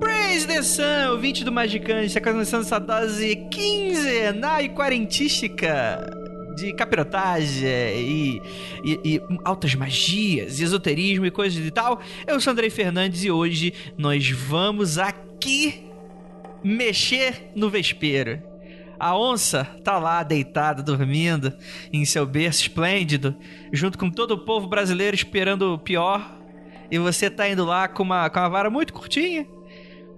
Praise 0.00 0.46
the 0.46 0.62
Sun, 0.62 1.10
ouvinte 1.10 1.44
do 1.44 1.52
Magicante, 1.52 2.06
está 2.06 2.22
começando 2.22 2.62
essa 2.62 2.78
dose 2.78 3.36
quinzenal 3.50 4.62
e 4.62 4.70
quarentística 4.70 6.10
de 6.56 6.72
capirotagem 6.72 7.68
e, 7.68 8.42
e, 8.82 9.00
e 9.04 9.20
altas 9.44 9.74
magias, 9.74 10.58
esoterismo 10.58 11.26
e 11.26 11.30
coisas 11.30 11.62
e 11.62 11.70
tal. 11.70 12.00
Eu 12.26 12.40
sou 12.40 12.52
Andrei 12.52 12.70
Fernandes 12.70 13.24
e 13.24 13.30
hoje 13.30 13.74
nós 13.98 14.30
vamos 14.30 14.96
aqui 14.96 15.92
mexer 16.64 17.52
no 17.54 17.68
vespeiro. 17.68 18.42
A 18.98 19.16
onça 19.16 19.64
tá 19.84 19.98
lá 19.98 20.22
deitada, 20.22 20.82
dormindo 20.82 21.52
em 21.92 22.04
seu 22.04 22.24
berço 22.24 22.62
esplêndido, 22.62 23.36
junto 23.72 23.98
com 23.98 24.10
todo 24.10 24.32
o 24.32 24.38
povo 24.38 24.66
brasileiro 24.66 25.14
esperando 25.14 25.74
o 25.74 25.78
pior. 25.78 26.38
E 26.90 26.98
você 26.98 27.28
tá 27.28 27.48
indo 27.48 27.64
lá 27.64 27.88
com 27.88 28.02
uma, 28.02 28.30
com 28.30 28.38
uma 28.38 28.48
vara 28.48 28.70
muito 28.70 28.92
curtinha, 28.92 29.46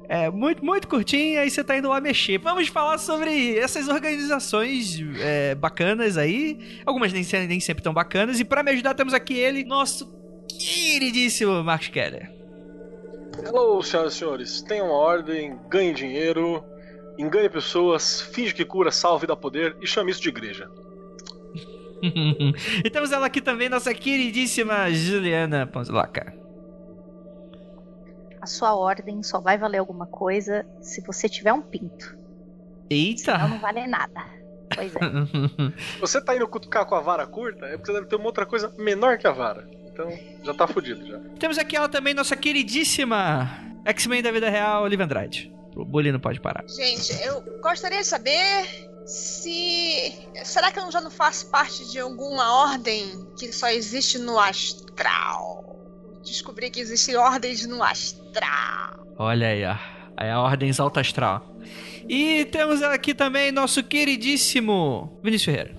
é, 0.08 0.30
muito, 0.30 0.64
muito 0.64 0.86
curtinha 0.86 1.44
e 1.44 1.50
você 1.50 1.64
tá 1.64 1.76
indo 1.76 1.88
lá 1.88 2.00
mexer. 2.00 2.38
Vamos 2.38 2.68
falar 2.68 2.98
sobre 2.98 3.56
essas 3.56 3.88
organizações 3.88 5.00
é, 5.20 5.54
bacanas 5.54 6.16
aí. 6.16 6.80
Algumas 6.84 7.12
nem, 7.12 7.24
nem 7.48 7.60
sempre 7.60 7.82
tão 7.82 7.92
bacanas. 7.92 8.38
E 8.38 8.44
pra 8.44 8.62
me 8.62 8.70
ajudar 8.70 8.94
temos 8.94 9.14
aqui 9.14 9.34
ele, 9.34 9.64
nosso 9.64 10.14
queridíssimo 10.48 11.62
Marcos 11.64 11.88
Keller. 11.88 12.35
Hello, 13.44 13.82
senhoras 13.82 14.14
e 14.14 14.18
senhores. 14.18 14.62
Tenha 14.62 14.84
uma 14.84 14.94
ordem, 14.94 15.58
ganhe 15.68 15.92
dinheiro, 15.92 16.64
engane 17.18 17.48
pessoas, 17.48 18.20
finge 18.20 18.54
que 18.54 18.64
cura, 18.64 18.90
salve, 18.90 19.26
dá 19.26 19.36
poder 19.36 19.76
e 19.80 19.86
chame 19.86 20.10
isso 20.10 20.20
de 20.20 20.28
igreja. 20.28 20.70
e 22.84 22.90
temos 22.90 23.12
ela 23.12 23.26
aqui 23.26 23.40
também, 23.40 23.68
nossa 23.68 23.92
queridíssima 23.94 24.90
Juliana 24.90 25.66
Ponzloca. 25.66 26.34
A 28.40 28.46
sua 28.46 28.74
ordem 28.74 29.22
só 29.22 29.40
vai 29.40 29.58
valer 29.58 29.78
alguma 29.78 30.06
coisa 30.06 30.64
se 30.80 31.00
você 31.00 31.28
tiver 31.28 31.52
um 31.52 31.62
pinto. 31.62 32.04
Senão 32.04 32.18
Eita! 32.90 33.48
não 33.48 33.58
vale 33.58 33.86
nada. 33.86 34.24
Pois 34.74 34.94
é. 34.94 34.98
Você 36.00 36.20
tá 36.20 36.34
indo 36.34 36.46
cutucar 36.46 36.84
com 36.86 36.94
a 36.94 37.00
vara 37.00 37.26
curta, 37.26 37.66
é 37.66 37.76
porque 37.76 37.86
você 37.86 37.92
deve 37.94 38.06
ter 38.06 38.16
uma 38.16 38.26
outra 38.26 38.44
coisa 38.44 38.72
menor 38.76 39.16
que 39.16 39.26
a 39.26 39.32
vara. 39.32 39.66
Então, 39.96 40.12
já 40.44 40.52
tá 40.52 40.66
fudido 40.66 41.06
já. 41.06 41.18
temos 41.38 41.56
aqui 41.56 41.74
ela 41.74 41.88
também, 41.88 42.12
nossa 42.12 42.36
queridíssima 42.36 43.48
X-Men 43.86 44.22
da 44.22 44.30
vida 44.30 44.50
real, 44.50 44.82
Olivia 44.82 45.06
Andrade. 45.06 45.50
O 45.74 45.84
bullying 45.84 46.12
não 46.12 46.20
pode 46.20 46.38
parar. 46.38 46.64
Gente, 46.68 47.12
eu 47.22 47.42
gostaria 47.62 48.00
de 48.00 48.06
saber 48.06 48.66
se. 49.06 50.12
Será 50.44 50.70
que 50.70 50.78
eu 50.78 50.90
já 50.90 51.00
não 51.00 51.10
faço 51.10 51.50
parte 51.50 51.90
de 51.90 51.98
alguma 51.98 52.62
ordem 52.64 53.26
que 53.38 53.52
só 53.52 53.68
existe 53.68 54.18
no 54.18 54.38
astral? 54.38 55.76
Descobri 56.24 56.70
que 56.70 56.80
existem 56.80 57.16
ordens 57.16 57.66
no 57.66 57.82
astral. 57.82 59.06
Olha 59.18 59.48
aí, 59.48 59.64
ó. 59.64 59.76
Aí 60.16 60.30
a 60.30 60.40
ordem 60.40 60.70
alta 60.78 61.00
astral. 61.00 61.56
E 62.08 62.44
temos 62.46 62.82
aqui 62.82 63.14
também 63.14 63.52
nosso 63.52 63.82
queridíssimo 63.82 65.18
Vinícius 65.22 65.54
Ferreira. 65.54 65.76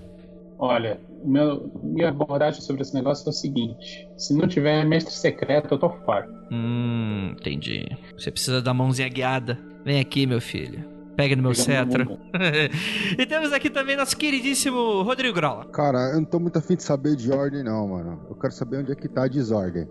Olha, 0.60 1.00
meu, 1.24 1.72
minha 1.84 2.10
abordagem 2.10 2.62
sobre 2.62 2.82
esse 2.82 2.94
negócio 2.94 3.28
é 3.28 3.30
o 3.30 3.34
seguinte: 3.34 4.08
se 4.18 4.34
não 4.34 4.48
tiver 4.48 4.86
mestre 4.86 5.14
secreto, 5.14 5.74
eu 5.74 5.80
tô 5.80 5.90
farto. 6.06 6.32
Hum, 6.52 7.32
entendi. 7.32 7.86
Você 8.18 8.32
precisa 8.32 8.62
da 8.62 8.74
mãozinha 8.74 9.10
guiada. 9.10 9.60
Vem 9.84 10.00
aqui, 10.00 10.26
meu 10.26 10.42
filho. 10.42 10.98
Pega 11.16 11.36
no 11.36 11.42
meu 11.42 11.52
Pega 11.52 11.64
cetro. 11.64 12.20
e 13.18 13.26
temos 13.26 13.52
aqui 13.52 13.70
também 13.70 13.96
nosso 13.96 14.16
queridíssimo 14.16 15.02
Rodrigo 15.02 15.34
Grola. 15.34 15.66
Cara, 15.66 16.12
eu 16.12 16.18
não 16.18 16.26
tô 16.26 16.40
muito 16.40 16.60
afim 16.60 16.76
de 16.76 16.84
saber 16.84 17.16
de 17.16 17.32
ordem, 17.32 17.64
não, 17.64 17.88
mano. 17.88 18.22
Eu 18.30 18.36
quero 18.36 18.54
saber 18.54 18.78
onde 18.78 18.92
é 18.92 18.96
que 18.96 19.08
tá 19.08 19.24
a 19.24 19.28
desordem. 19.28 19.88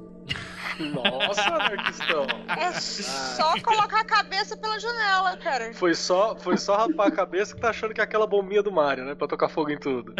Nossa, 0.79 1.43
anarquistão. 1.43 2.27
É 2.49 2.73
só 2.73 3.61
colocar 3.63 4.01
a 4.01 4.05
cabeça 4.05 4.57
pela 4.57 4.79
janela, 4.79 5.37
cara. 5.37 5.73
Foi 5.75 5.95
só, 5.95 6.37
foi 6.37 6.57
só 6.57 6.77
rapar 6.77 7.09
a 7.09 7.11
cabeça 7.11 7.55
que 7.55 7.61
tá 7.61 7.71
achando 7.71 7.95
que 7.95 8.01
é 8.01 8.05
aquela 8.05 8.27
bombinha 8.27 8.63
do 8.63 8.71
Mario, 8.73 9.05
né? 9.05 9.15
Pra 9.15 9.27
tocar 9.27 9.49
fogo 9.49 9.71
em 9.71 9.79
tudo. 9.79 10.15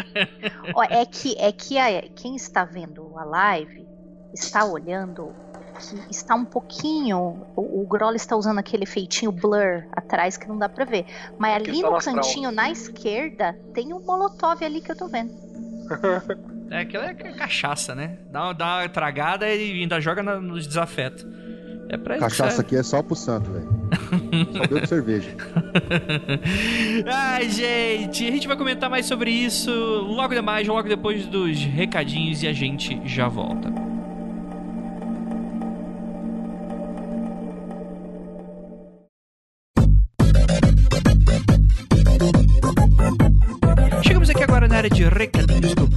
Ó, 0.73 0.83
é 0.83 1.05
que, 1.05 1.35
é 1.39 1.51
que 1.51 1.77
a- 1.77 2.01
quem 2.15 2.35
está 2.35 2.65
vendo 2.65 3.17
a 3.17 3.23
live 3.23 3.87
está 4.33 4.65
olhando 4.65 5.33
que 5.79 6.11
está 6.11 6.33
um 6.33 6.43
pouquinho. 6.45 7.45
O, 7.55 7.81
o 7.83 7.87
Groll 7.87 8.15
está 8.15 8.35
usando 8.35 8.57
aquele 8.57 8.83
efeitinho 8.83 9.31
blur 9.31 9.85
atrás 9.91 10.35
que 10.37 10.47
não 10.47 10.57
dá 10.57 10.67
pra 10.67 10.85
ver. 10.85 11.05
Mas 11.37 11.55
ali 11.55 11.81
tá 11.81 11.89
no 11.91 12.01
cantinho, 12.01 12.51
na 12.51 12.71
esquerda, 12.71 13.55
tem 13.75 13.93
um 13.93 13.99
molotov 14.03 14.63
ali 14.63 14.81
que 14.81 14.91
eu 14.91 14.97
tô 14.97 15.07
vendo. 15.07 15.31
É, 16.69 16.79
aquilo 16.81 17.03
é 17.03 17.13
cachaça, 17.13 17.95
né? 17.95 18.17
Dá 18.31 18.43
uma, 18.45 18.53
dá 18.53 18.77
uma 18.79 18.89
tragada 18.89 19.47
e 19.49 19.81
ainda 19.81 19.99
joga 20.01 20.21
na- 20.21 20.39
nos 20.39 20.67
desafetos. 20.67 21.25
É 21.89 21.95
pra 21.95 22.17
Cachaça 22.17 22.59
aqui 22.61 22.75
é 22.75 22.83
só 22.83 23.01
pro 23.01 23.15
santo, 23.15 23.49
velho. 23.49 23.69
Só 24.51 24.67
bebo 24.67 24.85
cerveja. 24.87 25.29
Ai, 27.09 27.49
gente, 27.49 28.27
a 28.27 28.31
gente 28.31 28.45
vai 28.45 28.57
comentar 28.57 28.89
mais 28.89 29.05
sobre 29.05 29.31
isso 29.31 29.71
logo 29.71 30.33
demais, 30.33 30.67
logo 30.67 30.89
depois 30.89 31.25
dos 31.27 31.57
recadinhos 31.63 32.43
e 32.43 32.47
a 32.47 32.51
gente 32.51 32.99
já 33.05 33.29
volta. 33.29 33.71
Chegamos 44.03 44.29
aqui 44.29 44.43
agora 44.43 44.67
na 44.67 44.77
área 44.77 44.89
de 44.89 45.03
recadinhos 45.03 45.73
do 45.75 45.87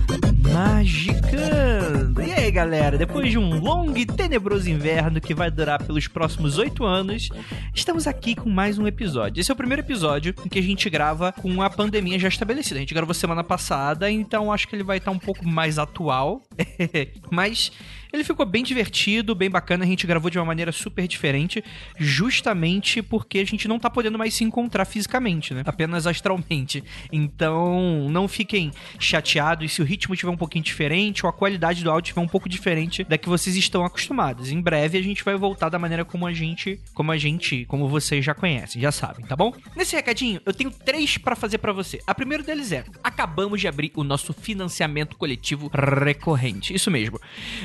Magicando. 0.53 2.23
E 2.23 2.33
aí, 2.33 2.51
galera, 2.51 2.99
depois 2.99 3.31
de 3.31 3.39
um 3.39 3.59
longo 3.61 3.97
e 3.97 4.05
tenebroso 4.05 4.69
inverno 4.69 5.21
que 5.21 5.35
vai 5.35 5.51
durar 5.51 5.83
pelos 5.83 6.09
próximos 6.09 6.59
oito 6.59 6.85
anos, 6.85 7.29
estamos 7.75 8.07
aqui 8.07 8.35
com 8.35 8.51
mais 8.51 8.79
um 8.79 8.87
episódio. 8.87 9.41
Esse 9.41 9.51
é 9.51 9.55
o 9.55 9.57
primeiro 9.57 9.83
episódio 9.83 10.35
em 10.45 10.49
que 10.49 10.59
a 10.59 10.63
gente 10.63 10.91
grava 10.91 11.33
com 11.33 11.63
a 11.63 11.71
pandemia 11.71 12.19
já 12.19 12.29
estabelecida. 12.29 12.77
A 12.77 12.81
gente 12.81 12.95
gravou 12.95 13.15
semana 13.15 13.45
passada, 13.45 14.11
então 14.11 14.53
acho 14.53 14.67
que 14.67 14.75
ele 14.75 14.83
vai 14.83 14.99
estar 14.99 15.13
um 15.13 15.19
pouco 15.19 15.47
mais 15.47 15.79
atual. 15.79 16.43
Mas 17.31 17.71
ele 18.13 18.25
ficou 18.25 18.47
bem 18.47 18.63
divertido, 18.63 19.35
bem 19.35 19.51
bacana. 19.51 19.85
A 19.85 19.87
gente 19.87 20.07
gravou 20.07 20.31
de 20.31 20.39
uma 20.39 20.45
maneira 20.45 20.73
super 20.73 21.07
diferente, 21.07 21.63
justamente 21.99 23.03
porque 23.03 23.39
a 23.39 23.45
gente 23.45 23.69
não 23.69 23.79
tá 23.79 23.89
podendo 23.89 24.19
mais 24.19 24.35
se 24.35 24.45
encontrar 24.45 24.85
fisicamente, 24.85 25.55
né? 25.55 25.63
Apenas 25.67 26.07
astralmente. 26.07 26.83
Então, 27.13 28.09
não 28.11 28.29
fiquem 28.29 28.71
chateados 28.99 29.73
se 29.73 29.83
o 29.83 29.85
ritmo 29.85 30.17
tiver 30.17 30.31
um 30.31 30.37
pouquinho 30.37 30.65
diferente 30.65 31.25
ou 31.25 31.31
a 31.31 31.33
qualidade 31.33 31.83
do 31.83 31.91
áudio 31.91 32.11
tiver 32.13 32.21
um 32.21 32.29
pouco 32.29 32.49
diferente 32.49 33.05
da 33.05 33.17
que 33.17 33.29
vocês 33.29 33.57
estão 33.57 33.85
acostumados. 33.85 34.51
Em 34.51 34.61
breve 34.61 34.99
a 34.99 35.03
gente 35.03 35.25
vai 35.25 35.37
voltar 35.37 35.69
da 35.69 35.79
maneira 35.79 36.05
como 36.05 36.27
a 36.27 36.33
gente, 36.33 36.81
como 36.95 37.13
a 37.13 37.19
gente, 37.19 37.65
como 37.67 37.89
vocês 37.89 38.25
já 38.25 38.35
conhecem, 38.35 38.81
já 38.81 38.93
sabem, 38.93 39.25
tá 39.27 39.37
bom? 39.37 39.53
Nesse 39.77 39.95
recadinho, 39.95 40.41
eu 40.45 40.53
tenho 40.53 40.71
três 40.71 41.17
pra 41.19 41.37
fazer 41.37 41.59
pra 41.59 41.73
você. 41.73 42.01
A 42.07 42.15
primeira 42.15 42.43
deles 42.43 42.73
é: 42.73 42.85
acabamos 43.03 43.61
de 43.61 43.69
abrir 43.69 43.93
o 43.95 44.05
nosso 44.05 44.33
financiamento 44.33 45.17
coletivo 45.17 45.71
recorrente. 45.73 46.75
Isso 46.75 46.91
mesmo. 46.91 47.21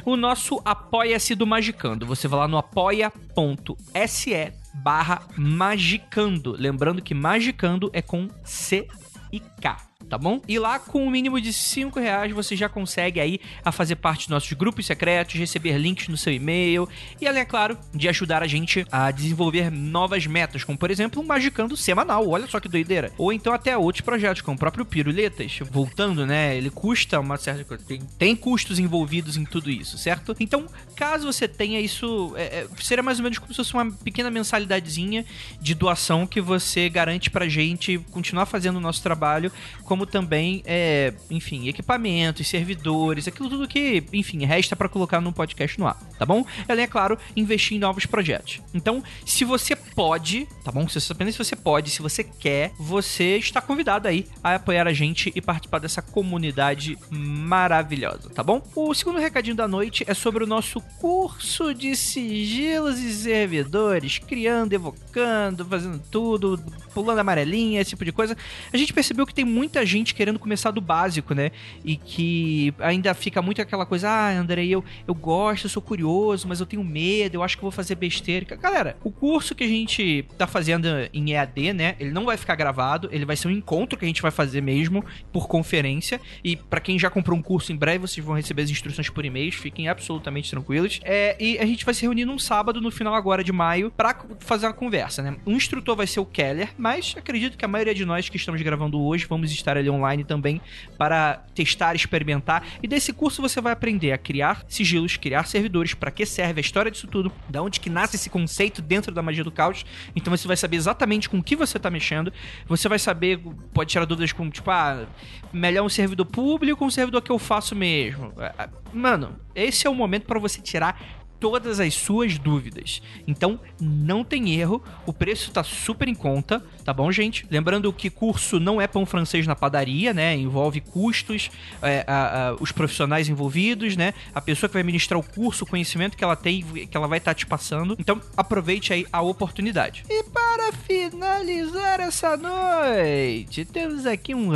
O 0.05 0.15
nosso 0.15 0.34
Apoia-se 0.63 1.35
do 1.35 1.47
Magicando. 1.47 2.05
Você 2.05 2.27
vai 2.27 2.41
lá 2.41 2.47
no 2.47 2.57
apoia.se 2.57 4.53
barra 4.73 5.21
magicando. 5.37 6.55
Lembrando 6.57 7.01
que 7.01 7.13
magicando 7.13 7.89
é 7.93 8.01
com 8.01 8.27
C 8.43 8.87
e 9.31 9.39
K. 9.39 9.84
tá 10.09 10.17
bom? 10.17 10.41
E 10.47 10.59
lá, 10.59 10.79
com 10.79 11.05
o 11.05 11.09
mínimo 11.09 11.39
de 11.39 11.51
5 11.51 11.99
reais, 11.99 12.31
você 12.31 12.55
já 12.55 12.69
consegue 12.69 13.19
aí 13.19 13.39
a 13.63 13.71
fazer 13.71 13.95
parte 13.95 14.21
dos 14.21 14.29
nossos 14.29 14.51
grupos 14.53 14.85
secretos, 14.85 15.35
receber 15.35 15.77
links 15.77 16.07
no 16.07 16.17
seu 16.17 16.33
e-mail 16.33 16.87
e, 17.19 17.27
além, 17.27 17.41
é 17.41 17.45
claro, 17.45 17.77
de 17.93 18.07
ajudar 18.07 18.43
a 18.43 18.47
gente 18.47 18.85
a 18.91 19.11
desenvolver 19.11 19.71
novas 19.71 20.25
metas, 20.25 20.63
como, 20.63 20.77
por 20.77 20.91
exemplo, 20.91 21.21
um 21.21 21.25
Magicando 21.25 21.75
semanal. 21.75 22.27
Olha 22.29 22.47
só 22.47 22.59
que 22.59 22.69
doideira. 22.69 23.11
Ou 23.17 23.33
então 23.33 23.53
até 23.53 23.77
outros 23.77 24.01
projetos, 24.01 24.41
como 24.41 24.55
o 24.55 24.59
próprio 24.59 24.85
Piruletas. 24.85 25.59
Voltando, 25.69 26.25
né? 26.25 26.55
Ele 26.55 26.69
custa 26.69 27.19
uma 27.19 27.37
certa 27.37 27.63
coisa. 27.63 27.83
Tem, 27.83 27.99
tem 28.17 28.35
custos 28.35 28.79
envolvidos 28.79 29.37
em 29.37 29.45
tudo 29.45 29.69
isso, 29.69 29.97
certo? 29.97 30.35
Então, 30.39 30.65
caso 30.95 31.31
você 31.31 31.47
tenha 31.47 31.79
isso, 31.79 32.33
é, 32.37 32.43
é, 32.43 32.67
seria 32.81 33.03
mais 33.03 33.19
ou 33.19 33.23
menos 33.23 33.37
como 33.37 33.51
se 33.51 33.57
fosse 33.57 33.73
uma 33.73 33.91
pequena 33.91 34.29
mensalidadezinha 34.29 35.25
de 35.61 35.75
doação 35.75 36.25
que 36.25 36.39
você 36.39 36.89
garante 36.89 37.29
pra 37.29 37.47
gente 37.47 37.97
continuar 38.11 38.45
fazendo 38.45 38.77
o 38.77 38.81
nosso 38.81 39.01
trabalho, 39.01 39.51
como 39.95 40.05
também, 40.05 40.61
é, 40.65 41.13
enfim, 41.31 41.69
equipamentos, 41.69 42.45
servidores, 42.49 43.29
aquilo 43.29 43.49
tudo 43.49 43.65
que, 43.65 44.03
enfim, 44.11 44.43
resta 44.43 44.75
para 44.75 44.89
colocar 44.89 45.21
no 45.21 45.31
podcast 45.31 45.79
no 45.79 45.87
ar, 45.87 45.97
tá 46.19 46.25
bom? 46.25 46.45
Além, 46.67 46.83
é 46.83 46.87
claro, 46.87 47.17
investir 47.33 47.77
em 47.77 47.79
novos 47.79 48.05
projetos. 48.05 48.59
Então, 48.73 49.01
se 49.25 49.45
você 49.45 49.73
pode, 49.73 50.49
tá 50.65 50.69
bom? 50.69 50.85
Se, 50.89 50.99
apenas 51.09 51.33
se 51.33 51.37
você 51.37 51.55
pode, 51.55 51.91
se 51.91 52.01
você 52.01 52.25
quer, 52.25 52.73
você 52.77 53.37
está 53.37 53.61
convidado 53.61 54.09
aí 54.09 54.27
a 54.43 54.55
apoiar 54.55 54.85
a 54.85 54.91
gente 54.91 55.31
e 55.33 55.39
participar 55.39 55.79
dessa 55.79 56.01
comunidade 56.01 56.97
maravilhosa, 57.09 58.29
tá 58.31 58.43
bom? 58.43 58.61
O 58.75 58.93
segundo 58.93 59.17
recadinho 59.17 59.55
da 59.55 59.65
noite 59.65 60.03
é 60.05 60.13
sobre 60.13 60.43
o 60.43 60.47
nosso 60.47 60.81
curso 60.99 61.73
de 61.73 61.95
sigilos 61.95 62.99
e 62.99 63.13
servidores, 63.13 64.19
criando, 64.19 64.73
evocando, 64.73 65.63
fazendo 65.63 66.01
tudo, 66.11 66.61
pulando 66.93 67.19
amarelinha, 67.19 67.79
esse 67.79 67.91
tipo 67.91 68.03
de 68.03 68.11
coisa. 68.11 68.35
A 68.73 68.77
gente 68.77 68.91
percebeu 68.91 69.25
que 69.25 69.33
tem 69.33 69.45
muita 69.45 69.84
gente 69.85 70.13
querendo 70.13 70.39
começar 70.39 70.71
do 70.71 70.81
básico, 70.81 71.33
né? 71.33 71.51
E 71.83 71.95
que 71.95 72.73
ainda 72.79 73.13
fica 73.13 73.41
muito 73.41 73.61
aquela 73.61 73.85
coisa, 73.85 74.09
ah, 74.09 74.31
André, 74.31 74.65
eu, 74.65 74.83
eu 75.07 75.13
gosto, 75.13 75.65
eu 75.65 75.69
sou 75.69 75.81
curioso, 75.81 76.47
mas 76.47 76.59
eu 76.59 76.65
tenho 76.65 76.83
medo, 76.83 77.35
eu 77.35 77.43
acho 77.43 77.57
que 77.57 77.61
vou 77.61 77.71
fazer 77.71 77.95
besteira. 77.95 78.55
Galera, 78.55 78.97
o 79.03 79.11
curso 79.11 79.55
que 79.55 79.63
a 79.63 79.67
gente 79.67 80.25
tá 80.37 80.47
fazendo 80.47 80.87
em 81.13 81.31
EAD, 81.31 81.73
né? 81.73 81.95
Ele 81.99 82.11
não 82.11 82.25
vai 82.25 82.37
ficar 82.37 82.55
gravado, 82.55 83.09
ele 83.11 83.25
vai 83.25 83.35
ser 83.35 83.47
um 83.47 83.51
encontro 83.51 83.97
que 83.97 84.05
a 84.05 84.07
gente 84.07 84.21
vai 84.21 84.31
fazer 84.31 84.61
mesmo 84.61 85.03
por 85.31 85.47
conferência. 85.47 86.19
E 86.43 86.55
para 86.55 86.79
quem 86.79 86.97
já 86.97 87.09
comprou 87.09 87.37
um 87.37 87.41
curso 87.41 87.71
em 87.71 87.75
breve, 87.75 87.99
vocês 87.99 88.25
vão 88.25 88.35
receber 88.35 88.63
as 88.63 88.69
instruções 88.69 89.09
por 89.09 89.25
e-mail, 89.25 89.51
fiquem 89.51 89.87
absolutamente 89.87 90.49
tranquilos. 90.49 90.99
É, 91.03 91.35
e 91.39 91.57
a 91.59 91.65
gente 91.65 91.85
vai 91.85 91.93
se 91.93 92.01
reunir 92.01 92.25
num 92.25 92.39
sábado, 92.39 92.81
no 92.81 92.91
final 92.91 93.13
agora 93.13 93.43
de 93.43 93.51
maio, 93.51 93.91
para 93.91 94.15
fazer 94.39 94.67
uma 94.67 94.73
conversa, 94.73 95.21
né? 95.21 95.37
O 95.45 95.51
instrutor 95.51 95.95
vai 95.95 96.07
ser 96.07 96.19
o 96.19 96.25
Keller, 96.25 96.69
mas 96.77 97.15
acredito 97.17 97.57
que 97.57 97.65
a 97.65 97.67
maioria 97.67 97.93
de 97.93 98.05
nós 98.05 98.29
que 98.29 98.37
estamos 98.37 98.61
gravando 98.61 99.01
hoje 99.01 99.25
vamos 99.25 99.51
estar 99.51 99.74
ali 99.77 99.89
online 99.89 100.23
também 100.23 100.61
para 100.97 101.43
testar, 101.53 101.95
experimentar. 101.95 102.63
E 102.81 102.87
desse 102.87 103.13
curso 103.13 103.41
você 103.41 103.59
vai 103.61 103.73
aprender 103.73 104.11
a 104.11 104.17
criar 104.17 104.63
sigilos, 104.67 105.17
criar 105.17 105.45
servidores, 105.45 105.93
para 105.93 106.11
que 106.11 106.25
serve 106.25 106.59
a 106.59 106.61
história 106.61 106.91
disso 106.91 107.07
tudo, 107.07 107.31
da 107.49 107.61
onde 107.61 107.79
que 107.79 107.89
nasce 107.89 108.15
esse 108.15 108.29
conceito 108.29 108.81
dentro 108.81 109.13
da 109.13 109.21
magia 109.21 109.43
do 109.43 109.51
caos. 109.51 109.85
Então 110.15 110.35
você 110.35 110.47
vai 110.47 110.57
saber 110.57 110.77
exatamente 110.77 111.29
com 111.29 111.41
que 111.41 111.55
você 111.55 111.77
está 111.77 111.89
mexendo. 111.89 112.31
Você 112.67 112.87
vai 112.89 112.99
saber, 112.99 113.39
pode 113.73 113.91
tirar 113.91 114.05
dúvidas 114.05 114.31
com, 114.31 114.49
tipo, 114.49 114.69
ah, 114.71 115.05
melhor 115.51 115.85
um 115.85 115.89
servidor 115.89 116.25
público 116.25 116.83
ou 116.83 116.87
um 116.87 116.91
servidor 116.91 117.21
que 117.21 117.31
eu 117.31 117.39
faço 117.39 117.75
mesmo. 117.75 118.33
É, 118.37 118.63
é, 118.63 118.69
mano, 118.93 119.35
esse 119.53 119.87
é 119.87 119.89
o 119.89 119.95
momento 119.95 120.25
para 120.25 120.39
você 120.39 120.61
tirar 120.61 121.14
todas 121.39 121.79
as 121.79 121.93
suas 121.93 122.37
dúvidas. 122.37 123.01
Então, 123.27 123.59
não 123.79 124.23
tem 124.23 124.53
erro, 124.55 124.81
o 125.05 125.13
preço 125.13 125.51
tá 125.51 125.63
super 125.63 126.07
em 126.07 126.15
conta, 126.15 126.63
tá 126.83 126.93
bom, 126.93 127.11
gente? 127.11 127.45
Lembrando 127.49 127.91
que 127.93 128.09
curso 128.09 128.59
não 128.59 128.81
é 128.81 128.87
pão 128.87 129.05
francês 129.05 129.45
na 129.45 129.55
padaria, 129.55 130.13
né? 130.13 130.35
Envolve 130.35 130.81
custos, 130.81 131.49
é, 131.81 132.03
a, 132.07 132.49
a, 132.49 132.53
os 132.55 132.71
profissionais 132.71 133.29
envolvidos, 133.29 133.95
né? 133.95 134.13
A 134.33 134.41
pessoa 134.41 134.69
que 134.69 134.73
vai 134.73 134.83
ministrar 134.83 135.19
o 135.19 135.23
curso, 135.23 135.63
o 135.63 135.67
conhecimento 135.67 136.17
que 136.17 136.23
ela 136.23 136.35
tem, 136.35 136.63
que 136.63 136.95
ela 136.95 137.07
vai 137.07 137.17
estar 137.17 137.31
tá 137.31 137.35
te 137.35 137.45
passando. 137.45 137.95
Então, 137.99 138.21
aproveite 138.35 138.93
aí 138.93 139.05
a 139.11 139.21
oportunidade. 139.21 140.03
E 140.09 140.23
para 140.23 140.71
finalizar 140.71 141.99
essa 141.99 142.37
noite, 142.37 143.65
temos 143.65 144.05
aqui 144.05 144.33
um 144.33 144.51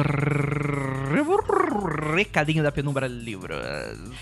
recadinho 1.79 2.61
da 2.63 2.71
Penumbra 2.71 3.07
Livros. 3.07 3.57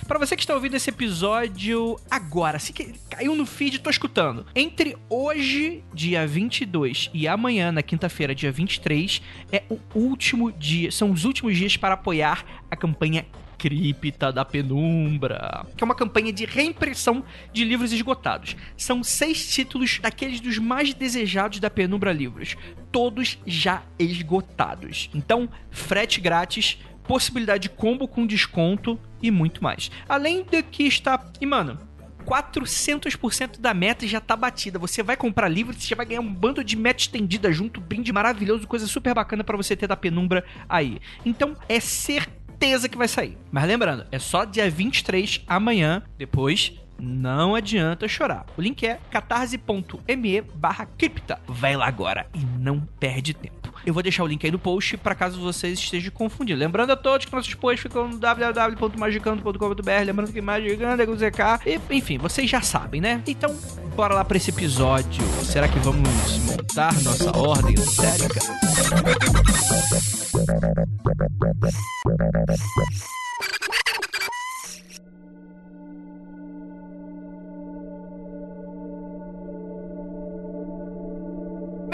Para 0.08 0.20
você 0.20 0.36
que 0.36 0.42
está 0.42 0.54
ouvindo 0.54 0.76
esse 0.76 0.90
episódio 0.90 2.00
agora, 2.10 2.60
se 2.60 2.74
caiu 3.10 3.36
no 3.36 3.46
feed, 3.46 3.80
tô 3.80 3.90
escutando. 3.90 4.46
Entre 4.56 4.96
hoje, 5.10 5.84
dia 5.94 6.26
22, 6.26 7.10
e 7.14 7.28
amanhã, 7.28 7.72
na 7.72 7.82
quinta-feira, 7.82 8.34
dia 8.34 8.52
23, 8.52 9.22
é 9.52 9.64
o 9.70 9.80
último 9.94 10.52
dia, 10.52 10.92
são 10.92 11.12
os 11.12 11.26
últimos 11.26 11.58
dias 11.58 11.76
para 11.76 11.96
apoiar 11.96 12.46
a 12.70 12.76
campanha 12.76 13.26
Cripta 13.58 14.32
da 14.32 14.46
Penumbra, 14.46 15.66
que 15.76 15.84
é 15.84 15.86
uma 15.86 15.96
campanha 15.96 16.32
de 16.32 16.46
reimpressão 16.46 17.24
de 17.52 17.64
livros 17.64 17.92
esgotados. 17.92 18.56
São 18.78 19.04
seis 19.04 19.52
títulos 19.52 20.00
daqueles 20.00 20.40
dos 20.40 20.58
mais 20.60 20.94
desejados 20.94 21.60
da 21.60 21.70
Penumbra 21.70 22.14
Livros, 22.14 22.56
todos 22.92 23.40
já 23.46 23.84
esgotados. 23.98 25.10
Então, 25.14 25.50
frete 25.72 26.22
grátis, 26.22 26.78
possibilidade 27.08 27.64
de 27.64 27.70
combo 27.70 28.08
com 28.08 28.26
desconto 28.26 29.00
e 29.22 29.32
muito 29.32 29.64
mais. 29.64 29.90
Além 30.08 30.44
de 30.44 30.62
que 30.62 30.84
está. 30.84 31.32
E 31.40 31.46
mano, 31.46 31.80
400% 32.26 33.60
da 33.60 33.74
meta 33.74 34.06
já 34.06 34.20
tá 34.20 34.36
batida. 34.36 34.78
Você 34.78 35.02
vai 35.02 35.16
comprar 35.16 35.48
livro, 35.48 35.74
você 35.74 35.88
já 35.88 35.96
vai 35.96 36.06
ganhar 36.06 36.20
um 36.20 36.34
bando 36.34 36.64
de 36.64 36.76
meta 36.76 37.00
estendida 37.00 37.52
junto, 37.52 37.80
brinde 37.80 38.12
maravilhoso, 38.12 38.68
coisa 38.68 38.86
super 38.86 39.14
bacana 39.14 39.44
para 39.44 39.56
você 39.56 39.76
ter 39.76 39.88
da 39.88 39.96
penumbra 39.96 40.44
aí. 40.68 41.00
Então 41.26 41.56
é 41.70 41.80
certeza 41.80 42.90
que 42.90 42.98
vai 42.98 43.08
sair. 43.08 43.38
Mas 43.50 43.66
lembrando, 43.66 44.06
é 44.12 44.20
só 44.20 44.44
dia 44.44 44.70
23 44.70 45.44
amanhã, 45.48 46.04
depois 46.18 46.74
não 47.00 47.56
adianta 47.56 48.08
chorar. 48.08 48.46
O 48.58 48.62
link 48.62 48.86
é 48.86 49.00
catarse.me 49.10 50.42
barra 50.42 50.86
cripta. 50.98 51.40
Vai 51.48 51.76
lá 51.76 51.88
agora 51.88 52.28
e 52.34 52.40
não 52.60 52.80
perde 53.00 53.34
tempo. 53.34 53.68
Eu 53.86 53.94
vou 53.94 54.04
deixar 54.04 54.24
o 54.24 54.28
link 54.28 54.44
aí 54.46 54.52
no 54.52 54.60
post 54.60 54.98
para 54.98 55.16
caso 55.16 55.40
vocês 55.40 55.80
estejam 55.80 56.12
confundindo. 56.12 56.60
Lembrando 56.60 56.92
a 56.92 56.98
todos 56.98 57.26
que 57.26 57.34
nossos 57.34 57.54
posts 57.54 57.84
ficam 57.84 58.10
no 58.10 58.18
www.magicando.com.br. 58.18 60.06
Lembrando 60.06 60.34
que 60.34 60.42
Magicando 60.42 61.02
é 61.02 61.06
com 61.06 61.16
ZK. 61.16 61.66
E, 61.66 61.80
enfim, 61.96 62.18
vocês 62.18 62.50
já 62.50 62.62
sabem, 62.62 63.00
né? 63.00 63.22
Então, 63.26 63.56
bora 63.96 64.14
lá 64.14 64.26
para 64.26 64.36
esse 64.36 64.50
episódio. 64.50 65.24
Será 65.44 65.70
que 65.70 65.80
vamos 65.80 66.38
montar 66.40 66.94
nossa 67.02 67.38
ordem 67.38 67.76
esotérica? 67.76 68.42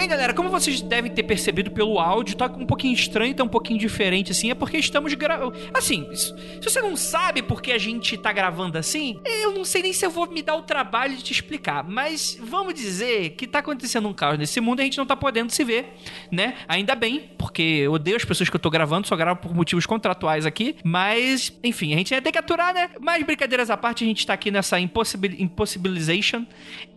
Bem, 0.04 0.10
galera, 0.10 0.34
como 0.34 0.50
vocês 0.50 0.82
devem 0.82 1.10
ter 1.10 1.22
percebido 1.22 1.70
pelo 1.70 1.98
áudio, 1.98 2.36
tá 2.36 2.44
um 2.44 2.66
pouquinho 2.66 2.92
estranho, 2.92 3.34
tá 3.34 3.42
um 3.42 3.48
pouquinho 3.48 3.78
diferente 3.78 4.32
assim, 4.32 4.50
é 4.50 4.54
porque 4.54 4.76
estamos 4.76 5.14
gravando. 5.14 5.56
Assim, 5.72 6.06
se 6.14 6.34
você 6.62 6.82
não 6.82 6.94
sabe 6.94 7.40
por 7.40 7.62
que 7.62 7.72
a 7.72 7.78
gente 7.78 8.18
tá 8.18 8.30
gravando 8.30 8.76
assim, 8.76 9.18
eu 9.24 9.52
não 9.54 9.64
sei 9.64 9.80
nem 9.80 9.94
se 9.94 10.04
eu 10.04 10.10
vou 10.10 10.30
me 10.30 10.42
dar 10.42 10.56
o 10.56 10.62
trabalho 10.62 11.16
de 11.16 11.22
te 11.22 11.32
explicar, 11.32 11.82
mas 11.82 12.36
vamos 12.38 12.74
dizer 12.74 13.30
que 13.30 13.46
tá 13.46 13.60
acontecendo 13.60 14.06
um 14.06 14.12
caos 14.12 14.38
nesse 14.38 14.60
mundo 14.60 14.80
e 14.80 14.82
a 14.82 14.84
gente 14.84 14.98
não 14.98 15.06
tá 15.06 15.16
podendo 15.16 15.50
se 15.50 15.64
ver, 15.64 15.94
né? 16.30 16.56
Ainda 16.68 16.94
bem, 16.94 17.30
porque 17.38 17.62
eu 17.62 17.94
odeio 17.94 18.18
as 18.18 18.26
pessoas 18.26 18.50
que 18.50 18.56
eu 18.56 18.60
tô 18.60 18.68
gravando, 18.68 19.08
só 19.08 19.16
gravo 19.16 19.40
por 19.40 19.54
motivos 19.54 19.86
contratuais 19.86 20.44
aqui, 20.44 20.76
mas, 20.84 21.50
enfim, 21.64 21.94
a 21.94 21.96
gente 21.96 22.20
tem 22.20 22.30
que 22.30 22.38
aturar, 22.38 22.74
né? 22.74 22.90
Mas 23.00 23.24
brincadeiras 23.24 23.70
à 23.70 23.76
parte, 23.78 24.04
a 24.04 24.06
gente 24.06 24.26
tá 24.26 24.34
aqui 24.34 24.50
nessa 24.50 24.78
impossibil 24.78 25.34
impossibilization, 25.38 26.44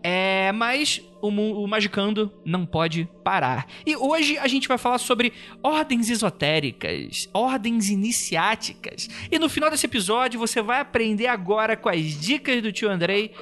é, 0.10 0.54
mas 0.54 1.02
o, 1.22 1.28
o 1.28 1.68
Magicando 1.68 2.32
não 2.46 2.66
pode 2.66 3.10
parar. 3.26 3.68
E 3.86 3.94
hoje 3.94 4.38
a 4.38 4.48
gente 4.48 4.66
vai 4.66 4.78
falar 4.78 5.00
sobre 5.00 5.34
ordens 5.62 6.10
esotéricas, 6.10 7.28
ordens 7.34 7.90
iniciáticas. 7.90 9.10
E 9.30 9.38
no 9.38 9.50
final 9.50 9.70
desse 9.70 9.86
episódio 9.86 10.40
você 10.40 10.62
vai 10.62 10.80
aprender 10.80 11.28
agora 11.28 11.76
com 11.76 11.90
as 11.90 12.02
dicas 12.22 12.62
do 12.62 12.72
tio 12.72 12.90
Andrei 12.90 13.34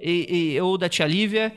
e, 0.00 0.52
e, 0.54 0.60
ou 0.60 0.78
da 0.78 0.88
tia 0.88 1.08
Lívia 1.08 1.52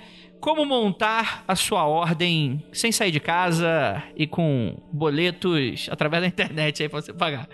como 0.45 0.63
montar 0.63 1.43
a 1.47 1.55
sua 1.55 1.85
ordem 1.85 2.63
sem 2.71 2.91
sair 2.91 3.09
de 3.09 3.19
casa 3.19 4.03
e 4.15 4.27
com 4.27 4.77
boletos 4.93 5.87
através 5.89 6.21
da 6.21 6.27
internet 6.27 6.83
aí 6.83 6.87
pra 6.87 7.01
você 7.01 7.11
pagar. 7.11 7.49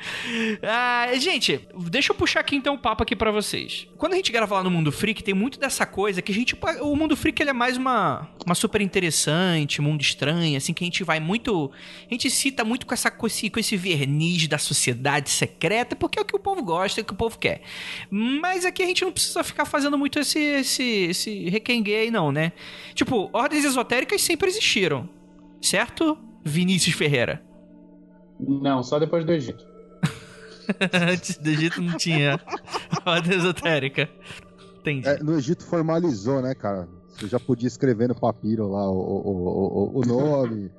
Ah, 0.61 1.07
gente, 1.17 1.65
deixa 1.89 2.11
eu 2.11 2.15
puxar 2.17 2.41
aqui 2.41 2.53
então 2.53 2.73
o 2.73 2.77
papo 2.77 3.01
aqui 3.01 3.15
para 3.15 3.31
vocês. 3.31 3.87
Quando 3.97 4.11
a 4.11 4.15
gente 4.17 4.29
grava 4.29 4.55
lá 4.55 4.63
no 4.63 4.69
Mundo 4.69 4.91
Freak, 4.91 5.23
tem 5.23 5.33
muito 5.33 5.57
dessa 5.57 5.85
coisa 5.85 6.21
que 6.21 6.33
a 6.33 6.35
gente. 6.35 6.53
O 6.81 6.93
Mundo 6.97 7.15
Freak 7.15 7.41
ele 7.41 7.51
é 7.51 7.53
mais 7.53 7.77
uma, 7.77 8.27
uma 8.45 8.53
super 8.53 8.81
interessante, 8.81 9.81
mundo 9.81 10.01
estranho, 10.01 10.57
assim, 10.57 10.73
que 10.73 10.83
a 10.83 10.87
gente 10.87 11.01
vai 11.01 11.21
muito. 11.21 11.71
A 12.09 12.13
gente 12.13 12.29
cita 12.29 12.65
muito 12.65 12.85
com, 12.85 12.93
essa, 12.93 13.09
com, 13.09 13.25
esse, 13.25 13.49
com 13.49 13.57
esse 13.61 13.77
verniz 13.77 14.49
da 14.49 14.57
sociedade 14.57 15.29
secreta, 15.29 15.95
porque 15.95 16.19
é 16.19 16.21
o 16.21 16.25
que 16.25 16.35
o 16.35 16.39
povo 16.39 16.61
gosta, 16.61 16.99
é 16.99 17.03
o 17.03 17.05
que 17.05 17.13
o 17.13 17.15
povo 17.15 17.39
quer. 17.39 17.61
Mas 18.09 18.65
aqui 18.65 18.83
a 18.83 18.85
gente 18.85 19.05
não 19.05 19.13
precisa 19.13 19.45
ficar 19.45 19.63
fazendo 19.63 19.97
muito 19.97 20.19
esse, 20.19 20.39
esse, 20.39 20.83
esse 20.83 21.49
requengue 21.49 21.95
aí, 21.95 22.11
não, 22.11 22.33
né? 22.33 22.51
Tipo, 22.93 23.29
ordens 23.33 23.65
esotéricas 23.65 24.21
sempre 24.21 24.49
existiram. 24.49 25.09
Certo, 25.61 26.17
Vinícius 26.43 26.95
Ferreira? 26.95 27.41
Não, 28.39 28.81
só 28.83 28.97
depois 28.99 29.25
do 29.25 29.31
Egito. 29.31 29.63
Antes 31.11 31.37
do 31.37 31.49
Egito 31.49 31.81
não 31.81 31.97
tinha 31.97 32.39
ordem 33.05 33.37
esotérica. 33.37 34.09
Entendi. 34.79 35.07
É, 35.07 35.21
no 35.21 35.37
Egito 35.37 35.63
formalizou, 35.65 36.41
né, 36.41 36.55
cara? 36.55 36.87
Você 37.09 37.27
já 37.27 37.39
podia 37.39 37.67
escrever 37.67 38.07
no 38.07 38.15
papiro 38.15 38.67
lá 38.67 38.89
o, 38.89 38.95
o, 38.95 39.91
o, 39.95 39.99
o 39.99 40.05
nome, 40.05 40.71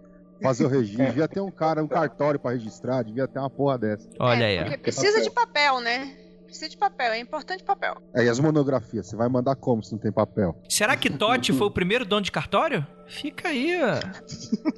fazer 0.43 0.65
o 0.65 0.69
registro. 0.69 1.07
Devia 1.07 1.29
ter 1.29 1.41
um 1.41 1.51
cara, 1.51 1.83
um 1.83 1.87
cartório 1.87 2.41
pra 2.41 2.53
registrar, 2.53 3.03
devia 3.05 3.29
ter 3.29 3.39
uma 3.39 3.51
porra 3.51 3.79
dessa. 3.79 4.09
Olha 4.19 4.47
aí, 4.47 4.57
é, 4.57 4.61
ó. 4.61 4.65
Porque 4.65 4.79
precisa 4.79 5.21
de 5.21 5.31
papel, 5.31 5.81
né? 5.81 6.17
Precisa 6.53 6.69
de 6.71 6.77
papel, 6.77 7.13
é 7.13 7.19
importante 7.19 7.65
papel. 7.65 7.95
É, 8.15 8.25
e 8.25 8.29
as 8.29 8.39
monografias, 8.39 9.07
você 9.07 9.17
vai 9.17 9.27
mandar 9.27 9.57
como 9.57 9.83
se 9.83 9.91
não 9.93 9.99
tem 9.99 10.13
papel? 10.13 10.55
Será 10.69 10.95
que 10.95 11.09
Totti 11.09 11.51
foi 11.51 11.67
o 11.67 11.71
primeiro 11.73 12.05
dono 12.05 12.21
de 12.21 12.31
cartório? 12.31 12.87
Fica 13.07 13.49
aí, 13.49 13.81
ó. 13.83 13.99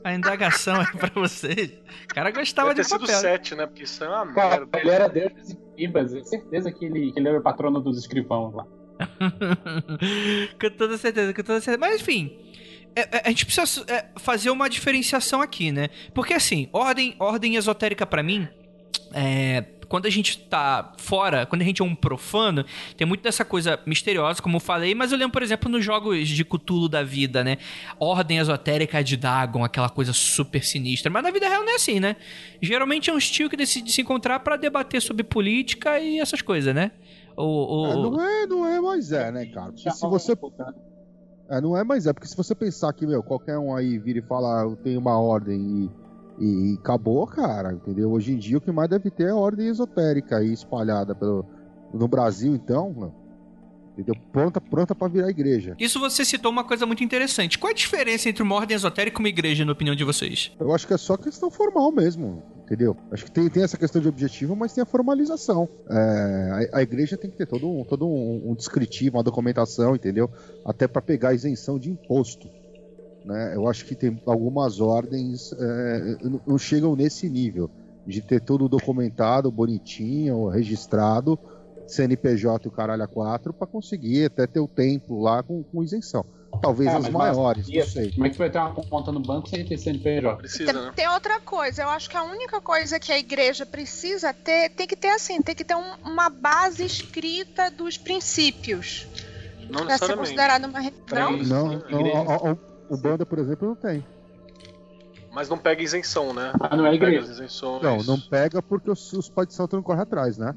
A 0.05 0.15
indagação 0.15 0.81
aí 0.81 0.87
pra 0.97 1.11
vocês. 1.15 1.73
O 2.11 2.15
cara 2.15 2.31
gostava 2.31 2.69
Deve 2.69 2.83
de 2.83 2.89
ter 2.89 2.95
sido 2.95 3.01
papel. 3.07 3.21
sete, 3.21 3.55
né? 3.57 3.67
Porque 3.67 3.83
isso 3.83 4.05
é 4.05 4.09
uma 4.09 4.33
Cara, 4.33 4.61
merda. 4.61 4.79
ele 4.79 4.91
era 4.91 5.09
deus 5.09 5.33
dos 5.33 5.49
escribas. 5.51 6.15
É 6.15 6.23
certeza 6.23 6.71
que 6.73 6.85
ele, 6.85 7.11
que 7.13 7.19
ele 7.19 7.29
era 7.29 7.39
o 7.41 7.43
patrono 7.43 7.81
dos 7.81 7.99
escrivãos 7.99 8.55
lá. 8.55 8.67
com 10.61 10.71
toda 10.77 10.97
certeza, 10.97 11.35
com 11.35 11.43
toda 11.43 11.61
certeza. 11.61 11.79
Mas 11.79 12.01
enfim. 12.01 12.39
é- 12.95 13.01
é- 13.19 13.23
a 13.25 13.29
gente 13.31 13.47
precisa 13.47 13.85
é, 13.93 14.07
fazer 14.17 14.51
uma 14.51 14.69
diferenciação 14.71 15.41
aqui, 15.43 15.73
né? 15.73 15.89
Porque 16.15 16.35
assim, 16.35 16.69
ordem, 16.73 17.17
ordem 17.19 17.57
esotérica 17.57 18.07
pra 18.07 18.23
mim, 18.23 18.49
é, 19.15 19.63
quando 19.89 20.07
a 20.07 20.11
gente 20.11 20.39
tá 20.39 20.93
fora, 20.99 21.47
quando 21.47 21.63
a 21.63 21.65
gente 21.65 21.81
é 21.81 21.85
um 21.85 21.95
profano, 21.95 22.65
tem 22.97 23.07
muito 23.07 23.23
dessa 23.23 23.45
coisa 23.45 23.79
misteriosa, 23.87 24.43
como 24.43 24.57
eu 24.57 24.61
falei, 24.61 24.95
mas 24.95 25.13
eu 25.13 25.19
lembro, 25.19 25.33
por 25.33 25.43
exemplo, 25.43 25.71
nos 25.71 25.85
jogos 25.85 26.27
de 26.29 26.45
Cthulhu 26.45 26.89
da 26.89 27.03
vida, 27.03 27.45
né? 27.45 27.59
Ordem 28.01 28.39
esotérica 28.39 29.05
de 29.05 29.17
Dagon, 29.17 29.63
aquela 29.63 29.89
coisa 29.89 30.13
super 30.13 30.65
sinistra. 30.65 31.11
Mas 31.11 31.23
na 31.23 31.31
vida 31.31 31.49
real 31.49 31.63
não 31.65 31.73
é 31.73 31.77
assim, 31.77 32.01
né? 32.01 32.17
Geralmente 32.61 33.09
é 33.11 33.13
um 33.13 33.19
tio 33.19 33.49
que 33.49 33.57
decide 33.57 33.93
se 33.93 34.01
encontrar 34.01 34.41
pra 34.41 34.57
debater 34.57 35.01
sobre 35.01 35.23
política 35.23 35.99
e 36.01 36.19
essas 36.19 36.43
coisas, 36.43 36.75
né? 36.75 36.91
O, 37.37 37.43
o- 37.43 37.87
É, 37.87 37.95
não 37.95 38.21
é, 38.21 38.47
não 38.47 38.67
é, 38.67 38.81
mas 38.81 39.13
é, 39.13 39.31
né, 39.31 39.47
cara? 39.47 39.73
Porque 39.73 39.91
se 39.91 40.07
você. 40.09 40.33
É, 41.49 41.61
não 41.61 41.77
é, 41.77 41.85
mas 41.85 42.07
é, 42.07 42.13
porque 42.13 42.27
se 42.27 42.37
você 42.37 42.55
pensar 42.55 42.93
que, 42.95 43.07
meu, 43.07 43.23
qualquer 43.23 43.59
um 43.59 43.75
aí 43.77 43.99
vira 43.99 44.19
e 44.19 44.23
fala, 44.23 44.61
"Ah, 44.61 44.65
eu 44.65 44.77
tenho 44.77 44.99
uma 44.99 45.19
ordem 45.19 45.61
e, 45.85 45.91
e 46.39 46.77
acabou, 46.81 47.27
cara, 47.27 47.73
entendeu? 47.73 48.11
Hoje 48.11 48.33
em 48.33 48.39
dia 48.39 48.59
o 48.59 48.61
que 48.61 48.73
mais 48.73 48.89
deve 48.89 49.11
ter 49.11 49.29
é 49.29 49.35
ordem 49.35 49.69
esotérica 49.69 50.39
aí 50.39 50.53
espalhada 50.53 51.15
pelo, 51.15 51.47
no 51.93 52.09
Brasil, 52.09 52.55
então, 52.55 53.13
entendeu? 53.93 54.15
Pronta, 54.33 54.61
pronta 54.61 54.95
pra 54.95 55.09
virar 55.09 55.31
igreja. 55.31 55.77
Isso 55.79 56.01
você 56.01 56.25
citou 56.25 56.51
uma 56.51 56.65
coisa 56.65 56.85
muito 56.85 57.05
interessante. 57.05 57.59
Qual 57.59 57.71
a 57.71 57.75
diferença 57.75 58.29
entre 58.29 58.43
uma 58.43 58.55
ordem 58.55 58.75
esotérica 58.75 59.19
e 59.19 59.23
uma 59.23 59.29
igreja, 59.29 59.65
na 59.65 59.73
opinião 59.73 59.95
de 59.95 60.05
vocês? 60.05 60.53
Eu 60.59 60.75
acho 60.75 60.87
que 60.87 60.95
é 60.95 60.99
só 60.99 61.17
questão 61.17 61.51
formal 61.51 61.93
mesmo, 61.93 62.43
entendeu? 62.65 62.97
Acho 63.13 63.25
que 63.25 63.31
tem, 63.31 63.49
tem 63.49 63.63
essa 63.63 63.77
questão 63.77 64.03
de 64.03 64.09
objetivo, 64.09 64.57
mas 64.57 64.73
tem 64.73 64.83
a 64.83 64.87
formalização. 64.87 65.69
É, 65.89 66.69
a, 66.73 66.79
a 66.79 66.83
igreja 66.83 67.17
tem 67.17 67.31
que 67.31 67.37
ter 67.37 67.47
todo, 67.47 67.71
um, 67.71 67.85
todo 67.85 68.07
um, 68.07 68.51
um 68.51 68.55
descritivo, 68.55 69.17
uma 69.17 69.23
documentação, 69.23 69.95
entendeu? 69.95 70.29
Até 70.65 70.89
para 70.89 71.01
pegar 71.01 71.29
a 71.29 71.35
isenção 71.35 71.79
de 71.79 71.91
imposto. 71.91 72.49
Né? 73.25 73.53
Eu 73.55 73.67
acho 73.69 73.85
que 73.87 73.95
tem 73.97 74.21
algumas 74.27 74.81
ordens 74.81 75.53
é, 75.59 76.17
não- 76.23 76.41
não 76.47 76.59
chegam 76.59 76.95
nesse 76.95 77.29
nível 77.29 77.71
de 78.07 78.21
ter 78.21 78.41
tudo 78.41 78.69
documentado, 78.69 79.51
bonitinho, 79.51 80.49
registrado, 80.49 81.39
CNPJ 81.87 82.67
e 82.67 82.69
o 82.69 82.71
caralho 82.73 83.03
a 83.03 83.09
quatro, 83.09 83.53
para 83.55 83.67
conseguir 83.67 84.27
até 84.27 84.47
ter 84.47 84.61
o 84.61 84.69
templo 84.69 85.23
lá 85.23 85.43
com, 85.43 85.63
com 85.65 85.83
isenção. 85.83 86.25
Talvez 86.63 86.89
É, 86.89 86.97
as 86.97 87.05
mas 87.05 87.13
maiores, 87.13 87.67
Maria, 87.67 87.83
não 87.83 87.91
sei. 87.91 88.13
Como 88.13 88.27
é 88.27 88.31
que 88.31 88.39
vai 88.39 88.51
ter 88.51 88.59
uma 88.59 88.73
conta 88.75 89.11
no 89.11 89.21
banco 89.21 89.49
sem 89.49 89.65
ter 89.65 89.77
CNPJ? 89.77 90.37
Precisa, 90.37 90.73
Tem, 90.73 90.83
né? 90.83 90.93
tem 90.95 91.09
outra 91.09 91.41
coisa, 91.41 91.83
eu 91.83 91.89
acho 91.89 92.09
que 92.09 92.17
a 92.17 92.23
única 92.23 92.61
coisa 92.61 93.01
que 93.01 93.11
a 93.11 93.19
igreja 93.19 93.67
precisa 93.67 94.33
ter, 94.33 94.71
tem 94.71 94.87
que 94.87 94.95
ter 94.97 95.09
assim, 95.09 95.43
tem 95.43 95.55
que 95.55 95.65
ter 95.65 95.75
um- 95.75 95.95
uma 96.05 96.29
base 96.31 96.85
escrita 96.85 97.71
dos 97.71 97.97
princípios. 97.99 99.07
Não 99.69 99.87
Pra 99.87 99.97
ser 99.99 100.15
considerada 100.17 100.67
uma. 100.69 100.79
Três. 101.07 101.49
Não, 101.49 101.73
Igreja. 101.73 101.91
não 101.91 102.31
a- 102.31 102.57
o 102.89 102.97
Banda, 102.97 103.25
por 103.25 103.39
exemplo, 103.39 103.69
não 103.69 103.75
tem. 103.77 104.05
Mas 105.33 105.49
não 105.49 105.59
pega 105.59 105.83
isenção, 105.83 106.33
né? 106.33 106.53
Ah, 106.61 106.77
não 106.77 106.87
é 106.87 106.95
igreja. 106.95 107.31
isenções. 107.31 107.83
Não, 107.83 107.99
não 108.05 108.21
pega 108.21 108.63
porque 108.63 108.91
os, 108.91 109.13
os 109.13 109.29
pais 109.29 109.49
de 109.49 109.55
santo 109.55 109.75
não 109.77 109.83
correm 109.83 110.03
atrás, 110.03 110.39
né? 110.39 110.55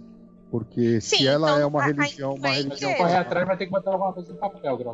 Porque 0.51 1.01
Sim, 1.01 1.17
se 1.17 1.27
ela 1.27 1.47
então, 1.49 1.59
é 1.61 1.65
uma 1.65 1.79
a- 1.81 1.83
a- 1.83 1.87
religião, 1.87 2.35
uma 2.35 2.49
a 2.49 2.53
religião, 2.53 2.93
Correr 2.95 3.15
atrás 3.17 3.47
vai 3.47 3.57
ter 3.57 3.65
que 3.65 3.71
botar 3.71 3.91
alguma 3.91 4.13
coisa 4.13 4.31
no 4.31 4.37
papel, 4.39 4.77
Grau. 4.77 4.93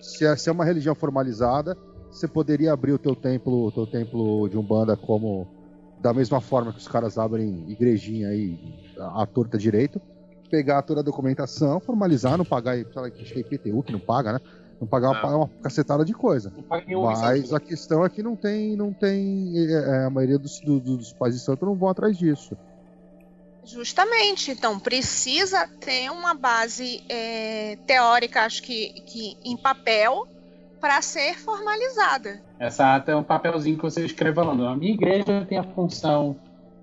se 0.00 0.24
é, 0.24 0.36
se 0.36 0.48
é 0.48 0.52
uma 0.52 0.64
religião 0.64 0.94
formalizada, 0.94 1.76
você 2.10 2.28
poderia 2.28 2.72
abrir 2.72 2.92
o 2.92 2.98
teu 2.98 3.14
templo, 3.16 3.66
o 3.66 3.72
teu 3.72 3.86
templo 3.86 4.48
de 4.48 4.56
umbanda 4.56 4.96
como 4.96 5.46
da 6.00 6.12
mesma 6.14 6.40
forma 6.40 6.72
que 6.72 6.78
os 6.78 6.86
caras 6.88 7.18
abrem 7.18 7.64
igrejinha 7.68 8.28
aí 8.28 8.56
à 8.98 9.22
à 9.22 9.26
torta 9.26 9.58
direito, 9.58 10.00
pegar 10.50 10.82
toda 10.82 11.00
a 11.00 11.04
documentação, 11.04 11.80
formalizar, 11.80 12.38
não 12.38 12.44
pagar, 12.44 12.76
sei 12.76 12.86
lá, 12.94 13.08
acho 13.08 13.32
que 13.32 13.38
é 13.38 13.40
IPTU 13.40 13.82
que 13.82 13.92
não 13.92 13.98
paga, 13.98 14.34
né? 14.34 14.38
Não 14.80 14.86
pagar 14.88 15.10
uma, 15.10 15.22
Não. 15.22 15.38
uma 15.42 15.48
cacetada 15.62 16.04
de 16.04 16.12
coisa. 16.12 16.52
Mas 16.68 16.82
incentivo. 17.38 17.56
a 17.56 17.60
questão 17.60 18.04
é 18.04 18.08
que 18.08 18.22
não 18.22 18.34
tem, 18.36 18.76
não 18.76 18.92
tem, 18.92 19.52
é, 19.56 19.72
é, 19.72 20.04
a 20.06 20.10
maioria 20.10 20.38
dos, 20.38 20.60
do- 20.60 20.80
dos 20.80 21.12
pais 21.12 21.34
de 21.34 21.40
santo 21.40 21.64
não 21.64 21.74
vão 21.74 21.88
atrás 21.88 22.16
disso. 22.18 22.56
Justamente, 23.64 24.50
então 24.50 24.78
precisa 24.78 25.66
ter 25.80 26.10
uma 26.10 26.34
base 26.34 27.02
é, 27.08 27.76
teórica, 27.86 28.42
acho 28.42 28.62
que, 28.62 28.90
que 29.06 29.38
em 29.42 29.56
papel, 29.56 30.28
para 30.80 31.00
ser 31.00 31.38
formalizada. 31.38 32.42
Essa 32.58 32.94
ata 32.96 33.12
é 33.12 33.16
um 33.16 33.22
papelzinho 33.22 33.76
que 33.76 33.82
você 33.82 34.04
escreve 34.04 34.34
falando. 34.34 34.66
A 34.66 34.76
minha 34.76 34.92
igreja 34.92 35.46
tem 35.48 35.56
a 35.56 35.62
função 35.64 36.36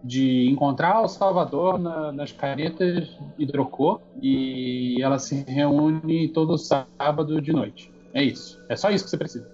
de 0.04 0.48
encontrar 0.50 1.02
o 1.02 1.08
Salvador 1.08 1.78
na- 1.80 2.12
nas 2.12 2.32
caretas 2.32 3.10
hidrocor 3.38 4.00
e 4.22 4.98
ela 5.02 5.20
se 5.20 5.44
reúne 5.44 6.30
todo 6.30 6.58
sábado 6.58 7.42
de 7.42 7.54
noite. 7.54 7.92
É 8.14 8.24
isso. 8.24 8.60
É 8.68 8.76
só 8.76 8.90
isso 8.90 9.04
que 9.04 9.10
você 9.12 9.18
precisa. 9.18 9.48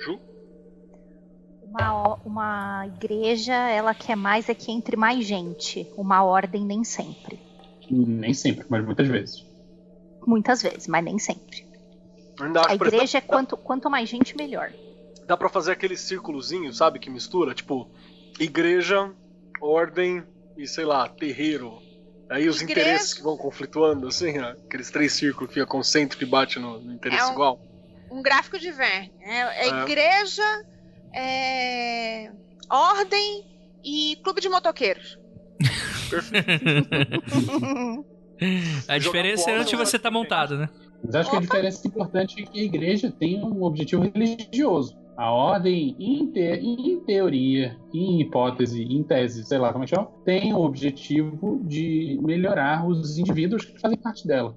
Ju? 0.00 0.18
Uma, 1.62 2.14
uma 2.24 2.86
igreja, 2.86 3.54
ela 3.54 3.94
quer 3.94 4.16
mais 4.16 4.48
é 4.48 4.54
que 4.54 4.70
entre 4.70 4.96
mais 4.96 5.24
gente. 5.24 5.86
Uma 5.96 6.22
ordem, 6.24 6.64
nem 6.64 6.84
sempre. 6.84 7.38
Nem 7.90 8.32
sempre, 8.34 8.64
mas 8.68 8.84
muitas 8.84 9.08
vezes. 9.08 9.44
Muitas 10.26 10.62
vezes, 10.62 10.86
mas 10.86 11.04
nem 11.04 11.18
sempre. 11.18 11.66
Acho 12.40 12.68
A 12.70 12.74
igreja 12.74 13.18
é 13.18 13.20
quanto, 13.20 13.56
quanto 13.56 13.90
mais 13.90 14.08
gente, 14.08 14.36
melhor. 14.36 14.72
dá 15.26 15.36
pra 15.36 15.48
fazer 15.48 15.72
aquele 15.72 15.96
círculozinho, 15.96 16.72
sabe? 16.72 16.98
Que 16.98 17.10
mistura, 17.10 17.54
tipo, 17.54 17.88
igreja, 18.40 19.10
ordem 19.62 20.22
e, 20.56 20.66
sei 20.66 20.84
lá, 20.84 21.08
terreiro. 21.08 21.78
Aí 22.30 22.48
os 22.48 22.62
Igreja- 22.62 22.80
interesses 22.88 23.14
que 23.14 23.22
vão 23.22 23.36
conflituando, 23.36 24.08
assim, 24.08 24.38
ó, 24.38 24.50
aqueles 24.66 24.90
três 24.90 25.12
círculos 25.12 25.48
que 25.48 25.54
fica 25.54 25.66
concêntrico 25.66 26.24
e 26.24 26.26
bate 26.26 26.58
no, 26.58 26.80
no 26.80 26.94
interesse 26.94 27.22
É 27.22 27.26
um- 27.26 27.32
igual. 27.32 27.60
Um 28.10 28.22
gráfico 28.22 28.58
de 28.58 28.70
Verne. 28.72 29.12
É, 29.20 29.66
é 29.66 29.68
É. 29.68 29.82
igreja, 29.82 30.42
é, 31.14 32.30
ordem 32.70 33.44
e 33.84 34.16
clube 34.22 34.40
de 34.40 34.48
motoqueiros. 34.48 35.18
A 38.88 38.98
diferença 38.98 39.50
é 39.50 39.60
onde 39.60 39.76
você 39.76 39.98
tá 39.98 40.10
montado, 40.10 40.56
né? 40.58 40.68
Mas 41.04 41.14
acho 41.14 41.30
que 41.30 41.36
a 41.36 41.40
diferença 41.40 41.86
importante 41.86 42.42
é 42.42 42.46
que 42.46 42.60
a 42.60 42.62
igreja 42.62 43.10
tem 43.10 43.42
um 43.42 43.62
objetivo 43.62 44.10
religioso. 44.14 44.96
A 45.22 45.30
ordem, 45.30 45.94
em, 46.00 46.32
te- 46.32 46.40
em 46.40 46.98
teoria, 47.04 47.76
em 47.94 48.20
hipótese, 48.20 48.82
em 48.82 49.04
tese, 49.04 49.44
sei 49.44 49.56
lá 49.56 49.72
como 49.72 49.84
é 49.84 49.86
que 49.86 49.94
chama, 49.94 50.10
tem 50.24 50.52
o 50.52 50.58
objetivo 50.64 51.60
de 51.64 52.18
melhorar 52.20 52.84
os 52.84 53.16
indivíduos 53.18 53.64
que 53.64 53.78
fazem 53.80 53.96
parte 53.96 54.26
dela. 54.26 54.56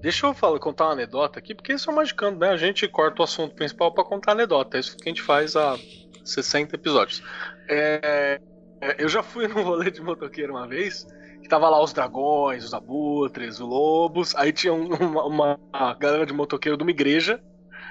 Deixa 0.00 0.24
eu 0.26 0.34
falar, 0.34 0.60
contar 0.60 0.84
uma 0.84 0.92
anedota 0.92 1.40
aqui, 1.40 1.52
porque 1.52 1.72
isso 1.72 1.90
é 1.90 1.94
magicando, 1.94 2.38
né? 2.38 2.50
A 2.50 2.56
gente 2.56 2.86
corta 2.86 3.22
o 3.22 3.24
assunto 3.24 3.56
principal 3.56 3.92
pra 3.92 4.04
contar 4.04 4.32
anedota. 4.32 4.76
É 4.76 4.80
isso 4.80 4.96
que 4.96 5.08
a 5.08 5.12
gente 5.12 5.20
faz 5.22 5.56
há 5.56 5.76
60 6.24 6.76
episódios. 6.76 7.20
É, 7.68 8.40
é, 8.80 8.96
eu 9.02 9.08
já 9.08 9.20
fui 9.22 9.46
num 9.48 9.64
rolê 9.64 9.90
de 9.90 10.00
motoqueiro 10.00 10.52
uma 10.52 10.68
vez, 10.68 11.04
que 11.42 11.48
tava 11.48 11.68
lá 11.68 11.82
os 11.82 11.92
dragões, 11.92 12.64
os 12.64 12.72
abutres, 12.72 13.54
os 13.58 13.66
lobos. 13.66 14.32
Aí 14.36 14.52
tinha 14.52 14.72
um- 14.72 14.94
uma, 14.94 15.56
uma 15.66 15.94
galera 15.98 16.24
de 16.24 16.32
motoqueiro 16.32 16.76
de 16.78 16.84
uma 16.84 16.90
igreja. 16.92 17.40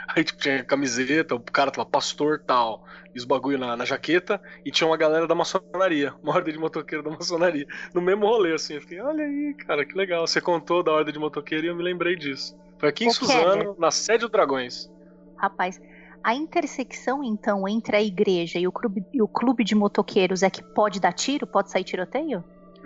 Aí 0.16 0.24
tipo, 0.24 0.40
tinha 0.40 0.64
camiseta, 0.64 1.36
o 1.36 1.40
cara 1.40 1.72
tava 1.72 1.88
pastor 1.88 2.40
tal, 2.40 2.86
e 3.14 3.18
os 3.18 3.26
bagulho 3.26 3.58
na, 3.58 3.76
na 3.76 3.86
jaqueta, 3.86 4.42
e 4.66 4.72
tinha 4.72 4.88
uma 4.88 4.98
galera 4.98 5.28
da 5.28 5.36
maçonaria, 5.36 6.14
uma 6.22 6.34
ordem 6.34 6.54
de 6.54 6.60
motoqueiro 6.60 7.04
da 7.04 7.12
maçonaria, 7.12 7.66
no 7.94 8.02
mesmo 8.02 8.26
rolê, 8.26 8.54
assim. 8.54 8.76
Eu 8.76 8.82
fiquei, 8.82 9.00
olha 9.00 9.24
aí, 9.24 9.54
cara, 9.54 9.86
que 9.86 9.96
legal. 9.96 10.26
Você 10.26 10.42
contou 10.42 10.84
da 10.84 10.92
ordem 10.92 11.14
de 11.14 11.20
motoqueiro 11.20 11.66
e 11.66 11.70
eu 11.70 11.76
me 11.76 11.84
lembrei 11.84 12.16
disso. 12.16 12.56
Foi 12.78 12.90
aqui 12.90 13.06
em 13.06 13.10
Ô, 13.10 13.14
Suzano, 13.14 13.76
na 13.78 13.92
sede 13.92 14.20
do 14.20 14.30
Dragões. 14.30 14.90
Rapaz, 15.38 15.80
a 16.24 16.36
intersecção, 16.36 17.24
então, 17.24 17.68
entre 17.68 17.96
a 17.96 18.02
igreja 18.02 18.60
e 18.60 18.68
o 18.68 18.72
clube, 18.72 19.06
e 19.12 19.22
o 19.22 19.28
clube 19.28 19.64
de 19.64 19.74
motoqueiros 19.74 20.44
é 20.44 20.50
que 20.50 20.64
pode 20.64 21.00
dar 21.00 21.14
tiro? 21.14 21.48
Pode 21.48 21.72
sair 21.72 21.84
tiroteio? 21.84 22.44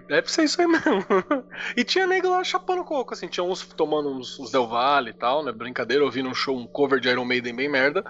Deve 0.08 0.32
ser 0.32 0.44
isso 0.44 0.62
aí 0.62 0.68
mesmo. 0.68 1.04
e 1.76 1.84
tinha 1.84 2.06
nego 2.06 2.30
lá 2.30 2.44
chapando 2.44 2.84
coco, 2.84 3.14
assim, 3.14 3.28
tinha 3.28 3.44
uns 3.44 3.66
tomando 3.66 4.10
uns, 4.10 4.40
uns 4.40 4.52
Del 4.52 4.68
Valle 4.68 5.10
e 5.10 5.14
tal, 5.14 5.44
né? 5.44 5.52
Brincadeira, 5.52 6.04
ouvindo 6.04 6.30
um 6.30 6.36
show, 6.36 6.58
um 6.58 6.68
cover 6.68 7.00
de 7.00 7.10
Iron 7.10 7.26
Maiden 7.26 7.56
bem 7.56 7.70
merda. 7.70 8.04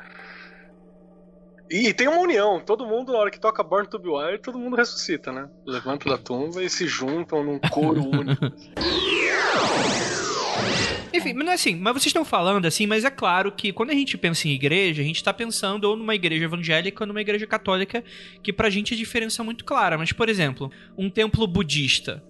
E 1.70 1.94
tem 1.94 2.08
uma 2.08 2.20
união, 2.20 2.60
todo 2.60 2.86
mundo, 2.86 3.12
na 3.12 3.20
hora 3.20 3.32
que 3.32 3.40
toca 3.40 3.64
Born 3.64 3.88
to 3.88 3.98
Be 3.98 4.10
Wild, 4.10 4.40
todo 4.40 4.60
mundo 4.60 4.76
ressuscita, 4.76 5.32
né? 5.32 5.50
Levanta 5.66 6.10
da 6.10 6.18
tumba 6.18 6.62
e 6.62 6.70
se 6.70 6.88
juntam 6.88 7.44
num 7.44 7.60
coro 7.60 8.04
único. 8.04 8.46
Enfim, 11.14 11.34
mas 11.34 11.48
é 11.48 11.54
assim, 11.54 11.76
mas 11.76 11.94
vocês 11.94 12.08
estão 12.08 12.26
falando 12.26 12.66
assim, 12.66 12.86
mas 12.86 13.06
é 13.06 13.10
claro 13.10 13.52
que 13.52 13.72
quando 13.72 13.92
a 13.92 13.94
gente 13.94 14.18
pensa 14.18 14.48
em 14.48 14.52
igreja, 14.52 15.02
a 15.02 15.06
gente 15.06 15.24
tá 15.24 15.34
pensando 15.34 15.86
ou 15.86 15.96
numa 15.96 16.14
igreja 16.14 16.44
evangélica 16.44 17.04
ou 17.04 17.08
numa 17.08 17.22
igreja 17.22 17.48
católica, 17.48 18.04
que 18.44 18.52
pra 18.52 18.70
gente 18.70 18.94
a 18.94 18.98
diferença 18.98 19.42
é 19.42 19.46
muito 19.46 19.64
clara. 19.64 19.98
Mas, 19.98 20.12
por 20.12 20.28
exemplo, 20.28 20.70
um 20.98 21.10
templo 21.10 21.48
budista. 21.48 22.22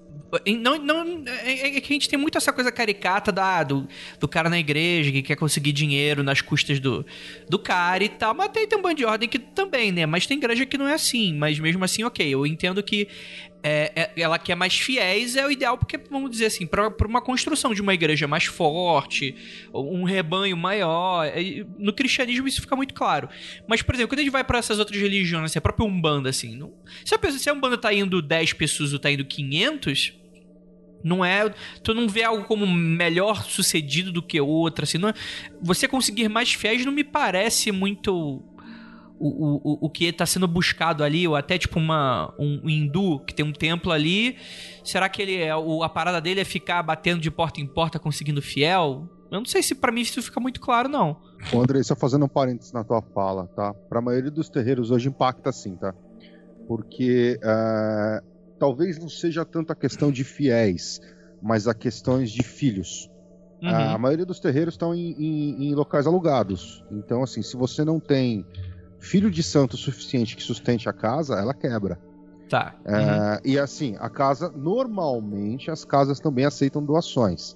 Não, 0.60 0.77
não, 0.77 1.24
é, 1.27 1.77
é 1.77 1.82
que 1.82 1.94
a 1.94 1.96
gente 1.96 2.10
tem 2.10 2.20
muito 2.20 2.38
essa 2.38 2.51
coisa 2.51 2.72
caricata 2.72 3.32
da, 3.32 3.63
do, 3.63 3.88
do 4.20 4.27
cara 4.27 4.50
na 4.50 4.60
igreja 4.60 5.12
que 5.12 5.22
quer 5.22 5.36
conseguir 5.36 5.72
dinheiro 5.72 6.24
nas 6.24 6.41
custas 6.41 6.79
do, 6.79 7.05
do 7.50 7.58
cara 7.58 8.03
e 8.03 8.10
tal. 8.10 8.34
Mas 8.34 8.50
tem, 8.50 8.67
tem 8.67 8.77
um 8.77 8.82
bando 8.82 8.96
de 8.96 9.05
ordem 9.05 9.29
que 9.29 9.39
também, 9.39 9.91
né? 9.91 10.05
Mas 10.05 10.25
tem 10.25 10.38
igreja 10.38 10.65
que 10.65 10.77
não 10.77 10.88
é 10.88 10.94
assim. 10.94 11.34
Mas 11.34 11.58
mesmo 11.60 11.84
assim, 11.84 12.03
ok. 12.03 12.27
Eu 12.27 12.46
entendo 12.46 12.84
que 12.84 13.08
é, 13.67 13.91
é, 13.95 14.22
ela 14.22 14.38
quer 14.38 14.53
mais 14.53 14.77
fiéis, 14.77 15.36
é 15.36 15.43
o 15.43 15.50
ideal, 15.50 15.75
porque, 15.75 15.98
vamos 15.98 16.29
dizer 16.29 16.45
assim, 16.45 16.67
para 16.67 16.93
uma 17.07 17.19
construção 17.19 17.74
de 17.74 17.81
uma 17.81 17.95
igreja 17.95 18.27
mais 18.27 18.45
forte, 18.45 19.36
um 19.74 20.03
rebanho 20.03 20.55
maior. 20.55 21.25
É, 21.25 21.65
no 21.79 21.91
cristianismo 21.91 22.48
isso 22.48 22.62
fica 22.62 22.75
muito 22.75 22.93
claro. 22.93 23.27
Mas, 23.67 23.81
por 23.81 23.95
exemplo, 23.95 24.10
quando 24.10 24.19
a 24.19 24.22
gente 24.22 24.31
vai 24.31 24.43
para 24.43 24.60
essas 24.60 24.77
outras 24.77 25.01
religiões, 25.01 25.45
assim, 25.45 25.57
a 25.57 25.62
própria 25.63 25.84
Umbanda, 25.84 26.29
assim, 26.29 26.55
não, 26.55 26.72
se, 27.03 27.15
a 27.15 27.17
pessoa, 27.17 27.39
se 27.39 27.50
a 27.50 27.53
Umbanda 27.53 27.75
tá 27.75 27.91
indo 27.91 28.22
10 28.22 28.53
pessoas 28.53 28.93
ou 28.93 29.00
tá 29.00 29.10
indo 29.10 29.25
500 29.25 30.13
não 31.03 31.24
é. 31.24 31.53
Tu 31.84 31.93
não 31.93 32.07
vê 32.07 32.24
algo 32.24 32.43
como 32.45 32.65
melhor 32.67 33.43
sucedido 33.43 34.12
do 34.12 34.24
que 34.24 34.41
outra, 34.41 34.86
assim. 34.86 34.98
Não 34.98 35.10
é, 35.10 35.13
você 35.62 35.88
conseguir 35.88 36.29
mais 36.29 36.53
fiéis 36.53 36.84
não 36.86 36.91
me 36.91 37.03
parece 37.03 37.72
muito. 37.72 38.43
O, 39.17 39.27
o, 39.27 39.86
o 39.86 39.89
que 39.89 40.05
está 40.05 40.25
sendo 40.25 40.45
buscado 40.45 41.01
ali, 41.01 41.25
ou 41.25 41.38
até 41.38 41.57
tipo 41.57 41.79
uma, 41.79 42.34
um, 42.38 42.69
hindu 42.69 43.19
que 43.22 43.34
tem 43.34 43.45
um 43.45 43.53
templo 43.53 43.91
ali. 43.91 44.36
Será 44.84 45.07
que 45.07 45.22
ele 45.22 45.38
é, 45.38 45.55
o, 45.55 45.84
a 45.84 45.89
parada 45.89 46.19
dele 46.19 46.41
é 46.41 46.43
ficar 46.43 46.84
batendo 46.84 47.22
de 47.22 47.31
porta 47.31 47.62
em 47.62 47.65
porta 47.65 47.98
conseguindo 47.98 48.41
fiel? 48.41 49.10
Eu 49.31 49.39
não 49.39 49.45
sei 49.45 49.63
se 49.63 49.74
para 49.74 49.91
mim 49.91 50.01
isso 50.01 50.22
fica 50.22 50.39
muito 50.39 50.60
claro, 50.60 50.88
não. 50.89 51.17
Ô 51.53 51.62
André, 51.62 51.81
só 51.84 51.95
fazendo 51.95 52.25
um 52.25 52.27
parênteses 52.27 52.72
na 52.72 52.84
tua 52.84 53.01
fala, 53.01 53.48
tá? 53.55 53.74
Pra 53.89 54.01
maioria 54.01 54.31
dos 54.31 54.50
terreiros 54.50 54.91
hoje 54.91 55.10
impacta 55.10 55.51
sim, 55.51 55.75
tá? 55.75 55.93
Porque 56.67 57.39
uh, 57.43 58.25
talvez 58.60 59.00
não 59.00 59.10
seja 59.10 59.45
tanto 59.45 59.72
a 59.72 59.75
questão 59.75 60.12
de 60.12 60.24
fiéis, 60.24 61.00
mas 61.41 61.67
a 61.67 61.74
questões 61.74 62.31
de 62.31 62.43
filhos. 62.43 63.10
Uhum. 63.62 63.69
A 63.69 63.98
maioria 63.98 64.25
dos 64.25 64.39
terreiros 64.39 64.74
estão 64.74 64.93
em, 64.93 65.12
em, 65.13 65.69
em, 65.69 65.75
locais 65.75 66.05
alugados. 66.05 66.84
Então, 66.91 67.24
assim, 67.24 67.41
se 67.41 67.55
você 67.55 67.84
não 67.84 68.00
tem 68.00 68.45
filho 69.05 69.29
de 69.29 69.43
santo 69.43 69.77
suficiente 69.77 70.35
que 70.35 70.43
sustente 70.43 70.89
a 70.89 70.93
casa, 70.93 71.35
ela 71.35 71.53
quebra. 71.53 72.00
Tá. 72.50 72.75
É, 72.85 72.95
uhum. 72.95 73.39
e 73.45 73.59
assim, 73.59 73.95
a 74.00 74.09
casa, 74.09 74.50
normalmente, 74.50 75.71
as 75.71 75.85
casas 75.85 76.19
também 76.19 76.45
aceitam 76.45 76.83
doações. 76.83 77.55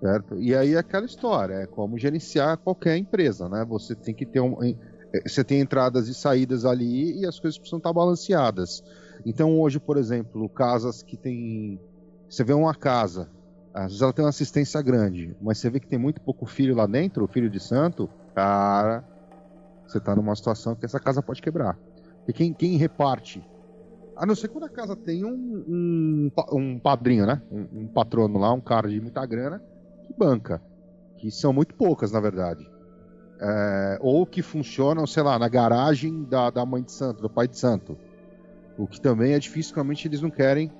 Certo? 0.00 0.36
E 0.40 0.54
aí 0.54 0.74
é 0.74 0.78
aquela 0.78 1.06
história, 1.06 1.54
é 1.54 1.66
como 1.66 1.96
gerenciar 1.96 2.58
qualquer 2.58 2.96
empresa, 2.96 3.48
né? 3.48 3.64
Você 3.68 3.94
tem 3.94 4.12
que 4.12 4.26
ter 4.26 4.40
um. 4.40 4.56
Você 5.24 5.44
tem 5.44 5.60
entradas 5.60 6.08
e 6.08 6.14
saídas 6.14 6.64
ali 6.64 7.20
e 7.20 7.26
as 7.26 7.38
coisas 7.38 7.56
precisam 7.56 7.78
estar 7.78 7.92
balanceadas. 7.92 8.82
Então 9.24 9.60
hoje, 9.60 9.78
por 9.78 9.96
exemplo, 9.96 10.48
casas 10.48 11.04
que 11.04 11.16
tem. 11.16 11.78
Você 12.28 12.42
vê 12.42 12.52
uma 12.52 12.74
casa, 12.74 13.30
às 13.72 13.84
vezes 13.84 14.02
ela 14.02 14.12
tem 14.12 14.24
uma 14.24 14.30
assistência 14.30 14.82
grande, 14.82 15.36
mas 15.40 15.58
você 15.58 15.70
vê 15.70 15.78
que 15.78 15.86
tem 15.86 15.98
muito 16.00 16.20
pouco 16.20 16.46
filho 16.46 16.74
lá 16.74 16.86
dentro, 16.86 17.28
filho 17.28 17.48
de 17.48 17.60
santo, 17.60 18.10
cara, 18.34 19.04
você 19.86 20.00
tá 20.00 20.14
numa 20.14 20.34
situação 20.34 20.74
que 20.74 20.84
essa 20.84 21.00
casa 21.00 21.22
pode 21.22 21.42
quebrar. 21.42 21.78
E 22.26 22.32
quem, 22.32 22.52
quem 22.52 22.76
reparte? 22.76 23.46
A 24.16 24.26
não 24.26 24.34
ser 24.34 24.48
quando 24.48 24.64
a 24.64 24.68
casa 24.68 24.94
tem 24.94 25.24
um, 25.24 25.30
um, 25.68 26.30
um 26.52 26.78
padrinho, 26.78 27.26
né? 27.26 27.42
Um, 27.50 27.80
um, 27.80 27.88
patrono 27.88 28.38
lá, 28.38 28.52
um 28.52 28.60
cara 28.60 28.88
de 28.88 29.00
muita 29.00 29.24
grana, 29.26 29.62
que 30.04 30.14
banca. 30.16 30.62
Que 31.16 31.30
são 31.30 31.52
muito 31.52 31.74
poucas, 31.74 32.12
na 32.12 32.20
verdade. 32.20 32.68
É, 33.40 33.98
ou 34.00 34.24
que 34.24 34.42
funcionam, 34.42 35.06
sei 35.06 35.22
lá, 35.22 35.38
na 35.38 35.48
garagem 35.48 36.24
da, 36.24 36.50
da 36.50 36.64
mãe 36.64 36.82
de 36.82 36.92
santo, 36.92 37.22
do 37.22 37.30
pai 37.30 37.48
de 37.48 37.58
santo. 37.58 37.96
O 38.78 38.86
que 38.86 39.00
também 39.00 39.32
é 39.32 39.38
difícil, 39.38 39.74
realmente 39.74 40.06
eles 40.06 40.20
não 40.20 40.30
querem 40.30 40.70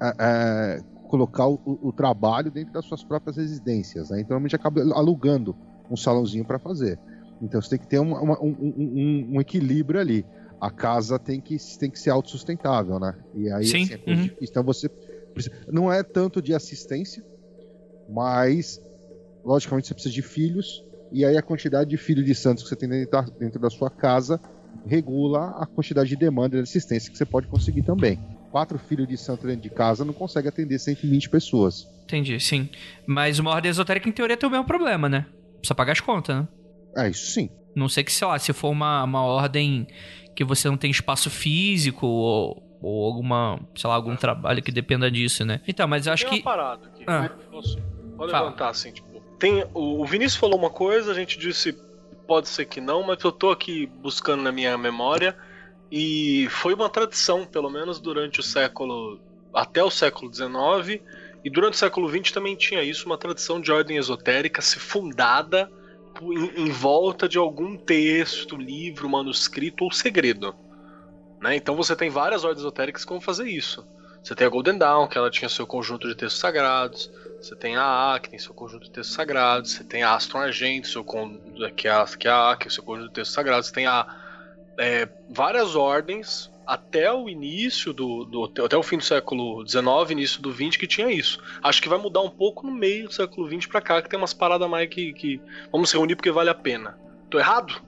é, 0.00 0.14
é, 0.18 0.80
colocar 1.08 1.46
o, 1.46 1.60
o, 1.64 1.92
trabalho 1.92 2.50
dentro 2.50 2.72
das 2.72 2.84
suas 2.84 3.02
próprias 3.02 3.36
residências. 3.36 4.10
Né? 4.10 4.20
Então, 4.20 4.30
realmente 4.30 4.56
acaba 4.56 4.82
alugando 4.94 5.56
um 5.90 5.96
salãozinho 5.96 6.44
para 6.44 6.58
fazer. 6.58 6.98
Então, 7.40 7.60
você 7.60 7.70
tem 7.70 7.78
que 7.78 7.86
ter 7.86 7.98
uma, 7.98 8.20
uma, 8.20 8.42
um, 8.42 8.56
um, 8.60 9.28
um, 9.34 9.40
equilíbrio 9.40 10.00
ali. 10.00 10.24
A 10.60 10.70
casa 10.70 11.18
tem 11.18 11.40
que, 11.40 11.56
tem 11.78 11.90
que 11.90 11.98
ser 11.98 12.10
autossustentável, 12.10 12.98
né? 12.98 13.14
E 13.34 13.50
aí, 13.50 13.66
Sim. 13.66 13.82
Assim, 13.82 13.94
é 14.06 14.10
uhum. 14.10 14.30
Então, 14.40 14.62
você. 14.62 14.88
Não 15.66 15.92
é 15.92 16.02
tanto 16.02 16.40
de 16.40 16.54
assistência, 16.54 17.24
mas, 18.08 18.80
logicamente, 19.44 19.88
você 19.88 19.94
precisa 19.94 20.14
de 20.14 20.22
filhos. 20.22 20.84
E 21.12 21.24
aí, 21.24 21.36
a 21.36 21.42
quantidade 21.42 21.90
de 21.90 21.96
filhos 21.96 22.24
de 22.24 22.34
santos 22.34 22.62
que 22.62 22.68
você 22.68 22.76
tem 22.76 22.88
dentro 22.88 23.10
da, 23.10 23.20
dentro 23.22 23.60
da 23.60 23.70
sua 23.70 23.90
casa 23.90 24.40
regula 24.86 25.50
a 25.58 25.66
quantidade 25.66 26.08
de 26.08 26.16
demanda 26.16 26.56
de 26.56 26.62
assistência 26.62 27.10
que 27.10 27.16
você 27.16 27.24
pode 27.24 27.46
conseguir 27.46 27.82
também. 27.82 28.18
Quatro 28.50 28.78
filhos 28.78 29.08
de 29.08 29.16
santo 29.16 29.46
dentro 29.46 29.62
de 29.62 29.70
casa 29.70 30.04
não 30.04 30.12
consegue 30.12 30.48
atender 30.48 30.78
120 30.78 31.28
pessoas. 31.28 31.88
Entendi, 32.04 32.38
sim. 32.38 32.68
Mas 33.06 33.38
uma 33.38 33.50
ordem 33.50 33.70
esotérica, 33.70 34.08
em 34.08 34.12
teoria, 34.12 34.36
tem 34.36 34.48
o 34.48 34.52
mesmo 34.52 34.66
problema, 34.66 35.08
né? 35.08 35.26
Precisa 35.58 35.74
pagar 35.74 35.92
as 35.92 36.00
contas, 36.00 36.36
né? 36.36 36.48
É, 36.96 37.08
isso 37.08 37.32
sim. 37.32 37.50
Não 37.74 37.88
sei 37.88 38.04
que, 38.04 38.12
sei 38.12 38.26
lá, 38.26 38.38
se 38.38 38.52
for 38.52 38.70
uma, 38.70 39.02
uma 39.02 39.22
ordem 39.22 39.86
que 40.34 40.44
você 40.44 40.68
não 40.68 40.76
tem 40.76 40.90
espaço 40.90 41.28
físico 41.28 42.06
ou, 42.06 42.78
ou 42.80 43.04
alguma, 43.06 43.60
sei 43.74 43.88
lá, 43.88 43.96
algum 43.96 44.16
trabalho 44.16 44.62
que 44.62 44.70
dependa 44.70 45.10
disso, 45.10 45.44
né? 45.44 45.60
Então, 45.66 45.88
mas 45.88 46.06
eu 46.06 46.12
acho 46.12 46.24
tem 46.24 46.34
que. 46.34 46.40
Uma 46.40 46.56
parada 46.56 46.86
aqui. 46.86 47.04
Ah. 47.06 47.30
Posso, 47.50 47.78
pode 48.16 48.32
levantar 48.32 48.68
assim, 48.68 48.92
tipo. 48.92 49.14
Tem, 49.38 49.64
o 49.74 50.04
Vinícius 50.06 50.36
falou 50.36 50.58
uma 50.58 50.70
coisa, 50.70 51.10
a 51.10 51.14
gente 51.14 51.38
disse 51.38 51.76
pode 52.26 52.48
ser 52.48 52.64
que 52.64 52.80
não, 52.80 53.02
mas 53.02 53.22
eu 53.22 53.30
tô 53.30 53.50
aqui 53.50 53.86
buscando 53.86 54.42
na 54.42 54.52
minha 54.52 54.76
memória 54.76 55.36
e 55.90 56.48
foi 56.50 56.74
uma 56.74 56.88
tradição, 56.88 57.46
pelo 57.46 57.70
menos 57.70 58.00
durante 58.00 58.40
o 58.40 58.42
século 58.42 59.20
até 59.52 59.82
o 59.82 59.90
século 59.90 60.32
XIX 60.32 61.02
e 61.44 61.50
durante 61.50 61.74
o 61.74 61.76
século 61.76 62.08
XX 62.08 62.32
também 62.32 62.56
tinha 62.56 62.82
isso, 62.82 63.06
uma 63.06 63.18
tradição 63.18 63.60
de 63.60 63.70
ordem 63.70 63.96
esotérica 63.96 64.60
se 64.62 64.78
fundada 64.78 65.70
em, 66.22 66.66
em 66.66 66.70
volta 66.70 67.28
de 67.28 67.38
algum 67.38 67.76
texto, 67.76 68.56
livro, 68.56 69.08
manuscrito 69.08 69.84
ou 69.84 69.90
segredo. 69.92 70.54
Né? 71.40 71.56
Então 71.56 71.76
você 71.76 71.94
tem 71.94 72.10
várias 72.10 72.44
ordens 72.44 72.60
esotéricas 72.60 73.04
que 73.04 73.10
vão 73.10 73.20
fazer 73.20 73.48
isso. 73.48 73.86
Você 74.22 74.34
tem 74.34 74.46
a 74.46 74.50
Golden 74.50 74.78
Dawn, 74.78 75.06
que 75.06 75.18
ela 75.18 75.30
tinha 75.30 75.50
seu 75.50 75.66
conjunto 75.66 76.08
de 76.08 76.14
textos 76.14 76.40
sagrados. 76.40 77.10
Você 77.38 77.54
tem 77.54 77.76
a 77.76 78.14
A, 78.14 78.18
que 78.18 78.30
tem 78.30 78.38
seu 78.38 78.54
conjunto 78.54 78.84
de 78.84 78.90
textos 78.90 79.14
sagrados. 79.14 79.72
Você 79.72 79.84
tem 79.84 80.02
a 80.02 80.14
Astron 80.14 80.40
Argento, 80.40 80.88
seu 80.88 81.04
con... 81.04 81.38
é 81.60 81.70
que 81.70 81.86
é 81.86 81.90
a 81.90 82.02
A, 82.50 82.56
que 82.56 82.66
é 82.66 82.68
o 82.68 82.70
seu 82.70 82.82
conjunto 82.82 83.08
de 83.08 83.14
textos 83.14 83.34
sagrados. 83.34 83.66
Você 83.66 83.74
tem 83.74 83.86
a, 83.86 84.06
é, 84.78 85.06
várias 85.28 85.76
ordens 85.76 86.50
até 86.66 87.12
o 87.12 87.28
início 87.28 87.92
do, 87.92 88.24
do, 88.24 88.64
até 88.64 88.76
o 88.76 88.82
fim 88.82 88.96
do 88.96 89.04
século 89.04 89.66
XIX, 89.66 90.10
início 90.10 90.40
do 90.40 90.52
XX, 90.52 90.76
que 90.76 90.86
tinha 90.86 91.10
isso. 91.10 91.42
Acho 91.62 91.82
que 91.82 91.88
vai 91.88 91.98
mudar 91.98 92.22
um 92.22 92.30
pouco 92.30 92.66
no 92.66 92.72
meio 92.72 93.08
do 93.08 93.12
século 93.14 93.48
XX 93.48 93.66
para 93.66 93.80
cá, 93.80 94.02
que 94.02 94.08
tem 94.08 94.18
umas 94.18 94.34
paradas 94.34 94.68
mais 94.68 94.88
que, 94.88 95.12
que 95.12 95.40
vamos 95.70 95.90
se 95.90 95.96
reunir 95.96 96.16
porque 96.16 96.30
vale 96.30 96.50
a 96.50 96.54
pena. 96.54 96.98
Tô 97.30 97.38
errado? 97.38 97.82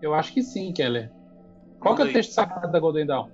Eu 0.00 0.14
acho 0.14 0.32
que 0.32 0.42
sim, 0.42 0.72
Keller. 0.72 1.10
Qual 1.78 1.96
que 1.96 2.02
é 2.02 2.04
o 2.04 2.12
texto 2.12 2.32
sagrado 2.32 2.70
da 2.70 2.78
Golden 2.78 3.06
Dawn? 3.06 3.28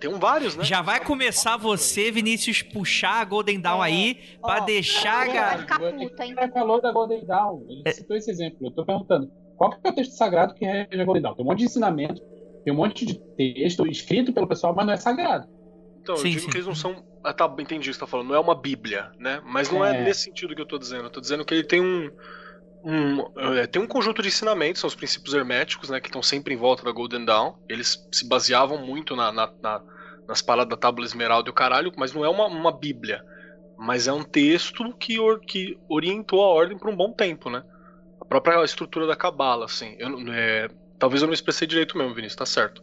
Tem 0.00 0.08
um 0.08 0.18
vários, 0.18 0.56
né? 0.56 0.64
Já 0.64 0.80
vai 0.80 1.04
começar 1.04 1.56
você, 1.56 2.10
Vinícius, 2.10 2.62
puxar 2.62 3.20
a 3.20 3.24
Golden 3.24 3.60
Dawn 3.60 3.84
é. 3.84 3.88
aí 3.88 4.20
pra 4.40 4.60
deixar. 4.60 5.28
Ele 5.28 5.38
vai 5.38 5.58
ficar 5.58 5.78
puta, 5.78 6.24
hein? 6.24 6.34
Ele 6.38 6.52
falou 6.52 6.80
da 6.80 6.92
Golden 6.92 7.24
Dawn. 7.24 7.64
Ele 7.68 7.82
é. 7.84 7.92
citou 7.92 8.16
esse 8.16 8.30
exemplo. 8.30 8.68
Eu 8.68 8.70
tô 8.70 8.84
perguntando. 8.84 9.30
Qual 9.56 9.70
que 9.70 9.78
é 9.82 9.90
o 9.90 9.92
texto 9.92 10.12
sagrado 10.12 10.54
que 10.54 10.64
rege 10.64 11.00
a 11.00 11.04
Golden 11.04 11.22
Dawn? 11.22 11.34
Tem 11.34 11.44
um 11.44 11.48
monte 11.48 11.58
de 11.58 11.64
ensinamento, 11.64 12.22
tem 12.68 12.72
um 12.74 12.76
monte 12.76 13.06
de 13.06 13.18
texto 13.34 13.86
escrito 13.86 14.30
pelo 14.30 14.46
pessoal, 14.46 14.74
mas 14.74 14.86
não 14.86 14.92
é 14.92 14.96
sagrado. 14.98 15.48
Então, 16.02 16.16
sim, 16.18 16.28
eu 16.28 16.30
digo 16.32 16.42
sim. 16.42 16.50
que 16.50 16.56
eles 16.58 16.66
não 16.66 16.74
são. 16.74 17.02
Ah, 17.24 17.32
tá, 17.32 17.46
entendi 17.58 17.88
o 17.88 17.92
que 17.92 17.94
você 17.94 18.00
tá 18.00 18.06
falando. 18.06 18.28
Não 18.28 18.34
é 18.34 18.38
uma 18.38 18.54
Bíblia, 18.54 19.10
né? 19.18 19.40
Mas 19.42 19.70
não 19.70 19.82
é, 19.82 19.96
é 19.96 20.04
nesse 20.04 20.24
sentido 20.24 20.54
que 20.54 20.60
eu 20.60 20.66
tô 20.66 20.78
dizendo. 20.78 21.04
Eu 21.04 21.10
tô 21.10 21.18
dizendo 21.20 21.46
que 21.46 21.54
ele 21.54 21.64
tem 21.64 21.80
um. 21.80 22.10
Um, 22.84 23.56
é, 23.56 23.66
tem 23.66 23.80
um 23.80 23.86
conjunto 23.86 24.20
de 24.20 24.28
ensinamentos, 24.28 24.80
são 24.80 24.88
os 24.88 24.94
princípios 24.94 25.34
herméticos, 25.34 25.90
né, 25.90 25.98
que 25.98 26.06
estão 26.06 26.22
sempre 26.22 26.54
em 26.54 26.56
volta 26.56 26.84
da 26.84 26.92
Golden 26.92 27.24
Dawn. 27.24 27.54
Eles 27.68 28.06
se 28.12 28.28
baseavam 28.28 28.78
muito 28.78 29.16
na, 29.16 29.32
na, 29.32 29.50
na 29.60 29.82
nas 30.28 30.42
palavras 30.42 30.68
da 30.68 30.76
Tábua 30.76 31.06
Esmeralda 31.06 31.48
e 31.48 31.50
o 31.50 31.54
caralho, 31.54 31.90
mas 31.96 32.12
não 32.12 32.22
é 32.22 32.28
uma, 32.28 32.46
uma 32.46 32.70
Bíblia. 32.70 33.24
Mas 33.78 34.06
é 34.06 34.12
um 34.12 34.22
texto 34.22 34.92
que, 34.92 35.18
or, 35.18 35.40
que 35.40 35.78
orientou 35.88 36.42
a 36.44 36.48
ordem 36.48 36.76
por 36.76 36.90
um 36.90 36.96
bom 36.96 37.12
tempo, 37.12 37.48
né? 37.48 37.64
A 38.20 38.24
própria 38.26 38.62
estrutura 38.62 39.06
da 39.06 39.16
Cabala, 39.16 39.64
assim. 39.64 39.96
Eu, 39.98 40.18
é, 40.30 40.68
talvez 40.98 41.22
eu 41.22 41.26
não 41.26 41.30
me 41.30 41.34
expressei 41.34 41.66
direito 41.66 41.96
mesmo, 41.96 42.14
Vinícius, 42.14 42.36
tá 42.36 42.46
certo. 42.46 42.80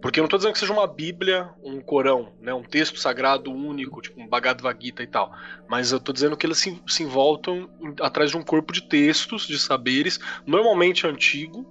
Porque 0.00 0.18
eu 0.18 0.22
não 0.22 0.26
estou 0.26 0.38
dizendo 0.38 0.52
que 0.52 0.58
seja 0.58 0.72
uma 0.72 0.86
Bíblia, 0.86 1.48
um 1.62 1.80
Corão, 1.80 2.34
né, 2.40 2.52
um 2.52 2.62
texto 2.64 2.98
sagrado 2.98 3.52
único, 3.52 4.00
tipo 4.02 4.20
um 4.20 4.26
Bhagavad 4.28 4.76
Gita 4.84 5.02
e 5.02 5.06
tal. 5.06 5.32
Mas 5.68 5.92
eu 5.92 5.98
estou 5.98 6.12
dizendo 6.12 6.36
que 6.36 6.44
eles 6.44 6.58
se, 6.58 6.82
se 6.88 7.04
envoltam 7.04 7.68
atrás 8.00 8.30
de 8.30 8.36
um 8.36 8.42
corpo 8.42 8.72
de 8.72 8.82
textos, 8.88 9.46
de 9.46 9.58
saberes, 9.58 10.18
normalmente 10.44 11.06
antigo, 11.06 11.64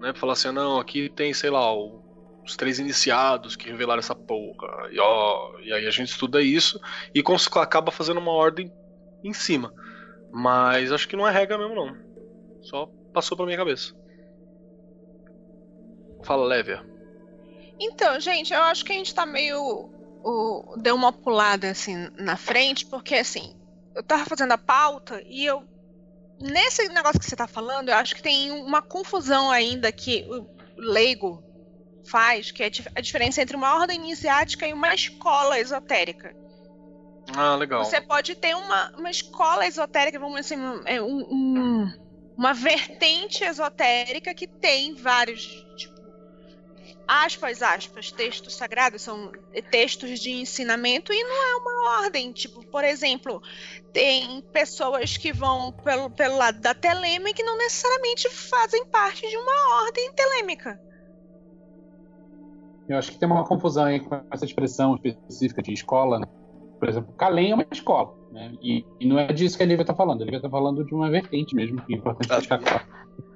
né? 0.00 0.14
Falar 0.14 0.34
assim, 0.34 0.50
não, 0.52 0.78
aqui 0.78 1.08
tem, 1.10 1.34
sei 1.34 1.50
lá, 1.50 1.74
o- 1.74 2.00
os 2.44 2.56
três 2.56 2.78
iniciados 2.78 3.56
que 3.56 3.68
revelaram 3.68 4.00
essa 4.00 4.14
porra. 4.14 4.88
E, 4.92 4.98
ó, 5.00 5.58
e 5.64 5.72
aí 5.72 5.86
a 5.86 5.90
gente 5.90 6.08
estuda 6.08 6.40
isso 6.40 6.80
e 7.14 7.22
acaba 7.56 7.90
fazendo 7.92 8.18
uma 8.18 8.32
ordem 8.32 8.72
em 9.22 9.32
cima. 9.32 9.72
Mas 10.30 10.92
acho 10.92 11.08
que 11.08 11.16
não 11.16 11.26
é 11.26 11.32
regra 11.32 11.58
mesmo, 11.58 11.74
não. 11.74 11.96
Só 12.62 12.88
passou 13.12 13.36
pra 13.36 13.46
minha 13.46 13.58
cabeça. 13.58 13.92
Fala, 16.22 16.44
Lévia. 16.46 16.84
Então, 17.78 18.20
gente, 18.20 18.52
eu 18.52 18.62
acho 18.64 18.84
que 18.84 18.92
a 18.92 18.96
gente 18.96 19.14
tá 19.14 19.24
meio. 19.26 19.88
o- 20.22 20.74
deu 20.76 20.94
uma 20.94 21.12
pulada 21.12 21.70
assim 21.70 22.08
na 22.18 22.36
frente, 22.36 22.84
porque 22.86 23.14
assim, 23.14 23.54
eu 23.94 24.02
tava 24.02 24.26
fazendo 24.26 24.52
a 24.52 24.58
pauta 24.58 25.22
e 25.26 25.46
eu. 25.46 25.64
Nesse 26.38 26.86
negócio 26.88 27.18
que 27.18 27.24
você 27.24 27.36
tá 27.36 27.46
falando, 27.46 27.88
eu 27.88 27.94
acho 27.94 28.14
que 28.14 28.22
tem 28.22 28.50
uma 28.50 28.82
confusão 28.82 29.50
ainda 29.50 29.90
que 29.90 30.26
o 30.28 30.46
leigo 30.76 31.42
faz, 32.04 32.50
que 32.50 32.62
é 32.62 32.66
a 32.66 32.70
dif- 32.70 32.90
a 32.94 33.00
diferença 33.00 33.40
entre 33.40 33.56
uma 33.56 33.74
ordem 33.76 33.98
iniciática 33.98 34.66
e 34.66 34.72
uma 34.74 34.94
escola 34.94 35.58
esotérica. 35.58 36.34
Ah, 37.34 37.56
legal. 37.56 37.84
Você 37.84 38.00
pode 38.00 38.34
ter 38.34 38.54
uma, 38.54 38.90
uma 38.98 39.10
escola 39.10 39.66
esotérica, 39.66 40.18
vamos 40.18 40.40
dizer 40.40 40.54
assim, 40.54 40.82
é, 40.86 41.00
um- 41.00 41.26
um- 41.30 41.92
uma 42.36 42.52
vertente 42.54 43.44
esotérica 43.44 44.34
que 44.34 44.46
tem 44.46 44.94
vários, 44.94 45.42
tipo, 45.76 45.99
aspas, 47.10 47.60
aspas, 47.60 48.12
textos 48.12 48.54
sagrados, 48.54 49.02
são 49.02 49.32
textos 49.68 50.20
de 50.20 50.30
ensinamento 50.30 51.12
e 51.12 51.24
não 51.24 51.50
é 51.50 51.56
uma 51.56 52.02
ordem. 52.02 52.30
Tipo, 52.30 52.64
por 52.66 52.84
exemplo, 52.84 53.42
tem 53.92 54.40
pessoas 54.52 55.16
que 55.16 55.32
vão 55.32 55.72
pelo, 55.72 56.08
pelo 56.08 56.36
lado 56.36 56.60
da 56.60 56.72
telema 56.72 57.30
e 57.30 57.34
que 57.34 57.42
não 57.42 57.58
necessariamente 57.58 58.28
fazem 58.30 58.86
parte 58.86 59.28
de 59.28 59.36
uma 59.36 59.82
ordem 59.82 60.12
telêmica. 60.12 60.80
Eu 62.88 62.96
acho 62.96 63.10
que 63.10 63.18
tem 63.18 63.28
uma 63.28 63.44
confusão 63.44 63.86
aí 63.86 63.98
com 63.98 64.20
essa 64.30 64.44
expressão 64.44 64.96
específica 65.04 65.60
de 65.62 65.72
escola. 65.72 66.20
Né? 66.20 66.26
Por 66.78 66.88
exemplo, 66.88 67.12
Kalem 67.14 67.50
é 67.50 67.54
uma 67.56 67.66
escola. 67.72 68.14
Né? 68.30 68.54
E, 68.62 68.84
e 69.00 69.06
não 69.06 69.18
é 69.18 69.32
disso 69.32 69.56
que 69.56 69.64
a 69.64 69.66
Lívia 69.66 69.82
está 69.82 69.94
falando. 69.94 70.22
A 70.22 70.24
Lívia 70.24 70.38
está 70.38 70.50
falando 70.50 70.84
de 70.84 70.94
uma 70.94 71.10
vertente 71.10 71.56
mesmo, 71.56 71.82
que 71.82 71.92
é 71.92 71.96
importante 71.96 72.32
Ah, 72.32 72.38
deixar 72.38 72.58
claro. 72.58 72.86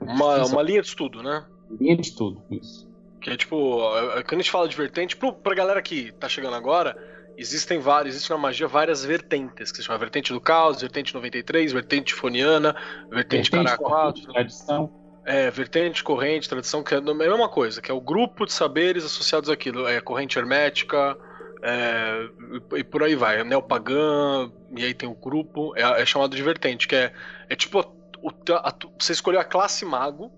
Uma, 0.00 0.46
uma 0.46 0.62
linha 0.62 0.80
de 0.80 0.86
estudo, 0.86 1.24
né? 1.24 1.44
Linha 1.80 1.96
de 1.96 2.02
estudo, 2.02 2.40
isso. 2.50 2.93
Que 3.24 3.30
é 3.30 3.36
tipo, 3.38 3.80
é- 3.96 4.18
é- 4.18 4.22
quando 4.22 4.40
a 4.40 4.42
gente 4.42 4.50
fala 4.50 4.68
de 4.68 4.76
vertente, 4.76 5.16
pro, 5.16 5.32
pra 5.32 5.54
galera 5.54 5.80
que 5.80 6.12
tá 6.12 6.28
chegando 6.28 6.54
agora, 6.56 6.94
existem 7.38 7.78
várias, 7.78 8.14
existe 8.14 8.28
na 8.28 8.36
magia 8.36 8.68
várias 8.68 9.02
vertentes, 9.02 9.72
que 9.72 9.78
se 9.78 9.82
chama 9.84 9.98
vertente 9.98 10.30
do 10.30 10.38
caos, 10.40 10.82
vertente 10.82 11.14
93, 11.14 11.72
vertente 11.72 12.12
foniana, 12.12 12.76
vertente 13.10 13.50
cara 13.50 13.78
corrente, 13.78 14.26
4, 14.26 14.32
tradição. 14.34 14.92
é, 15.24 15.50
vertente, 15.50 16.04
corrente, 16.04 16.46
tradição, 16.50 16.84
que 16.84 16.94
é 16.94 16.98
a 16.98 17.00
mesma 17.00 17.48
coisa, 17.48 17.80
que 17.80 17.90
é 17.90 17.94
o 17.94 18.00
grupo 18.00 18.44
de 18.44 18.52
saberes 18.52 19.06
associados 19.06 19.48
àquilo, 19.48 19.88
é 19.88 20.02
corrente 20.02 20.38
hermética, 20.38 21.16
é, 21.62 22.28
e 22.76 22.84
por 22.84 23.02
aí 23.02 23.14
vai, 23.16 23.40
é 23.40 23.44
neopagã, 23.44 24.52
e 24.76 24.84
aí 24.84 24.92
tem 24.92 25.08
o 25.08 25.14
grupo, 25.14 25.72
é, 25.78 26.02
é 26.02 26.04
chamado 26.04 26.36
de 26.36 26.42
vertente, 26.42 26.86
que 26.86 26.94
é, 26.94 27.10
é 27.48 27.56
tipo, 27.56 27.80
o, 28.20 28.28
a- 28.52 28.74
você 29.00 29.12
escolheu 29.12 29.40
a 29.40 29.44
classe 29.44 29.82
mago, 29.86 30.30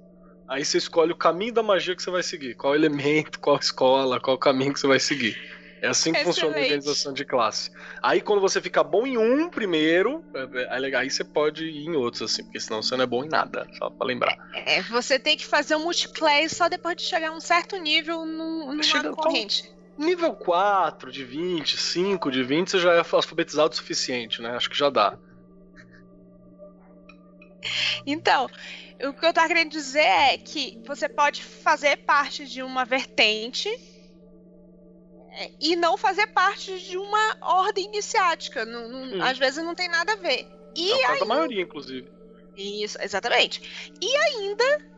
Aí 0.49 0.65
você 0.65 0.79
escolhe 0.79 1.13
o 1.13 1.17
caminho 1.17 1.53
da 1.53 1.63
magia 1.63 1.95
que 1.97 2.03
você 2.03 2.11
vai 2.11 2.23
seguir. 2.23 2.55
Qual 2.55 2.75
elemento, 2.75 3.41
qual 3.41 3.57
escola, 3.59 4.21
qual 4.21 4.39
caminho 4.39 4.73
que 4.73 4.81
você 4.81 4.87
vai 4.87 5.01
seguir. 5.01 5.37
É 5.83 5.89
assim 5.89 6.13
que 6.13 6.25
funciona 6.25 6.49
a 6.49 6.51
Excelente. 6.53 6.73
organização 6.73 7.13
de 7.13 7.25
classe. 7.25 7.71
Aí 8.03 8.21
quando 8.23 8.41
você 8.41 8.63
fica 8.63 8.83
bom 8.83 9.07
em 9.07 9.19
um 9.19 9.51
primeiro, 9.51 10.25
é- 10.35 10.79
é 10.81 10.97
aí 10.97 11.11
você 11.11 11.23
pode 11.23 11.65
ir 11.65 11.85
em 11.87 11.95
outros, 11.97 12.23
assim, 12.23 12.43
porque 12.45 12.59
senão 12.59 12.81
você 12.83 12.97
não 12.97 13.05
é 13.05 13.07
bom 13.07 13.23
em 13.25 13.29
nada, 13.29 13.67
só 13.77 13.91
pra 13.91 14.07
lembrar. 14.07 14.35
É, 14.55 14.81
você 14.83 15.19
tem 15.19 15.37
que 15.37 15.45
fazer 15.45 15.77
um 15.77 15.83
multiplayer 15.83 16.49
só 16.53 16.69
depois 16.69 16.97
de 16.97 17.03
chegar 17.03 17.29
a 17.29 17.33
um 17.33 17.41
certo 17.41 17.77
nível 17.77 18.25
num- 18.25 18.67
numa 18.71 18.83
Chega- 18.83 19.01
então- 19.11 19.15
corrente. 19.17 19.71
Nível 19.99 20.35
4 20.35 21.11
de 21.11 21.25
20, 21.25 21.77
5 21.77 22.31
de 22.31 22.43
20, 22.43 22.71
você 22.71 22.79
já 22.79 22.95
é 22.95 22.99
alfabetizado 22.99 23.73
o 23.73 23.77
suficiente, 23.77 24.41
né? 24.43 24.51
Acho 24.51 24.71
que 24.71 24.77
já 24.79 24.91
dá. 24.91 25.19
Então, 28.07 28.49
o 29.03 29.13
que 29.13 29.27
eu 29.27 29.33
tava 29.33 29.49
querendo 29.49 29.71
dizer 29.71 30.01
é 30.01 30.39
que 30.39 30.81
você 30.87 31.09
pode 31.09 31.43
fazer 31.43 31.99
parte 31.99 32.47
de 32.47 32.63
uma 32.63 32.85
vertente 32.85 33.69
é, 35.33 35.51
e 35.61 35.77
não 35.77 35.97
fazer 35.99 36.27
parte 36.29 36.79
de 36.81 36.97
uma 36.97 37.37
ordem 37.43 37.85
iniciática. 37.87 38.65
Não- 38.65 38.89
não- 38.89 39.11
Sim. 39.11 39.21
às 39.21 39.39
vezes 39.39 39.63
não 39.63 39.75
tem 39.75 39.89
nada 39.89 40.13
a 40.13 40.17
ver. 40.17 40.47
E 40.75 40.91
é 40.91 40.95
o 40.95 41.01
caso 41.01 41.13
aí, 41.15 41.19
da 41.21 41.25
maioria, 41.27 41.63
inclusive. 41.63 42.11
isso, 42.57 42.97
exatamente. 43.03 43.95
E 44.01 44.17
ainda, 44.17 44.91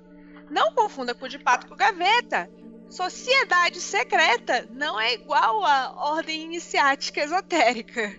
não 0.50 0.72
confunda 0.74 1.14
com 1.14 1.26
de 1.26 1.38
pato 1.38 1.66
com 1.66 1.74
gaveta. 1.76 2.48
Sociedade 2.88 3.80
secreta 3.80 4.66
não 4.70 4.98
é 4.98 5.12
igual 5.14 5.64
a 5.64 5.92
ordem 6.10 6.42
iniciática 6.44 7.20
esotérica. 7.20 8.16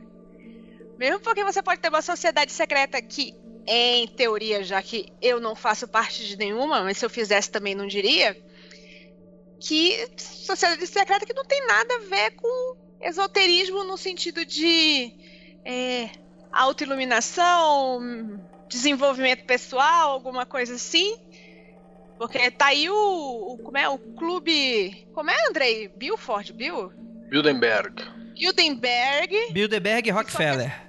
Mesmo 0.98 1.22
porque 1.22 1.44
você 1.44 1.64
pode 1.64 1.80
ter 1.80 1.88
uma 1.90 2.02
sociedade 2.02 2.52
secreta 2.52 3.02
que, 3.02 3.34
em 3.68 4.08
teoria, 4.08 4.64
já 4.64 4.82
que 4.82 5.12
eu 5.22 5.40
não 5.40 5.56
faço 5.56 5.88
parte 5.88 6.26
de 6.28 6.36
nenhuma, 6.38 6.82
mas 6.84 6.98
se 6.98 7.06
eu 7.06 7.10
fizesse 7.10 7.50
também 7.52 7.76
não 7.76 7.86
diria, 7.88 8.36
que 9.60 10.08
sociedade 10.18 10.86
secreta 10.88 11.26
que 11.26 11.34
não 11.34 11.46
tem 11.46 11.66
nada 11.68 11.94
a 11.96 12.00
ver 12.00 12.32
com 12.32 12.76
esoterismo 13.02 13.84
no 13.84 13.98
sentido 13.98 14.46
de 14.46 15.12
é, 15.66 16.10
autoiluminação, 16.52 18.00
desenvolvimento 18.68 19.46
pessoal, 19.46 20.12
alguma 20.12 20.46
coisa 20.46 20.76
assim. 20.76 21.18
Porque 22.18 22.52
tá 22.52 22.68
aí 22.68 22.90
o, 22.90 22.94
o- 23.54 23.58
como 23.64 23.78
é 23.78 23.88
o 23.88 23.98
clube, 23.98 25.08
como 25.14 25.30
é 25.30 25.48
Andrei 25.48 25.88
Bilford, 25.90 26.52
Bill? 26.54 26.92
Bildenberg. 27.30 28.04
Bildenberg. 28.34 29.52
Bilderberg 29.54 30.08
e 30.08 30.12
Rockefeller. 30.12 30.89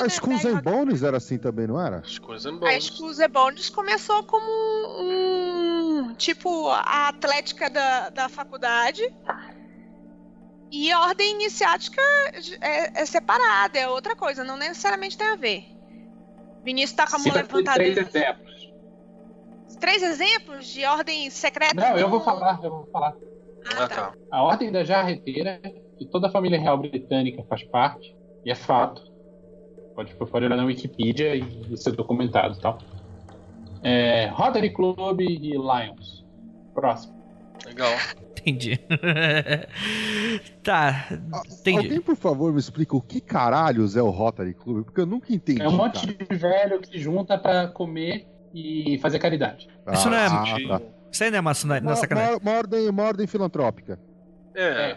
A 0.00 0.06
Skulls 0.06 0.44
and 0.46 0.62
Bones 0.62 1.02
era 1.02 1.18
assim 1.18 1.38
também, 1.38 1.66
não 1.66 1.80
era? 1.80 1.98
As 1.98 2.18
coisas 2.18 2.52
A 2.52 2.56
boas. 2.58 2.74
Exclusive 2.84 3.28
Bonds 3.28 3.68
começou 3.68 4.22
como 4.24 4.46
um, 4.46 6.08
um- 6.10 6.14
tipo 6.14 6.68
a 6.70 7.08
atlética 7.08 7.68
da, 7.68 8.10
da 8.10 8.28
faculdade. 8.28 9.02
E 10.72 10.90
a 10.90 11.00
ordem 11.00 11.34
iniciática 11.34 12.02
é, 12.60 13.02
é 13.02 13.06
separada, 13.06 13.78
é 13.78 13.88
outra 13.88 14.16
coisa, 14.16 14.42
não 14.42 14.56
necessariamente 14.56 15.16
tem 15.16 15.28
a 15.28 15.36
ver. 15.36 15.64
Vinícius 16.64 16.96
tá 16.96 17.06
com 17.06 17.16
a 17.16 17.18
mão 17.18 17.32
levantada. 17.32 17.74
três 17.74 17.96
exemplos. 17.96 18.72
Três 19.78 20.02
exemplos 20.02 20.66
de 20.66 20.84
ordem 20.84 21.28
secreta? 21.30 21.74
Não, 21.74 21.98
eu 21.98 22.08
vou 22.08 22.22
falar, 22.22 22.58
eu 22.62 22.70
vou 22.70 22.88
falar. 22.90 23.14
Ah, 23.76 23.88
tá. 23.88 24.14
A 24.30 24.42
Ordem 24.42 24.70
da 24.72 24.84
Jarreteira, 24.84 25.60
que 25.98 26.06
toda 26.06 26.28
a 26.28 26.30
família 26.30 26.58
real 26.60 26.78
britânica 26.78 27.44
faz 27.48 27.62
parte, 27.64 28.16
e 28.44 28.50
é 28.50 28.54
fato. 28.54 29.02
Pode, 29.94 30.14
pode 30.14 30.44
olhar 30.46 30.56
na 30.56 30.64
Wikipedia 30.64 31.34
e 31.36 31.76
ser 31.76 31.92
documentado 31.92 32.56
e 32.58 32.60
tal. 32.60 32.78
É, 33.82 34.26
Rotary 34.32 34.70
Club 34.70 35.20
e 35.20 35.52
Lions. 35.52 36.24
Próximo. 36.74 37.14
Legal. 37.66 37.92
Entendi. 38.46 38.78
tá, 40.62 41.06
entendi. 41.60 41.78
Alguém, 41.78 42.00
por 42.02 42.14
favor, 42.16 42.52
me 42.52 42.58
explica 42.60 42.94
o 42.94 43.00
que 43.00 43.18
caralhos 43.20 43.96
é 43.96 44.02
o 44.02 44.10
Rotary 44.10 44.52
Club? 44.52 44.84
Porque 44.84 45.00
eu 45.00 45.06
nunca 45.06 45.32
entendi. 45.32 45.62
É 45.62 45.68
um 45.68 45.72
monte 45.76 46.06
cara. 46.06 46.26
de 46.28 46.36
velho 46.36 46.80
que 46.80 46.88
se 46.88 46.98
junta 46.98 47.38
pra 47.38 47.68
comer 47.68 48.26
e 48.52 48.98
fazer 49.00 49.18
caridade. 49.18 49.66
Isso 49.92 50.10
não 50.10 50.16
é- 50.18 50.26
Ah, 50.26 50.56
tá. 50.68 50.80
Isso 51.10 51.24
aí 51.24 51.30
não 51.30 51.38
é 51.38 51.40
maçona- 51.40 51.80
não 51.80 51.92
é 51.92 51.94
Uma, 51.94 52.06
uma- 52.30 52.36
uma 52.36 52.52
ordem, 52.52 52.88
uma 52.90 53.02
ordem 53.04 53.26
filantrópica. 53.26 53.98
É, 54.54 54.90
É 54.90 54.96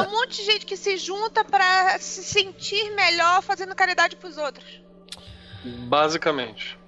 um 0.00 0.10
monte 0.10 0.36
de 0.36 0.44
gente 0.44 0.66
que 0.66 0.76
se 0.76 0.96
junta 0.96 1.44
pra 1.44 1.98
se 1.98 2.22
sentir 2.22 2.94
melhor 2.94 3.42
fazendo 3.42 3.74
caridade 3.74 4.16
pros 4.16 4.36
outros. 4.36 4.82
basicamente. 5.88 6.78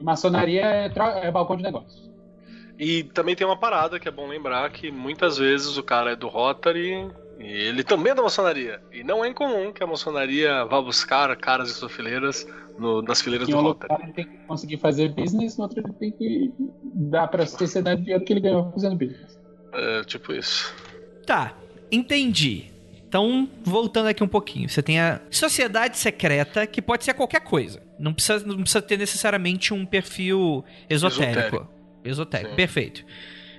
E 0.00 0.04
maçonaria 0.04 0.62
é, 0.62 0.92
é 1.22 1.30
balcão 1.30 1.56
de 1.56 1.62
negócios. 1.62 2.10
E 2.78 3.04
também 3.04 3.36
tem 3.36 3.46
uma 3.46 3.56
parada 3.56 4.00
que 4.00 4.08
é 4.08 4.10
bom 4.10 4.26
lembrar 4.26 4.70
que 4.70 4.90
muitas 4.90 5.38
vezes 5.38 5.76
o 5.76 5.82
cara 5.82 6.12
é 6.12 6.16
do 6.16 6.26
Rotary 6.28 7.10
e 7.38 7.44
ele 7.46 7.84
também 7.84 8.12
é 8.12 8.14
da 8.14 8.22
maçonaria. 8.22 8.80
E 8.92 9.04
não 9.04 9.24
é 9.24 9.28
incomum 9.28 9.72
que 9.72 9.82
a 9.82 9.86
maçonaria 9.86 10.64
vá 10.64 10.80
buscar 10.80 11.34
caras 11.36 11.70
e 11.70 11.74
suas 11.74 11.92
fileiras 11.92 12.46
no- 12.78 13.02
nas 13.02 13.20
fileiras 13.20 13.48
do 13.48 13.56
um 13.56 13.62
Rotary. 13.62 14.02
ele 14.02 14.12
tem 14.12 14.24
que 14.24 14.36
conseguir 14.46 14.78
fazer 14.78 15.10
business, 15.10 15.56
no 15.56 15.64
outro 15.64 15.80
ele 15.80 15.92
tem 15.92 16.10
que 16.12 16.52
dar 16.94 17.28
pra 17.28 17.46
sociedade 17.46 18.00
o 18.00 18.04
dinheiro 18.04 18.24
que 18.24 18.32
ele 18.32 18.40
ganhou 18.40 18.72
fazendo 18.72 18.96
business. 18.96 19.38
É, 19.72 20.02
tipo 20.04 20.32
isso. 20.32 20.74
Tá, 21.26 21.54
entendi. 21.92 22.72
Então, 23.06 23.46
voltando 23.62 24.06
aqui 24.06 24.24
um 24.24 24.28
pouquinho. 24.28 24.70
Você 24.70 24.82
tem 24.82 24.98
a 24.98 25.20
sociedade 25.30 25.98
secreta, 25.98 26.66
que 26.66 26.80
pode 26.80 27.04
ser 27.04 27.12
qualquer 27.12 27.40
coisa. 27.40 27.82
Não 27.98 28.14
precisa, 28.14 28.46
não 28.46 28.62
precisa 28.62 28.80
ter 28.80 28.96
necessariamente 28.96 29.74
um 29.74 29.84
perfil 29.84 30.64
esotérico. 30.88 31.68
Esotérico, 32.02 32.50
Sim. 32.50 32.56
perfeito. 32.56 33.04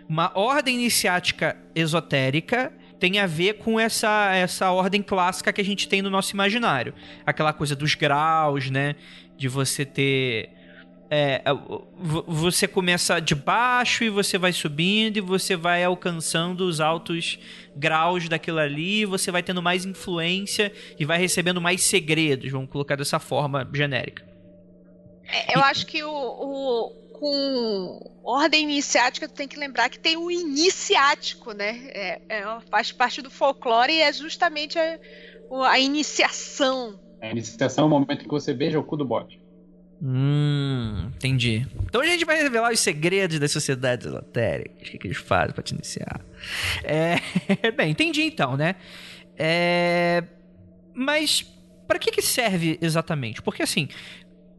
Uma 0.10 0.32
ordem 0.34 0.76
iniciática 0.76 1.56
esotérica 1.76 2.74
tem 3.00 3.20
a 3.20 3.28
ver 3.28 3.60
com 3.60 3.80
essa, 3.80 4.34
essa 4.34 4.72
ordem 4.72 5.04
clássica 5.04 5.54
que 5.54 5.62
a 5.62 5.66
gente 5.66 5.88
tem 5.88 6.02
no 6.02 6.10
nosso 6.10 6.34
imaginário. 6.34 6.94
Aquela 7.26 7.54
coisa 7.54 7.76
dos 7.76 7.94
graus, 7.94 8.72
né? 8.72 8.96
De 9.38 9.48
você 9.48 9.86
ter 9.86 10.50
é, 11.14 11.42
é, 11.46 11.54
vo- 11.54 12.24
você 12.28 12.68
começa 12.68 13.20
de 13.20 13.36
baixo 13.36 14.04
e 14.04 14.10
você 14.10 14.38
vai 14.38 14.52
subindo 14.52 15.18
e 15.18 15.22
você 15.22 15.56
vai 15.56 15.84
alcançando 15.84 16.62
os 16.62 16.80
altos 16.82 17.38
graus 17.76 18.28
daquilo 18.28 18.58
ali, 18.60 19.06
você 19.06 19.30
vai 19.32 19.44
tendo 19.44 19.62
mais 19.62 19.86
influência 19.86 20.72
e 21.00 21.06
vai 21.06 21.20
recebendo 21.20 21.62
mais 21.62 21.84
segredos, 21.84 22.52
vamos 22.52 22.70
colocar 22.70 22.96
dessa 22.96 23.20
forma 23.20 23.70
genérica. 23.74 24.24
É, 25.26 25.56
eu 25.58 25.62
acho 25.64 25.86
que 25.86 26.04
o, 26.04 26.10
o- 26.12 27.04
com 27.14 28.12
ordem 28.24 28.64
iniciática 28.64 29.28
tu 29.28 29.34
tem 29.34 29.48
que 29.48 29.58
lembrar 29.58 29.90
que 29.90 30.00
tem 30.00 30.18
o 30.18 30.30
iniciático, 30.30 31.54
né? 31.54 31.88
É, 31.94 32.22
é- 32.28 32.44
faz 32.70 32.92
parte 32.92 33.22
do 33.22 33.30
folclore 33.30 33.94
e 33.94 34.02
é 34.02 34.12
justamente 34.12 34.78
a, 34.80 35.00
a 35.70 35.80
iniciação. 35.80 37.00
A 37.22 37.30
iniciação 37.30 37.86
é 37.86 37.88
o 37.88 37.90
momento 37.90 38.24
que 38.24 38.28
você 38.30 38.54
beija 38.54 38.80
o 38.80 38.84
cu 38.84 38.98
do 38.98 39.06
bote. 39.06 39.40
Hum, 40.06 41.10
entendi. 41.16 41.66
Então 41.86 42.02
a 42.02 42.06
gente 42.06 42.26
vai 42.26 42.42
revelar 42.42 42.74
os 42.74 42.80
segredos 42.82 43.40
das 43.40 43.52
sociedades 43.52 44.06
esotéricas. 44.06 44.76
O 44.82 44.92
que, 44.92 44.98
que 44.98 45.08
eles 45.08 45.18
fazem 45.18 45.54
pra 45.54 45.64
te 45.64 45.74
iniciar. 45.74 46.20
É, 46.84 47.20
bem, 47.72 47.92
entendi 47.92 48.24
então, 48.24 48.58
né? 48.58 48.76
É, 49.38 50.24
mas 50.94 51.46
pra 51.88 51.98
que, 51.98 52.12
que 52.12 52.22
serve 52.22 52.78
exatamente? 52.82 53.42
Porque 53.42 53.64
assim, 53.64 53.88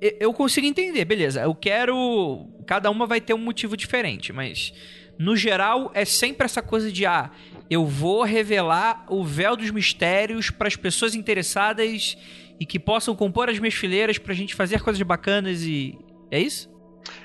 eu 0.00 0.32
consigo 0.32 0.66
entender, 0.66 1.04
beleza. 1.04 1.42
Eu 1.42 1.54
quero. 1.54 2.48
Cada 2.66 2.90
uma 2.90 3.06
vai 3.06 3.20
ter 3.20 3.34
um 3.34 3.38
motivo 3.38 3.76
diferente, 3.76 4.32
mas 4.32 4.72
no 5.18 5.36
geral 5.36 5.90
é 5.94 6.06
sempre 6.06 6.46
essa 6.46 6.62
coisa 6.62 6.90
de 6.90 7.04
ah, 7.04 7.30
eu 7.68 7.84
vou 7.84 8.22
revelar 8.22 9.04
o 9.10 9.22
véu 9.22 9.56
dos 9.56 9.70
mistérios 9.70 10.50
para 10.50 10.68
as 10.68 10.76
pessoas 10.76 11.14
interessadas 11.14 12.16
e 12.58 12.66
que 12.66 12.78
possam 12.78 13.14
compor 13.14 13.48
as 13.48 13.58
minhas 13.58 13.74
fileiras 13.74 14.18
pra 14.18 14.34
gente 14.34 14.54
fazer 14.54 14.82
coisas 14.82 15.00
bacanas 15.02 15.62
e. 15.62 15.98
É 16.30 16.40
isso? 16.40 16.70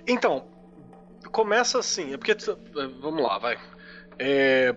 Então, 0.07 0.47
começa 1.31 1.79
assim, 1.79 2.13
é 2.13 2.17
porque. 2.17 2.31
é, 2.31 2.35
Vamos 3.01 3.23
lá, 3.23 3.37
vai. 3.37 3.57
É, 4.17 4.75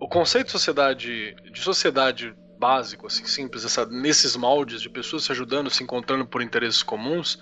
o 0.00 0.08
conceito 0.08 0.46
de 0.46 0.52
sociedade, 0.52 1.36
de 1.52 1.60
sociedade 1.60 2.34
básico, 2.58 3.06
assim, 3.06 3.24
simples, 3.24 3.64
essa, 3.64 3.86
nesses 3.86 4.36
moldes 4.36 4.80
de 4.80 4.88
pessoas 4.88 5.24
se 5.24 5.32
ajudando, 5.32 5.70
se 5.70 5.82
encontrando 5.82 6.26
por 6.26 6.42
interesses 6.42 6.82
comuns, 6.82 7.38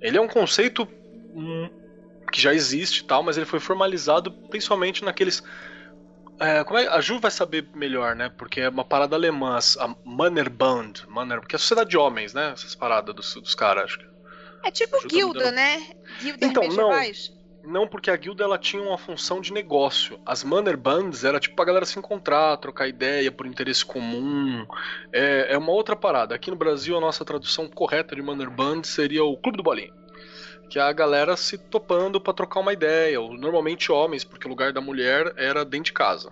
ele 0.00 0.16
é 0.16 0.20
um 0.20 0.28
conceito 0.28 0.86
hum, 1.34 1.70
que 2.32 2.40
já 2.40 2.52
existe 2.52 3.04
tal, 3.04 3.22
mas 3.22 3.36
ele 3.36 3.46
foi 3.46 3.60
formalizado 3.60 4.32
principalmente 4.32 5.04
naqueles. 5.04 5.42
É, 6.40 6.58
é, 6.58 6.88
a 6.88 7.00
Ju 7.00 7.18
vai 7.18 7.30
saber 7.30 7.68
melhor, 7.74 8.14
né? 8.14 8.30
Porque 8.36 8.60
é 8.60 8.68
uma 8.68 8.84
parada 8.84 9.16
alemã, 9.16 9.58
a 9.78 9.94
Mannerbund, 10.04 11.04
Manner, 11.08 11.40
porque 11.40 11.54
é 11.54 11.56
a 11.56 11.58
sociedade 11.58 11.90
de 11.90 11.98
homens, 11.98 12.34
né? 12.34 12.52
Essas 12.52 12.74
paradas 12.74 13.14
dos, 13.14 13.34
dos 13.34 13.54
caras, 13.54 13.84
acho 13.84 13.98
que. 13.98 14.06
É 14.64 14.70
tipo 14.70 14.96
Ajuda 14.96 15.14
guilda, 15.14 15.50
né? 15.50 15.86
Guilda 16.20 16.46
Então, 16.46 16.62
não. 16.64 16.88
medievais. 16.90 17.38
Não, 17.64 17.86
porque 17.86 18.10
a 18.10 18.16
guilda 18.16 18.44
ela 18.44 18.56
tinha 18.56 18.82
uma 18.82 18.96
função 18.96 19.40
de 19.40 19.52
negócio. 19.52 20.18
As 20.24 20.42
Mannerbands 20.42 21.22
era 21.22 21.38
tipo 21.38 21.54
pra 21.54 21.66
galera 21.66 21.84
se 21.84 21.98
encontrar, 21.98 22.56
trocar 22.56 22.88
ideia 22.88 23.30
por 23.30 23.46
interesse 23.46 23.84
comum. 23.84 24.66
É, 25.12 25.52
é 25.52 25.58
uma 25.58 25.72
outra 25.72 25.94
parada. 25.94 26.34
Aqui 26.34 26.50
no 26.50 26.56
Brasil, 26.56 26.96
a 26.96 27.00
nossa 27.00 27.24
tradução 27.26 27.68
correta 27.68 28.16
de 28.16 28.22
Mannerband 28.22 28.84
seria 28.84 29.22
o 29.22 29.36
Clube 29.36 29.58
do 29.58 29.62
Bolinho. 29.62 29.92
Que 30.68 30.78
é 30.78 30.82
a 30.82 30.92
galera 30.92 31.36
se 31.36 31.56
topando 31.56 32.20
pra 32.20 32.32
trocar 32.32 32.60
uma 32.60 32.72
ideia. 32.72 33.20
ou 33.20 33.34
Normalmente 33.34 33.90
homens, 33.90 34.24
porque 34.24 34.46
o 34.46 34.50
lugar 34.50 34.72
da 34.72 34.80
mulher 34.80 35.32
era 35.36 35.64
dentro 35.64 35.86
de 35.86 35.92
casa. 35.92 36.30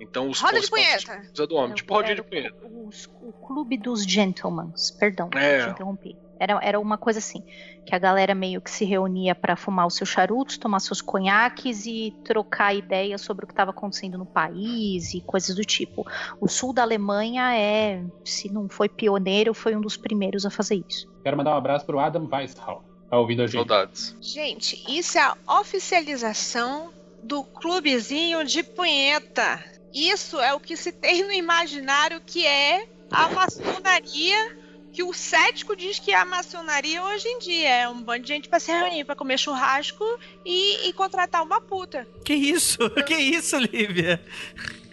Então 0.00 0.28
os 0.28 0.40
Roda 0.40 0.60
de 0.60 0.70
punheta. 0.70 1.22
do 1.46 1.54
homem, 1.56 1.68
Não, 1.70 1.74
tipo 1.74 1.92
rodinha 1.94 2.14
de 2.14 2.22
punheta. 2.22 2.56
O, 2.64 2.88
o 3.22 3.32
clube 3.32 3.76
dos 3.76 4.04
gentlemen, 4.04 4.72
perdão, 4.98 5.28
É. 5.34 5.64
te 5.64 5.70
interrompi. 5.70 6.16
Era, 6.40 6.60
era 6.62 6.78
uma 6.78 6.96
coisa 6.96 7.18
assim, 7.18 7.42
que 7.84 7.92
a 7.92 7.98
galera 7.98 8.32
meio 8.32 8.60
que 8.60 8.70
se 8.70 8.84
reunia 8.84 9.34
pra 9.34 9.56
fumar 9.56 9.88
os 9.88 9.96
seus 9.96 10.08
charutos, 10.08 10.56
tomar 10.56 10.78
seus 10.78 11.00
conhaques 11.00 11.84
e 11.84 12.14
trocar 12.24 12.72
ideias 12.72 13.22
sobre 13.22 13.44
o 13.44 13.48
que 13.48 13.52
estava 13.52 13.72
acontecendo 13.72 14.16
no 14.16 14.24
país 14.24 15.14
e 15.14 15.20
coisas 15.20 15.56
do 15.56 15.62
tipo. 15.64 16.06
O 16.40 16.46
sul 16.46 16.72
da 16.72 16.82
Alemanha 16.82 17.56
é, 17.56 18.04
se 18.24 18.52
não 18.52 18.68
foi 18.68 18.88
pioneiro, 18.88 19.52
foi 19.52 19.74
um 19.74 19.80
dos 19.80 19.96
primeiros 19.96 20.46
a 20.46 20.50
fazer 20.50 20.80
isso. 20.88 21.12
Quero 21.24 21.36
mandar 21.36 21.54
um 21.54 21.58
abraço 21.58 21.84
pro 21.84 21.98
Adam 21.98 22.28
Weishaupt. 22.32 22.86
Tá 23.10 23.18
ouvindo 23.18 23.42
a 23.42 23.46
gente? 23.46 23.54
Saudades. 23.56 24.16
Gente, 24.20 24.82
isso 24.88 25.16
é 25.18 25.22
a 25.46 25.60
oficialização 25.60 26.92
do 27.22 27.42
clubezinho 27.42 28.44
de 28.44 28.62
punheta. 28.62 29.62
Isso 29.94 30.38
é 30.38 30.52
o 30.54 30.60
que 30.60 30.76
se 30.76 30.92
tem 30.92 31.24
no 31.24 31.32
imaginário 31.32 32.20
que 32.24 32.46
é 32.46 32.86
a 33.10 33.28
maçonaria, 33.30 34.56
que 34.92 35.02
o 35.02 35.12
cético 35.14 35.74
diz 35.74 35.98
que 35.98 36.12
é 36.12 36.16
a 36.16 36.24
maçonaria 36.24 37.02
hoje 37.02 37.26
em 37.26 37.38
dia. 37.38 37.68
É 37.68 37.88
um 37.88 38.02
bando 38.02 38.22
de 38.22 38.28
gente 38.28 38.48
pra 38.48 38.60
se 38.60 38.70
reunir, 38.70 39.04
pra 39.04 39.16
comer 39.16 39.38
churrasco 39.38 40.04
e, 40.44 40.88
e 40.88 40.92
contratar 40.92 41.42
uma 41.42 41.60
puta. 41.60 42.06
Que 42.24 42.34
isso? 42.34 42.78
Que 43.06 43.14
isso, 43.14 43.56
Lívia? 43.58 44.20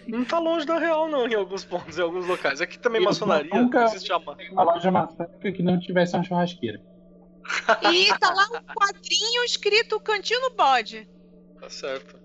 Não 0.08 0.24
tá 0.24 0.38
longe 0.38 0.64
da 0.64 0.78
real, 0.78 1.08
não, 1.08 1.26
em 1.28 1.34
alguns 1.34 1.64
pontos, 1.64 1.98
em 1.98 2.02
alguns 2.02 2.26
locais. 2.26 2.60
Aqui 2.60 2.78
também 2.78 3.00
Eu 3.02 3.06
maçonaria 3.06 3.50
nunca- 3.52 3.84
existe 3.84 4.12
a 4.12 4.18
ma- 4.18 4.36
Uma 4.52 4.62
loja 4.62 4.90
maçônica 4.90 5.52
que 5.52 5.62
não 5.62 5.78
tivesse 5.78 6.14
uma 6.14 6.22
churrasqueira. 6.24 6.80
E 7.92 8.18
tá 8.18 8.32
lá 8.32 8.46
um 8.52 8.74
quadrinho 8.74 9.44
escrito 9.44 10.00
Cantinho 10.00 10.40
no 10.42 10.50
Bode. 10.50 11.08
Tá 11.60 11.68
certo. 11.70 12.16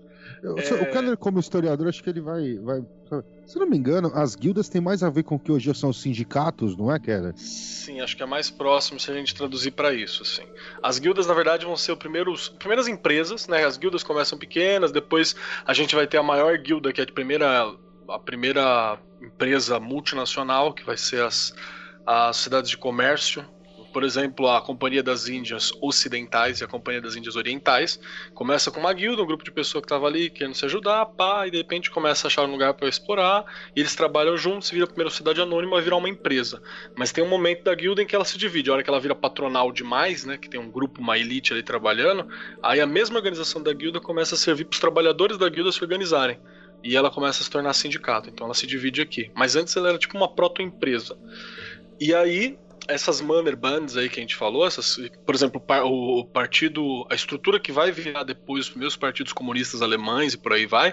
Eu- 0.42 0.58
É. 0.58 0.74
O 0.82 0.90
Keller, 0.90 1.16
como 1.16 1.38
historiador, 1.38 1.88
acho 1.88 2.02
que 2.02 2.10
ele 2.10 2.20
vai, 2.20 2.58
vai. 2.58 2.82
Se 3.46 3.58
não 3.58 3.68
me 3.68 3.76
engano, 3.76 4.10
as 4.14 4.34
guildas 4.34 4.68
têm 4.68 4.80
mais 4.80 5.02
a 5.02 5.10
ver 5.10 5.22
com 5.24 5.34
o 5.34 5.38
que 5.38 5.52
hoje 5.52 5.72
são 5.74 5.90
os 5.90 6.00
sindicatos, 6.00 6.76
não 6.76 6.90
é, 6.92 6.98
Keller? 6.98 7.34
Sim, 7.36 8.00
acho 8.00 8.16
que 8.16 8.22
é 8.22 8.26
mais 8.26 8.48
próximo 8.50 8.98
se 8.98 9.10
a 9.10 9.14
gente 9.14 9.34
traduzir 9.34 9.72
para 9.72 9.92
isso, 9.92 10.22
assim. 10.22 10.42
As 10.82 10.98
guildas, 10.98 11.26
na 11.26 11.34
verdade, 11.34 11.66
vão 11.66 11.76
ser 11.76 11.92
os 11.92 11.98
primeiros, 11.98 12.48
primeiras 12.48 12.88
empresas, 12.88 13.46
né? 13.46 13.64
As 13.64 13.76
guildas 13.76 14.02
começam 14.02 14.38
pequenas, 14.38 14.90
depois 14.90 15.36
a 15.66 15.74
gente 15.74 15.94
vai 15.94 16.06
ter 16.06 16.16
a 16.16 16.22
maior 16.22 16.56
guilda, 16.58 16.92
que 16.92 17.00
é 17.00 17.04
a 17.04 17.12
primeira, 17.12 17.74
a 18.08 18.18
primeira 18.18 18.98
empresa 19.20 19.78
multinacional, 19.78 20.72
que 20.72 20.82
vai 20.84 20.96
ser 20.96 21.22
as, 21.22 21.52
as 22.06 22.36
cidades 22.38 22.70
de 22.70 22.78
comércio. 22.78 23.44
Por 23.92 24.04
exemplo, 24.04 24.48
a 24.48 24.62
Companhia 24.62 25.02
das 25.02 25.28
Índias 25.28 25.70
Ocidentais 25.80 26.60
e 26.60 26.64
a 26.64 26.66
Companhia 26.66 27.00
das 27.00 27.14
Índias 27.14 27.36
Orientais. 27.36 28.00
Começa 28.34 28.70
com 28.70 28.80
uma 28.80 28.92
guilda, 28.92 29.22
um 29.22 29.26
grupo 29.26 29.44
de 29.44 29.50
pessoas 29.50 29.82
que 29.82 29.88
tava 29.88 30.06
ali 30.06 30.30
querendo 30.30 30.54
se 30.54 30.64
ajudar, 30.64 31.06
pá, 31.06 31.46
e 31.46 31.50
de 31.50 31.58
repente 31.58 31.90
começa 31.90 32.26
a 32.26 32.28
achar 32.28 32.44
um 32.44 32.50
lugar 32.50 32.74
para 32.74 32.88
explorar, 32.88 33.44
e 33.76 33.80
eles 33.80 33.94
trabalham 33.94 34.36
juntos, 34.36 34.70
vira 34.70 34.84
a 34.84 34.86
primeira 34.86 35.10
sociedade 35.10 35.40
anônima, 35.40 35.72
vai 35.72 35.82
virar 35.82 35.96
uma 35.96 36.08
empresa. 36.08 36.62
Mas 36.96 37.12
tem 37.12 37.22
um 37.22 37.28
momento 37.28 37.64
da 37.64 37.74
guilda 37.74 38.02
em 38.02 38.06
que 38.06 38.14
ela 38.14 38.24
se 38.24 38.38
divide. 38.38 38.70
A 38.70 38.74
hora 38.74 38.82
que 38.82 38.88
ela 38.88 39.00
vira 39.00 39.14
patronal 39.14 39.70
demais, 39.70 40.24
né? 40.24 40.38
Que 40.38 40.48
tem 40.48 40.58
um 40.58 40.70
grupo, 40.70 41.00
uma 41.00 41.18
elite 41.18 41.52
ali 41.52 41.62
trabalhando, 41.62 42.26
aí 42.62 42.80
a 42.80 42.86
mesma 42.86 43.16
organização 43.16 43.62
da 43.62 43.72
guilda 43.72 44.00
começa 44.00 44.34
a 44.34 44.38
servir 44.38 44.64
para 44.64 44.74
os 44.74 44.80
trabalhadores 44.80 45.36
da 45.36 45.48
guilda 45.48 45.70
se 45.70 45.82
organizarem. 45.82 46.38
E 46.82 46.96
ela 46.96 47.10
começa 47.10 47.42
a 47.42 47.44
se 47.44 47.50
tornar 47.50 47.72
sindicato. 47.74 48.28
Então 48.28 48.46
ela 48.46 48.54
se 48.54 48.66
divide 48.66 49.00
aqui. 49.00 49.30
Mas 49.34 49.54
antes 49.54 49.76
ela 49.76 49.90
era 49.90 49.98
tipo 49.98 50.16
uma 50.16 50.28
proto-empresa. 50.28 51.16
E 52.00 52.12
aí, 52.12 52.58
essas 52.88 53.20
Manner 53.20 53.56
Bands 53.56 53.96
aí 53.96 54.08
que 54.08 54.18
a 54.18 54.22
gente 54.22 54.36
falou, 54.36 54.66
essas, 54.66 54.96
por 55.24 55.34
exemplo, 55.34 55.60
o 55.60 55.64
par- 55.64 55.84
o 55.84 56.24
partido, 56.24 57.06
a 57.10 57.14
estrutura 57.14 57.60
que 57.60 57.72
vai 57.72 57.90
virar 57.92 58.24
depois 58.24 58.64
os 58.64 58.70
primeiros 58.70 58.96
partidos 58.96 59.32
comunistas 59.32 59.82
alemães 59.82 60.34
e 60.34 60.38
por 60.38 60.52
aí 60.52 60.66
vai, 60.66 60.92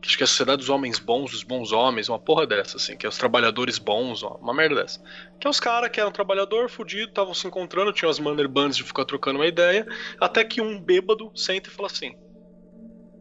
que 0.00 0.08
acho 0.08 0.16
que 0.16 0.22
é 0.22 0.24
a 0.24 0.28
sociedade 0.28 0.58
dos 0.58 0.68
homens 0.68 0.98
bons, 0.98 1.30
dos 1.30 1.42
bons 1.42 1.72
homens, 1.72 2.08
uma 2.08 2.18
porra 2.18 2.46
dessa, 2.46 2.76
assim, 2.76 2.96
que 2.96 3.06
é 3.06 3.08
os 3.08 3.16
trabalhadores 3.16 3.78
bons, 3.78 4.22
uma 4.22 4.52
merda 4.52 4.82
dessa. 4.82 5.00
Que 5.40 5.46
é 5.46 5.50
os 5.50 5.60
caras 5.60 5.90
que 5.90 6.00
eram 6.00 6.10
trabalhador, 6.10 6.68
fudido, 6.68 7.08
estavam 7.08 7.32
se 7.34 7.46
encontrando, 7.46 7.92
tinham 7.92 8.10
as 8.10 8.18
Manner 8.18 8.48
Bands 8.48 8.76
de 8.76 8.84
ficar 8.84 9.04
trocando 9.04 9.38
uma 9.38 9.46
ideia, 9.46 9.86
até 10.20 10.44
que 10.44 10.60
um 10.60 10.80
bêbado 10.80 11.30
senta 11.34 11.68
e 11.68 11.72
fala 11.72 11.86
assim: 11.86 12.14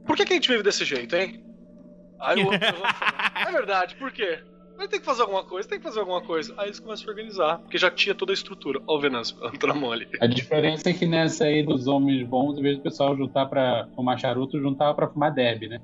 Por 0.06 0.17
que, 0.17 0.26
que 0.26 0.34
a 0.34 0.36
gente 0.36 0.50
vive 0.50 0.63
desse 0.63 0.84
jeito, 0.84 1.15
hein? 1.15 1.43
Aí 2.19 2.41
o 2.43 2.45
outro 2.45 2.60
É 3.47 3.52
verdade, 3.52 3.95
por 3.95 4.12
quê? 4.12 4.39
Mas 4.81 4.89
tem 4.89 4.99
que 4.99 5.05
fazer 5.05 5.21
alguma 5.21 5.43
coisa, 5.43 5.69
tem 5.69 5.77
que 5.77 5.83
fazer 5.83 5.99
alguma 5.99 6.21
coisa. 6.21 6.55
Aí 6.57 6.65
eles 6.65 6.79
começam 6.79 7.03
a 7.03 7.05
se 7.05 7.09
organizar, 7.11 7.59
porque 7.59 7.77
já 7.77 7.91
tinha 7.91 8.15
toda 8.15 8.31
a 8.31 8.33
estrutura. 8.33 8.81
Ó, 8.87 8.97
o 8.97 8.99
Venâncio, 8.99 9.37
entra 9.53 9.75
mole. 9.75 10.07
A 10.19 10.25
diferença 10.25 10.89
é 10.89 10.93
que 10.93 11.05
nessa 11.05 11.43
aí 11.43 11.63
dos 11.63 11.85
homens 11.85 12.27
bons, 12.27 12.57
em 12.57 12.63
vez 12.63 12.77
do 12.77 12.81
pessoal 12.81 13.15
juntar 13.15 13.45
pra 13.45 13.87
fumar 13.95 14.19
charuto, 14.19 14.59
juntava 14.59 14.95
pra 14.95 15.07
fumar 15.07 15.31
derby, 15.31 15.67
né? 15.67 15.79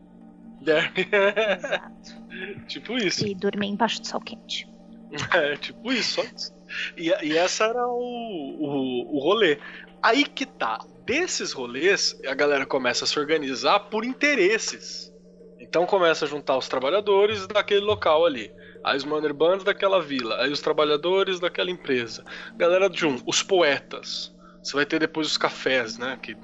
Exato. 0.62 1.94
tipo 2.68 2.98
isso. 2.98 3.28
E 3.28 3.36
dormir 3.36 3.68
embaixo 3.68 4.02
do 4.02 4.08
sol 4.08 4.20
quente. 4.20 4.68
É, 5.34 5.56
tipo 5.56 5.94
isso, 5.94 6.16
só 6.16 6.24
isso. 6.24 6.52
E, 6.98 7.14
e 7.24 7.38
essa 7.38 7.66
era 7.66 7.88
o, 7.88 7.94
o, 7.94 9.16
o 9.16 9.20
rolê. 9.20 9.60
Aí 10.02 10.26
que 10.26 10.46
tá. 10.46 10.80
Desses 11.06 11.54
rolês, 11.54 12.20
a 12.28 12.34
galera 12.34 12.66
começa 12.66 13.06
a 13.06 13.08
se 13.08 13.18
organizar 13.18 13.80
por 13.92 14.04
interesses. 14.04 15.14
Então 15.60 15.86
começa 15.86 16.26
a 16.26 16.28
juntar 16.28 16.58
os 16.58 16.68
trabalhadores 16.68 17.48
daquele 17.48 17.82
local 17.82 18.26
ali. 18.26 18.52
Aí 18.88 18.98
os 18.98 19.04
Mannerbands 19.06 19.64
daquela 19.64 20.02
vila. 20.02 20.42
Aí 20.42 20.52
os 20.52 20.62
trabalhadores 20.62 21.40
daquela 21.40 21.70
empresa. 21.70 22.24
Galera 22.56 22.90
junto. 22.92 23.24
Os 23.28 23.44
poetas. 23.44 24.34
Você 24.64 24.74
vai 24.74 24.86
ter 24.86 25.00
depois 25.00 25.28
os 25.28 25.38
cafés, 25.38 25.98
né? 25.98 26.18
Que 26.22 26.36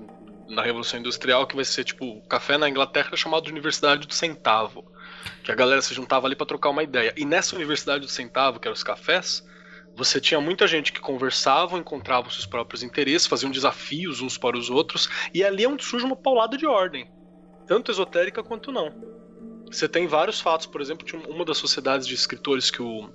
na 0.48 0.62
Revolução 0.62 1.00
Industrial, 1.00 1.48
que 1.48 1.56
vai 1.56 1.66
ser 1.66 1.84
tipo, 1.84 2.06
o 2.06 2.22
café 2.28 2.58
na 2.58 2.70
Inglaterra 2.70 3.16
chamado 3.16 3.46
de 3.46 3.52
Universidade 3.52 4.06
do 4.08 4.14
Centavo. 4.14 4.84
Que 5.44 5.52
a 5.52 5.56
galera 5.56 5.82
se 5.82 5.94
juntava 5.94 6.28
ali 6.28 6.36
pra 6.36 6.46
trocar 6.46 6.70
uma 6.70 6.84
ideia. 6.84 7.14
E 7.16 7.26
nessa 7.26 7.56
Universidade 7.56 8.06
do 8.06 8.12
Centavo, 8.12 8.60
que 8.60 8.68
eram 8.68 8.74
os 8.74 8.84
cafés, 8.84 9.44
Você 9.96 10.20
tinha 10.20 10.42
muita 10.42 10.66
gente 10.68 10.92
que 10.92 11.00
conversava, 11.00 11.78
encontrava 11.78 12.28
os 12.28 12.34
seus 12.34 12.46
próprios 12.48 12.82
interesses, 12.82 13.28
faziam 13.28 13.52
desafios 13.52 14.22
uns 14.22 14.38
para 14.38 14.58
os 14.58 14.70
outros, 14.70 15.08
e 15.34 15.44
ali 15.44 15.64
é 15.64 15.70
onde 15.70 15.84
surge 15.84 16.04
uma 16.04 16.16
paulada 16.16 16.58
de 16.58 16.66
ordem, 16.66 17.12
tanto 17.68 17.92
esotérica 17.92 18.44
quanto 18.44 18.72
não. 18.72 18.92
Você 19.74 19.88
tem 19.88 20.08
vários 20.08 20.40
fatos, 20.40 20.66
por 20.66 20.82
exemplo, 20.82 21.06
de 21.06 21.16
uma 21.16 21.44
das 21.44 21.58
sociedades 21.58 22.08
de 22.08 22.14
escritores 22.14 22.70
que 22.70 22.82
o 22.82 23.10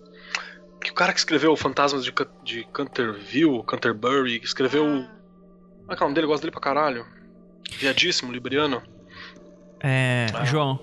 que 0.81 0.90
o 0.90 0.94
cara 0.94 1.12
que 1.12 1.18
escreveu 1.18 1.57
Fantasmas 1.57 2.05
de, 2.05 2.14
de 2.42 2.64
Canterville, 2.73 3.62
Canterbury, 3.64 4.38
que 4.38 4.47
escreveu. 4.47 4.85
Como 4.85 5.92
é 5.92 5.97
que 5.97 6.03
é 6.03 6.05
o 6.05 6.09
nome 6.09 6.14
dele? 6.14 6.27
Eu 6.27 6.31
gosto 6.31 6.42
dele 6.42 6.53
pra 6.53 6.61
caralho. 6.61 7.07
Viadíssimo, 7.71 8.33
libriano. 8.33 8.83
É. 9.81 10.27
Ah. 10.35 10.44
João. 10.44 10.79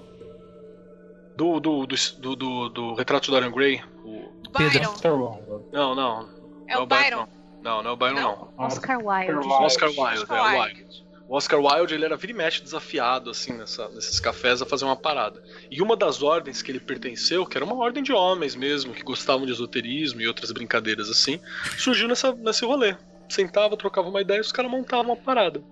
Do, 1.35 1.59
do, 1.59 1.85
do, 1.85 1.95
do, 2.19 2.35
do, 2.35 2.69
do 2.69 2.93
Retrato 2.95 3.25
de 3.25 3.31
Dorian 3.31 3.51
Gray. 3.51 3.81
O... 4.03 4.33
Pedro. 4.57 4.93
Byron. 5.01 5.69
Não, 5.71 5.95
não. 5.95 6.29
É 6.67 6.77
o 6.77 6.85
Byron. 6.85 7.27
Não, 7.61 7.81
não 7.81 7.91
é 7.91 7.93
o 7.93 7.97
Byron, 7.97 8.15
Não? 8.15 8.49
não. 8.57 8.65
Oscar 8.65 8.97
Wilde. 9.03 9.33
Wilde. 9.33 9.47
Oscar 9.47 9.89
Wilde, 9.89 10.25
é 10.29 10.33
o 10.33 10.61
Wilde. 10.61 11.04
O 11.27 11.35
Oscar 11.35 11.59
Wilde, 11.59 11.95
ele 11.95 12.05
era 12.05 12.15
vira 12.15 12.33
e 12.33 12.35
mexe 12.35 12.61
desafiado, 12.61 13.31
assim, 13.31 13.53
nessa, 13.53 13.89
nesses 13.89 14.19
cafés 14.19 14.61
a 14.61 14.65
fazer 14.65 14.85
uma 14.85 14.95
parada. 14.95 15.41
E 15.71 15.81
uma 15.81 15.95
das 15.95 16.21
ordens 16.21 16.61
que 16.61 16.71
ele 16.71 16.79
pertenceu, 16.79 17.45
que 17.45 17.57
era 17.57 17.65
uma 17.65 17.75
ordem 17.75 18.03
de 18.03 18.13
homens 18.13 18.55
mesmo, 18.55 18.93
que 18.93 19.01
gostavam 19.01 19.45
de 19.45 19.51
esoterismo 19.51 20.21
e 20.21 20.27
outras 20.27 20.51
brincadeiras 20.51 21.09
assim, 21.09 21.39
surgiu 21.77 22.07
nessa, 22.07 22.31
nesse 22.33 22.63
rolê. 22.63 22.95
Sentava, 23.27 23.75
trocava 23.75 24.07
uma 24.07 24.21
ideia 24.21 24.37
e 24.37 24.41
os 24.41 24.51
caras 24.51 24.69
montavam 24.69 25.13
uma 25.13 25.17
parada. 25.17 25.63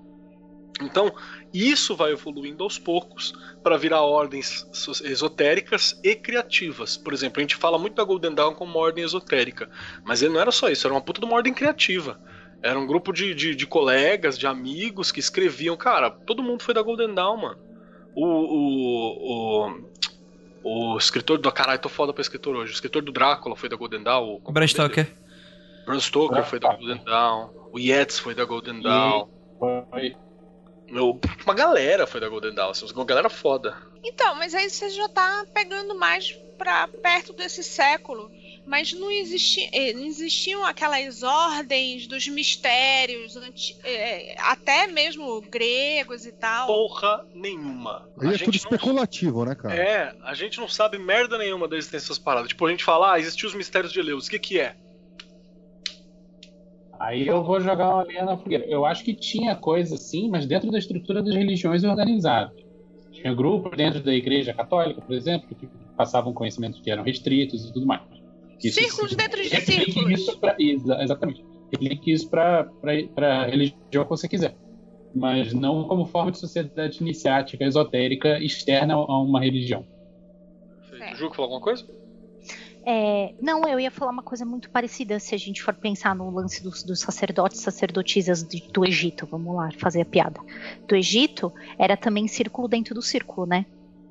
Então, 0.82 1.14
isso 1.54 1.96
vai 1.96 2.12
evoluindo 2.12 2.64
aos 2.64 2.80
poucos 2.80 3.32
para 3.62 3.78
virar 3.78 4.02
ordens 4.02 4.68
so- 4.74 5.06
esotéricas 5.06 6.00
e 6.04 6.16
criativas. 6.16 6.98
Por 6.98 7.14
exemplo, 7.14 7.40
a 7.40 7.42
gente 7.42 7.56
fala 7.56 7.78
muito 7.78 7.94
da 7.94 8.04
Golden 8.04 8.34
Dawn 8.34 8.56
como 8.56 8.72
uma 8.72 8.80
ordem 8.80 9.04
esotérica, 9.04 9.70
mas 10.04 10.24
ele 10.24 10.34
não 10.34 10.42
era 10.42 10.52
só 10.52 10.68
isso, 10.70 10.88
era 10.88 10.94
uma 10.94 11.02
puta 11.02 11.20
de 11.20 11.28
uma 11.28 11.36
ordem 11.36 11.54
criativa. 11.54 12.20
Era 12.64 12.80
um 12.80 12.88
grupo 12.88 13.12
de, 13.12 13.36
de, 13.36 13.54
de 13.56 13.68
colegas, 13.68 14.40
de 14.40 14.48
amigos 14.48 15.12
que 15.12 15.20
escreviam. 15.20 15.76
Cara, 15.76 16.10
todo 16.10 16.42
mundo 16.42 16.64
foi 16.64 16.74
da 16.74 16.82
Golden 16.82 17.14
Dawn, 17.14 17.36
mano. 17.38 17.60
O, 18.16 18.26
o, 18.26 19.68
o, 20.64 20.94
o 20.94 20.98
escritor 20.98 21.38
do. 21.38 21.52
Caralho, 21.52 21.80
tô 21.80 21.90
foda 21.90 22.14
pra 22.14 22.22
escritor 22.22 22.56
hoje. 22.56 22.72
O 22.72 22.76
escritor 22.76 23.02
do 23.02 23.12
Drácula 23.12 23.56
foi 23.56 23.68
da 23.70 23.76
Golden 23.76 24.02
Dawn. 24.04 24.40
o- 24.46 24.52
Bram 24.52 24.68
Stoker. 24.68 25.12
Bram 25.86 26.00
Stoker 26.00 26.44
foi 26.46 26.60
da 26.60 26.74
Golden 26.74 27.04
Dawn. 27.04 27.50
O 27.74 27.80
Yates 27.80 28.20
foi 28.20 28.34
da 28.34 28.46
Golden 28.46 28.82
Dawn. 28.82 29.28
Foi. 29.60 30.16
Meu, 30.90 31.20
uma 31.44 31.54
galera 31.56 32.06
foi 32.06 32.22
da 32.22 32.30
Golden 32.30 32.54
Dawn. 32.54 32.70
Assim, 32.70 32.86
uma 32.94 33.04
galera 33.06 33.30
foda. 33.30 33.76
Então, 34.04 34.36
mas 34.36 34.54
aí 34.54 34.70
você 34.70 34.90
já 34.90 35.10
tá 35.10 35.46
pegando 35.54 35.96
mais 35.98 36.32
pra 36.58 36.88
perto 36.88 37.34
desse 37.34 37.64
século. 37.64 38.30
Mas 38.66 38.94
não, 38.94 39.12
existi, 39.12 39.70
eh, 39.74 39.92
não 39.94 40.06
existiam 40.06 40.66
aquelas 40.66 41.22
ordens 41.22 42.08
dos 42.08 42.28
mistérios, 42.28 43.36
anti- 43.36 43.78
eh, 43.84 44.36
até 44.40 44.88
mesmo 44.88 45.42
gregos 45.42 46.26
e 46.26 46.32
tal. 46.32 46.68
Porra 46.68 47.26
nenhuma. 47.34 48.08
Aí 48.20 48.28
A 48.30 48.30
é 48.30 48.38
gente 48.38 48.46
tudo 48.46 48.54
não- 48.56 48.78
especulativo, 48.78 49.44
né, 49.44 49.54
cara? 49.54 49.76
É, 49.76 50.16
a 50.24 50.34
gente 50.34 50.60
não 50.60 50.70
sabe 50.70 50.98
merda 50.98 51.38
nenhuma 51.38 51.68
da 51.68 51.76
existência 51.76 52.08
dessas 52.08 52.20
paradas. 52.24 52.48
Tipo, 52.50 52.66
a 52.66 52.72
gente 52.72 52.84
fala, 52.86 53.14
ah, 53.14 53.20
existiu 53.20 53.50
os 53.50 53.56
mistérios 53.56 53.92
de 53.92 54.00
Eleus. 54.00 54.28
O 54.28 54.30
que 54.30 54.40
que 54.40 54.60
é? 54.60 54.76
Aí 57.00 57.28
eu 57.28 57.44
vou 57.44 57.60
jogar 57.60 57.90
uma 57.90 58.04
lenha 58.04 58.24
na 58.24 58.38
fogueira. 58.38 58.66
Eu 58.66 58.86
acho 58.86 59.04
que 59.04 59.14
tinha 59.14 59.56
coisa 59.58 59.96
assim, 59.96 60.30
mas 60.30 60.46
dentro 60.46 60.72
da 60.72 60.78
estrutura 60.78 61.22
das 61.22 61.36
religiões 61.36 61.84
organizadas. 61.84 62.54
Tinha 63.12 63.34
grupos 63.34 63.76
dentro 63.76 64.02
da 64.02 64.14
igreja 64.14 64.54
católica, 64.54 65.02
por 65.02 65.14
exemplo, 65.14 65.54
que 65.56 65.68
passavam 65.98 66.34
conhecimentos 66.34 66.80
que 66.80 66.90
eram 66.90 67.04
restritos 67.04 67.66
e 67.66 67.74
tudo 67.74 67.86
mais. 67.86 68.02
Isso- 68.64 68.80
Círculos 68.80 69.16
dentro 69.16 69.42
de 69.42 69.50
círculos. 69.62 70.12
Isso 70.20 70.40
pra, 70.40 70.56
exa- 70.60 71.02
exatamente. 71.04 71.44
Replique 71.72 72.12
isso 72.12 72.30
para 72.30 72.70
a 73.18 73.46
religião 73.46 74.04
que 74.04 74.10
você 74.10 74.28
quiser. 74.28 74.56
Mas 75.16 75.54
não 75.54 75.88
como 75.88 76.06
forma 76.06 76.32
de 76.32 76.40
sociedade 76.40 77.00
iniciática, 77.02 77.64
esotérica, 77.64 78.40
externa 78.40 78.94
a 78.96 79.22
uma 79.22 79.40
religião. 79.40 79.86
É. 81.00 81.16
Ju, 81.16 81.30
quer 81.30 81.36
falar 81.36 81.46
alguma 81.48 81.62
coisa? 81.62 81.86
É, 82.86 83.34
não, 83.42 83.66
eu 83.68 83.80
ia 83.80 83.90
falar 83.90 84.12
uma 84.12 84.22
coisa 84.24 84.46
muito 84.46 84.70
parecida 84.70 85.18
se 85.20 85.34
a 85.34 85.38
gente 85.38 85.62
for 85.62 85.74
pensar 85.74 86.14
no 86.14 86.30
lance 86.30 86.62
dos, 86.62 86.84
dos 86.84 87.00
sacerdotes 87.00 87.60
e 87.60 87.64
sacerdotisas 87.64 88.44
de- 88.44 88.68
do 88.72 88.86
Egito. 88.86 89.26
Vamos 89.26 89.56
lá, 89.56 89.70
fazer 89.78 90.02
a 90.02 90.06
piada. 90.06 90.40
Do 90.88 90.96
Egito 90.96 91.52
era 91.80 91.96
também 91.96 92.28
círculo 92.28 92.68
dentro 92.68 92.94
do 92.94 93.02
círculo, 93.02 93.48
né? 93.48 93.66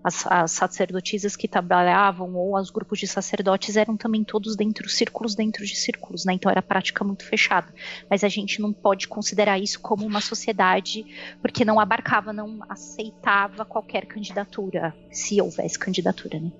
As, 0.05 0.27
as 0.27 0.51
sacerdotisas 0.51 1.37
que 1.37 1.47
trabalhavam 1.47 2.35
ou 2.35 2.59
os 2.59 2.71
grupos 2.71 2.99
de 2.99 3.07
sacerdotes 3.07 3.77
eram 3.77 3.97
também 3.97 4.25
todos 4.25 4.57
dentro 4.57 4.89
círculos 4.89 5.35
dentro 5.35 5.65
de 5.65 5.77
círculos, 5.77 6.25
né? 6.25 6.33
Então 6.33 6.51
era 6.51 6.61
prática 6.61 7.05
muito 7.05 7.25
fechada. 7.25 7.73
Mas 8.11 8.25
a 8.25 8.29
gente 8.29 8.61
não 8.61 8.73
pode 8.73 9.07
considerar 9.07 9.59
isso 9.59 9.81
como 9.81 10.05
uma 10.05 10.21
sociedade 10.21 11.05
porque 11.41 11.65
não 11.65 11.79
abarcava, 11.79 12.33
não 12.33 12.61
aceitava 12.69 13.65
qualquer 13.65 14.07
candidatura, 14.07 14.95
se 15.11 15.41
houvesse 15.41 15.79
candidatura, 15.79 16.41
né? 16.41 16.51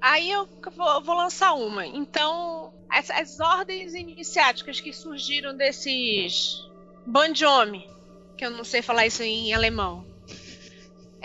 Aí 0.00 0.30
eu 0.30 0.46
vou, 0.76 1.02
vou 1.02 1.16
lançar 1.16 1.54
uma. 1.54 1.86
Então, 1.86 2.74
as, 2.90 3.10
as 3.10 3.40
ordens 3.40 3.94
iniciáticas 3.94 4.78
que 4.78 4.92
surgiram 4.92 5.56
desses 5.56 6.68
Bandiomi, 7.06 7.88
que 8.36 8.44
eu 8.44 8.50
não 8.50 8.64
sei 8.64 8.82
falar 8.82 9.06
isso 9.06 9.22
em 9.22 9.54
alemão. 9.54 10.04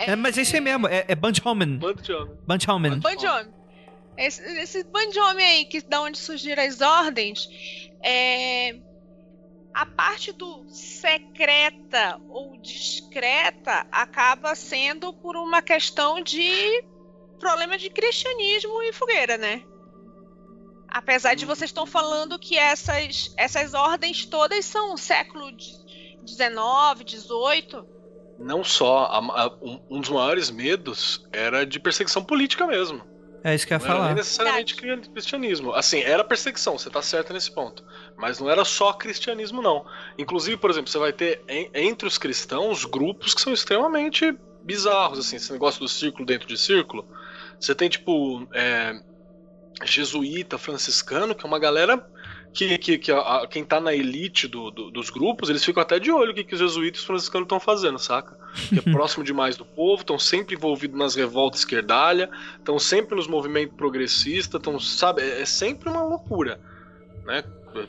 É, 0.06 0.16
mas 0.16 0.38
é 0.38 0.42
isso 0.42 0.54
aí 0.54 0.60
mesmo, 0.60 0.86
é, 0.86 1.04
é 1.08 1.14
Bandhomen. 1.14 1.76
Bando 1.76 2.02
de 2.02 2.12
homem. 2.12 2.36
Bandhomen. 2.46 2.98
Bandiomi. 3.00 3.50
Esse, 4.16 4.42
esse 4.60 4.84
Bandiomi 4.84 5.42
aí, 5.42 5.64
que 5.66 5.80
da 5.82 6.00
onde 6.00 6.18
surgiram 6.18 6.62
as 6.62 6.80
ordens, 6.80 7.48
é. 8.02 8.76
A 9.72 9.86
parte 9.86 10.32
do 10.32 10.68
secreta 10.68 12.20
ou 12.28 12.60
discreta 12.60 13.86
acaba 13.92 14.56
sendo 14.56 15.12
por 15.12 15.36
uma 15.36 15.62
questão 15.62 16.20
de 16.20 16.84
problema 17.38 17.78
de 17.78 17.88
cristianismo 17.88 18.82
e 18.82 18.92
fogueira, 18.92 19.38
né? 19.38 19.62
Apesar 20.88 21.34
de 21.34 21.46
vocês 21.46 21.70
estão 21.70 21.86
falando 21.86 22.36
que 22.36 22.58
essas, 22.58 23.32
essas 23.36 23.74
ordens 23.74 24.26
todas 24.26 24.64
são 24.64 24.96
século 24.96 25.48
XIX, 26.26 26.50
XVIII. 27.06 27.99
Não 28.40 28.64
só. 28.64 29.04
a- 29.04 29.42
a- 29.44 29.56
um, 29.60 29.80
um 29.90 30.00
dos 30.00 30.08
maiores 30.10 30.50
medos 30.50 31.22
era 31.32 31.64
de 31.66 31.78
perseguição 31.78 32.24
política 32.24 32.66
mesmo. 32.66 33.02
É 33.44 33.54
isso 33.54 33.66
que 33.66 33.72
eu 33.72 33.76
ia 33.76 33.78
Não 33.78 33.86
falar. 33.86 34.14
necessariamente 34.14 34.74
cri- 34.74 35.00
cristianismo. 35.10 35.72
Assim, 35.74 36.00
era 36.00 36.22
perseguição, 36.24 36.76
você 36.76 36.90
tá 36.90 37.00
certo 37.00 37.32
nesse 37.32 37.50
ponto. 37.54 37.82
Mas 38.16 38.38
não 38.38 38.50
era 38.50 38.64
só 38.64 38.92
cristianismo, 38.92 39.62
não. 39.62 39.84
Inclusive, 40.18 40.56
por 40.58 40.70
exemplo, 40.70 40.90
você 40.90 40.98
vai 40.98 41.12
ter 41.12 41.42
en- 41.48 41.70
entre 41.74 42.06
os 42.06 42.18
cristãos 42.18 42.84
grupos 42.84 43.32
que 43.32 43.40
são 43.40 43.52
extremamente 43.52 44.36
bizarros, 44.62 45.18
assim, 45.18 45.36
esse 45.36 45.50
negócio 45.52 45.80
do 45.80 45.88
círculo 45.88 46.26
dentro 46.26 46.46
de 46.48 46.58
círculo. 46.58 47.06
Você 47.58 47.74
tem, 47.74 47.88
tipo, 47.88 48.46
é, 48.52 48.94
jesuíta, 49.84 50.58
franciscano, 50.58 51.34
que 51.34 51.44
é 51.44 51.48
uma 51.48 51.58
galera 51.58 52.04
que, 52.52 52.76
que, 52.78 52.98
que 52.98 53.12
a- 53.12 53.46
quem 53.48 53.64
tá 53.64 53.80
na 53.80 53.94
elite 53.94 54.48
do- 54.48 54.70
do- 54.70 54.90
dos 54.90 55.08
grupos, 55.10 55.48
eles 55.48 55.64
ficam 55.64 55.82
até 55.82 55.98
de 55.98 56.10
olho 56.10 56.32
o 56.32 56.34
que, 56.34 56.42
que 56.44 56.54
os 56.54 56.60
jesuítas 56.60 57.00
os 57.00 57.06
franciscanos 57.06 57.46
estão 57.46 57.60
fazendo, 57.60 57.98
saca? 57.98 58.36
Que 58.68 58.78
é 58.78 58.82
próximo 58.92 59.22
demais 59.24 59.56
do 59.56 59.64
povo, 59.64 60.00
estão 60.02 60.18
sempre 60.18 60.54
envolvidos 60.56 60.98
nas 60.98 61.14
revoltas 61.14 61.60
esquerdalha, 61.60 62.28
estão 62.58 62.78
sempre 62.78 63.14
nos 63.14 63.26
movimentos 63.28 63.76
progressistas, 63.76 64.58
estão, 64.60 64.78
sabe, 64.80 65.22
é, 65.22 65.42
é 65.42 65.44
sempre 65.46 65.88
uma 65.88 66.02
loucura, 66.02 66.60
né? 67.24 67.44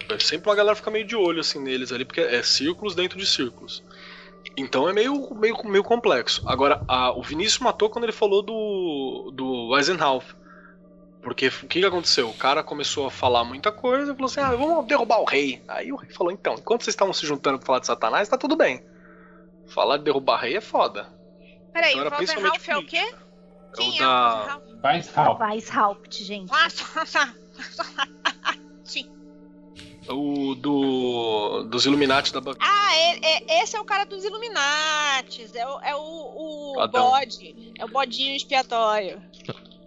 É, 0.09 0.13
é 0.15 0.19
sempre 0.19 0.47
uma 0.49 0.55
galera 0.55 0.75
fica 0.75 0.91
meio 0.91 1.05
de 1.05 1.15
olho 1.15 1.39
assim 1.39 1.59
neles 1.59 1.91
ali, 1.91 2.05
porque 2.05 2.21
é 2.21 2.43
círculos 2.43 2.93
dentro 2.93 3.17
de 3.17 3.25
círculos. 3.25 3.83
Então 4.57 4.87
é 4.89 4.93
meio, 4.93 5.33
meio, 5.35 5.55
meio 5.65 5.83
complexo. 5.83 6.43
Agora, 6.47 6.83
a- 6.87 7.11
o 7.17 7.23
Vinícius 7.23 7.59
matou 7.59 7.89
quando 7.89 8.03
ele 8.05 8.11
falou 8.11 8.41
do, 8.43 9.31
do 9.33 9.75
Eisenhower. 9.77 10.23
Porque 11.21 11.47
o 11.47 11.67
que, 11.67 11.79
que 11.79 11.85
aconteceu? 11.85 12.29
O 12.29 12.33
cara 12.33 12.63
começou 12.63 13.05
a 13.05 13.11
falar 13.11 13.43
muita 13.43 13.71
coisa 13.71 14.11
e 14.11 14.15
falou 14.15 14.25
assim: 14.29 14.39
ah, 14.39 14.55
vamos 14.55 14.85
derrubar 14.87 15.19
o 15.21 15.25
rei. 15.25 15.61
Aí 15.67 15.91
o 15.91 15.95
rei 15.95 16.09
falou: 16.11 16.31
então, 16.31 16.55
enquanto 16.55 16.83
vocês 16.83 16.93
estavam 16.93 17.13
se 17.13 17.25
juntando 17.27 17.57
pra 17.59 17.65
falar 17.67 17.79
de 17.79 17.85
Satanás, 17.87 18.27
tá 18.27 18.37
tudo 18.37 18.55
bem. 18.55 18.83
Falar 19.67 19.97
de 19.97 20.03
derrubar 20.03 20.37
rei 20.41 20.57
é 20.57 20.61
foda. 20.61 21.07
Peraí, 21.71 21.91
Então 21.91 22.03
o 22.03 22.07
era 22.07 22.15
principalmente 22.15 22.59
Walter 22.59 22.71
é 22.71 22.77
o 22.77 22.85
quê? 22.85 22.97
É 22.97 23.75
Quem 23.77 23.91
o 23.91 23.95
é 23.95 23.99
da. 23.99 24.33
o 24.35 24.45
Walter 24.47 24.79
Weishaupt. 24.83 25.43
Weishaupt, 25.43 26.23
gente. 26.23 26.51
Sim. 28.83 29.09
O 30.09 30.55
do. 30.55 31.63
Dos 31.69 31.85
Illuminati 31.85 32.33
da. 32.33 32.41
Ah, 32.59 32.95
é- 32.97 33.19
é- 33.23 33.63
esse 33.63 33.75
é 33.75 33.79
o 33.79 33.85
cara 33.85 34.05
dos 34.05 34.25
Illuminates. 34.25 35.53
É 35.55 35.67
o, 35.67 35.79
é 35.81 35.95
o, 35.95 35.99
o 36.83 36.87
bode. 36.87 37.71
É 37.77 37.85
o 37.85 37.87
bodinho 37.87 38.35
expiatório. 38.35 39.21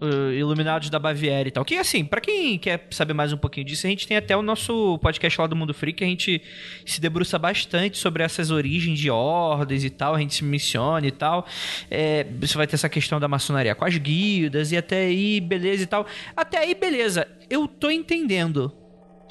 Uh, 0.01 0.31
Iluminados 0.31 0.89
da 0.89 0.99
Baviera 0.99 1.47
e 1.47 1.51
tal. 1.51 1.63
Que 1.63 1.75
assim, 1.75 2.03
pra 2.03 2.21
quem 2.21 2.57
quer 2.57 2.87
saber 2.91 3.13
mais 3.13 3.31
um 3.33 3.37
pouquinho 3.37 3.65
disso, 3.65 3.85
a 3.87 3.89
gente 3.89 4.07
tem 4.07 4.17
até 4.17 4.35
o 4.35 4.41
nosso 4.41 4.97
podcast 4.99 5.39
lá 5.39 5.47
do 5.47 5.55
Mundo 5.55 5.73
Freak, 5.73 5.97
que 5.97 6.03
a 6.03 6.07
gente 6.07 6.41
se 6.85 6.99
debruça 6.99 7.37
bastante 7.37 7.97
sobre 7.97 8.23
essas 8.23 8.51
origens 8.51 8.99
de 8.99 9.09
ordens 9.09 9.83
e 9.83 9.89
tal, 9.89 10.15
a 10.15 10.19
gente 10.19 10.35
se 10.35 10.43
menciona 10.43 11.05
e 11.05 11.11
tal. 11.11 11.45
É, 11.89 12.25
você 12.39 12.57
vai 12.57 12.67
ter 12.67 12.75
essa 12.75 12.89
questão 12.89 13.19
da 13.19 13.27
maçonaria 13.27 13.75
com 13.75 13.85
as 13.85 13.97
guildas 13.97 14.71
e 14.71 14.77
até 14.77 15.05
aí, 15.05 15.39
beleza 15.39 15.83
e 15.83 15.87
tal. 15.87 16.05
Até 16.35 16.59
aí, 16.59 16.75
beleza. 16.75 17.27
Eu 17.49 17.67
tô 17.67 17.89
entendendo. 17.89 18.71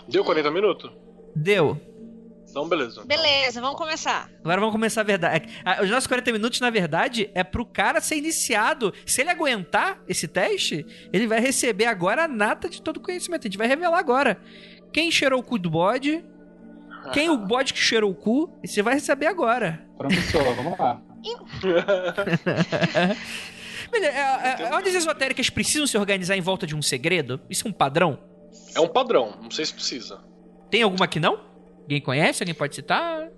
Deu 0.08 0.24
40 0.24 0.50
minutos? 0.50 0.90
Deu. 1.34 1.93
Então, 2.54 2.68
beleza. 2.68 3.04
Beleza, 3.04 3.60
vamos 3.60 3.76
começar. 3.76 4.30
Agora 4.38 4.60
vamos 4.60 4.72
começar 4.72 5.00
a 5.00 5.04
verdade. 5.04 5.48
Ah, 5.64 5.82
Os 5.82 5.90
nossos 5.90 6.06
40 6.06 6.30
minutos, 6.30 6.60
na 6.60 6.70
verdade, 6.70 7.28
é 7.34 7.42
pro 7.42 7.66
cara 7.66 8.00
ser 8.00 8.14
iniciado. 8.14 8.94
Se 9.04 9.22
ele 9.22 9.30
aguentar 9.30 9.98
esse 10.06 10.28
teste, 10.28 10.86
ele 11.12 11.26
vai 11.26 11.40
receber 11.40 11.86
agora 11.86 12.22
a 12.22 12.28
nata 12.28 12.68
de 12.68 12.80
todo 12.80 12.98
o 12.98 13.00
conhecimento. 13.00 13.40
A 13.40 13.50
gente 13.50 13.58
vai 13.58 13.66
revelar 13.66 13.98
agora. 13.98 14.40
Quem 14.92 15.10
cheirou 15.10 15.40
o 15.40 15.42
cu 15.42 15.58
do 15.58 15.68
bode, 15.68 16.24
quem 17.12 17.28
o 17.28 17.36
bode 17.36 17.74
que 17.74 17.80
cheirou 17.80 18.12
o 18.12 18.14
cu, 18.14 18.56
você 18.64 18.82
vai 18.82 18.94
receber 18.94 19.26
agora. 19.26 19.84
Professor, 19.98 20.44
vamos 20.54 20.78
lá. 20.78 21.02
Beleza, 23.90 24.12
é, 24.16 24.62
é, 24.62 24.72
ordens 24.72 24.94
esotéricas 24.94 25.50
precisam 25.50 25.88
se 25.88 25.98
organizar 25.98 26.36
em 26.36 26.40
volta 26.40 26.68
de 26.68 26.76
um 26.76 26.82
segredo? 26.82 27.40
Isso 27.50 27.66
é 27.66 27.70
um 27.70 27.72
padrão? 27.72 28.16
É 28.76 28.80
um 28.80 28.86
padrão, 28.86 29.40
não 29.42 29.50
sei 29.50 29.66
se 29.66 29.74
precisa. 29.74 30.22
Tem 30.70 30.82
alguma 30.82 31.08
que 31.08 31.18
não? 31.18 31.52
Alguém 31.84 32.00
conhece? 32.00 32.42
Alguém 32.42 32.54
pode 32.54 32.74
citar? 32.74 33.28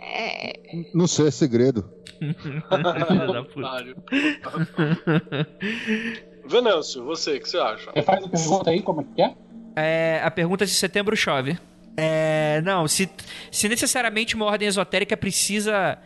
É, 0.00 0.52
Não 0.94 1.06
sei, 1.06 1.28
é 1.28 1.30
segredo. 1.30 1.90
Venâncio, 6.46 7.04
você, 7.04 7.36
o 7.36 7.40
que 7.40 7.48
você 7.48 7.58
acha? 7.58 7.90
Você 7.90 8.02
faz 8.02 8.24
a 8.24 8.28
pergunta 8.28 8.70
aí, 8.70 8.82
como 8.82 9.00
é 9.00 9.04
que 9.14 9.22
é? 9.22 9.34
É, 9.76 10.20
a 10.22 10.30
pergunta 10.30 10.64
é 10.64 10.66
se 10.66 10.74
setembro 10.74 11.16
chove. 11.16 11.58
É, 11.96 12.60
não, 12.62 12.86
se, 12.86 13.08
se 13.50 13.68
necessariamente 13.68 14.34
uma 14.34 14.46
ordem 14.46 14.68
esotérica 14.68 15.16
precisa 15.16 15.98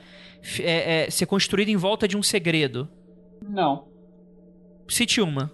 é, 0.61 1.07
é, 1.07 1.11
ser 1.11 1.27
construída 1.27 1.71
em 1.71 1.77
volta 1.77 2.07
de 2.07 2.17
um 2.17 2.23
segredo. 2.23 2.89
Não. 3.43 3.89
Cite 4.89 5.21
uma. 5.21 5.53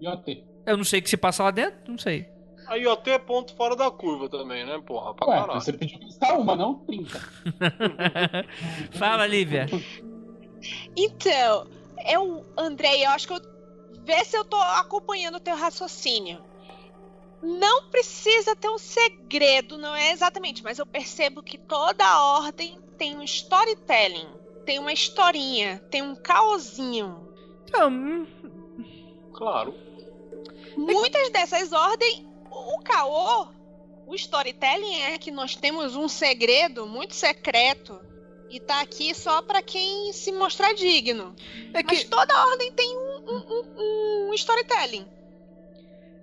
IoT. 0.00 0.44
Eu 0.66 0.76
não 0.76 0.84
sei 0.84 1.00
o 1.00 1.02
que 1.02 1.10
se 1.10 1.16
passa 1.16 1.42
lá 1.42 1.50
dentro, 1.50 1.78
não 1.88 1.98
sei. 1.98 2.26
A 2.70 2.76
IoT 2.76 3.10
é 3.10 3.18
ponto 3.18 3.52
fora 3.56 3.74
da 3.74 3.90
curva 3.90 4.28
também, 4.28 4.64
né, 4.64 4.80
porra? 4.86 5.12
Pra 5.12 5.28
Ué, 5.28 5.40
caralho. 5.40 5.60
você 5.60 5.72
pediu 5.72 5.98
pra 6.20 6.38
uma, 6.38 6.54
não 6.54 6.76
30. 6.76 7.20
Fala, 8.96 9.26
Lívia. 9.26 9.66
Então, 10.96 11.66
eu, 12.06 12.46
Andrei, 12.56 13.04
eu 13.04 13.10
acho 13.10 13.26
que 13.26 13.32
eu. 13.32 13.40
Vê 14.04 14.24
se 14.24 14.36
eu 14.36 14.44
tô 14.44 14.56
acompanhando 14.56 15.34
o 15.34 15.40
teu 15.40 15.56
raciocínio. 15.56 16.40
Não 17.42 17.90
precisa 17.90 18.54
ter 18.54 18.68
um 18.68 18.78
segredo, 18.78 19.76
não 19.76 19.96
é 19.96 20.12
exatamente, 20.12 20.62
mas 20.62 20.78
eu 20.78 20.86
percebo 20.86 21.42
que 21.42 21.58
toda 21.58 22.22
ordem 22.38 22.78
tem 22.96 23.16
um 23.16 23.22
storytelling, 23.24 24.28
tem 24.64 24.78
uma 24.78 24.92
historinha, 24.92 25.82
tem 25.90 26.02
um 26.02 26.14
caosinho. 26.14 27.34
Então, 27.64 27.90
hum, 27.90 28.26
Claro. 29.34 29.74
Muitas 30.76 31.30
dessas 31.30 31.72
ordens, 31.72 32.29
o 32.60 32.78
caô, 32.82 33.48
o 34.06 34.14
storytelling 34.14 35.02
é 35.02 35.18
que 35.18 35.30
nós 35.30 35.54
temos 35.54 35.94
um 35.96 36.08
segredo 36.08 36.86
muito 36.86 37.14
secreto 37.14 38.00
e 38.50 38.58
tá 38.58 38.80
aqui 38.80 39.14
só 39.14 39.40
pra 39.42 39.62
quem 39.62 40.12
se 40.12 40.32
mostrar 40.32 40.72
digno. 40.74 41.34
é 41.72 41.82
Mas 41.82 42.02
que, 42.02 42.08
toda 42.08 42.46
ordem 42.48 42.72
tem 42.72 42.96
um, 42.96 43.20
um- 43.28 43.64
um- 43.76 44.28
um 44.30 44.34
storytelling. 44.34 45.06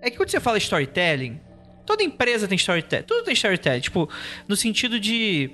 é 0.01 0.09
que 0.11 0.17
quando 0.17 0.29
você 0.29 0.39
fala 0.39 0.57
storytelling, 0.57 1.39
toda 1.85 2.03
empresa 2.03 2.47
tem 2.47 2.57
storytelling. 2.57 3.03
Tudo 3.05 3.23
tem 3.23 3.33
storytelling. 3.33 3.79
Tipo, 3.81 4.09
no 4.47 4.55
sentido 4.55 4.99
de. 4.99 5.51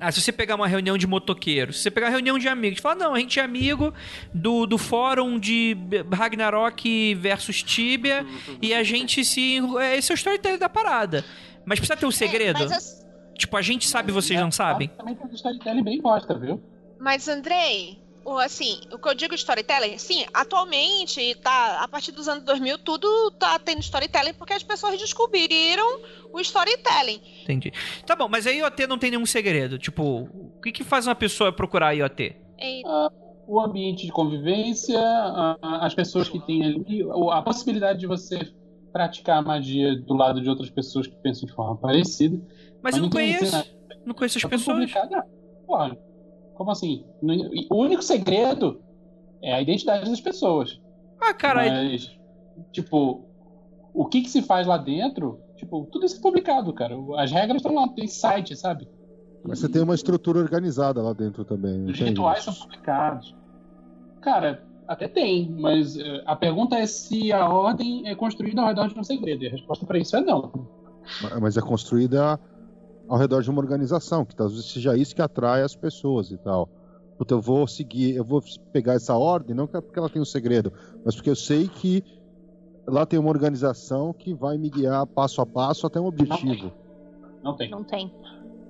Ah, 0.00 0.12
se 0.12 0.20
você 0.20 0.30
pegar 0.30 0.54
uma 0.54 0.66
reunião 0.68 0.96
de 0.96 1.06
motoqueiros, 1.06 1.76
se 1.76 1.82
você 1.82 1.90
pegar 1.90 2.06
uma 2.06 2.12
reunião 2.12 2.38
de 2.38 2.46
amigos, 2.48 2.78
fala, 2.80 2.94
não, 2.94 3.14
a 3.14 3.18
gente 3.18 3.40
é 3.40 3.42
amigo 3.42 3.92
do, 4.32 4.64
do 4.66 4.78
fórum 4.78 5.38
de 5.38 5.76
Ragnarok 6.12 7.14
versus 7.16 7.62
Tibia 7.62 8.24
e 8.62 8.72
a 8.72 8.82
gente 8.82 9.24
se. 9.24 9.58
é, 9.80 9.96
Esse 9.96 10.12
é 10.12 10.14
o 10.14 10.16
storytelling 10.16 10.58
da 10.58 10.68
parada. 10.68 11.24
Mas 11.64 11.78
precisa 11.80 11.98
ter 11.98 12.06
um 12.06 12.10
segredo? 12.10 12.56
É, 12.58 12.62
mas, 12.62 12.72
as- 12.72 12.98
Tipo, 13.36 13.56
a 13.56 13.62
gente 13.62 13.86
sabe, 13.88 14.10
vocês 14.10 14.38
não 14.40 14.50
sabem? 14.50 14.88
Também 14.88 15.14
tem 15.14 15.24
um 15.26 15.32
storytelling 15.32 15.84
bem 15.84 16.00
bosta, 16.00 16.36
viu? 16.36 16.60
mas, 16.98 17.28
Andrei, 17.28 17.98
assim, 18.36 18.80
o 18.92 18.98
que 18.98 19.08
eu 19.08 19.14
digo 19.14 19.34
storytelling, 19.34 19.96
sim, 19.96 20.26
atualmente, 20.34 21.34
tá, 21.36 21.78
a 21.82 21.88
partir 21.88 22.12
dos 22.12 22.28
anos 22.28 22.44
2000, 22.44 22.78
tudo 22.78 23.30
tá 23.38 23.58
tendo 23.58 23.80
storytelling 23.80 24.34
porque 24.34 24.52
as 24.52 24.62
pessoas 24.62 24.98
descobriram 24.98 26.00
o 26.32 26.40
storytelling. 26.40 27.20
Entendi. 27.44 27.72
Tá 28.04 28.14
bom, 28.16 28.28
mas 28.28 28.46
a 28.46 28.50
IoT 28.50 28.86
não 28.88 28.98
tem 28.98 29.10
nenhum 29.12 29.24
segredo. 29.24 29.78
Tipo, 29.78 30.28
o 30.32 30.60
que, 30.60 30.72
que 30.72 30.84
faz 30.84 31.06
uma 31.06 31.14
pessoa 31.14 31.52
procurar 31.52 31.88
a 31.88 31.92
IoT? 31.92 32.36
E- 32.60 32.82
O 33.46 33.60
ambiente 33.60 34.04
de 34.04 34.12
convivência, 34.12 35.00
as 35.62 35.94
pessoas 35.94 36.28
que 36.28 36.38
tem 36.40 36.62
ali, 36.66 37.02
a 37.32 37.40
possibilidade 37.40 38.00
de 38.00 38.06
você 38.06 38.38
praticar 38.92 39.38
a 39.38 39.42
magia 39.42 39.96
do 39.96 40.12
lado 40.14 40.40
de 40.42 40.48
outras 40.50 40.68
pessoas 40.68 41.06
que 41.06 41.16
pensam 41.22 41.46
de 41.46 41.54
forma 41.54 41.74
parecida. 41.76 42.38
Mas 42.82 42.94
eu 42.96 43.02
não 43.02 43.08
conheço. 43.10 43.64
Não 44.04 44.14
conheço 44.14 44.36
as 44.38 44.44
pessoas. 44.44 44.76
publicado. 44.92 45.22
Como 46.58 46.72
assim? 46.72 47.06
O 47.70 47.76
único 47.76 48.02
segredo 48.02 48.82
é 49.40 49.54
a 49.54 49.62
identidade 49.62 50.10
das 50.10 50.20
pessoas. 50.20 50.76
Ah, 51.22 51.32
caralho. 51.32 51.70
Mas, 51.70 52.08
tipo, 52.72 53.28
o 53.94 54.06
que 54.06 54.22
que 54.22 54.28
se 54.28 54.42
faz 54.42 54.66
lá 54.66 54.76
dentro, 54.76 55.40
tipo, 55.56 55.86
tudo 55.92 56.04
isso 56.04 56.16
é 56.16 56.20
publicado, 56.20 56.72
cara. 56.74 56.96
As 57.16 57.30
regras 57.30 57.58
estão 57.58 57.72
lá, 57.72 57.86
tem 57.94 58.08
site, 58.08 58.56
sabe? 58.56 58.88
Mas 59.40 59.60
você 59.60 59.68
tem 59.68 59.80
uma 59.80 59.94
estrutura 59.94 60.40
organizada 60.40 61.00
lá 61.00 61.12
dentro 61.12 61.44
também. 61.44 61.86
Os 61.86 61.96
rituais 61.96 62.40
isso? 62.40 62.52
são 62.52 62.66
publicados. 62.66 63.32
Cara, 64.20 64.66
até 64.88 65.06
tem, 65.06 65.48
mas 65.52 65.96
eh, 65.96 66.22
a 66.26 66.34
pergunta 66.34 66.76
é 66.76 66.88
se 66.88 67.32
a 67.32 67.48
ordem 67.48 68.08
é 68.08 68.16
construída 68.16 68.62
ao 68.62 68.66
redor 68.66 68.88
de 68.88 68.98
um 68.98 69.04
segredo. 69.04 69.44
E 69.44 69.46
a 69.46 69.50
resposta 69.52 69.86
para 69.86 69.96
isso 69.98 70.16
é 70.16 70.20
não. 70.20 70.50
Ma- 71.22 71.38
Mas 71.40 71.56
é 71.56 71.60
construída 71.60 72.38
ao 73.08 73.16
redor 73.18 73.42
de 73.42 73.50
uma 73.50 73.60
organização, 73.60 74.24
que 74.24 74.36
talvez 74.36 74.64
seja 74.66 74.96
isso 74.96 75.14
que 75.14 75.22
atrai 75.22 75.62
as 75.62 75.74
pessoas 75.74 76.30
e 76.30 76.36
tal. 76.38 76.68
Puta, 77.16 77.34
eu 77.34 77.40
vou 77.40 77.66
seguir, 77.66 78.14
eu 78.14 78.24
vou 78.24 78.42
pegar 78.72 78.94
essa 78.94 79.16
ordem, 79.16 79.56
não 79.56 79.66
que- 79.66 79.80
porque 79.80 79.98
ela 79.98 80.10
tem 80.10 80.22
um 80.22 80.26
segredo, 80.26 80.72
mas 81.04 81.14
porque 81.16 81.30
eu 81.30 81.36
sei 81.36 81.68
que 81.68 82.04
lá 82.86 83.04
tem 83.04 83.18
uma 83.18 83.30
organização 83.30 84.12
que 84.12 84.32
vai 84.34 84.56
me 84.56 84.70
guiar 84.70 85.06
passo 85.06 85.40
a 85.40 85.46
passo 85.46 85.86
até 85.86 85.98
um 85.98 86.06
objetivo. 86.06 86.72
Não 87.42 87.56
tem. 87.56 87.70
Não 87.70 87.82
tem. 87.84 88.12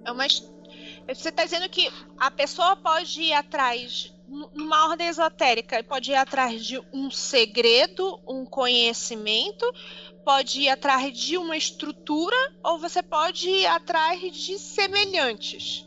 É 0.06 0.12
uma, 0.12 0.24
você 0.26 1.28
está 1.28 1.44
dizendo 1.44 1.68
que 1.68 1.90
a 2.18 2.30
pessoa 2.30 2.76
pode 2.76 3.20
ir 3.20 3.32
atrás, 3.32 4.12
nu- 4.26 4.50
numa 4.54 4.88
ordem 4.88 5.08
esotérica, 5.08 5.82
pode 5.84 6.10
ir 6.10 6.14
atrás 6.14 6.64
de 6.64 6.80
um 6.92 7.10
segredo, 7.10 8.18
um 8.26 8.44
conhecimento, 8.44 9.64
pode 10.28 10.60
ir 10.60 10.68
atrás 10.68 11.16
de 11.16 11.38
uma 11.38 11.56
estrutura, 11.56 12.36
ou 12.62 12.78
você 12.78 13.02
pode 13.02 13.48
ir 13.48 13.66
atrás 13.66 14.20
de 14.20 14.58
semelhantes. 14.58 15.86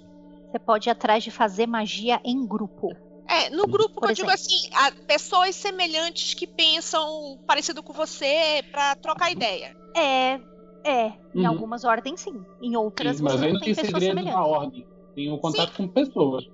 Você 0.52 0.58
pode 0.58 0.89
ir 0.89 0.92
atrás 0.92 1.24
de 1.24 1.30
fazer 1.30 1.68
magia 1.68 2.20
em 2.26 2.44
grupo. 2.48 2.89
É, 3.30 3.52
no 3.52 3.68
grupo 3.68 3.94
Por 3.94 4.08
que 4.08 4.14
eu 4.14 4.16
digo 4.16 4.32
exemplo. 4.32 4.34
assim, 4.34 4.68
há 4.74 4.92
pessoas 5.06 5.56
semelhantes 5.56 6.34
que 6.34 6.48
pensam 6.48 7.39
parecido 7.46 7.84
com 7.84 7.94
você 7.94 8.64
para 8.72 8.96
trocar 8.96 9.32
ideia. 9.32 9.76
É, 9.96 10.39
é. 10.84 11.14
Em 11.36 11.42
Uhum. 11.42 11.48
algumas 11.48 11.84
ordens, 11.84 12.22
sim. 12.22 12.44
Em 12.60 12.76
outras, 12.76 13.18
Sim, 13.18 13.24
mas 13.24 13.34
você 13.34 13.46
não 13.46 13.54
não 13.54 13.60
tem 13.60 13.76
tem 13.76 13.76
pessoas 13.76 14.04
segredo 14.04 14.16
na 14.16 14.22
semelhantes. 14.24 14.58
ordem. 14.58 14.88
Tem 15.14 15.32
o 15.32 15.38
contato 15.38 15.78
com 15.78 15.88
pessoas. 15.88 16.46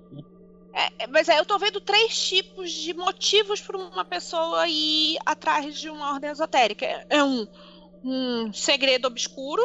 É, 0.74 1.06
mas 1.08 1.28
aí 1.28 1.38
eu 1.38 1.44
tô 1.46 1.58
vendo 1.58 1.80
três 1.80 2.28
tipos 2.28 2.70
de 2.70 2.94
motivos 2.94 3.60
para 3.60 3.76
uma 3.78 4.04
pessoa 4.04 4.68
ir 4.68 5.16
atrás 5.26 5.76
de 5.76 5.88
uma 5.88 6.12
ordem 6.12 6.30
esotérica. 6.30 6.86
É 7.08 7.22
um, 7.24 7.46
um 8.04 8.52
segredo 8.52 9.06
obscuro. 9.06 9.62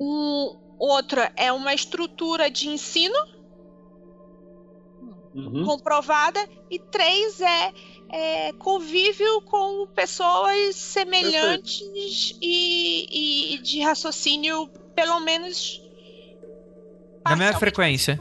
Um 0.00 0.56
outro 0.78 1.20
é 1.36 1.52
uma 1.52 1.74
estrutura 1.74 2.50
de 2.50 2.68
ensino 2.68 3.16
Uhum. 5.34 5.64
comprovada. 5.64 6.40
E 6.70 6.78
três 6.78 7.40
é, 7.40 7.72
é 8.10 8.52
convívio 8.54 9.40
com 9.42 9.86
pessoas 9.88 10.76
semelhantes 10.76 11.82
e, 12.40 13.54
e 13.54 13.58
de 13.58 13.80
raciocínio, 13.80 14.68
pelo 14.94 15.20
menos. 15.20 15.82
Na 17.24 17.36
mesma 17.36 17.58
frequência. 17.58 18.18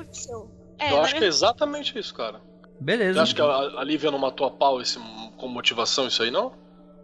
É, 0.80 0.92
eu 0.92 1.02
acho 1.02 1.16
que 1.16 1.24
é 1.24 1.28
exatamente 1.28 1.98
isso, 1.98 2.14
cara. 2.14 2.42
Beleza. 2.80 3.14
Você 3.14 3.20
acha 3.20 3.36
que 3.36 3.42
a, 3.42 3.80
a 3.80 3.84
Lívia 3.84 4.12
não 4.12 4.20
matou 4.20 4.46
a 4.46 4.52
pau 4.52 4.80
esse, 4.80 5.00
com 5.38 5.48
motivação 5.48 6.08
isso 6.08 6.22
aí, 6.22 6.30
não? 6.30 6.54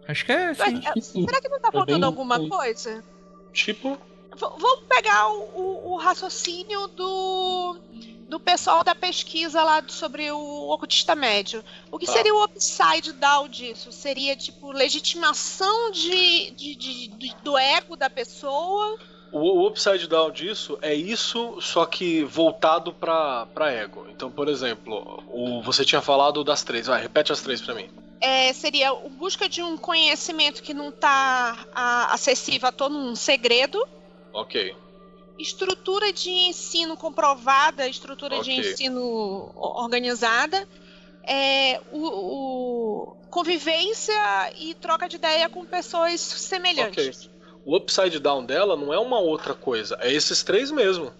Acho 0.06 0.24
que 0.24 0.32
é 0.32 0.48
assim. 0.50 0.82
é, 0.86 0.92
Que 0.92 1.00
sim. 1.00 1.24
Será 1.24 1.40
que 1.40 1.48
não 1.48 1.60
tá 1.60 1.70
Foi 1.70 1.80
faltando 1.80 1.98
bem- 2.00 2.06
alguma 2.06 2.36
foi- 2.36 2.48
coisa? 2.48 3.04
Tipo, 3.52 3.98
V- 4.36 4.40
vamos 4.58 4.80
pegar 4.88 5.28
o, 5.28 5.42
o- 5.54 5.92
o 5.92 5.96
raciocínio 5.96 6.88
do, 6.88 7.76
do 8.28 8.40
pessoal 8.40 8.82
da 8.82 8.92
pesquisa 8.94 9.62
lá 9.62 9.78
do- 9.80 9.92
sobre 9.92 10.28
o 10.32 10.70
ocultista 10.70 11.14
médio. 11.14 11.64
O 11.90 11.98
que 12.00 12.06
Tá. 12.06 12.12
seria 12.14 12.34
o 12.34 12.42
upside 12.44 13.12
down 13.12 13.48
disso? 13.48 13.92
Seria, 13.92 14.34
tipo, 14.34 14.72
legitimação 14.72 15.92
de, 15.92 16.50
de- 16.50 16.74
de- 16.74 17.06
de- 17.08 17.36
do 17.44 17.56
ego 17.56 17.96
da 17.96 18.10
pessoa? 18.10 18.98
o, 19.30 19.38
o 19.62 19.66
upside 19.68 20.06
down 20.08 20.30
disso 20.32 20.78
é 20.82 20.94
isso, 20.94 21.60
só 21.60 21.84
que 21.86 22.22
voltado 22.24 22.92
pra, 22.92 23.46
pra 23.46 23.70
ego. 23.72 24.06
Então, 24.10 24.30
por 24.30 24.48
exemplo, 24.48 25.22
o, 25.28 25.60
você 25.62 25.84
tinha 25.84 26.00
falado 26.02 26.42
das 26.44 26.62
três, 26.64 26.86
vai, 26.88 27.00
repete 27.02 27.32
as 27.32 27.40
três 27.40 27.60
pra 27.60 27.74
mim. 27.74 27.88
É, 28.20 28.52
seria 28.52 28.90
a 28.90 29.08
busca 29.08 29.48
de 29.48 29.62
um 29.62 29.76
conhecimento 29.76 30.62
que 30.62 30.72
não 30.74 30.88
está 30.90 31.66
acessível 32.10 32.68
a 32.68 32.72
todo 32.72 32.96
um 32.96 33.14
segredo. 33.14 33.78
Ok. 34.32 34.74
Estrutura 35.38 36.12
de 36.12 36.30
ensino 36.30 36.96
comprovada, 36.96 37.88
estrutura 37.88 38.36
Ok. 38.36 38.44
de 38.44 38.60
ensino 38.60 39.00
o- 39.02 39.82
organizada. 39.82 40.66
É, 41.26 41.80
o, 41.90 42.06
o- 42.06 43.16
convivência 43.30 44.12
e 44.58 44.74
troca 44.74 45.08
de 45.08 45.16
ideia 45.16 45.48
com 45.48 45.64
pessoas 45.64 46.20
semelhantes. 46.20 47.30
O 47.64 47.76
upside 47.76 48.18
down 48.18 48.44
dela 48.44 48.76
não 48.76 48.92
é 48.92 48.98
uma 48.98 49.18
outra 49.18 49.54
coisa, 49.54 49.96
é 50.00 50.12
esses 50.12 50.42
três 50.42 50.70
mesmo. 50.70 51.12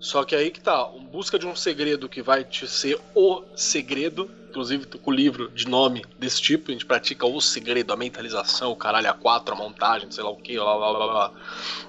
Só 0.00 0.24
que 0.24 0.34
aí 0.34 0.50
que 0.50 0.60
tá, 0.60 0.84
busca 1.10 1.38
de 1.38 1.46
um 1.46 1.54
segredo 1.54 2.08
que 2.08 2.22
vai 2.22 2.44
te 2.44 2.66
ser 2.66 2.98
o 3.14 3.42
segredo, 3.54 4.28
inclusive 4.52 4.84
tô 4.86 4.98
com 4.98 5.10
o 5.10 5.14
livro 5.14 5.50
de 5.50 5.66
nome 5.66 6.04
desse 6.18 6.40
tipo, 6.40 6.70
a 6.70 6.72
gente 6.72 6.84
pratica 6.84 7.26
o 7.26 7.40
segredo, 7.40 7.90
a 7.92 7.96
mentalização, 7.96 8.70
o 8.70 8.76
caralho, 8.76 9.08
a 9.08 9.14
quatro, 9.14 9.54
a 9.54 9.56
montagem, 9.56 10.10
sei 10.10 10.22
lá 10.22 10.30
o 10.30 10.36
que, 10.36 10.58
lá, 10.58 10.74
lá, 10.74 10.90
lá, 10.90 11.04
lá. 11.06 11.32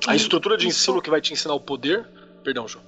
A 0.07 0.15
estrutura 0.15 0.57
de 0.57 0.65
ensino 0.67 1.01
que 1.01 1.09
vai 1.09 1.19
te 1.19 1.33
ensinar 1.33 1.53
o 1.53 1.59
poder. 1.59 2.07
Perdão, 2.41 2.67
João. 2.67 2.83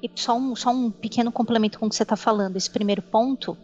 E 0.00 0.08
só 0.14 0.36
um, 0.36 0.54
só 0.54 0.70
um 0.70 0.90
pequeno 0.90 1.32
complemento 1.32 1.78
com 1.78 1.86
o 1.86 1.90
que 1.90 1.96
você 1.96 2.04
está 2.04 2.16
falando, 2.16 2.56
esse 2.56 2.70
primeiro 2.70 3.02
ponto, 3.02 3.58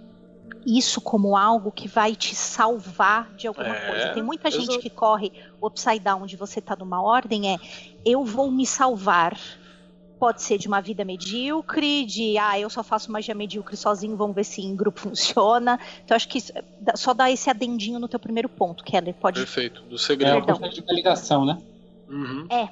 isso 0.66 1.00
como 1.00 1.36
algo 1.36 1.70
que 1.70 1.86
vai 1.86 2.16
te 2.16 2.34
salvar 2.34 3.32
de 3.34 3.46
alguma 3.46 3.74
É, 3.74 3.88
coisa. 3.88 4.08
Tem 4.08 4.22
muita 4.22 4.50
gente 4.50 4.78
que 4.78 4.90
corre 4.90 5.32
o 5.60 5.68
upside 5.68 6.00
down 6.00 6.24
onde 6.24 6.36
você 6.36 6.58
está 6.58 6.74
numa 6.74 7.00
ordem, 7.00 7.54
é 7.54 7.58
eu 8.04 8.24
vou 8.24 8.50
me 8.50 8.66
salvar. 8.66 9.38
Pode 10.18 10.40
ser 10.42 10.56
de 10.58 10.66
uma 10.66 10.80
vida 10.80 11.04
medíocre, 11.04 12.06
de 12.06 12.38
ah, 12.38 12.58
eu 12.58 12.70
só 12.70 12.82
faço 12.82 13.12
magia 13.12 13.34
medíocre 13.34 13.76
sozinho, 13.76 14.16
vamos 14.16 14.34
ver 14.34 14.44
se 14.44 14.62
em 14.62 14.74
grupo 14.74 15.00
funciona. 15.00 15.78
Então 16.04 16.16
acho 16.16 16.26
que 16.28 16.38
isso- 16.38 16.52
só 16.94 17.12
dá 17.12 17.30
esse 17.30 17.50
adendinho 17.50 17.98
no 17.98 18.08
teu 18.08 18.18
primeiro 18.18 18.48
ponto, 18.48 18.82
Keller. 18.82 19.14
Pode 19.14 19.38
Perfeito, 19.40 19.82
do 19.82 19.96
É 19.96 19.98
segredo. 19.98 20.38
a 20.38 20.42
quantidade 20.42 20.80
da 20.80 20.92
ligação, 20.94 21.44
né? 21.44 21.58
Uhum. 22.08 22.46
É. 22.48 22.68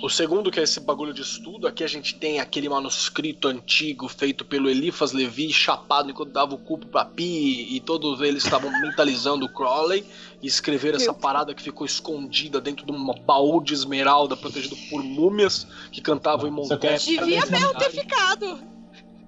O 0.00 0.08
segundo, 0.08 0.50
que 0.50 0.60
é 0.60 0.62
esse 0.62 0.78
bagulho 0.78 1.12
de 1.12 1.22
estudo, 1.22 1.66
aqui 1.66 1.82
a 1.82 1.86
gente 1.88 2.14
tem 2.14 2.38
aquele 2.38 2.68
manuscrito 2.68 3.48
antigo 3.48 4.06
feito 4.08 4.44
pelo 4.44 4.70
Eliphas 4.70 5.12
Levi, 5.12 5.52
chapado 5.52 6.10
enquanto 6.10 6.30
dava 6.30 6.54
o 6.54 6.58
cu 6.58 6.78
pro 6.78 6.88
Papi, 6.88 7.74
e 7.74 7.80
todos 7.80 8.20
eles 8.20 8.44
estavam 8.44 8.70
mentalizando 8.80 9.46
o 9.46 9.48
Crowley, 9.52 10.04
e 10.40 10.46
escreveram 10.46 10.98
essa 10.98 11.12
parada 11.12 11.52
que 11.52 11.62
ficou 11.62 11.84
escondida 11.84 12.60
dentro 12.60 12.86
de 12.86 12.92
um 12.92 13.12
baú 13.24 13.60
de 13.60 13.74
esmeralda 13.74 14.36
protegido 14.36 14.76
por 14.88 15.02
múmias 15.02 15.66
que 15.90 16.00
cantavam 16.00 16.46
em 16.48 16.64
Só 16.66 16.76
que 16.76 16.86
é- 16.86 16.92
Montep. 16.92 17.18
Devia 17.18 17.46
mesmo 17.46 17.74
ter 17.74 17.90
ficado. 17.90 18.60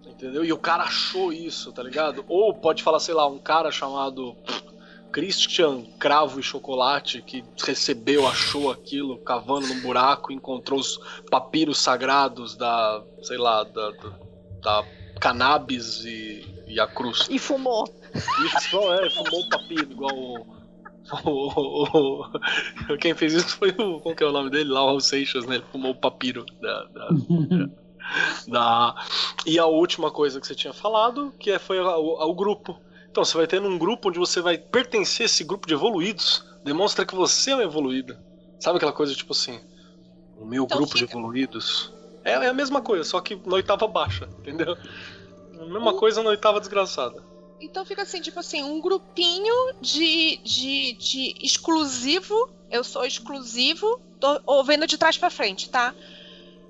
Entendeu? 0.07 0.45
E 0.45 0.53
o 0.53 0.59
cara 0.59 0.85
achou 0.85 1.33
isso, 1.33 1.73
tá 1.73 1.83
ligado? 1.83 2.25
Ou 2.29 2.55
pode 2.55 2.83
falar, 2.83 3.01
sei 3.01 3.14
lá, 3.14 3.27
um 3.27 3.39
cara 3.39 3.73
chamado 3.73 4.37
Christian 5.13 5.85
Cravo 5.99 6.39
e 6.41 6.43
Chocolate 6.43 7.23
que 7.23 7.45
recebeu, 7.65 8.27
achou 8.27 8.71
aquilo, 8.71 9.19
cavando 9.19 9.67
num 9.69 9.81
buraco, 9.81 10.33
encontrou 10.33 10.79
os 10.79 10.99
papiros 11.31 11.79
sagrados 11.79 12.57
da, 12.57 13.03
sei 13.23 13.37
lá, 13.39 13.65
da, 13.65 13.91
da, 13.91 14.11
da 14.63 14.85
cannabis 15.21 16.05
e, 16.05 16.47
e 16.67 16.81
a 16.81 16.87
cruz. 16.87 17.27
E 17.31 17.39
fumou. 17.39 17.85
Isso 18.15 18.77
não 18.77 18.93
é, 18.95 19.11
fumou 19.11 19.41
o 19.41 19.49
papiro, 19.49 19.93
igual 19.93 20.15
o, 20.17 20.47
o- 21.25 21.89
o- 21.93 22.23
o- 22.23 22.99
Quem 22.99 23.15
fez 23.15 23.33
isso 23.35 23.57
foi 23.57 23.71
o. 23.71 24.01
Como 24.01 24.15
que 24.15 24.23
é 24.23 24.27
o 24.27 24.33
nome 24.33 24.51
dele? 24.51 24.71
Lá, 24.71 24.93
o 24.93 25.01
Seixas, 25.01 25.45
né? 25.47 25.57
Ele 25.57 25.65
fumou 25.73 25.91
o 25.93 26.01
papiro 26.01 26.45
da- 26.61 26.85
da, 26.95 27.09
da- 28.49 28.95
E 29.47 29.59
a 29.59 29.67
última 29.67 30.11
coisa 30.11 30.41
que 30.41 30.47
você 30.47 30.55
tinha 30.55 30.73
falado, 30.73 31.33
que 31.39 31.51
é, 31.51 31.59
foi 31.59 31.79
a- 31.79 31.97
o, 31.97 32.31
o 32.31 32.35
grupo. 32.35 32.81
Então, 33.11 33.25
você 33.25 33.37
vai 33.37 33.47
ter 33.47 33.61
um 33.61 33.79
grupo 33.79 34.09
onde 34.09 34.19
você 34.19 34.41
vai 34.41 34.57
pertencer 34.57 35.25
a 35.25 35.27
esse 35.27 35.43
grupo 35.45 35.67
de 35.67 35.75
evoluídos. 35.75 36.45
Demonstra 36.65 37.05
que 37.05 37.15
você 37.15 37.51
é 37.51 37.57
um 37.57 37.61
evoluído. 37.63 38.17
Sabe 38.59 38.77
aquela 38.77 38.93
coisa 38.93 39.15
tipo 39.15 39.33
assim? 39.33 39.61
O 40.37 40.47
meu 40.47 40.65
Então 40.65 40.79
grupo 40.79 40.95
de 40.95 41.01
fica- 41.05 41.13
evoluídos. 41.19 41.93
É, 42.23 42.33
é 42.33 42.49
a 42.49 42.55
mesma 42.55 42.83
coisa, 42.83 43.03
só 43.03 43.21
que 43.21 43.35
na 43.47 43.55
oitava 43.57 43.87
baixa, 43.89 44.29
entendeu? 44.39 44.77
A 45.59 45.65
mesma 45.65 45.95
coisa 45.95 46.23
na 46.23 46.31
oitava 46.31 46.61
desgraçada. 46.61 47.23
Então 47.61 47.85
fica 47.85 48.03
assim, 48.03 48.21
tipo 48.21 48.39
assim, 48.41 48.63
um 48.63 48.81
grupinho 48.81 49.55
de, 49.81 50.39
de, 50.45 50.93
de 50.95 51.35
exclusivo. 51.41 52.35
Eu 52.71 52.85
sou 52.85 53.05
exclusivo, 53.05 54.01
tô 54.21 54.63
vendo 54.63 54.87
de 54.87 54.97
trás 54.97 55.19
pra 55.19 55.31
frente, 55.31 55.69
tá? 55.69 55.95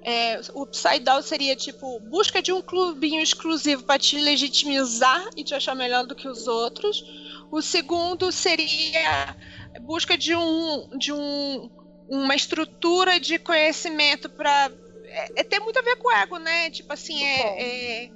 É, 0.03 0.40
o 0.55 0.62
Upside 0.62 1.01
Down 1.01 1.20
seria 1.22 1.55
tipo 1.55 2.01
busca 2.01 2.40
de 2.40 2.53
um 2.53 2.62
clubinho 2.62 3.20
exclusivo 3.22 3.82
pra 3.82 3.98
te 3.98 4.18
legitimizar 4.18 5.28
e 5.36 5.44
te 5.44 5.55
achar 5.55 5.74
melhor 5.74 6.07
do 6.07 6.14
que 6.14 6.26
os 6.26 6.46
outros. 6.46 7.05
O 7.51 7.61
segundo 7.61 8.32
seria 8.32 9.36
busca 9.82 10.16
de 10.16 10.34
um 10.34 10.88
de 10.96 11.12
um 11.12 11.70
uma 12.09 12.34
estrutura 12.34 13.20
de 13.20 13.38
conhecimento 13.38 14.28
pra 14.28 14.70
é, 15.05 15.40
é 15.40 15.44
ter 15.44 15.61
muito 15.61 15.78
a 15.78 15.82
ver 15.82 15.96
com 15.96 16.09
o 16.09 16.12
ego, 16.12 16.38
né? 16.38 16.70
Tipo 16.70 16.92
assim, 16.92 17.22
é, 17.22 18.05
é 18.05 18.11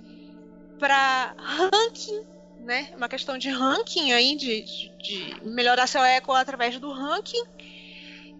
para 0.78 1.34
ranking 1.38 2.34
né? 2.64 2.90
Uma 2.96 3.08
questão 3.08 3.36
de 3.36 3.50
ranking 3.50 4.12
aí, 4.12 4.34
de, 4.36 4.62
de- 4.62 5.36
melhorar 5.44 5.86
seu 5.86 6.02
eco 6.02 6.32
através 6.32 6.78
do 6.80 6.90
ranking. 6.90 7.44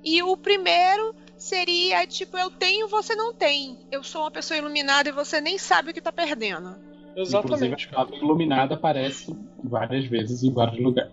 E 0.03 0.23
o 0.23 0.37
primeiro 0.37 1.15
seria 1.45 2.07
tipo, 2.07 2.37
eu 2.39 2.51
tenho, 2.51 2.89
você 2.89 3.15
não 3.15 3.35
tem. 3.35 3.79
Eu 3.93 4.03
sou 4.03 4.23
uma 4.23 4.31
pessoa 4.31 4.57
iluminada 4.57 5.09
e 5.09 5.13
você 5.13 5.41
nem 5.41 5.59
sabe 5.59 5.91
o 5.91 5.95
que 5.95 6.01
tá 6.01 6.11
perdendo. 6.13 6.71
Inclusive, 7.11 7.39
Exatamente. 7.39 7.89
a 7.89 7.93
palavra 7.95 8.17
iluminada 8.17 8.75
aparece 8.75 9.37
várias 9.63 10.07
vezes 10.07 10.43
em 10.43 10.53
vários 10.53 10.83
lugares. 10.83 11.13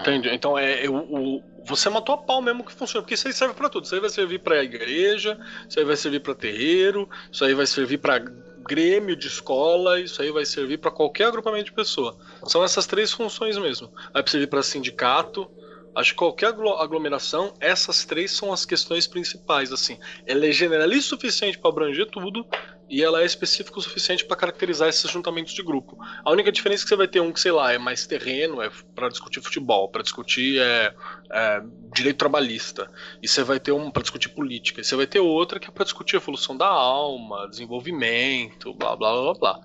Entendi. 0.00 0.28
Então 0.30 0.56
é, 0.56 0.88
o, 0.88 0.96
o- 1.36 1.42
você 1.66 1.90
matou 1.90 2.14
a 2.14 2.18
pau 2.18 2.40
mesmo 2.40 2.64
que 2.64 2.72
funciona, 2.72 3.02
porque 3.02 3.14
isso 3.14 3.26
aí 3.26 3.34
serve 3.34 3.54
pra 3.54 3.68
tudo. 3.68 3.84
Isso 3.84 3.94
aí 3.94 4.00
vai 4.00 4.08
servir 4.08 4.38
pra 4.38 4.62
igreja, 4.62 5.36
isso 5.68 5.78
aí 5.78 5.84
vai 5.84 5.96
servir 5.96 6.20
pra 6.20 6.34
terreiro, 6.34 7.08
isso 7.30 7.44
aí 7.44 7.54
vai 7.54 7.66
servir 7.66 7.98
pra 7.98 8.18
grêmio 8.18 9.16
de 9.16 9.26
escola, 9.26 10.00
isso 10.00 10.22
aí 10.22 10.30
vai 10.30 10.44
servir 10.46 10.78
pra 10.78 10.90
qualquer 10.92 11.24
agrupamento 11.26 11.64
de 11.66 11.72
pessoa. 11.72 12.16
São 12.44 12.62
essas 12.64 12.86
três 12.86 13.12
funções 13.12 13.58
mesmo. 13.58 13.90
Vai 14.14 14.22
servir 14.26 14.46
pra 14.46 14.62
sindicato. 14.62 15.50
Acho 15.96 16.10
que 16.10 16.18
qualquer 16.18 16.48
aglo- 16.48 16.76
aglomeração, 16.76 17.54
essas 17.58 18.04
três 18.04 18.30
são 18.30 18.52
as 18.52 18.66
questões 18.66 19.06
principais. 19.06 19.72
Assim, 19.72 19.98
ela 20.26 20.44
é 20.44 20.52
generalista 20.52 21.14
o 21.14 21.18
suficiente 21.18 21.56
pra 21.56 21.70
abranger 21.70 22.06
tudo 22.10 22.46
e 22.86 23.02
ela 23.02 23.22
é 23.22 23.24
específica 23.24 23.78
o 23.78 23.82
suficiente 23.82 24.22
pra 24.26 24.36
caracterizar 24.36 24.90
esses 24.90 25.10
juntamentos 25.10 25.54
de 25.54 25.62
grupo. 25.62 25.96
A 26.22 26.30
única 26.30 26.52
diferença 26.52 26.82
é 26.82 26.84
que 26.84 26.88
você 26.90 26.96
vai 26.96 27.08
ter 27.08 27.20
um 27.20 27.32
que, 27.32 27.40
sei 27.40 27.50
lá, 27.50 27.72
é 27.72 27.78
mais 27.78 28.06
terreno, 28.06 28.60
é 28.60 28.70
pra 28.94 29.08
discutir 29.08 29.40
futebol, 29.40 29.88
pra 29.88 30.02
discutir 30.02 30.60
é, 30.60 30.94
é, 31.32 31.62
direito 31.94 32.18
trabalhista. 32.18 32.90
E 33.22 33.26
você 33.26 33.42
vai 33.42 33.58
ter 33.58 33.72
um 33.72 33.90
pra 33.90 34.02
discutir 34.02 34.28
política. 34.28 34.82
E 34.82 34.84
você 34.84 34.94
vai 34.96 35.06
ter 35.06 35.20
outra 35.20 35.58
que 35.58 35.66
é 35.66 35.72
pra 35.72 35.82
discutir 35.84 36.16
evolução 36.16 36.54
da 36.54 36.68
alma, 36.68 37.48
desenvolvimento, 37.48 38.74
blá 38.74 38.94
blá 38.94 39.12
blá 39.14 39.32
blá. 39.32 39.60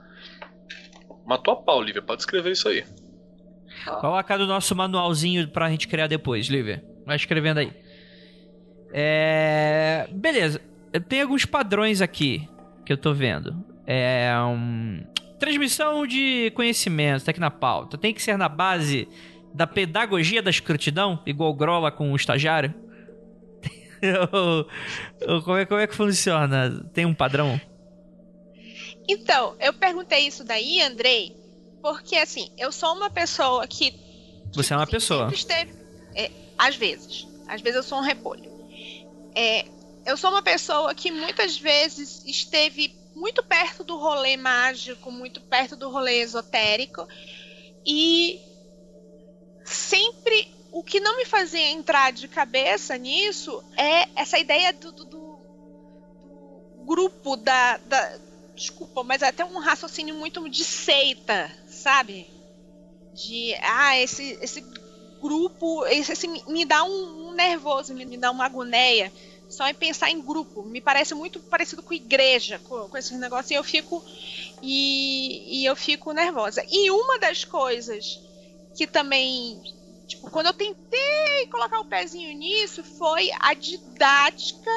Matou 1.26 1.54
a 1.54 1.58
pau, 1.58 1.82
Lívia, 1.82 2.02
pode 2.02 2.22
escrever 2.22 2.54
isso 2.54 2.70
aí. 2.70 2.86
Coloca 3.86 4.38
do 4.38 4.46
nosso 4.46 4.76
manualzinho 4.76 5.48
pra 5.48 5.70
gente 5.70 5.88
criar 5.88 6.08
depois, 6.08 6.48
Lívia. 6.48 6.84
Vai 7.06 7.16
escrevendo 7.16 7.60
aí. 7.60 7.72
É... 8.94 10.08
Beleza. 10.12 10.62
Tem 11.08 11.22
alguns 11.22 11.46
padrões 11.46 12.02
aqui 12.02 12.48
que 12.86 12.92
eu 12.92 12.98
tô 12.98 13.14
vendo. 13.14 13.64
É. 13.86 14.32
um, 14.46 15.04
Transmissão 15.40 16.06
de 16.06 16.52
conhecimento, 16.56 17.26
tá 17.26 17.32
aqui 17.32 17.40
na 17.40 17.50
pauta. 17.50 17.98
Tem 17.98 18.14
que 18.14 18.22
ser 18.22 18.38
na 18.38 18.48
base 18.48 19.08
da 19.54 19.66
pedagogia 19.66 20.42
da 20.42 20.50
escrutidão, 20.50 21.20
igual 21.26 21.54
Grola 21.54 21.92
com 21.92 22.12
o 22.12 22.16
estagiário? 22.16 22.74
Como, 25.46 25.58
é, 25.58 25.66
como 25.66 25.80
é 25.80 25.86
que 25.86 25.96
funciona? 25.96 26.84
Tem 26.92 27.06
um 27.06 27.14
padrão? 27.14 27.62
Então, 29.08 29.56
eu 29.60 29.74
perguntei 29.74 30.26
isso 30.26 30.44
daí, 30.44 30.82
Andrei, 30.82 31.36
porque 31.82 32.16
assim, 32.16 32.52
eu 32.58 32.72
sou 32.72 32.94
uma 32.96 33.10
pessoa 33.10 33.68
que. 33.68 33.94
Você 34.54 34.74
é 34.74 34.78
uma 34.78 34.84
assim, 34.84 34.92
pessoa. 34.92 35.30
esteve- 35.34 35.74
é, 36.16 36.32
às 36.58 36.76
vezes. 36.76 37.28
Às 37.48 37.62
vezes 37.62 37.78
eu 37.78 37.84
sou 37.84 37.98
um 38.00 38.02
repolho. 38.02 38.50
É, 39.36 39.66
eu 40.06 40.16
sou 40.18 40.30
uma 40.30 40.42
pessoa 40.42 40.94
que 40.94 41.12
muitas 41.12 41.58
vezes 41.58 42.24
esteve 42.26 42.96
muito 43.16 43.44
perto 43.44 43.84
do 43.84 43.98
rolê 43.98 44.36
mágico, 44.38 45.12
muito 45.12 45.42
perto 45.42 45.76
do 45.76 45.90
rolê 45.90 46.22
esotérico. 46.22 47.08
E 47.86 48.40
sempre 49.64 50.48
o 50.72 50.84
que 50.84 51.00
não 51.00 51.18
me 51.18 51.26
fazia 51.26 51.70
entrar 51.70 52.12
de 52.12 52.28
cabeça 52.28 52.98
nisso 52.98 53.64
é 53.78 54.08
essa 54.16 54.38
ideia 54.40 54.72
do, 54.74 54.92
do- 54.92 55.06
do- 55.06 55.40
do 56.78 56.84
grupo 56.86 57.36
da, 57.36 57.78
da- 57.78 58.18
Desculpa, 58.56 59.02
mas 59.04 59.22
é 59.24 59.28
até 59.30 59.44
um 59.44 59.58
raciocínio 59.60 60.14
muito 60.14 60.48
de 60.48 60.64
seita, 60.64 61.50
sabe? 61.82 62.28
De 63.14 63.54
ah, 63.62 63.98
esse, 64.00 64.38
esse 64.42 64.64
grupo, 65.22 65.86
esse, 65.88 66.12
esse 66.14 66.28
me- 66.28 66.66
dá 66.66 66.84
um, 66.84 67.30
um 67.30 67.34
nervoso, 67.34 67.94
me, 67.94 68.06
me 68.06 68.18
dá 68.18 68.32
uma 68.32 68.46
agonia. 68.46 69.12
Só 69.50 69.68
em 69.68 69.74
pensar 69.74 70.10
em 70.10 70.22
grupo. 70.22 70.64
Me 70.64 70.80
parece 70.80 71.14
muito 71.14 71.40
parecido 71.42 71.84
com 71.84 71.94
igreja, 71.94 72.60
com, 72.60 72.88
com 72.88 72.98
esses 72.98 73.18
negócios, 73.20 73.52
e 73.52 73.56
eu 73.56 73.64
fico. 73.64 74.04
E, 74.62 75.62
e 75.62 75.66
eu 75.66 75.76
fico 75.76 76.14
nervosa. 76.14 76.64
E 76.70 76.90
uma 76.92 77.20
das 77.20 77.44
coisas 77.44 78.20
que 78.76 78.88
também. 78.88 79.62
Tipo, 80.08 80.30
quando 80.30 80.48
eu 80.48 80.54
tentei 80.54 81.48
colocar 81.50 81.80
o 81.80 81.86
pezinho 81.86 82.38
nisso, 82.38 82.84
foi 82.84 83.30
a 83.40 83.54
didática 83.54 84.72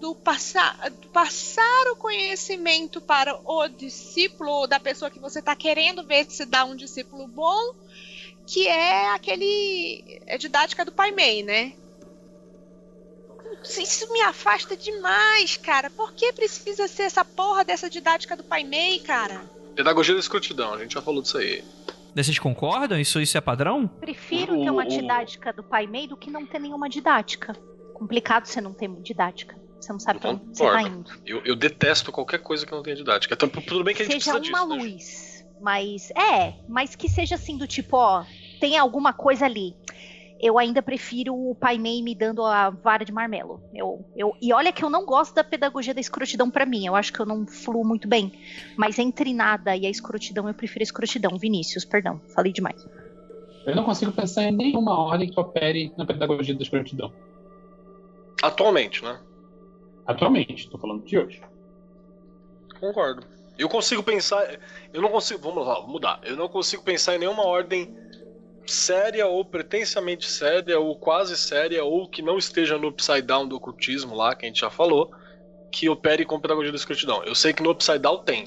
do 0.00 0.14
passar, 0.14 0.90
do 0.90 1.08
passar 1.08 1.92
o 1.92 1.96
conhecimento 1.96 3.00
para 3.00 3.38
o 3.44 3.68
discípulo, 3.68 4.50
ou 4.50 4.66
da 4.66 4.80
pessoa 4.80 5.10
que 5.10 5.20
você 5.20 5.40
está 5.40 5.54
querendo 5.54 6.02
ver 6.02 6.26
se 6.30 6.46
dá 6.46 6.64
um 6.64 6.74
discípulo 6.74 7.28
bom, 7.28 7.74
que 8.46 8.66
é 8.66 9.10
aquele. 9.10 10.22
É 10.26 10.38
didática 10.38 10.84
do 10.84 10.90
Pai 10.90 11.12
Mei, 11.12 11.42
né? 11.42 11.74
Isso 13.62 14.10
me 14.10 14.22
afasta 14.22 14.74
demais, 14.74 15.58
cara. 15.58 15.90
Por 15.90 16.14
que 16.14 16.32
precisa 16.32 16.88
ser 16.88 17.02
essa 17.02 17.24
porra 17.24 17.62
dessa 17.62 17.90
didática 17.90 18.34
do 18.34 18.42
Pai 18.42 18.64
Mei, 18.64 19.00
cara? 19.00 19.42
Pedagogia 19.76 20.14
da 20.14 20.20
escrotidão, 20.20 20.74
a 20.74 20.78
gente 20.78 20.94
já 20.94 21.02
falou 21.02 21.20
disso 21.20 21.36
aí. 21.36 21.62
Vocês 22.16 22.38
concordam? 22.38 22.98
Isso, 22.98 23.20
isso 23.20 23.36
é 23.36 23.40
padrão? 23.40 23.86
Prefiro 23.86 24.58
ter 24.58 24.70
uma 24.70 24.86
didática 24.86 25.52
do 25.52 25.62
Pai 25.62 25.86
Mei 25.86 26.08
do 26.08 26.16
que 26.16 26.30
não 26.30 26.46
ter 26.46 26.58
nenhuma 26.58 26.88
didática. 26.88 27.52
Complicado 27.92 28.46
você 28.46 28.62
não 28.62 28.72
ter 28.72 28.88
didática. 29.02 29.59
Você 29.80 29.92
não 29.92 30.00
sabe 30.00 30.18
Eu 30.18 30.20
pra 30.20 30.30
onde 30.30 30.44
você 30.56 30.64
tá 30.64 30.82
indo. 30.82 31.10
Eu, 31.24 31.42
eu 31.44 31.56
detesto 31.56 32.12
qualquer 32.12 32.38
coisa 32.38 32.66
que 32.66 32.72
não 32.72 32.82
tenha 32.82 32.96
didática. 32.96 33.34
Então, 33.34 33.48
tudo 33.48 33.82
bem 33.82 33.94
que 33.94 34.02
a 34.02 34.04
gente 34.04 34.22
seja 34.22 34.38
precisa 34.38 34.62
uma 34.62 34.76
disso. 34.76 34.86
né? 34.86 34.90
luz. 34.92 35.44
Mas 35.60 36.10
é, 36.12 36.54
mas 36.68 36.94
que 36.94 37.08
seja 37.08 37.34
assim 37.34 37.56
do 37.56 37.66
tipo, 37.66 37.96
ó, 37.96 38.24
tem 38.60 38.78
alguma 38.78 39.12
coisa 39.12 39.44
ali. 39.44 39.76
Eu 40.42 40.58
ainda 40.58 40.80
prefiro 40.80 41.34
o 41.34 41.54
Pai 41.54 41.76
Mei 41.76 42.02
me 42.02 42.14
dando 42.14 42.42
a 42.42 42.70
vara 42.70 43.04
de 43.04 43.12
marmelo. 43.12 43.62
Eu, 43.74 44.02
eu, 44.16 44.34
e 44.40 44.54
olha 44.54 44.72
que 44.72 44.82
eu 44.82 44.88
não 44.88 45.04
gosto 45.04 45.34
da 45.34 45.44
pedagogia 45.44 45.92
da 45.92 46.00
escrotidão 46.00 46.50
pra 46.50 46.64
mim. 46.64 46.86
Eu 46.86 46.96
acho 46.96 47.12
que 47.12 47.20
eu 47.20 47.26
não 47.26 47.46
fluo 47.46 47.84
muito 47.84 48.08
bem. 48.08 48.32
Mas 48.74 48.98
entre 48.98 49.34
nada 49.34 49.76
e 49.76 49.84
a 49.84 49.90
escrotidão, 49.90 50.48
eu 50.48 50.54
prefiro 50.54 50.80
a 50.80 50.84
escrotidão. 50.84 51.36
Vinícius, 51.36 51.84
perdão, 51.84 52.22
falei 52.34 52.54
demais. 52.54 52.82
Eu 53.66 53.76
não 53.76 53.84
consigo 53.84 54.12
pensar 54.12 54.44
em 54.44 54.52
nenhuma 54.52 54.98
ordem 54.98 55.30
que 55.30 55.38
opere 55.38 55.92
na 55.98 56.06
pedagogia 56.06 56.54
da 56.54 56.62
escrotidão. 56.62 57.12
Atualmente, 58.42 59.04
né? 59.04 59.20
Atualmente, 60.06 60.68
tô 60.68 60.78
falando 60.78 61.04
de 61.04 61.18
hoje. 61.18 61.42
Concordo. 62.78 63.26
Eu 63.58 63.68
consigo 63.68 64.02
pensar. 64.02 64.58
Eu 64.92 65.02
não 65.02 65.10
consigo. 65.10 65.40
Vamos 65.40 65.66
lá, 65.66 65.74
vamos 65.74 65.92
mudar. 65.92 66.20
Eu 66.24 66.36
não 66.36 66.48
consigo 66.48 66.82
pensar 66.82 67.14
em 67.14 67.18
nenhuma 67.18 67.44
ordem 67.44 67.94
séria 68.66 69.26
ou 69.26 69.44
pretensamente 69.44 70.26
séria 70.30 70.78
ou 70.78 70.96
quase 70.96 71.36
séria 71.36 71.84
ou 71.84 72.08
que 72.08 72.22
não 72.22 72.38
esteja 72.38 72.78
no 72.78 72.88
upside 72.88 73.22
down 73.22 73.46
do 73.46 73.56
ocultismo 73.56 74.14
lá, 74.14 74.34
que 74.34 74.46
a 74.46 74.48
gente 74.48 74.60
já 74.60 74.70
falou, 74.70 75.10
que 75.70 75.88
opere 75.88 76.24
com 76.24 76.40
pedagogia 76.40 76.70
da 76.70 76.76
escrotidão. 76.76 77.22
Eu 77.24 77.34
sei 77.34 77.52
que 77.52 77.62
no 77.62 77.70
upside 77.70 77.98
down 77.98 78.22
tem. 78.22 78.44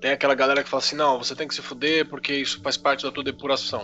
Tem 0.00 0.12
aquela 0.12 0.34
galera 0.34 0.62
que 0.62 0.68
fala 0.68 0.82
assim: 0.82 0.96
não, 0.96 1.18
você 1.18 1.34
tem 1.34 1.48
que 1.48 1.54
se 1.54 1.62
fuder 1.62 2.08
porque 2.08 2.34
isso 2.34 2.60
faz 2.62 2.76
parte 2.76 3.04
da 3.04 3.12
tua 3.12 3.24
depuração. 3.24 3.82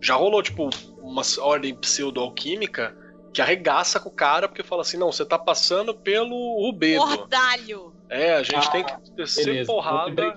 Já 0.00 0.14
rolou, 0.14 0.42
tipo, 0.42 0.70
uma 1.00 1.22
ordem 1.40 1.74
pseudo-alquímica 1.74 2.96
que 3.32 3.42
arregaça 3.42 4.00
com 4.00 4.08
o 4.08 4.12
cara 4.12 4.48
porque 4.48 4.62
fala 4.62 4.82
assim: 4.82 4.96
não, 4.96 5.12
você 5.12 5.24
tá 5.24 5.38
passando 5.38 5.94
pelo 5.94 6.36
rubedo. 6.60 7.06
Mordalho! 7.06 7.94
É, 8.08 8.34
a 8.34 8.42
gente 8.42 8.66
Ah, 8.68 8.70
tem 8.70 8.84
que 8.84 9.10
descer 9.12 9.44
Beleza. 9.44 9.66
porrada. 9.66 10.06
Lembrei. 10.08 10.32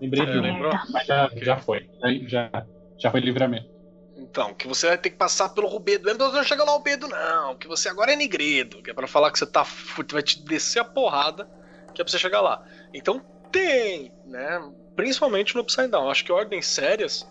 Lembrei 0.00 0.22
É, 0.24 0.40
lembrou? 0.40 0.72
mas 0.90 1.06
já, 1.06 1.30
já 1.36 1.56
foi. 1.58 1.88
Já, 2.26 2.50
já 2.98 3.10
foi 3.10 3.20
livramento. 3.20 3.70
Então, 4.16 4.52
que 4.54 4.66
você 4.68 4.88
vai 4.88 4.98
ter 4.98 5.10
que 5.10 5.16
passar 5.16 5.48
pelo 5.50 5.68
rubedo. 5.68 6.10
Então 6.10 6.32
não 6.32 6.44
chega 6.44 6.64
lá 6.64 6.72
o 6.74 6.78
rubedo, 6.78 7.08
não. 7.08 7.56
Que 7.56 7.66
você 7.68 7.88
agora 7.88 8.12
é 8.12 8.16
negredo. 8.16 8.82
Que 8.82 8.90
é 8.90 8.94
pra 8.94 9.06
falar 9.06 9.30
que 9.30 9.38
você 9.38 9.46
tá. 9.46 9.64
Vai 10.10 10.22
te 10.22 10.42
descer 10.44 10.80
a 10.80 10.84
porrada. 10.84 11.48
Que 11.94 12.00
é 12.00 12.04
pra 12.04 12.10
você 12.10 12.18
chegar 12.18 12.40
lá. 12.40 12.64
Então 12.92 13.20
tem, 13.50 14.12
né? 14.26 14.60
Principalmente 14.96 15.54
no 15.54 15.62
Upside 15.62 15.88
Down. 15.88 16.10
Acho 16.10 16.24
que 16.24 16.32
ordens 16.32 16.66
sérias. 16.66 17.26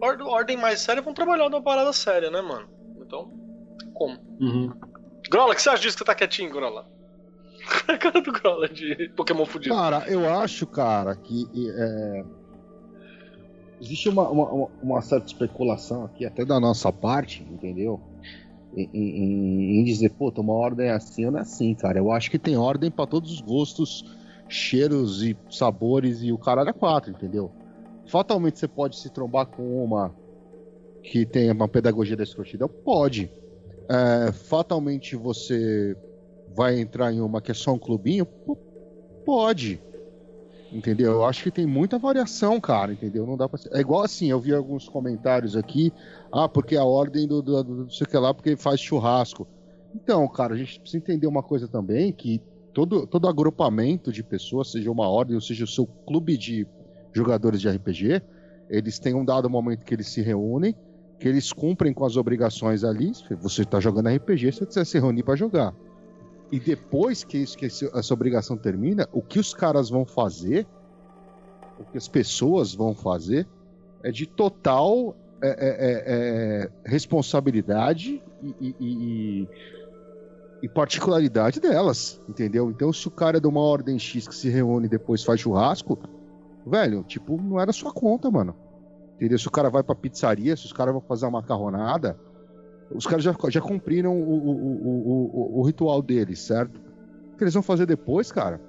Ord 0.00 0.22
ordem 0.22 0.56
mais 0.56 0.80
séria 0.80 1.02
vão 1.02 1.14
trabalhar 1.14 1.48
numa 1.48 1.62
parada 1.62 1.92
séria, 1.92 2.30
né, 2.30 2.40
mano? 2.40 2.68
Então, 3.04 3.30
como. 3.92 4.18
Uhum. 4.40 4.72
Grola, 5.30 5.52
o 5.52 5.54
que 5.54 5.62
você 5.62 5.68
acha 5.70 5.82
disso 5.82 5.96
que 5.96 6.00
você 6.00 6.04
tá 6.04 6.14
quietinho, 6.14 6.50
Grola? 6.50 6.84
a 7.88 7.96
cara 7.98 8.20
do 8.20 8.32
Grola 8.32 8.68
de 8.68 9.10
Pokémon 9.16 9.46
fudido. 9.46 9.74
Cara, 9.74 10.04
eu 10.08 10.28
acho, 10.28 10.66
cara, 10.66 11.14
que 11.16 11.46
é, 11.56 12.24
existe 13.80 14.08
uma, 14.08 14.28
uma, 14.28 14.68
uma- 14.82 15.02
certa 15.02 15.26
especulação 15.26 16.04
aqui, 16.04 16.24
até 16.24 16.44
da 16.44 16.58
nossa 16.60 16.92
parte, 16.92 17.42
entendeu? 17.42 18.00
Em, 18.74 18.88
em- 18.92 19.80
em 19.80 19.84
dizer, 19.84 20.10
pô, 20.10 20.32
uma 20.36 20.52
ordem 20.52 20.86
é 20.88 20.92
assim 20.92 21.26
ou 21.26 21.32
não 21.32 21.38
é 21.38 21.42
assim, 21.42 21.74
cara. 21.74 21.98
Eu 21.98 22.10
acho 22.10 22.30
que 22.30 22.38
tem 22.38 22.56
ordem 22.56 22.90
pra 22.90 23.06
todos 23.06 23.30
os 23.30 23.40
gostos, 23.40 24.04
cheiros 24.48 25.22
e 25.22 25.36
sabores 25.50 26.22
e 26.22 26.32
o 26.32 26.38
caralho 26.38 26.70
é 26.70 26.72
quatro, 26.72 27.10
entendeu? 27.10 27.50
Fatalmente 28.06 28.58
você 28.58 28.68
pode 28.68 28.98
se 28.98 29.08
trombar 29.10 29.46
com 29.46 29.84
uma 29.84 30.14
que 31.04 31.26
tem 31.26 31.50
uma 31.50 31.68
pedagogia 31.68 32.16
da 32.16 32.22
escrotidão? 32.22 32.68
Pode. 32.68 33.30
É, 33.88 34.32
fatalmente 34.32 35.14
você 35.14 35.94
vai 36.56 36.80
entrar 36.80 37.12
em 37.12 37.20
uma 37.20 37.42
que 37.42 37.50
é 37.50 37.54
só 37.54 37.74
um 37.74 37.78
clubinho? 37.78 38.26
Pode. 39.24 39.80
Entendeu? 40.72 41.12
Eu 41.12 41.24
acho 41.24 41.42
que 41.44 41.50
tem 41.50 41.66
muita 41.66 41.98
variação, 41.98 42.58
cara, 42.60 42.92
entendeu? 42.92 43.26
Não 43.26 43.36
dá 43.36 43.48
pra. 43.48 43.60
É 43.72 43.80
igual 43.80 44.02
assim, 44.02 44.30
eu 44.30 44.40
vi 44.40 44.52
alguns 44.52 44.88
comentários 44.88 45.56
aqui, 45.56 45.92
ah, 46.32 46.48
porque 46.48 46.74
a 46.74 46.84
ordem 46.84 47.28
do, 47.28 47.42
do, 47.42 47.62
do 47.62 47.74
não 47.84 47.90
sei 47.90 48.06
que 48.06 48.16
lá, 48.16 48.34
porque 48.34 48.56
faz 48.56 48.80
churrasco. 48.80 49.46
Então, 49.94 50.26
cara, 50.26 50.54
a 50.54 50.56
gente 50.56 50.80
precisa 50.80 50.98
entender 50.98 51.28
uma 51.28 51.42
coisa 51.42 51.68
também, 51.68 52.12
que 52.12 52.42
todo, 52.72 53.06
todo 53.06 53.28
agrupamento 53.28 54.10
de 54.10 54.24
pessoas, 54.24 54.72
seja 54.72 54.90
uma 54.90 55.08
ordem, 55.08 55.36
ou 55.36 55.40
seja 55.40 55.62
o 55.62 55.68
seu 55.68 55.86
clube 55.86 56.36
de 56.36 56.66
jogadores 57.12 57.60
de 57.60 57.68
RPG, 57.68 58.20
eles 58.68 58.98
têm 58.98 59.14
um 59.14 59.24
dado 59.24 59.48
momento 59.48 59.84
que 59.84 59.94
eles 59.94 60.08
se 60.08 60.20
reúnem, 60.22 60.74
que 61.18 61.28
eles 61.28 61.52
cumprem 61.52 61.92
com 61.92 62.04
as 62.04 62.16
obrigações 62.16 62.84
ali. 62.84 63.12
Você 63.40 63.62
está 63.62 63.80
jogando 63.80 64.08
RPG, 64.08 64.52
você 64.52 64.64
precisa 64.64 64.84
se 64.84 64.98
reunir 64.98 65.22
para 65.22 65.36
jogar. 65.36 65.74
E 66.52 66.60
depois 66.60 67.24
que, 67.24 67.38
isso, 67.38 67.56
que 67.56 67.64
essa 67.66 68.14
obrigação 68.14 68.56
termina, 68.56 69.08
o 69.12 69.22
que 69.22 69.38
os 69.38 69.54
caras 69.54 69.88
vão 69.88 70.04
fazer, 70.04 70.66
o 71.78 71.84
que 71.84 71.96
as 71.98 72.06
pessoas 72.06 72.74
vão 72.74 72.94
fazer, 72.94 73.46
é 74.02 74.10
de 74.10 74.26
total 74.26 75.16
é, 75.42 75.48
é, 75.48 75.50
é, 75.50 76.02
é, 76.64 76.70
responsabilidade 76.84 78.22
e, 78.42 78.54
e- 78.60 78.76
e- 78.80 79.48
e 80.62 80.68
particularidade 80.68 81.60
delas, 81.60 82.20
entendeu? 82.28 82.70
Então, 82.70 82.90
se 82.92 83.06
o 83.06 83.10
cara 83.10 83.36
é 83.36 83.40
de 83.40 83.46
uma 83.46 83.60
ordem 83.60 83.98
X 83.98 84.26
que 84.26 84.34
se 84.34 84.48
reúne 84.48 84.86
e 84.86 84.88
depois 84.88 85.22
faz 85.22 85.40
churrasco, 85.40 85.98
velho, 86.66 87.02
tipo, 87.02 87.36
não 87.40 87.60
era 87.60 87.72
sua 87.72 87.92
conta, 87.92 88.30
mano. 88.30 88.54
Entendeu? 89.16 89.38
Se 89.38 89.48
o 89.48 89.50
cara 89.50 89.70
vai 89.70 89.82
pra 89.82 89.94
pizzaria, 89.94 90.56
se 90.56 90.66
os 90.66 90.72
caras 90.72 90.92
vão 90.92 91.00
fazer 91.00 91.24
uma 91.26 91.40
macarronada, 91.40 92.18
os 92.90 93.06
caras 93.06 93.24
já, 93.24 93.34
já 93.48 93.60
cumpriram 93.60 94.18
o, 94.18 94.34
o, 94.34 95.56
o, 95.56 95.60
o, 95.60 95.62
ritual 95.62 96.02
deles, 96.02 96.40
certo? 96.40 96.80
O 97.32 97.36
que 97.36 97.44
eles 97.44 97.54
vão 97.54 97.62
fazer 97.62 97.86
depois, 97.86 98.30
cara? 98.30 98.60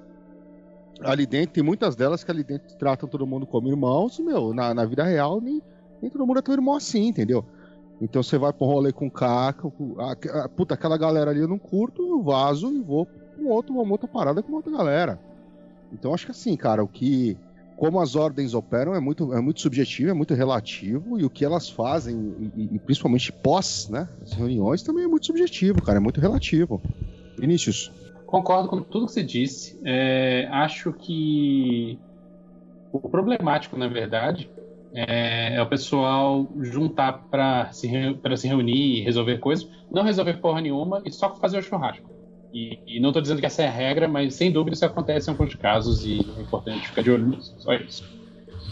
Ali 1.00 1.26
dentro, 1.26 1.52
tem 1.54 1.62
muitas 1.62 1.94
delas 1.94 2.24
que 2.24 2.30
ali 2.30 2.42
dentro 2.42 2.76
tratam 2.78 3.08
todo 3.08 3.26
mundo 3.26 3.46
como 3.46 3.68
irmãos, 3.68 4.18
meu, 4.18 4.54
na, 4.54 4.72
na 4.72 4.84
vida 4.84 5.04
real, 5.04 5.40
nem, 5.40 5.60
nem 6.00 6.10
todo 6.10 6.26
mundo 6.26 6.38
é 6.38 6.42
teu 6.42 6.54
irmão 6.54 6.74
assim, 6.74 7.08
entendeu? 7.08 7.44
Então 8.00 8.22
você 8.22 8.38
vai 8.38 8.52
um 8.58 8.64
rolê 8.64 8.92
com 8.92 9.10
caca, 9.10 9.70
com, 9.70 9.96
puta, 10.54 10.74
aquela 10.74 10.96
galera 10.96 11.30
ali 11.30 11.40
eu 11.40 11.48
não 11.48 11.58
curto, 11.58 12.02
eu 12.02 12.22
vazo 12.22 12.72
e 12.72 12.80
vou 12.80 13.06
um 13.38 13.48
outro, 13.48 13.74
uma 13.74 13.92
outra 13.92 14.08
parada 14.08 14.42
com 14.42 14.52
outra 14.52 14.72
galera. 14.72 15.20
Então 15.92 16.12
acho 16.12 16.26
que 16.26 16.32
assim, 16.32 16.56
cara, 16.56 16.82
o 16.82 16.88
que. 16.88 17.38
Como 17.76 18.00
as 18.00 18.16
ordens 18.16 18.54
operam 18.54 18.94
é 18.94 19.00
muito, 19.00 19.34
é 19.34 19.40
muito 19.40 19.60
subjetivo, 19.60 20.10
é 20.10 20.14
muito 20.14 20.32
relativo, 20.32 21.20
e 21.20 21.24
o 21.24 21.30
que 21.30 21.44
elas 21.44 21.68
fazem, 21.68 22.16
e, 22.56 22.74
e- 22.74 22.78
principalmente 22.78 23.30
pós, 23.30 23.88
né? 23.90 24.08
As 24.22 24.32
reuniões 24.32 24.82
também 24.82 25.04
é 25.04 25.08
muito 25.08 25.26
subjetivo, 25.26 25.82
cara, 25.82 25.98
é 25.98 26.00
muito 26.00 26.20
relativo. 26.20 26.80
Vinícius. 27.38 27.92
Concordo 28.24 28.68
com 28.68 28.82
tudo 28.82 29.06
que 29.06 29.12
você 29.12 29.22
disse. 29.22 29.78
É, 29.84 30.48
acho 30.50 30.92
que 30.94 32.00
o 32.90 33.08
problemático, 33.08 33.76
na 33.78 33.88
verdade, 33.88 34.50
é, 34.94 35.56
é 35.56 35.62
o 35.62 35.68
pessoal 35.68 36.48
juntar 36.62 37.24
para 37.30 37.70
se, 37.72 37.88
pra 38.22 38.36
se 38.36 38.48
reunir 38.48 39.00
e 39.00 39.04
resolver 39.04 39.38
coisas, 39.38 39.68
não 39.90 40.02
resolver 40.02 40.40
porra 40.40 40.62
nenhuma 40.62 41.02
e 41.04 41.12
só 41.12 41.34
fazer 41.36 41.58
o 41.58 41.62
churrasco. 41.62 42.15
E, 42.52 42.78
e 42.86 43.00
não 43.00 43.10
estou 43.10 43.20
dizendo 43.20 43.40
que 43.40 43.46
essa 43.46 43.62
é 43.62 43.68
a 43.68 43.70
regra, 43.70 44.08
mas 44.08 44.34
sem 44.34 44.50
dúvida 44.50 44.74
isso 44.74 44.84
acontece 44.84 45.28
em 45.28 45.32
alguns 45.32 45.54
casos 45.54 46.04
e 46.04 46.20
é 46.38 46.40
importante 46.42 46.86
ficar 46.88 47.02
de 47.02 47.10
olho 47.10 47.26
nisso. 47.26 47.54
Só 47.58 47.74
isso. 47.74 48.02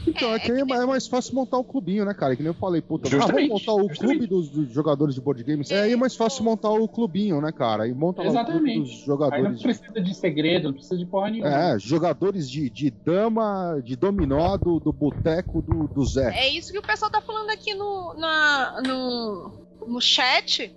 Então, 0.07 0.35
é 0.35 0.39
que 0.39 0.53
aí 0.53 0.61
é 0.61 0.65
mais- 0.65 0.83
é 0.83 0.87
mais 0.87 1.07
fácil 1.07 1.35
montar 1.35 1.57
o 1.57 1.65
clubinho, 1.65 2.05
né, 2.05 2.13
cara? 2.13 2.37
Que 2.37 2.43
nem 2.43 2.51
eu 2.51 2.55
falei, 2.55 2.83
puta, 2.83 3.09
ah, 3.09 3.11
vamos 3.11 3.25
Justamente, 3.27 3.49
montar 3.51 3.73
o 3.73 3.89
justamente. 3.89 3.99
clube 4.19 4.27
dos, 4.27 4.51
dos 4.51 4.71
jogadores 4.73 5.15
de 5.15 5.21
board 5.21 5.43
games. 5.43 5.71
É 5.71 5.81
aí 5.83 5.93
é 5.93 5.97
mais 5.97 6.15
fácil 6.15 6.45
montar 6.45 6.69
o 6.71 6.87
clubinho, 6.87 7.41
né, 7.41 7.51
cara? 7.53 7.89
E 7.89 7.95
monta 7.95 8.23
lá 8.23 8.29
o 8.29 8.33
clube 8.45 8.71
Exatamente. 8.71 8.81
dos 8.81 8.91
Aí 8.91 8.97
não 8.99 9.05
jogadores. 9.07 9.57
de- 9.59 9.63
precisa 9.65 10.01
de 10.03 10.15
segredo, 10.15 10.65
não 10.69 10.75
precisa 10.75 10.99
de 10.99 11.07
porra 11.07 11.31
nenhuma. 11.31 11.49
É, 11.75 11.79
jogadores 11.79 12.51
de, 12.51 12.69
de 12.69 12.91
dama, 12.91 13.81
de 13.83 13.97
dominó 13.97 14.59
do, 14.59 14.79
do 14.79 14.93
boteco 14.93 15.63
do, 15.63 15.89
do 15.89 16.05
Zé. 16.05 16.35
É 16.39 16.49
isso 16.51 16.71
que 16.71 16.79
o 16.79 16.83
pessoal 16.83 17.11
tá 17.11 17.23
falando 17.23 17.49
aqui 17.51 17.75
no, 17.75 18.13
na, 18.15 18.83
no, 18.87 19.53
no 19.89 20.01
chat. 20.03 20.71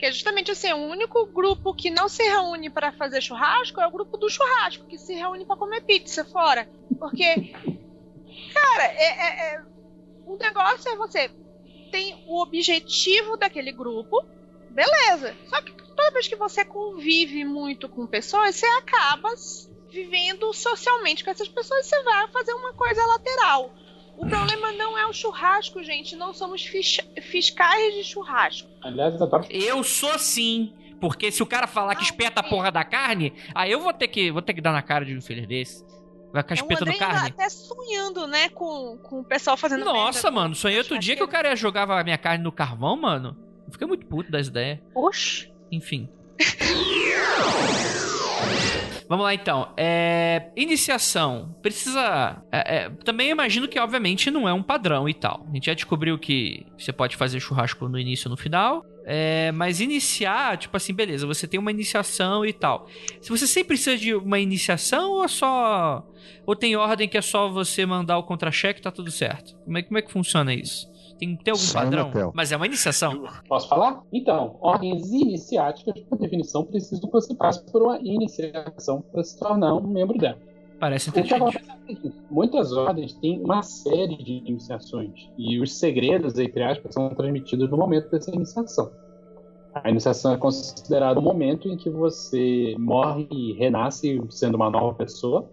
Que 0.00 0.06
é 0.06 0.12
justamente 0.12 0.50
assim, 0.50 0.72
o 0.72 0.78
único 0.88 1.26
grupo 1.26 1.74
que 1.74 1.90
não 1.90 2.08
se 2.08 2.22
reúne 2.22 2.70
pra 2.70 2.90
fazer 2.90 3.20
churrasco 3.20 3.82
é 3.82 3.86
o 3.86 3.90
grupo 3.90 4.16
do 4.16 4.30
churrasco, 4.30 4.86
que 4.86 4.96
se 4.96 5.12
reúne 5.12 5.44
pra 5.44 5.56
comer 5.56 5.82
pizza 5.82 6.24
fora. 6.24 6.66
Porque, 6.98 7.52
cara, 8.54 8.84
é, 8.84 9.04
é- 9.04 9.54
é- 9.56 9.70
O 10.26 10.36
negócio 10.38 10.88
é 10.90 10.96
você 10.96 11.30
tem 11.90 12.24
o 12.26 12.40
objetivo 12.40 13.36
daquele 13.36 13.72
grupo, 13.72 14.24
beleza. 14.70 15.36
Só 15.48 15.60
que 15.60 15.72
toda 15.72 16.12
vez 16.12 16.28
que 16.28 16.36
você 16.36 16.64
convive 16.64 17.44
muito 17.44 17.88
com 17.88 18.06
pessoas, 18.06 18.54
você 18.56 18.66
acaba 18.78 19.28
vivendo 19.90 20.52
socialmente 20.54 21.24
com 21.24 21.30
essas 21.30 21.48
pessoas, 21.48 21.84
você 21.84 22.02
vai 22.04 22.28
fazer 22.28 22.54
uma 22.54 22.72
coisa 22.74 23.04
lateral. 23.06 23.74
O 24.20 24.26
problema 24.28 24.70
não 24.72 24.98
é 24.98 25.06
o 25.06 25.12
churrasco, 25.12 25.82
gente. 25.82 26.14
Não 26.14 26.32
somos 26.34 26.64
fis 26.64 26.98
fiscais 27.22 27.94
de 27.94 28.04
churrasco. 28.04 28.68
Aliás, 28.82 29.14
eu 29.14 29.22
adoro 29.26 29.46
Eu 29.50 29.82
sou 29.82 30.18
sim. 30.18 30.74
Porque 31.00 31.32
se 31.32 31.42
o 31.42 31.46
cara 31.46 31.66
falar 31.66 31.94
que 31.96 32.04
espeta 32.04 32.40
a 32.40 32.42
porra 32.42 32.70
da 32.70 32.84
carne, 32.84 33.32
aí 33.54 33.72
eu 33.72 33.80
vou 33.80 33.92
ter 33.94 34.06
que, 34.08 34.30
vou 34.30 34.42
ter 34.42 34.52
que 34.52 34.60
dar 34.60 34.72
na 34.72 34.82
cara 34.82 35.04
de 35.06 35.16
um 35.16 35.20
filho 35.22 35.46
desse. 35.46 35.82
Vai 36.30 36.42
ficar 36.42 36.54
É, 36.54 36.58
o 36.58 36.60
espetando 36.60 36.90
ainda 36.90 37.06
carne. 37.06 37.28
até 37.30 37.48
sonhando, 37.48 38.26
né, 38.26 38.50
com, 38.50 38.98
com 38.98 39.20
o 39.20 39.24
pessoal 39.24 39.56
fazendo 39.56 39.84
Nossa, 39.84 40.24
merda 40.24 40.30
mano, 40.30 40.54
sonhei 40.54 40.76
outro 40.78 40.98
dia 40.98 41.16
que 41.16 41.22
o 41.22 41.28
cara 41.28 41.56
jogava 41.56 41.98
a 41.98 42.04
minha 42.04 42.18
carne 42.18 42.44
no 42.44 42.52
carvão, 42.52 42.96
mano. 43.00 43.34
Eu 43.66 43.72
fiquei 43.72 43.86
muito 43.86 44.06
puto 44.06 44.30
das 44.30 44.48
ideias. 44.48 44.78
Oxi. 44.94 45.50
Enfim. 45.72 46.08
Vamos 49.10 49.24
lá 49.24 49.34
então. 49.34 49.74
É, 49.76 50.52
iniciação. 50.54 51.52
Precisa. 51.60 52.40
é, 52.52 52.76
é, 52.76 52.90
também 53.04 53.28
imagino 53.28 53.66
que, 53.66 53.76
obviamente, 53.76 54.30
não 54.30 54.48
é 54.48 54.52
um 54.52 54.62
padrão 54.62 55.08
e 55.08 55.12
tal. 55.12 55.44
A 55.50 55.52
gente 55.52 55.66
já 55.66 55.74
descobriu 55.74 56.16
que 56.16 56.64
você 56.78 56.92
pode 56.92 57.16
fazer 57.16 57.40
churrasco 57.40 57.88
no 57.88 57.98
início 57.98 58.28
e 58.28 58.30
no 58.30 58.36
final. 58.36 58.86
É, 59.04 59.50
mas 59.50 59.80
iniciar, 59.80 60.56
tipo 60.58 60.76
assim, 60.76 60.94
beleza, 60.94 61.26
você 61.26 61.48
tem 61.48 61.58
uma 61.58 61.72
iniciação 61.72 62.46
e 62.46 62.52
tal. 62.52 62.86
Se 63.20 63.30
você 63.30 63.48
sempre 63.48 63.68
precisa 63.68 63.96
de 63.96 64.14
uma 64.14 64.38
iniciação 64.38 65.10
ou 65.10 65.24
é 65.24 65.28
só. 65.28 66.06
Ou 66.46 66.54
tem 66.54 66.76
ordem 66.76 67.08
que 67.08 67.18
é 67.18 67.22
só 67.22 67.48
você 67.48 67.84
mandar 67.84 68.16
o 68.16 68.22
contra-cheque 68.22 68.78
e 68.78 68.82
tá 68.84 68.92
tudo 68.92 69.10
certo? 69.10 69.56
Como 69.64 69.76
é, 69.76 69.82
como 69.82 69.98
é 69.98 70.02
que 70.02 70.12
funciona 70.12 70.54
isso? 70.54 70.88
Tem, 71.20 71.36
tem 71.36 71.52
algum 71.52 71.62
Só 71.62 71.80
padrão? 71.80 72.32
Mas 72.34 72.50
é 72.50 72.56
uma 72.56 72.64
iniciação. 72.64 73.24
Posso 73.46 73.68
falar? 73.68 74.02
Então, 74.10 74.56
ordens 74.62 75.12
iniciáticas, 75.12 76.00
por 76.04 76.18
definição, 76.18 76.64
precisam 76.64 77.06
que 77.06 77.12
você 77.12 77.34
passe 77.34 77.62
por 77.70 77.82
uma 77.82 77.98
iniciação 77.98 79.02
para 79.12 79.22
se 79.22 79.38
tornar 79.38 79.74
um 79.74 79.86
membro 79.86 80.16
dela. 80.16 80.38
Parece 80.80 81.10
acontece 81.10 81.68
é 81.90 82.10
muitas 82.30 82.72
ordens 82.72 83.12
têm 83.12 83.38
uma 83.44 83.62
série 83.62 84.16
de 84.16 84.42
iniciações 84.46 85.28
e 85.36 85.60
os 85.60 85.78
segredos, 85.78 86.38
entre 86.38 86.62
aspas, 86.62 86.94
são 86.94 87.10
transmitidos 87.10 87.70
no 87.70 87.76
momento 87.76 88.10
dessa 88.10 88.34
iniciação. 88.34 88.90
A 89.74 89.90
iniciação 89.90 90.32
é 90.32 90.38
considerada 90.38 91.20
o 91.20 91.22
momento 91.22 91.68
em 91.68 91.76
que 91.76 91.90
você 91.90 92.74
morre 92.78 93.28
e 93.30 93.52
renasce 93.52 94.18
sendo 94.30 94.54
uma 94.54 94.70
nova 94.70 94.94
pessoa, 94.94 95.46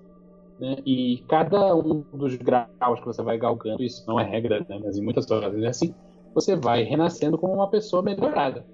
né? 0.59 0.77
e 0.85 1.23
cada 1.27 1.75
um 1.75 2.03
dos 2.13 2.35
graus 2.35 2.99
que 2.99 3.05
você 3.05 3.21
vai 3.21 3.37
galgando, 3.37 3.83
isso 3.83 4.03
não 4.07 4.19
é 4.19 4.23
regra, 4.23 4.59
né? 4.67 4.79
mas 4.83 4.97
em 4.97 5.01
muitas 5.03 5.29
ordens 5.29 5.63
é 5.63 5.67
assim, 5.67 5.95
você 6.33 6.55
vai 6.55 6.83
renascendo 6.83 7.37
como 7.37 7.53
uma 7.53 7.69
pessoa 7.69 8.01
melhorada. 8.01 8.65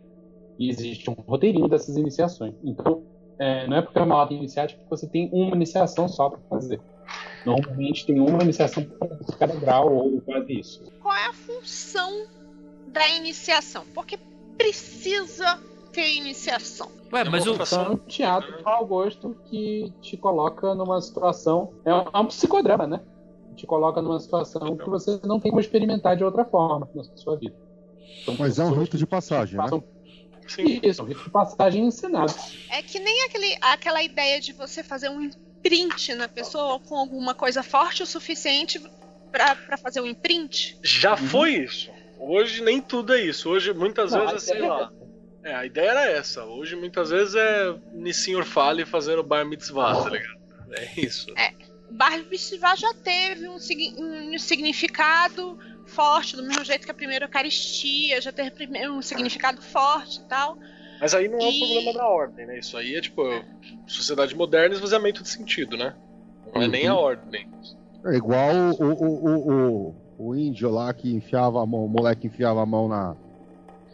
E 0.59 0.69
existe 0.69 1.09
um 1.09 1.13
roteirinho 1.13 1.67
dessas 1.67 1.97
iniciações. 1.97 2.53
Então, 2.63 3.03
é, 3.39 3.67
não 3.67 3.77
é 3.77 3.81
porque 3.81 3.97
é 3.97 4.03
uma 4.03 4.15
ordem 4.15 4.37
iniciática 4.37 4.81
que 4.81 4.89
você 4.89 5.07
tem 5.07 5.29
uma 5.33 5.55
iniciação 5.55 6.07
só 6.07 6.29
para 6.29 6.39
fazer. 6.49 6.79
Normalmente 7.45 8.05
tem 8.05 8.19
uma 8.19 8.43
iniciação 8.43 8.83
para 8.83 9.17
cada 9.37 9.55
grau 9.55 9.93
ou 9.93 10.21
quase 10.21 10.59
isso. 10.59 10.83
Qual 11.01 11.13
é 11.13 11.27
a 11.27 11.33
função 11.33 12.25
da 12.87 13.07
iniciação? 13.09 13.83
Porque 13.93 14.17
precisa 14.57 15.59
ter 15.93 16.15
iniciação. 16.15 16.91
Ué, 17.11 17.23
mas 17.23 17.45
o. 17.45 17.53
Então, 17.53 17.85
é 17.85 17.89
um 17.89 17.97
teatro 17.97 18.57
de 18.57 18.63
mau 18.63 18.85
gosto 18.85 19.37
que 19.45 19.93
te 20.01 20.17
coloca 20.17 20.73
numa 20.73 20.99
situação. 20.99 21.73
É 21.85 21.93
um, 21.93 22.05
é 22.11 22.19
um 22.19 22.25
psicodrama, 22.25 22.87
né? 22.87 23.01
Te 23.55 23.67
coloca 23.67 24.01
numa 24.01 24.19
situação 24.19 24.75
que 24.75 24.89
você 24.89 25.19
não 25.23 25.39
tem 25.39 25.51
como 25.51 25.61
experimentar 25.61 26.17
de 26.17 26.23
outra 26.23 26.43
forma 26.43 26.89
na 26.93 27.03
sua 27.15 27.37
vida. 27.37 27.55
Então, 28.21 28.35
Mas 28.39 28.57
é 28.57 28.63
um 28.63 28.71
rito 28.71 28.97
de 28.97 29.05
passagem, 29.05 29.57
né? 29.57 29.69
Sim. 30.47 30.79
Isso, 30.83 31.03
um 31.03 31.05
rito 31.05 31.23
de 31.23 31.29
passagem 31.29 31.85
ensinado. 31.85 32.33
É 32.69 32.81
que 32.81 32.99
nem 32.99 33.23
aquele, 33.23 33.57
aquela 33.61 34.03
ideia 34.03 34.41
de 34.41 34.53
você 34.53 34.83
fazer 34.83 35.09
um 35.09 35.21
imprint 35.21 36.15
na 36.15 36.27
pessoa 36.27 36.79
com 36.79 36.97
alguma 36.97 37.33
coisa 37.33 37.61
forte 37.63 38.03
o 38.03 38.05
suficiente 38.05 38.81
pra 39.31 39.55
pra 39.55 39.77
fazer 39.77 40.01
um 40.01 40.07
imprint. 40.07 40.77
Já 40.81 41.15
foi 41.15 41.53
isso. 41.53 41.89
Hoje 42.19 42.61
nem 42.63 42.81
tudo 42.81 43.13
é 43.13 43.21
isso. 43.21 43.49
Hoje 43.49 43.73
muitas 43.73 44.11
Não, 44.11 44.21
vezes 44.21 44.47
é, 44.49 44.53
sei 44.53 44.67
lá. 44.67 44.91
É, 45.43 45.53
a 45.53 45.65
ideia 45.65 45.89
era 45.91 46.05
essa. 46.09 46.45
Hoje 46.45 46.75
muitas 46.75 47.09
vezes 47.09 47.35
é 47.35 47.75
Nissin 47.93 48.41
Fale 48.43 48.85
fazendo 48.85 49.21
bar 49.23 49.45
mitzvah, 49.45 50.01
tá 50.03 50.09
ligado? 50.09 50.37
É 50.71 50.99
isso. 50.99 51.27
Bar 51.89 52.17
mitzvah 52.31 52.75
já 52.75 52.93
teve 53.03 53.47
um, 53.47 53.55
um 53.55 54.39
significado 54.39 55.57
forte, 55.85 56.35
do 56.35 56.43
mesmo 56.43 56.63
jeito 56.63 56.85
que 56.85 56.91
a 56.91 56.95
primeira 56.95 57.25
Eucaristia 57.25 58.21
já 58.21 58.31
teve 58.31 58.49
um 58.89 59.01
significado 59.01 59.61
forte 59.61 60.19
e 60.21 60.23
tal. 60.23 60.57
Mas 60.99 61.13
aí 61.13 61.27
não 61.27 61.37
é 61.39 61.45
o 61.45 61.51
E- 61.51 61.59
problema 61.59 61.93
da 61.93 62.07
ordem, 62.07 62.45
né? 62.45 62.59
Isso 62.59 62.77
aí 62.77 62.95
é 62.95 63.01
tipo 63.01 63.21
sociedade 63.85 64.33
moderna 64.35 64.73
e 64.73 64.77
esvaziamento 64.77 65.21
de 65.21 65.29
sentido, 65.29 65.75
né? 65.77 65.93
Não 66.53 66.61
é 66.61 66.65
Uhum. 66.65 66.71
nem 66.71 66.87
a 66.87 66.95
ordem. 66.95 67.45
É 68.05 68.15
igual 68.15 68.53
o, 68.55 68.83
o, 68.83 69.03
o, 69.03 69.51
o, 69.89 69.95
o 70.29 70.35
índio 70.35 70.69
lá 70.71 70.93
que 70.93 71.13
enfiava 71.13 71.61
a 71.61 71.65
mão, 71.65 71.85
o 71.85 71.89
moleque 71.89 72.27
enfiava 72.27 72.61
a 72.61 72.65
mão 72.65 72.87
na, 72.87 73.15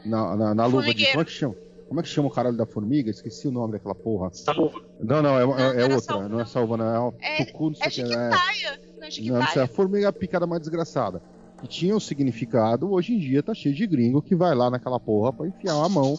na, 0.06 0.36
na, 0.36 0.56
na 0.56 0.66
luva 0.66 0.93
de. 0.93 1.06
Como 1.08 1.22
é 1.22 1.26
que 1.26 1.32
chama? 1.32 1.56
Como 1.88 2.00
é 2.00 2.04
que 2.04 2.10
chama 2.10 2.28
o 2.28 2.32
caralho 2.32 2.56
da 2.56 2.68
formiga? 2.68 3.10
Esqueci 3.10 3.47
o 3.47 3.52
nome 3.52 3.74
daquela 3.74 3.95
porra. 3.95 4.30
Salva. 4.32 4.80
Não, 5.00 5.24
não, 5.24 5.39
é, 5.39 5.43
Não, 5.45 5.60
é, 5.60 5.82
é 5.82 5.84
outra. 5.86 6.00
salva, 6.02 6.30
não 6.30 6.36
é 6.36 6.39
não. 6.43 6.45
salva, 6.45 6.78
não. 6.78 6.86
É, 6.86 7.00
o 7.00 7.14
É- 7.20 7.45
tucu, 7.45 7.70
não 7.70 7.76
sei 7.76 7.86
É 7.86 7.88
o 7.88 7.89
que? 7.89 7.95
Chiquitaia, 7.95 8.70
não 8.70 8.70
é 8.70 8.78
Não, 8.78 9.00
não 9.00 9.02
sei, 9.02 9.12
Chiquitaia. 9.12 9.64
a 9.64 9.68
formiga 9.68 10.06
é 10.06 10.10
a 10.10 10.14
picada 10.14 10.45
mais 10.45 10.62
desgraçada. 10.62 11.20
Que 11.60 11.68
tinha 11.68 11.95
um 11.95 12.00
significado, 12.00 12.91
hoje 12.91 13.14
em 13.14 13.20
dia 13.20 13.41
tá 13.41 13.56
cheio 13.56 13.74
de 13.74 13.88
gringo 13.88 14.22
que 14.22 14.36
vai 14.36 14.54
lá 14.56 14.70
naquela 14.70 15.00
porra 15.00 15.34
pra 15.34 15.47
enfiar 15.47 15.84
a 15.84 15.89
mão 15.89 16.16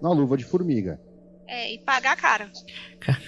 na 0.00 0.10
luva 0.10 0.36
de 0.38 0.44
formiga. 0.44 0.98
É, 1.46 1.74
e 1.74 1.78
pagar 1.80 2.16
cara. 2.16 2.50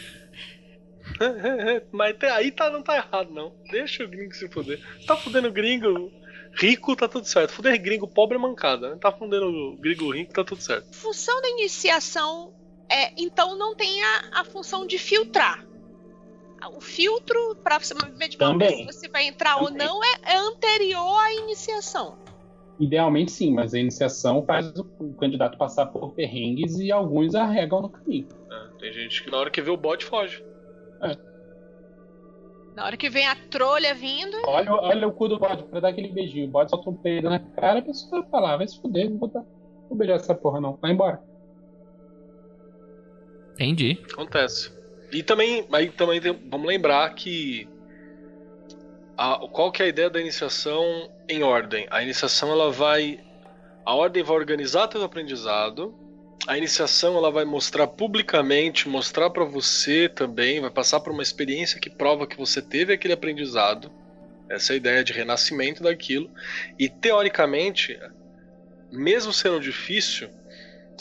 Mas 1.92 2.16
aí 2.22 2.50
tá, 2.50 2.70
não 2.70 2.82
tá 2.82 2.96
errado, 2.96 3.30
não. 3.32 3.53
Deixa 3.70 4.05
o 4.05 4.09
gringo 4.09 4.34
se 4.34 4.48
fuder. 4.48 4.80
Tá 5.07 5.16
fudendo 5.16 5.50
gringo 5.53 6.11
rico, 6.55 6.94
tá 6.96 7.09
tudo 7.09 7.26
certo. 7.26 7.53
Fuder 7.53 7.80
gringo 7.80 8.07
pobre 8.07 8.36
é 8.36 8.40
mancada. 8.40 8.90
Né? 8.90 8.96
Tá 9.00 9.11
fudendo 9.11 9.76
gringo 9.78 10.11
rico, 10.11 10.32
tá 10.32 10.44
tudo 10.44 10.61
certo. 10.61 10.86
A 10.90 10.94
função 10.94 11.40
da 11.40 11.48
iniciação 11.50 12.53
é, 12.88 13.12
então 13.16 13.57
não 13.57 13.74
tem 13.74 14.03
a, 14.03 14.40
a 14.40 14.44
função 14.44 14.86
de 14.86 14.98
filtrar. 14.98 15.64
O 16.76 16.80
filtro 16.80 17.57
para 17.57 17.80
você 17.80 17.92
Também. 18.38 18.78
se 18.78 18.84
você 18.84 19.09
vai 19.09 19.26
entrar 19.26 19.57
ou 19.57 19.66
Também. 19.66 19.84
não 19.86 20.05
é, 20.05 20.34
é 20.34 20.36
anterior 20.36 21.18
à 21.18 21.34
iniciação. 21.34 22.16
Idealmente 22.78 23.32
sim, 23.32 23.53
mas 23.53 23.74
a 23.74 23.78
iniciação 23.78 24.44
faz 24.44 24.72
o 24.76 25.14
candidato 25.14 25.59
passar 25.59 25.86
por 25.86 26.12
perrengues 26.14 26.78
e 26.78 26.92
alguns 26.92 27.34
arregam 27.34 27.82
no 27.82 27.88
caminho. 27.88 28.28
né? 28.48 28.70
Tem 28.78 28.92
gente 28.92 29.24
que 29.24 29.30
na 29.30 29.38
hora 29.38 29.50
que 29.50 29.61
vê 29.61 29.70
o 29.70 29.76
bode 29.76 30.05
foge. 30.05 30.44
Na 32.74 32.86
hora 32.86 32.96
que 32.96 33.10
vem 33.10 33.26
a 33.26 33.34
trolha 33.34 33.94
vindo, 33.94 34.34
Olha, 34.46 34.72
olha 34.72 35.06
o 35.08 35.12
cu 35.12 35.28
do 35.28 35.38
bode 35.38 35.62
pra 35.64 35.80
dar 35.80 35.88
aquele 35.88 36.08
beijinho. 36.08 36.46
O 36.46 36.50
bode 36.50 36.70
solta 36.70 36.88
um 36.88 36.94
peido 36.94 37.28
na 37.28 37.38
cara, 37.38 37.80
a 37.80 37.82
pessoa 37.82 38.22
vai 38.22 38.30
falar, 38.30 38.56
vai 38.56 38.66
se 38.66 38.80
fuder, 38.80 39.10
não 39.10 39.18
vou, 39.18 39.28
dar, 39.28 39.40
não 39.40 39.88
vou 39.90 39.98
beijar 39.98 40.14
essa 40.16 40.34
porra 40.34 40.60
não, 40.60 40.78
vai 40.80 40.90
embora. 40.92 41.20
Entendi. 43.54 44.00
Acontece. 44.12 44.72
E 45.12 45.22
também, 45.22 45.66
aí 45.72 45.90
também 45.90 46.20
tem- 46.20 46.32
vamos 46.50 46.66
lembrar 46.66 47.14
que 47.14 47.68
a- 49.18 49.46
qual 49.52 49.70
que 49.70 49.82
é 49.82 49.86
a 49.86 49.88
ideia 49.88 50.08
da 50.08 50.20
iniciação 50.20 51.10
em 51.28 51.42
ordem? 51.42 51.86
A 51.90 52.02
iniciação 52.02 52.50
ela 52.50 52.70
vai 52.70 53.20
a 53.84 53.94
ordem 53.94 54.22
vai 54.22 54.36
organizar 54.36 54.88
teu 54.88 55.02
aprendizado. 55.02 55.94
A 56.47 56.59
iniciação 56.59 57.16
ela 57.16 57.30
vai 57.30 57.45
mostrar 57.45 57.86
publicamente, 57.86 58.88
mostrar 58.88 59.30
pra 59.30 59.45
você 59.45 60.09
também, 60.09 60.61
vai 60.61 60.70
passar 60.70 61.01
por 61.01 61.12
uma 61.12 61.22
experiência 61.22 61.80
que 61.80 61.88
prova 61.88 62.26
que 62.26 62.36
você 62.36 62.61
teve 62.61 62.93
aquele 62.93 63.14
aprendizado. 63.14 63.93
Essa 64.49 64.72
é 64.72 64.74
a 64.74 64.76
ideia 64.76 65.05
de 65.05 65.12
renascimento 65.12 65.82
daquilo. 65.82 66.30
E 66.78 66.88
teoricamente, 66.88 67.99
mesmo 68.90 69.32
sendo 69.32 69.61
difícil, 69.61 70.30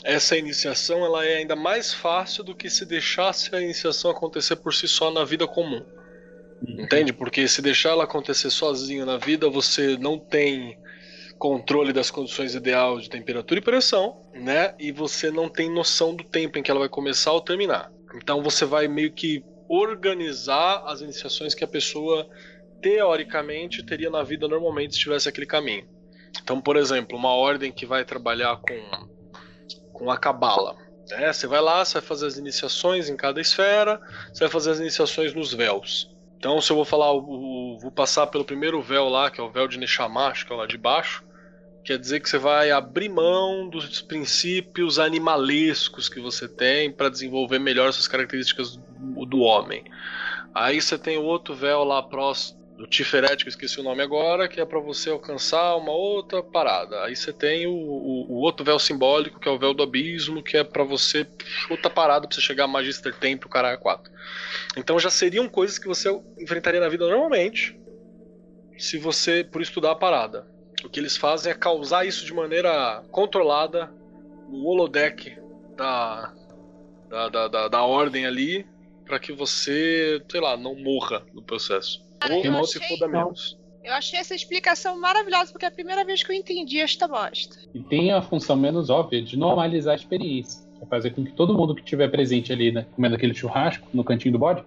essa 0.04 0.38
iniciação 0.38 1.04
ela 1.04 1.26
é 1.26 1.38
ainda 1.38 1.56
mais 1.56 1.94
fácil 1.94 2.44
do 2.44 2.56
que 2.56 2.70
se 2.70 2.86
deixasse 2.86 3.56
a 3.56 3.62
iniciação 3.62 4.12
acontecer 4.12 4.58
por 4.58 4.74
si 4.74 4.88
só 4.88 5.12
na 5.12 5.26
vida 5.26 5.48
comum. 5.48 5.84
Entende? 6.68 7.12
Porque 7.12 7.48
se 7.48 7.62
deixar 7.62 7.90
ela 7.90 8.04
acontecer 8.04 8.52
sozinho 8.52 9.06
na 9.06 9.18
vida, 9.18 9.50
você 9.50 9.98
não 9.98 10.20
tem 10.20 10.78
controle 11.42 11.92
das 11.92 12.12
condições 12.12 12.54
ideais 12.54 13.02
de 13.02 13.10
temperatura 13.10 13.60
e 13.60 13.64
pressão, 13.64 14.22
né? 14.32 14.76
E 14.78 14.92
você 14.92 15.32
não 15.32 15.50
tem 15.50 15.74
noção 15.74 16.16
do 16.16 16.24
tempo 16.24 16.60
em 16.60 16.62
que 16.62 16.70
ela 16.70 16.82
vai 16.82 16.88
começar 16.88 17.32
ou 17.32 17.42
terminar. 17.42 17.92
Então 18.16 18.44
você 18.44 18.64
vai 18.64 18.88
meio 18.88 19.12
que 19.12 19.44
organizar 19.68 20.84
as 20.86 21.02
iniciações 21.02 21.56
que 21.56 21.64
a 21.64 21.68
pessoa 21.68 22.30
teoricamente 22.80 23.84
teria 23.84 24.12
na 24.12 24.22
vida 24.22 24.48
normalmente 24.48 24.94
se 24.94 25.00
tivesse 25.00 25.28
aquele 25.28 25.48
caminho. 25.48 25.88
Então, 26.44 26.62
por 26.62 26.78
exemplo, 26.78 27.18
uma 27.18 27.34
ordem 27.34 27.72
que 27.72 27.88
vai 27.88 28.06
trabalhar 28.06 28.58
com 28.58 29.10
com 29.92 30.12
a 30.12 30.18
cabala. 30.18 30.76
Né? 31.10 31.34
Você 31.34 31.48
vai 31.48 31.62
lá, 31.62 31.84
você 31.84 31.94
vai 31.94 32.02
fazer 32.02 32.28
as 32.28 32.38
iniciações 32.38 33.10
em 33.10 33.16
cada 33.16 33.42
esfera, 33.42 34.00
você 34.32 34.42
vai 34.42 34.50
fazer 34.50 34.72
as 34.72 34.80
iniciações 34.80 35.34
nos 35.34 35.54
véus. 35.54 36.10
Então, 36.38 36.62
se 36.62 36.72
eu 36.72 36.76
vou 36.76 36.86
falar, 36.86 37.12
vou 37.14 37.92
passar 37.92 38.28
pelo 38.28 38.46
primeiro 38.46 38.82
véu 38.82 39.10
lá, 39.10 39.30
que 39.30 39.42
é 39.42 39.44
o 39.44 39.52
véu 39.52 39.68
de 39.68 39.78
Neshamash, 39.78 40.44
que 40.44 40.52
é 40.52 40.56
o 40.56 40.60
lá 40.60 40.66
de 40.66 40.78
baixo, 40.78 41.24
quer 41.84 41.98
dizer 41.98 42.20
que 42.20 42.30
você 42.30 42.38
vai 42.38 42.72
abrir 42.72 43.10
mão 43.10 43.68
dos 43.70 44.02
princípios 44.02 45.00
animalescos 45.00 46.08
que 46.10 46.20
você 46.20 46.48
tem 46.48 46.92
para 46.92 47.10
desenvolver 47.10 47.60
melhor 47.60 47.90
essas 47.90 48.08
características 48.08 48.76
do, 48.78 49.26
do 49.26 49.40
homem. 49.40 49.84
Aí 50.54 50.82
você 50.82 50.98
tem 50.98 51.18
o 51.18 51.24
outro 51.24 51.56
véu 51.56 51.84
lá 51.84 52.02
próximo 52.04 52.60
do 52.78 52.88
Tiferet, 52.88 53.38
que 53.44 53.48
eu 53.48 53.50
esqueci 53.50 53.80
o 53.80 53.84
nome 53.84 54.02
agora, 54.02 54.48
que 54.48 54.60
é 54.60 54.66
para 54.66 54.80
você 54.80 55.12
alcançar 55.12 55.76
uma 55.76 55.92
outra 55.92 56.42
parada. 56.42 57.04
Aí 57.04 57.16
você 57.16 57.32
tem 57.32 57.68
o, 57.68 57.72
o- 57.74 58.26
o 58.32 58.36
outro 58.42 58.66
véu 58.66 58.80
simbólico, 58.80 59.40
que 59.40 59.48
é 59.48 59.52
o 59.52 59.60
véu 59.60 59.74
do 59.74 59.84
abismo, 59.84 60.42
que 60.44 60.58
é 60.58 60.64
para 60.64 60.84
você 60.84 61.28
outra 61.70 61.90
parada 61.92 62.28
pra 62.28 62.34
você 62.36 62.42
chegar 62.42 62.64
a 62.64 62.68
Magister 62.68 63.14
Tempo, 63.14 63.48
caralho, 63.48 63.78
4. 63.78 64.12
Então 64.76 65.00
já 65.00 65.10
seriam 65.12 65.48
coisas 65.48 65.78
que 65.78 65.88
você 65.88 66.10
enfrentaria 66.40 66.80
na 66.80 66.90
vida 66.90 67.06
normalmente, 67.08 67.78
se 68.80 68.98
você 68.98 69.44
por 69.44 69.62
estudar 69.62 69.92
a 69.92 69.96
parada. 69.96 70.51
O 70.84 70.90
que 70.90 71.00
eles 71.00 71.16
fazem 71.18 71.52
é 71.52 71.56
causar 71.56 72.06
isso 72.06 72.26
de 72.26 72.34
maneira 72.34 73.04
controlada 73.12 73.92
no 74.50 74.66
holodeck 74.66 75.38
da, 75.78 76.34
da, 77.10 77.30
da, 77.30 77.48
da, 77.48 77.68
da 77.68 77.84
ordem 77.84 78.26
ali, 78.26 78.66
para 79.06 79.20
que 79.20 79.32
você, 79.32 80.22
sei 80.30 80.42
lá, 80.42 80.58
não 80.58 80.76
morra 80.76 81.24
no 81.34 81.42
processo. 81.42 82.04
Cara, 82.20 82.36
Ou 82.36 82.44
eu 82.44 82.52
não 82.52 82.64
se 82.64 82.78
achei- 82.78 82.98
foda 82.98 83.08
menos. 83.12 83.58
Eu 83.84 83.94
achei 83.94 84.20
essa 84.20 84.36
explicação 84.36 85.00
maravilhosa, 85.00 85.52
porque 85.52 85.66
é 85.66 85.68
a 85.68 85.72
primeira 85.72 86.06
vez 86.06 86.22
que 86.22 86.32
eu 86.32 86.36
entendi 86.36 86.80
esta 86.80 87.08
bosta. 87.08 87.58
E 87.74 87.80
tem 87.80 88.12
a 88.12 88.22
função 88.22 88.56
menos 88.56 88.92
óbvia 88.92 89.24
de 89.24 89.36
normalizar 89.36 89.94
a 89.94 89.96
experiência. 89.96 90.64
É 90.80 90.86
fazer 90.86 91.12
com 91.16 91.24
que 91.26 91.32
todo 91.32 91.54
mundo 91.56 91.74
que 91.74 91.82
estiver 91.82 92.08
presente 92.10 92.54
ali, 92.54 92.72
né, 92.72 92.86
comendo 92.96 93.16
aquele 93.16 93.34
churrasco 93.34 93.88
no 93.92 94.04
cantinho 94.04 94.34
do 94.34 94.38
bode, 94.40 94.64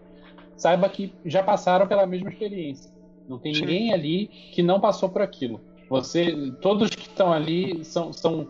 saiba 0.56 0.88
que 0.88 1.12
já 1.24 1.44
passaram 1.44 1.86
pela 1.86 2.06
mesma 2.06 2.28
experiência. 2.28 2.90
Não 3.28 3.38
tem 3.38 3.54
Sim. 3.54 3.60
ninguém 3.60 3.92
ali 3.92 4.26
que 4.52 4.62
não 4.64 4.80
passou 4.80 5.08
por 5.08 5.22
aquilo. 5.22 5.60
Você, 5.88 6.52
todos 6.60 6.90
que 6.90 7.02
estão 7.08 7.32
ali 7.32 7.84
são, 7.84 8.12
são, 8.12 8.48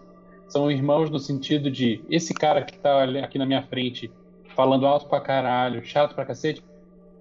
são 0.48 0.70
irmãos 0.70 1.10
no 1.10 1.18
sentido 1.18 1.70
de 1.70 2.02
esse 2.08 2.32
cara 2.32 2.62
que 2.62 2.76
tá 2.78 3.02
ali- 3.02 3.18
aqui 3.18 3.38
na 3.38 3.46
minha 3.46 3.62
frente 3.62 4.10
falando 4.54 4.86
alto 4.86 5.06
pra 5.08 5.20
caralho, 5.20 5.84
chato 5.84 6.14
pra 6.14 6.24
cacete, 6.24 6.62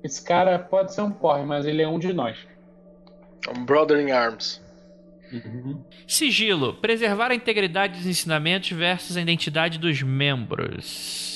esse 0.04 0.24
cara 0.24 0.60
pode 0.60 0.94
ser 0.94 1.02
um 1.02 1.12
porre, 1.12 1.44
mas 1.44 1.66
ele 1.66 1.82
é 1.82 1.88
um 1.88 1.98
de 1.98 2.14
nós. 2.14 2.38
Um 3.58 3.66
brother 3.66 4.00
in 4.00 4.12
arms. 4.12 4.62
Uhum. 5.32 5.82
Sigilo. 6.08 6.76
Preservar 6.76 7.32
a 7.32 7.36
integridade 7.36 7.98
dos 7.98 8.06
ensinamentos 8.06 8.70
versus 8.72 9.18
a 9.18 9.22
identidade 9.22 9.80
dos 9.80 10.02
membros. 10.04 11.32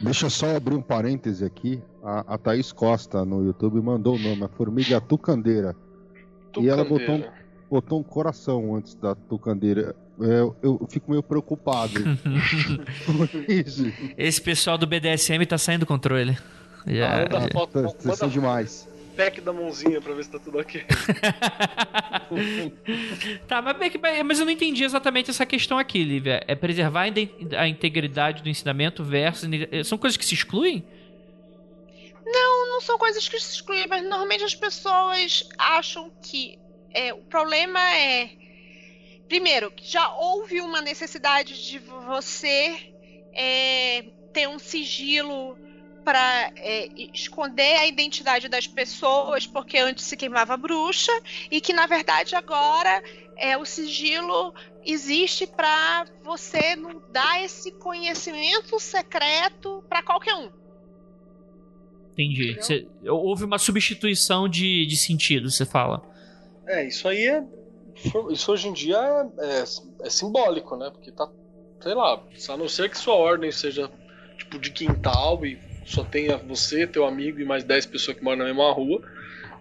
Deixa 0.00 0.26
eu 0.26 0.30
só 0.30 0.56
abrir 0.56 0.76
um 0.76 0.82
parêntese 0.82 1.44
aqui. 1.44 1.82
A, 2.02 2.34
a 2.34 2.38
Thaís 2.38 2.72
Costa 2.72 3.24
no 3.24 3.44
YouTube 3.44 3.80
mandou 3.82 4.14
o 4.14 4.18
nome, 4.18 4.44
a 4.44 4.48
formiga 4.48 5.00
tucandeira. 5.00 5.74
E 6.58 6.68
ela 6.68 6.84
botou 6.84 6.96
um, 6.96 7.00
Tucandeira. 7.18 7.39
Botou 7.70 8.00
um 8.00 8.02
coração 8.02 8.74
antes 8.74 8.94
da 8.94 9.14
tucandeira. 9.14 9.94
Eu, 10.18 10.54
eu 10.62 10.86
fico 10.90 11.10
meio 11.10 11.22
preocupado. 11.22 11.94
Esse 14.18 14.40
pessoal 14.42 14.76
do 14.76 14.86
BDSM 14.86 15.46
tá 15.46 15.56
saindo 15.56 15.80
do 15.80 15.86
controle. 15.86 16.36
Já- 16.86 17.20
Manda 17.30 17.48
foto, 17.52 17.82
Tá- 17.82 17.88
tá 17.92 18.08
manda 18.08 18.28
demais. 18.28 18.88
pack 19.16 19.40
da 19.40 19.52
mãozinha 19.52 20.00
pra 20.00 20.14
ver 20.14 20.24
se 20.24 20.30
tá 20.30 20.38
tudo 20.38 20.58
ok. 20.58 20.84
Tá, 23.48 23.60
mas, 23.60 23.76
mas 24.24 24.38
eu 24.38 24.44
não 24.44 24.52
entendi 24.52 24.84
exatamente 24.84 25.30
essa 25.30 25.44
questão 25.44 25.78
aqui, 25.78 26.04
Lívia. 26.04 26.42
É 26.46 26.54
preservar 26.54 27.06
a 27.58 27.68
integridade 27.68 28.42
do 28.42 28.48
ensinamento 28.48 29.02
versus. 29.02 29.48
São 29.84 29.98
coisas 29.98 30.16
que 30.16 30.24
se 30.24 30.34
excluem? 30.34 30.84
Não 32.24 32.80
são 32.80 32.96
coisas 32.98 33.28
que 33.28 33.38
se 33.40 33.54
excluem, 33.56 33.86
mas 33.88 34.02
normalmente 34.04 34.44
as 34.44 34.54
pessoas 34.54 35.48
acham 35.58 36.10
que 36.22 36.56
é, 36.92 37.12
o 37.12 37.22
problema 37.24 37.80
é. 37.94 38.30
Primeiro, 39.28 39.70
que 39.70 39.88
já 39.88 40.12
houve 40.14 40.60
uma 40.60 40.80
necessidade 40.80 41.64
de 41.64 41.78
você 41.78 42.92
é, 43.32 44.04
ter 44.32 44.48
um 44.48 44.58
sigilo 44.58 45.56
para 46.04 46.52
esconder 47.12 47.76
a 47.76 47.86
identidade 47.86 48.48
das 48.48 48.66
pessoas, 48.66 49.46
porque 49.46 49.78
antes 49.78 50.04
se 50.04 50.16
queimava 50.16 50.56
bruxa, 50.56 51.12
e 51.50 51.60
que 51.60 51.72
na 51.72 51.86
verdade 51.86 52.34
agora 52.34 53.02
é, 53.36 53.56
o 53.56 53.64
sigilo 53.64 54.52
existe 54.84 55.46
para 55.46 56.06
você 56.24 56.74
não 56.74 57.00
dar 57.12 57.44
esse 57.44 57.70
conhecimento 57.72 58.80
secreto 58.80 59.84
para 59.88 60.02
qualquer 60.02 60.34
um. 60.34 60.50
Entendi. 62.12 62.56
Cê- 62.62 62.86
houve 63.06 63.44
uma 63.44 63.58
substituição 63.58 64.48
de, 64.48 64.84
de 64.86 64.96
sentido, 64.96 65.50
você 65.50 65.64
fala. 65.64 66.02
É, 66.70 66.86
isso 66.86 67.08
aí 67.08 67.26
é. 67.26 67.42
Isso 68.30 68.52
hoje 68.52 68.68
em 68.68 68.72
dia 68.72 68.96
é, 68.96 69.60
é- 69.60 70.06
é 70.06 70.10
simbólico, 70.10 70.76
né? 70.76 70.88
Porque 70.90 71.10
tá. 71.10 71.28
Sei 71.82 71.94
lá, 71.94 72.22
a 72.48 72.56
não 72.56 72.68
ser 72.68 72.90
que 72.90 72.96
sua 72.98 73.14
ordem 73.14 73.50
seja 73.50 73.90
tipo 74.38 74.58
de 74.58 74.70
quintal 74.70 75.44
e 75.44 75.58
só 75.84 76.04
tenha 76.04 76.36
você, 76.36 76.86
teu 76.86 77.04
amigo 77.06 77.40
e 77.40 77.44
mais 77.44 77.64
10 77.64 77.86
pessoas 77.86 78.16
que 78.16 78.22
moram 78.22 78.38
na 78.38 78.44
mesma 78.44 78.70
rua, 78.70 79.00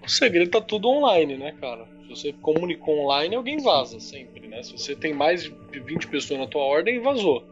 o 0.04 0.08
segredo 0.08 0.52
tá 0.52 0.62
tudo 0.62 0.90
online, 0.90 1.38
né, 1.38 1.54
cara? 1.60 1.88
Se 2.04 2.10
você 2.10 2.34
comunicou 2.34 3.00
online, 3.06 3.36
alguém 3.36 3.58
vaza 3.64 4.00
sempre, 4.00 4.48
né? 4.48 4.62
Se 4.62 4.74
você 4.74 4.96
tem 4.96 5.14
mais 5.14 5.44
de 5.44 5.80
20 5.80 6.08
pessoas 6.08 6.40
na 6.40 6.48
tua 6.48 6.62
ordem, 6.62 7.02
vazou. 7.02 7.48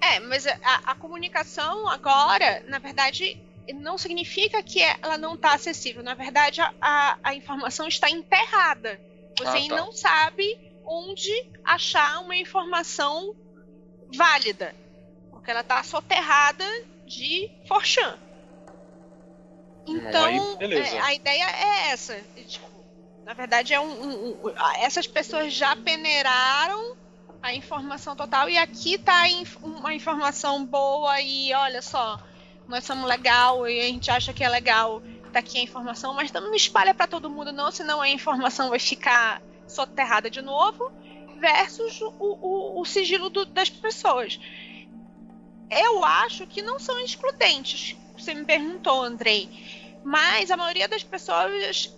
É, 0.00 0.20
mas 0.20 0.46
a, 0.46 0.56
a 0.86 0.94
comunicação 0.94 1.88
agora, 1.88 2.62
na 2.68 2.78
verdade, 2.78 3.36
não 3.72 3.96
significa 3.98 4.62
que 4.62 4.80
ela 5.02 5.16
não 5.18 5.34
está 5.34 5.54
acessível. 5.54 6.02
Na 6.02 6.14
verdade, 6.14 6.60
a, 6.60 6.72
a, 6.80 7.18
a 7.22 7.34
informação 7.34 7.86
está 7.88 8.08
enterrada. 8.10 9.00
Você 9.38 9.58
Ah, 9.58 9.68
tá. 9.68 9.76
não 9.76 9.92
sabe 9.92 10.44
onde 10.84 11.30
achar 11.64 12.20
uma 12.20 12.36
informação 12.36 13.34
válida. 14.14 14.74
Porque 15.30 15.50
ela 15.50 15.60
está 15.60 15.82
soterrada 15.82 16.64
de 17.06 17.48
Forchan. 17.66 18.18
Então, 19.86 20.24
aí, 20.24 20.38
é, 20.72 21.00
a 21.00 21.14
ideia 21.14 21.44
é 21.50 21.90
essa. 21.90 22.20
Tipo, 22.46 22.84
na 23.24 23.32
verdade, 23.34 23.72
é 23.74 23.80
um, 23.80 23.90
um- 23.90 24.46
um- 24.46 24.54
essas 24.78 25.06
pessoas 25.06 25.52
já 25.52 25.74
peneiraram 25.76 26.96
a 27.42 27.54
informação 27.54 28.14
total 28.14 28.48
e 28.50 28.58
aqui 28.58 28.98
tá 28.98 29.22
a 29.22 29.28
inf- 29.28 29.56
uma 29.62 29.94
informação 29.94 30.64
boa 30.64 31.20
e 31.20 31.52
olha 31.54 31.80
só, 31.80 32.20
nós 32.70 32.84
somos 32.84 33.08
legal 33.08 33.68
e 33.68 33.80
a 33.80 33.84
gente 33.84 34.10
acha 34.10 34.32
que 34.32 34.44
é 34.44 34.48
legal, 34.48 35.02
tá 35.32 35.40
aqui 35.40 35.58
a 35.58 35.62
informação, 35.62 36.14
mas 36.14 36.32
não 36.32 36.54
espalha 36.54 36.94
para 36.94 37.06
todo 37.08 37.28
mundo 37.28 37.52
não, 37.52 37.70
senão 37.70 38.00
a 38.00 38.08
informação 38.08 38.70
vai 38.70 38.78
ficar 38.78 39.42
soterrada 39.66 40.30
de 40.30 40.40
novo, 40.40 40.90
versus 41.40 42.00
o, 42.00 42.14
o- 42.40 42.80
o 42.80 42.84
sigilo 42.84 43.28
do- 43.30 43.46
das 43.46 43.68
pessoas. 43.68 44.38
Eu 45.70 46.04
acho 46.04 46.46
que 46.46 46.62
não 46.62 46.78
são 46.78 46.98
excludentes, 47.04 47.96
você 48.16 48.34
me 48.34 48.44
perguntou, 48.44 49.02
Andrei, 49.02 49.50
mas 50.02 50.50
a 50.50 50.56
maioria 50.56 50.88
das 50.88 51.02
pessoas 51.02 51.94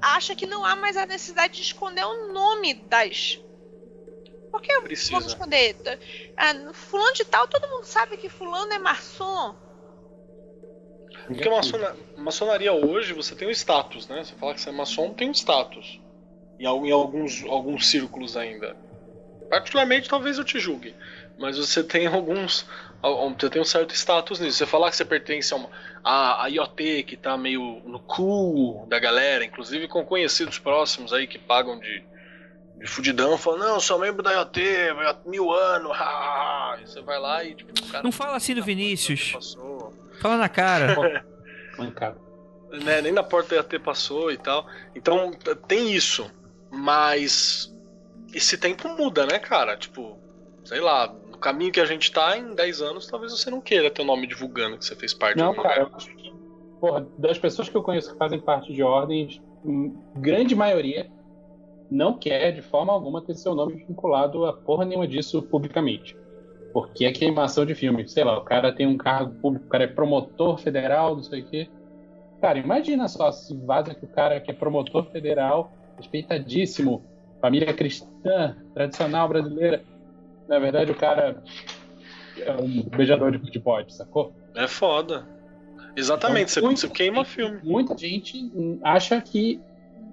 acha 0.00 0.34
que 0.34 0.46
não 0.46 0.64
há 0.64 0.76
mais 0.76 0.96
a 0.96 1.06
necessidade 1.06 1.54
de 1.54 1.62
esconder 1.62 2.04
o 2.04 2.32
nome 2.32 2.74
das 2.74 3.40
por 4.50 4.60
que 4.60 4.72
vamos 4.72 4.88
Precisa. 4.88 5.26
esconder? 5.28 5.76
Ah, 6.36 6.52
no 6.52 6.72
fulano 6.74 7.14
de 7.14 7.24
tal, 7.24 7.46
todo 7.46 7.68
mundo 7.68 7.84
sabe 7.84 8.16
que 8.16 8.28
fulano 8.28 8.72
é 8.72 8.78
maçom. 8.80 9.56
Porque 11.34 11.48
maçona- 11.48 11.96
maçonaria 12.16 12.72
hoje 12.72 13.12
você 13.12 13.34
tem 13.34 13.46
um 13.48 13.50
status, 13.50 14.08
né? 14.08 14.24
Você 14.24 14.34
fala 14.34 14.54
que 14.54 14.60
você 14.60 14.68
é 14.68 14.72
maçom, 14.72 15.14
tem 15.14 15.28
um 15.28 15.32
status. 15.34 16.00
Em, 16.58 16.66
al- 16.66 16.84
em 16.86 16.90
alguns, 16.90 17.44
alguns 17.44 17.88
círculos 17.88 18.36
ainda. 18.36 18.76
Particularmente, 19.48 20.08
talvez 20.08 20.38
eu 20.38 20.44
te 20.44 20.58
julgue. 20.58 20.94
Mas 21.38 21.56
você 21.58 21.82
tem 21.82 22.06
alguns. 22.06 22.66
al- 23.02 23.30
Você 23.30 23.48
tem 23.50 23.62
um 23.62 23.64
certo 23.64 23.94
status 23.94 24.38
nisso. 24.40 24.58
Você 24.58 24.66
falar 24.66 24.90
que 24.90 24.96
você 24.96 25.04
pertence 25.04 25.52
a, 25.54 25.56
uma, 25.56 25.70
a, 26.04 26.44
a 26.44 26.48
IoT, 26.48 27.02
que 27.04 27.16
tá 27.16 27.36
meio 27.36 27.80
no 27.86 27.98
cool 28.00 28.86
da 28.88 28.98
galera, 28.98 29.44
inclusive 29.44 29.88
com 29.88 30.04
conhecidos 30.04 30.58
próximos 30.58 31.12
aí 31.12 31.26
que 31.26 31.38
pagam 31.38 31.78
de, 31.80 32.04
de 32.76 32.86
fudidão, 32.86 33.38
falam, 33.38 33.58
não, 33.60 33.74
eu 33.74 33.80
sou 33.80 33.98
membro 33.98 34.22
da 34.22 34.32
IoT, 34.32 34.60
há 35.06 35.16
mil 35.26 35.50
anos, 35.50 35.92
ah, 35.98 36.78
e 36.82 36.86
você 36.86 37.00
vai 37.00 37.18
lá 37.18 37.42
e 37.44 37.54
tipo, 37.54 37.72
o 37.72 37.88
cara. 37.90 38.04
Não 38.04 38.12
fala 38.12 38.36
assim 38.36 38.54
do 38.54 38.62
Vinícius. 38.62 39.32
Passou. 39.32 39.69
Fala 41.76 41.88
na 41.88 41.92
cara. 41.92 42.16
Né, 42.84 43.02
nem 43.02 43.12
na 43.12 43.22
porta 43.22 43.54
ia 43.54 43.64
ter 43.64 43.80
passou 43.80 44.30
e 44.30 44.36
tal. 44.36 44.66
Então 44.94 45.32
tem 45.66 45.92
isso, 45.92 46.30
mas 46.70 47.74
esse 48.32 48.56
tempo 48.56 48.88
muda, 48.96 49.26
né, 49.26 49.38
cara? 49.38 49.76
Tipo, 49.76 50.18
sei 50.64 50.80
lá, 50.80 51.12
no 51.30 51.38
caminho 51.38 51.72
que 51.72 51.80
a 51.80 51.86
gente 51.86 52.12
tá, 52.12 52.36
em 52.36 52.54
10 52.54 52.82
anos, 52.82 53.06
talvez 53.06 53.32
você 53.32 53.50
não 53.50 53.60
queira 53.60 53.90
ter 53.90 54.02
o 54.02 54.04
nome 54.04 54.26
divulgando 54.26 54.78
que 54.78 54.84
você 54.84 54.94
fez 54.94 55.12
parte 55.12 55.38
Não, 55.38 55.52
de 55.52 55.56
cara, 55.56 55.84
lugar. 55.84 55.90
eu 55.90 55.96
acho 55.96 56.14
que, 56.14 56.32
porra, 56.80 57.06
das 57.18 57.38
pessoas 57.38 57.68
que 57.68 57.76
eu 57.76 57.82
conheço 57.82 58.12
que 58.12 58.18
fazem 58.18 58.40
parte 58.40 58.72
de 58.72 58.82
ordens, 58.82 59.40
hum, 59.64 60.00
grande 60.16 60.54
maioria 60.54 61.10
não 61.90 62.16
quer 62.16 62.52
de 62.52 62.62
forma 62.62 62.92
alguma 62.92 63.20
ter 63.20 63.34
seu 63.34 63.54
nome 63.54 63.74
vinculado 63.84 64.46
a 64.46 64.52
porra 64.52 64.84
nenhuma 64.84 65.08
disso 65.08 65.42
publicamente. 65.42 66.16
Porque 66.72 67.04
é 67.04 67.12
queimação 67.12 67.66
de 67.66 67.74
filme. 67.74 68.08
Sei 68.08 68.24
lá, 68.24 68.38
o 68.38 68.44
cara 68.44 68.72
tem 68.72 68.86
um 68.86 68.96
cargo 68.96 69.34
público, 69.40 69.66
o 69.66 69.68
cara 69.68 69.84
é 69.84 69.88
promotor 69.88 70.58
federal, 70.58 71.16
não 71.16 71.22
sei 71.22 71.42
o 71.42 71.46
quê. 71.46 71.68
Cara, 72.40 72.58
imagina 72.58 73.06
só 73.08 73.30
se 73.32 73.56
vaza 73.56 73.94
que 73.94 74.04
o 74.04 74.08
cara 74.08 74.40
que 74.40 74.50
é 74.50 74.54
promotor 74.54 75.10
federal, 75.10 75.72
respeitadíssimo, 75.96 77.04
família 77.40 77.72
cristã, 77.74 78.56
tradicional 78.72 79.28
brasileira. 79.28 79.82
Na 80.48 80.58
verdade, 80.58 80.90
o 80.90 80.94
cara 80.94 81.42
é 82.38 82.52
um 82.52 82.82
beijador 82.96 83.30
de 83.32 83.38
futebol, 83.38 83.82
sacou? 83.88 84.34
É 84.54 84.66
foda. 84.66 85.28
Exatamente, 85.96 86.50
Então, 86.56 86.70
você, 86.70 86.86
você 86.86 86.92
queima 86.92 87.24
filme. 87.24 87.60
Muita 87.62 87.96
gente 87.96 88.50
acha 88.82 89.20
que 89.20 89.60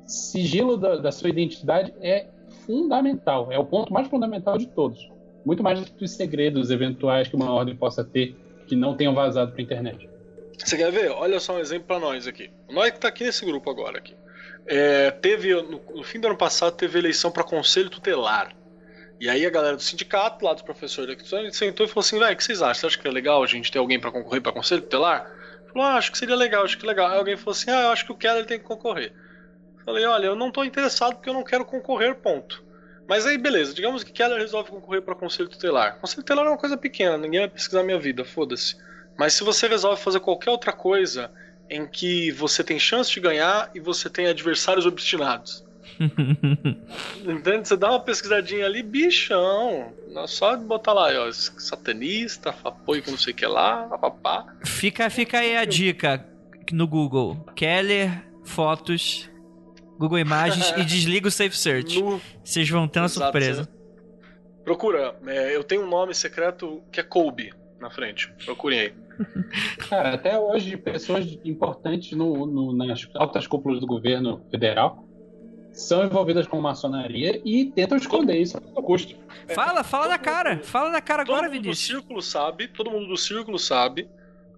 sigilo 0.06 0.78
da, 0.78 0.98
da 0.98 1.12
sua 1.12 1.30
identidade 1.30 1.94
é 2.02 2.28
fundamental, 2.66 3.52
é 3.52 3.60
o 3.60 3.66
ponto 3.66 3.94
mais 3.94 4.08
fundamental 4.08 4.58
de 4.58 4.68
todos. 4.68 5.10
Muito 5.48 5.64
mais 5.64 5.80
do 5.80 5.90
que 5.90 6.04
os 6.04 6.12
segredos 6.12 6.72
eventuais 6.72 7.30
que 7.30 7.36
uma 7.38 7.50
ordem 7.50 7.74
possa 7.74 8.04
ter 8.04 8.36
que 8.68 8.76
não 8.76 8.98
tenham 8.98 9.16
vazado 9.16 9.54
para 9.54 9.62
internet. 9.62 10.10
Você 10.58 10.76
quer 10.76 10.92
ver? 10.92 11.10
Olha 11.12 11.40
só 11.40 11.56
um 11.56 11.60
exemplo 11.60 11.88
pra 11.88 12.00
nós 12.00 12.28
aqui. 12.28 12.52
Nós 12.70 12.92
que 12.92 13.00
tá 13.00 13.08
aqui 13.08 13.24
nesse 13.24 13.46
grupo 13.46 13.70
agora 13.70 13.98
aqui. 13.98 14.14
É, 14.66 15.10
teve 15.10 15.54
no, 15.54 15.82
no 15.96 16.04
fim 16.04 16.20
do 16.20 16.28
ano 16.28 16.36
passado 16.36 16.76
teve 16.76 17.00
eleição 17.00 17.32
para 17.32 17.46
conselho 17.46 17.90
tutelar. 17.90 18.54
E 19.22 19.30
aí 19.30 19.46
a 19.46 19.50
galera 19.50 19.78
do 19.78 19.82
sindicato, 19.82 20.44
lá 20.44 20.52
dos 20.52 20.64
professores 20.64 21.16
daqui, 21.16 21.34
a 21.34 21.44
gente 21.44 21.56
sentou 21.56 21.86
e 21.86 21.90
falou 21.90 22.02
assim, 22.02 22.20
velho, 22.20 22.34
o 22.34 22.36
que 22.36 22.44
vocês 22.44 22.62
acham? 22.62 22.82
Você 22.82 22.88
acha 22.88 23.00
que 23.00 23.08
é 23.08 23.12
legal 23.12 23.42
a 23.42 23.48
gente 23.48 23.72
ter 23.72 23.80
alguém 23.80 24.02
para 24.02 24.12
concorrer 24.12 24.42
para 24.42 24.52
conselho 24.52 24.82
tutelar? 24.82 25.32
Falou, 25.72 25.88
ah, 25.88 25.96
acho 25.96 26.12
que 26.12 26.18
seria 26.18 26.36
legal, 26.36 26.66
acho 26.66 26.78
que 26.78 26.84
é 26.84 26.90
legal. 26.90 27.10
Aí 27.10 27.18
alguém 27.18 27.38
falou 27.38 27.54
assim, 27.54 27.72
ah, 27.72 27.84
eu 27.84 27.92
acho 27.92 28.06
que 28.06 28.12
o 28.12 28.18
Keller 28.18 28.46
tem 28.46 28.60
que 28.60 28.66
concorrer. 28.66 29.14
Falei, 29.86 30.04
olha, 30.04 30.26
eu 30.26 30.36
não 30.36 30.52
tô 30.52 30.66
interessado 30.66 31.16
porque 31.16 31.30
eu 31.30 31.34
não 31.34 31.46
quero 31.46 31.64
concorrer, 31.64 32.16
ponto. 32.16 32.67
Mas 33.08 33.26
aí, 33.26 33.38
beleza, 33.38 33.74
digamos 33.74 34.04
que 34.04 34.12
Keller 34.12 34.38
resolve 34.38 34.70
concorrer 34.70 35.02
para 35.02 35.16
conselho 35.16 35.48
tutelar. 35.48 35.98
Conselho 36.00 36.24
tutelar 36.24 36.46
é 36.46 36.50
uma 36.50 36.58
coisa 36.58 36.76
pequena, 36.76 37.18
ninguém 37.18 37.40
vai 37.40 37.50
pesquisar 37.50 37.84
minha 37.84 38.00
vida, 38.00 38.26
foda-se. 38.26 38.76
Mas 39.18 39.34
se 39.34 39.44
você 39.44 39.68
resolve 39.68 40.02
fazer 40.02 40.20
qualquer 40.20 40.52
outra 40.52 40.74
coisa 40.74 41.32
em 41.70 41.88
que 41.88 42.32
você 42.32 42.64
tem 42.64 42.78
chance 42.78 43.12
de 43.12 43.20
ganhar 43.20 43.72
e 43.74 43.80
você 43.80 44.10
tem 44.10 44.28
adversários 44.28 44.86
obstinados. 44.86 45.66
Entende? 47.26 47.68
Você 47.68 47.76
dá 47.76 47.90
uma 47.90 48.00
pesquisadinha 48.00 48.66
ali, 48.66 48.84
bichão. 48.84 49.94
Só 50.28 50.56
botar 50.58 50.94
lá, 50.94 51.08
ó, 51.20 51.32
satanista, 51.32 52.54
apoio 52.64 53.04
com 53.04 53.12
não 53.12 53.18
sei 53.18 53.34
o 53.34 53.36
que 53.36 53.46
lá, 53.46 53.84
papapá. 53.84 54.46
Fica, 54.66 55.10
fica 55.10 55.40
aí 55.40 55.58
a 55.58 55.66
dica 55.66 56.26
no 56.72 56.88
Google. 56.88 57.38
Keller, 57.56 58.24
fotos, 58.44 59.30
Google 59.98 60.20
Imagens 60.20 60.72
e 60.78 60.84
desliga 60.86 61.28
o 61.28 61.32
Safe 61.32 61.58
Search. 61.58 62.02
No- 62.02 62.22
Vocês 62.44 62.70
vão 62.70 62.88
ter 62.88 63.00
uma 63.00 63.06
Exato, 63.06 63.24
surpresa. 63.26 63.64
você- 63.64 63.78
Procura. 64.64 65.16
É, 65.26 65.56
eu 65.56 65.64
tenho 65.64 65.84
um 65.84 65.90
nome 65.90 66.14
secreto 66.14 66.82
que 66.92 67.00
é 67.00 67.04
Colby 67.04 67.54
na 67.80 67.90
frente. 67.90 68.32
Procurem 68.46 68.80
aí. 68.80 68.94
Cara, 69.90 70.14
até 70.16 70.38
hoje, 70.38 70.76
pessoas 70.78 71.40
importantes 71.46 72.12
no, 72.18 72.46
no- 72.46 72.74
nas 72.76 73.08
altas 73.16 73.48
cúpulas 73.48 73.80
do 73.80 73.88
governo 73.88 74.42
federal 74.52 75.04
são 75.72 76.04
envolvidas 76.04 76.48
com 76.48 76.60
maçonaria 76.60 77.40
e 77.46 77.66
tentam 77.72 77.98
esconder 77.98 78.36
isso 78.42 78.58
a 78.58 78.62
todo 78.62 78.82
custo. 78.84 79.16
Fala, 79.54 79.84
fala 79.84 80.08
na 80.10 80.18
cara. 80.18 80.60
Fala 80.64 80.90
na 80.90 81.00
cara 81.02 81.24
Todo 81.24 81.34
agora, 81.36 81.48
mundo 81.48 81.58
do 81.60 81.64
Vinícius. 81.64 81.88
círculo 82.00 82.22
sabe, 82.22 82.68
todo 82.68 82.90
mundo 82.92 83.08
do 83.08 83.16
círculo 83.18 83.60
sabe, 83.60 84.10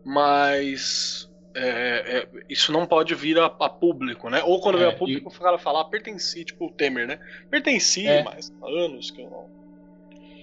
mas 0.05 1.28
é, 1.55 2.17
é, 2.19 2.27
isso 2.47 2.71
não 2.71 2.85
pode 2.85 3.15
vir 3.15 3.37
a, 3.39 3.45
a 3.45 3.69
público, 3.69 4.29
né? 4.29 4.43
Ou 4.43 4.59
quando 4.61 4.77
É, 4.77 4.81
vem 4.81 4.89
a 4.89 4.95
público, 4.95 5.29
o 5.29 5.39
cara 5.39 5.57
falar, 5.57 5.85
pertenci, 5.85 6.45
tipo 6.45 6.67
o 6.67 6.71
Temer, 6.71 7.07
né? 7.07 7.19
Pertenci, 7.49 8.07
É. 8.07 8.23
mas 8.23 8.53
há 8.61 8.67
anos 8.67 9.11
que 9.11 9.21
eu 9.21 9.29
não. 9.29 9.49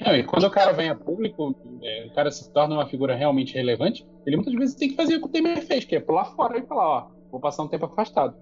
Não, 0.00 0.14
e 0.14 0.22
quando 0.24 0.44
o 0.44 0.50
cara 0.50 0.72
vem 0.72 0.90
a 0.90 0.94
público, 0.94 1.57
é, 1.82 2.07
o 2.07 2.14
cara 2.14 2.30
se 2.30 2.50
torna 2.52 2.74
uma 2.74 2.86
figura 2.86 3.14
realmente 3.14 3.54
relevante, 3.54 4.07
ele 4.26 4.36
muitas 4.36 4.54
vezes 4.54 4.74
tem 4.74 4.90
que 4.90 4.96
fazer 4.96 5.16
o 5.16 5.20
que 5.20 5.26
o 5.26 5.30
Temer 5.30 5.62
fez, 5.64 5.84
que 5.84 5.96
é 5.96 6.00
pular 6.00 6.26
fora 6.26 6.59
e 6.59 6.66
falar, 6.66 6.86
ó, 6.86 7.09
vou 7.30 7.40
passar 7.40 7.62
um 7.62 7.68
tempo 7.68 7.86
afastado. 7.86 8.36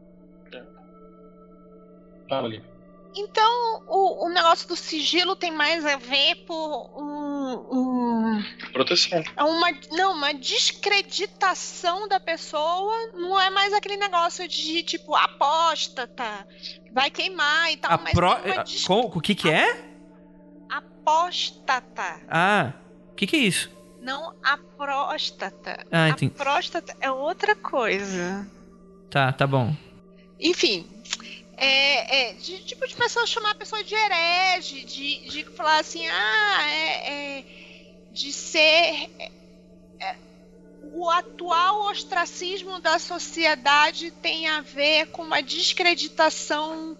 É. 0.52 0.62
Fala, 2.28 2.48
Lívia. 2.48 2.74
Então, 3.16 3.84
o, 3.86 4.26
o 4.26 4.28
negócio 4.28 4.66
do 4.66 4.74
sigilo 4.74 5.36
tem 5.36 5.52
mais 5.52 5.86
a 5.86 5.96
ver 5.96 6.44
por 6.46 6.90
um, 7.00 7.23
um- 7.44 8.42
Proteção. 8.72 9.22
é 9.36 9.42
uma, 9.44 9.70
não, 9.92 10.12
uma 10.14 10.32
descreditação 10.34 12.08
da 12.08 12.18
pessoa. 12.20 13.12
Não 13.14 13.40
é 13.40 13.50
mais 13.50 13.72
aquele 13.72 13.96
negócio 13.96 14.46
de 14.48 14.82
tipo 14.82 15.14
apóstata, 15.14 16.46
vai 16.92 17.10
queimar 17.10 17.72
e 17.72 17.76
tal. 17.76 17.92
A 17.92 17.98
mas 17.98 18.12
pro... 18.12 18.30
a- 18.30 18.62
des- 18.62 18.84
com- 18.86 19.10
O 19.14 19.20
que 19.20 19.34
que 19.34 19.50
é? 19.50 19.92
apóstata, 20.70 22.20
Ah, 22.28 22.72
o 23.10 23.14
que 23.14 23.26
que 23.26 23.36
é 23.36 23.40
isso? 23.40 23.70
não 24.00 24.34
a 24.42 24.56
próstata. 24.58 25.84
Ah, 25.90 26.04
a 26.04 26.08
entendi. 26.10 26.32
próstata 26.34 26.94
é 27.00 27.10
outra 27.10 27.54
coisa. 27.56 28.46
Tá, 29.10 29.32
tá 29.32 29.46
bom. 29.46 29.74
Enfim. 30.40 30.90
É, 31.56 32.30
é, 32.30 32.32
de, 32.34 32.58
tipo 32.64 32.86
de 32.86 32.94
pessoa 32.94 33.26
chamar 33.26 33.50
a 33.50 33.54
pessoa 33.54 33.82
de 33.84 33.94
herege, 33.94 34.84
de, 34.84 35.28
de 35.28 35.44
falar 35.44 35.78
assim, 35.78 36.06
ah, 36.06 36.62
é, 36.68 37.38
é, 37.38 37.44
de 38.12 38.32
ser 38.32 39.10
é, 39.18 40.16
o 40.92 41.08
atual 41.10 41.86
ostracismo 41.90 42.80
da 42.80 42.98
sociedade 42.98 44.10
tem 44.10 44.48
a 44.48 44.60
ver 44.60 45.06
com 45.06 45.22
uma 45.22 45.42
descreditação 45.42 46.96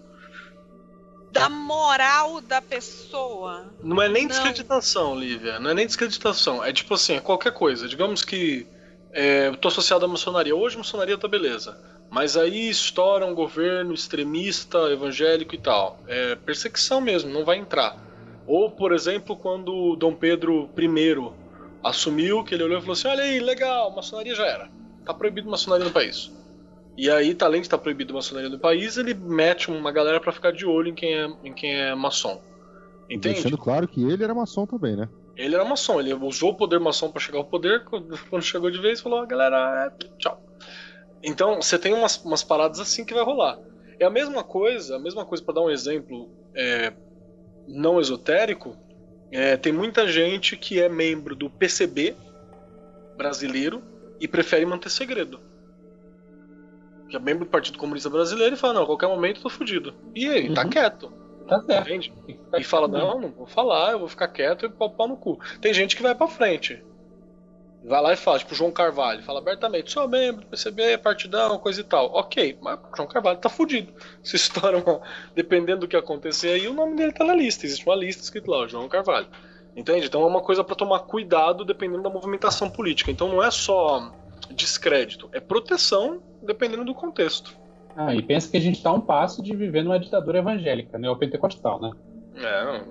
da 1.31 1.49
moral 1.49 2.39
da 2.39 2.61
pessoa. 2.61 3.73
Não 3.83 4.01
é 4.01 4.07
nem 4.07 4.23
Não. 4.23 4.29
descreditação, 4.29 5.19
Lívia. 5.19 5.59
Não 5.59 5.71
é 5.71 5.73
nem 5.73 5.85
descreditação. 5.85 6.63
É 6.63 6.71
tipo 6.71 6.93
assim, 6.93 7.15
é 7.15 7.19
qualquer 7.19 7.51
coisa. 7.51 7.89
Digamos 7.89 8.23
que 8.23 8.65
é, 9.11 9.47
eu 9.47 9.57
tô 9.57 9.67
associado 9.67 10.05
à 10.05 10.07
maçonaria. 10.07 10.55
Hoje 10.55 10.77
maçonaria 10.77 11.17
tá 11.17 11.27
beleza. 11.27 11.77
Mas 12.15 12.37
aí 12.37 12.69
estoura 12.69 13.25
um 13.25 13.35
governo 13.35 13.93
extremista, 13.93 14.77
evangélico 14.89 15.53
e 15.53 15.57
tal. 15.57 16.01
É 16.07 16.35
perseguição 16.37 17.01
mesmo, 17.01 17.29
não 17.29 17.43
vai 17.43 17.57
entrar. 17.57 17.93
Ou, 18.47 18.71
por 18.71 18.93
exemplo, 18.93 19.35
quando 19.35 19.97
Dom 19.97 20.15
Pedro 20.15 20.69
I 20.79 21.33
assumiu, 21.83 22.41
que 22.45 22.55
ele 22.55 22.63
olhou 22.63 22.77
e 22.77 22.81
falou 22.81 22.93
assim: 22.93 23.09
olha 23.09 23.21
aí, 23.21 23.41
legal, 23.41 23.93
maçonaria 23.93 24.33
já 24.33 24.45
era. 24.45 24.69
Tá 25.05 25.13
proibido 25.13 25.49
maçonaria 25.49 25.85
no 25.85 25.91
país. 25.91 26.31
E 26.97 27.11
aí, 27.11 27.35
tá, 27.35 27.47
além 27.47 27.59
de 27.59 27.67
estar 27.67 27.79
proibido 27.79 28.13
maçonaria 28.13 28.49
no 28.49 28.59
país, 28.59 28.95
ele 28.95 29.13
mete 29.13 29.69
uma 29.69 29.91
galera 29.91 30.21
pra 30.21 30.31
ficar 30.31 30.53
de 30.53 30.65
olho 30.65 30.91
em 30.91 30.95
quem 30.95 31.13
é, 31.13 31.27
em 31.43 31.53
quem 31.53 31.75
é 31.75 31.93
maçom. 31.95 32.41
Entende? 33.09 33.33
Deixando 33.33 33.57
claro 33.57 33.89
que 33.89 34.01
ele 34.01 34.23
era 34.23 34.33
maçom 34.33 34.65
também, 34.65 34.95
né? 34.95 35.09
Ele 35.35 35.53
era 35.53 35.65
maçom, 35.65 35.99
ele 35.99 36.13
usou 36.13 36.51
o 36.51 36.55
poder 36.55 36.79
maçom 36.79 37.11
pra 37.11 37.19
chegar 37.19 37.39
ao 37.39 37.45
poder, 37.45 37.83
quando 37.83 38.41
chegou 38.41 38.71
de 38.71 38.79
vez, 38.79 39.01
falou, 39.01 39.19
"Ah, 39.19 39.25
galera, 39.25 39.91
é, 39.99 40.05
tchau. 40.17 40.41
Então, 41.25 41.61
você 41.61 41.79
tem 41.79 41.93
umas, 41.93 42.23
umas 42.23 42.43
paradas 42.43 42.79
assim 42.79 43.03
que 43.03 43.13
vai 43.13 43.23
rolar. 43.23 43.57
É 43.99 44.05
a 44.05 44.09
mesma 44.09 44.43
coisa, 44.43 44.95
a 44.95 44.99
mesma 44.99 45.25
coisa 45.25 45.43
para 45.43 45.55
dar 45.55 45.61
um 45.61 45.71
exemplo 45.71 46.29
é, 46.55 46.93
não 47.67 47.99
esotérico, 47.99 48.77
é, 49.31 49.57
tem 49.57 49.73
muita 49.73 50.07
gente 50.07 50.55
que 50.55 50.79
é 50.79 50.87
membro 50.87 51.35
do 51.35 51.49
PCB 51.49 52.15
brasileiro 53.17 53.83
e 54.19 54.27
prefere 54.27 54.65
manter 54.65 54.89
segredo. 54.89 55.41
Que 57.09 57.15
é 57.15 57.19
membro 57.19 57.45
do 57.45 57.51
Partido 57.51 57.77
Comunista 57.77 58.09
Brasileiro 58.09 58.55
e 58.55 58.57
fala, 58.57 58.73
não, 58.75 58.83
a 58.83 58.85
qualquer 58.85 59.07
momento 59.07 59.37
eu 59.37 59.43
tô 59.43 59.49
fudido. 59.49 59.95
E 60.13 60.27
aí, 60.27 60.53
tá 60.53 60.63
Uhum. 60.63 60.69
quieto, 60.69 61.11
Tá 61.47 61.59
certo. 61.61 61.87
entende? 61.87 62.13
E 62.57 62.63
fala, 62.63 62.87
não, 62.87 63.19
não 63.19 63.31
vou 63.31 63.45
falar, 63.47 63.91
eu 63.91 63.99
vou 63.99 64.07
ficar 64.07 64.27
quieto 64.27 64.65
e 64.65 64.69
pau 64.69 64.89
pau 64.89 65.07
no 65.07 65.17
cu. 65.17 65.39
Tem 65.61 65.73
gente 65.73 65.95
que 65.95 66.01
vai 66.03 66.15
pra 66.15 66.27
frente. 66.27 66.83
Vai 67.87 68.01
lá 68.01 68.13
e 68.13 68.17
fala, 68.17 68.39
tipo, 68.39 68.55
João 68.55 68.71
Carvalho, 68.71 69.21
fala 69.21 69.39
abertamente, 69.39 69.91
sou 69.91 70.07
membro 70.07 70.41
do 70.41 70.47
PCB, 70.47 70.97
partidão, 70.97 71.59
coisa 71.59 71.81
e 71.81 71.83
tal. 71.83 72.07
Ok, 72.13 72.57
mas 72.61 72.79
João 72.95 73.07
Carvalho 73.07 73.37
tá 73.37 73.47
fudido. 73.49 73.93
Se 74.23 74.35
estoura 74.35 74.77
uma... 74.77 75.01
Dependendo 75.35 75.81
do 75.81 75.87
que 75.87 75.95
acontecer 75.95 76.49
aí, 76.49 76.67
o 76.67 76.73
nome 76.73 76.95
dele 76.95 77.11
tá 77.11 77.23
na 77.23 77.35
lista. 77.35 77.65
Existe 77.65 77.85
uma 77.85 77.95
lista 77.95 78.23
escrito 78.23 78.49
lá, 78.49 78.67
João 78.67 78.89
Carvalho. 78.89 79.27
Entende? 79.75 80.07
Então 80.07 80.21
é 80.21 80.25
uma 80.25 80.41
coisa 80.41 80.63
pra 80.63 80.75
tomar 80.75 80.99
cuidado 80.99 81.65
dependendo 81.65 82.01
da 82.01 82.09
movimentação 82.09 82.69
política. 82.69 83.11
Então 83.11 83.27
não 83.27 83.43
é 83.43 83.51
só 83.51 84.11
descrédito, 84.51 85.29
é 85.33 85.39
proteção 85.39 86.21
dependendo 86.41 86.85
do 86.85 86.93
contexto. 86.93 87.55
Ah, 87.95 88.13
e 88.13 88.21
pensa 88.21 88.49
que 88.49 88.57
a 88.57 88.61
gente 88.61 88.81
tá 88.81 88.89
a 88.89 88.93
um 88.93 89.01
passo 89.01 89.41
de 89.41 89.55
viver 89.55 89.83
numa 89.83 89.99
ditadura 89.99 90.39
evangélica, 90.39 90.97
neopentecostal, 90.97 91.81
né? 91.81 91.91
É, 92.37 92.83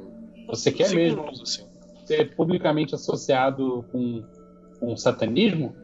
Você 0.47 0.73
quer 0.73 0.91
mesmo 0.95 1.29
assim. 1.31 1.67
ser 2.07 2.35
publicamente 2.35 2.95
associado 2.95 3.85
com, 3.93 4.25
com 4.81 4.97
satanismo? 4.97 5.75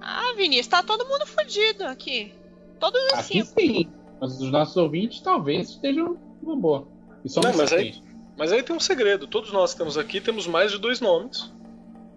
Ah, 0.00 0.34
Vinícius, 0.36 0.68
tá 0.68 0.82
todo 0.82 1.06
mundo 1.06 1.26
fudido 1.26 1.84
aqui. 1.84 2.32
Todos 2.78 3.00
os 3.06 3.12
Aqui 3.14 3.42
cinco. 3.44 3.60
sim, 3.60 3.88
mas 4.20 4.40
os 4.40 4.50
nossos 4.50 4.76
ouvintes 4.76 5.20
talvez 5.20 5.70
estejam 5.70 6.16
numa 6.42 6.56
boa. 6.56 6.86
E 7.24 7.28
somos 7.28 7.50
Não, 7.50 7.56
mas 7.56 7.72
aí-. 7.72 7.94
Mas 8.38 8.52
aí 8.52 8.62
tem 8.62 8.76
um 8.76 8.80
segredo. 8.80 9.26
Todos 9.26 9.50
nós 9.50 9.72
que 9.72 9.78
temos 9.78 9.96
aqui 9.96 10.20
temos 10.20 10.46
mais 10.46 10.70
de 10.70 10.78
dois 10.78 11.00
nomes. 11.00 11.52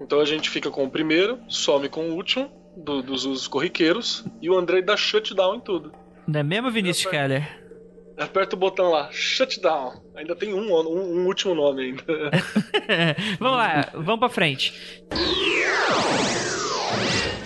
Então 0.02 0.20
a 0.20 0.26
gente 0.26 0.50
fica 0.50 0.70
com 0.70 0.84
o 0.84 0.90
primeiro, 0.90 1.40
some 1.48 1.88
com 1.88 2.10
o 2.10 2.16
último, 2.16 2.52
do- 2.76 3.02
dos 3.02 3.26
usos 3.26 3.48
corriqueiros, 3.48 4.26
e 4.42 4.50
o 4.50 4.58
Andrei 4.58 4.82
dá 4.82 4.96
shutdown 4.98 5.56
em 5.56 5.60
tudo. 5.62 5.92
Não 6.28 6.40
é 6.42 6.44
mesmo, 6.44 6.70
Vinícius 6.70 7.10
Keller? 7.10 7.69
Aperta 8.20 8.56
o 8.56 8.60
botão 8.60 8.90
lá, 8.90 9.10
shutdown. 9.12 10.04
Ainda 10.16 10.36
tem 10.36 10.54
um, 10.54 10.72
um, 10.74 11.22
um 11.22 11.26
último 11.26 11.56
nome 11.56 11.84
ainda. 11.84 12.04
vamos 13.40 13.58
lá, 13.58 13.90
vamos 13.94 14.20
pra 14.20 14.30
frente. 14.30 14.74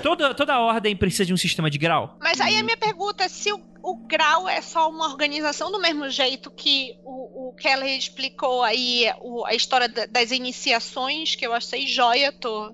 Toda, 0.01 0.33
toda 0.33 0.59
ordem 0.59 0.95
precisa 0.97 1.25
de 1.25 1.33
um 1.33 1.37
sistema 1.37 1.69
de 1.69 1.77
grau? 1.77 2.17
Mas 2.19 2.41
aí 2.41 2.57
a 2.57 2.63
minha 2.63 2.75
pergunta 2.75 3.23
é 3.23 3.29
se 3.29 3.53
o, 3.53 3.59
o 3.81 3.95
grau 4.05 4.49
é 4.49 4.61
só 4.61 4.89
uma 4.89 5.07
organização 5.07 5.71
do 5.71 5.79
mesmo 5.79 6.09
jeito 6.09 6.51
que 6.51 6.97
o, 7.05 7.49
o 7.49 7.53
Keller 7.55 7.97
explicou 7.97 8.63
aí 8.63 9.09
o- 9.21 9.45
a 9.45 9.53
história 9.53 9.87
da- 9.87 10.05
das 10.05 10.31
iniciações, 10.31 11.35
que 11.35 11.47
eu 11.47 11.53
achei 11.53 11.87
joia, 11.87 12.33
tô 12.33 12.73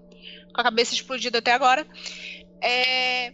com 0.54 0.62
a 0.62 0.64
cabeça 0.64 0.96
explodida 0.96 1.38
até 1.38 1.52
agora. 1.54 1.86
É, 2.64 3.32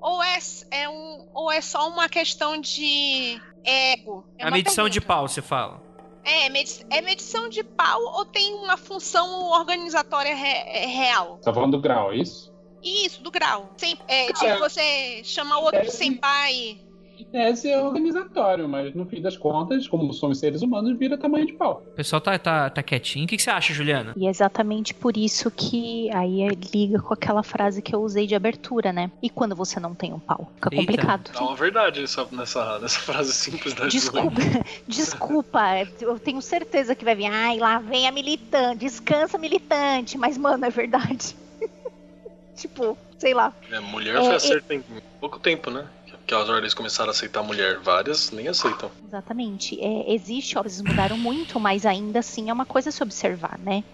ou, 0.00 0.22
é, 0.22 0.38
é 0.70 0.88
um, 0.88 1.26
ou 1.32 1.50
é 1.50 1.60
só 1.60 1.88
uma 1.88 2.08
questão 2.08 2.60
de 2.60 3.40
ego? 3.64 4.24
É 4.38 4.46
a 4.46 4.50
medição 4.50 4.88
de 4.88 5.00
pergunta. 5.00 5.14
pau, 5.20 5.28
você 5.28 5.42
fala. 5.42 5.82
É, 6.24 6.48
medi- 6.48 6.84
é 6.90 7.00
medição 7.00 7.48
de 7.48 7.62
pau 7.62 8.00
ou 8.02 8.24
tem 8.24 8.52
uma 8.54 8.76
função 8.76 9.44
organizatória 9.50 10.34
re- 10.34 10.64
é 10.66 10.86
real? 10.86 11.38
Tá 11.42 11.54
falando 11.54 11.72
do 11.72 11.80
grau, 11.80 12.12
é 12.12 12.16
isso? 12.16 12.52
Isso, 12.82 13.22
do 13.22 13.30
grau. 13.30 13.70
Sem, 13.76 13.96
é, 14.08 14.32
Cara, 14.32 14.54
tipo, 14.54 14.58
você 14.58 15.22
chama 15.24 15.58
o 15.58 15.62
outro 15.64 15.80
de 15.82 15.86
é- 15.88 15.90
senpai. 15.90 16.80
Em 17.18 17.24
tese 17.24 17.70
é 17.70 17.80
organizatório, 17.80 18.68
mas 18.68 18.94
no 18.94 19.06
fim 19.06 19.22
das 19.22 19.36
contas, 19.36 19.88
como 19.88 20.12
somos 20.12 20.38
seres 20.38 20.60
humanos, 20.62 20.98
vira 20.98 21.16
tamanho 21.16 21.46
de 21.46 21.54
pau. 21.54 21.82
O 21.92 21.96
pessoal 21.96 22.20
tá, 22.20 22.38
tá, 22.38 22.68
tá 22.68 22.82
quietinho. 22.82 23.24
O 23.24 23.28
que, 23.28 23.36
que 23.36 23.42
você 23.42 23.50
acha, 23.50 23.72
Juliana? 23.72 24.12
E 24.16 24.26
é 24.26 24.30
exatamente 24.30 24.92
por 24.92 25.16
isso 25.16 25.50
que 25.50 26.10
aí 26.14 26.42
é- 26.42 26.50
liga 26.74 27.00
com 27.00 27.14
aquela 27.14 27.42
frase 27.42 27.80
que 27.80 27.94
eu 27.94 28.02
usei 28.02 28.26
de 28.26 28.34
abertura, 28.34 28.92
né? 28.92 29.10
E 29.22 29.30
quando 29.30 29.56
você 29.56 29.80
não 29.80 29.94
tem 29.94 30.12
um 30.12 30.20
pau? 30.20 30.52
Fica 30.56 30.68
Eita. 30.72 30.84
complicado. 30.86 31.30
Dá 31.32 31.40
uma 31.40 31.56
verdade 31.56 32.00
nessa, 32.00 32.26
nessa, 32.30 32.78
nessa 32.78 33.00
frase 33.00 33.32
simples 33.32 33.72
da. 33.72 33.86
Desculpa, 33.86 34.40
desculpa, 34.86 35.60
eu 36.00 36.18
tenho 36.18 36.42
certeza 36.42 36.94
que 36.94 37.04
vai 37.04 37.14
vir. 37.14 37.26
Ai, 37.26 37.58
lá 37.58 37.78
vem 37.78 38.06
a 38.06 38.12
militante, 38.12 38.78
descansa 38.80 39.38
militante, 39.38 40.18
mas 40.18 40.36
mano, 40.36 40.64
é 40.64 40.70
verdade. 40.70 41.34
tipo, 42.54 42.96
sei 43.18 43.32
lá. 43.34 43.52
É, 43.70 43.80
mulher 43.80 44.16
É, 44.16 44.20
foi 44.22 44.34
acerta 44.34 44.74
em 44.74 44.82
pouco 45.18 45.38
tempo, 45.38 45.70
né? 45.70 45.86
Que 46.26 46.34
as 46.34 46.48
ordens 46.48 46.74
começaram 46.74 47.10
a 47.10 47.12
aceitar 47.12 47.42
mulher. 47.42 47.78
Várias 47.78 48.32
nem 48.32 48.48
aceitam. 48.48 48.90
Exatamente. 49.06 49.80
É, 49.80 50.12
existe, 50.12 50.58
obras 50.58 50.80
mudaram 50.80 51.16
muito, 51.16 51.60
mas 51.60 51.86
ainda 51.86 52.18
assim 52.18 52.50
é 52.50 52.52
uma 52.52 52.66
coisa 52.66 52.88
a 52.88 52.92
se 52.92 53.02
observar, 53.02 53.58
né? 53.58 53.84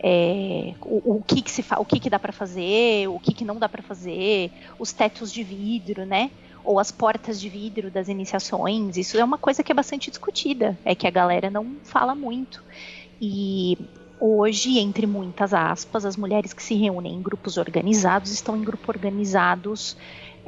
É, 0.00 0.74
o, 0.80 1.16
o 1.16 1.22
que 1.22 1.42
que 1.42 1.50
se 1.50 1.62
fa 1.62 1.80
o 1.80 1.84
que 1.84 1.98
que 1.98 2.08
dá 2.08 2.18
pra 2.18 2.32
fazer, 2.32 3.08
o 3.08 3.18
que 3.18 3.32
que 3.32 3.44
não 3.44 3.56
dá 3.56 3.68
pra 3.68 3.82
fazer, 3.82 4.52
os 4.78 4.92
tetos 4.92 5.32
de 5.32 5.42
vidro, 5.42 6.04
né? 6.04 6.30
Ou 6.64 6.78
as 6.78 6.90
portas 6.90 7.40
de 7.40 7.48
vidro 7.48 7.90
das 7.90 8.08
iniciações. 8.08 8.96
Isso 8.96 9.16
é 9.16 9.24
uma 9.24 9.38
coisa 9.38 9.62
que 9.62 9.72
é 9.72 9.74
bastante 9.74 10.10
discutida. 10.10 10.76
É 10.84 10.94
que 10.94 11.06
a 11.06 11.10
galera 11.10 11.50
não 11.50 11.76
fala 11.84 12.14
muito. 12.14 12.62
E 13.20 13.76
hoje, 14.20 14.78
entre 14.78 15.06
muitas 15.06 15.54
aspas, 15.54 16.04
as 16.04 16.16
mulheres 16.16 16.52
que 16.52 16.62
se 16.62 16.74
reúnem 16.74 17.14
em 17.14 17.22
grupos 17.22 17.56
organizados 17.56 18.30
estão 18.30 18.56
em 18.56 18.62
grupos 18.62 18.88
organizados 18.88 19.96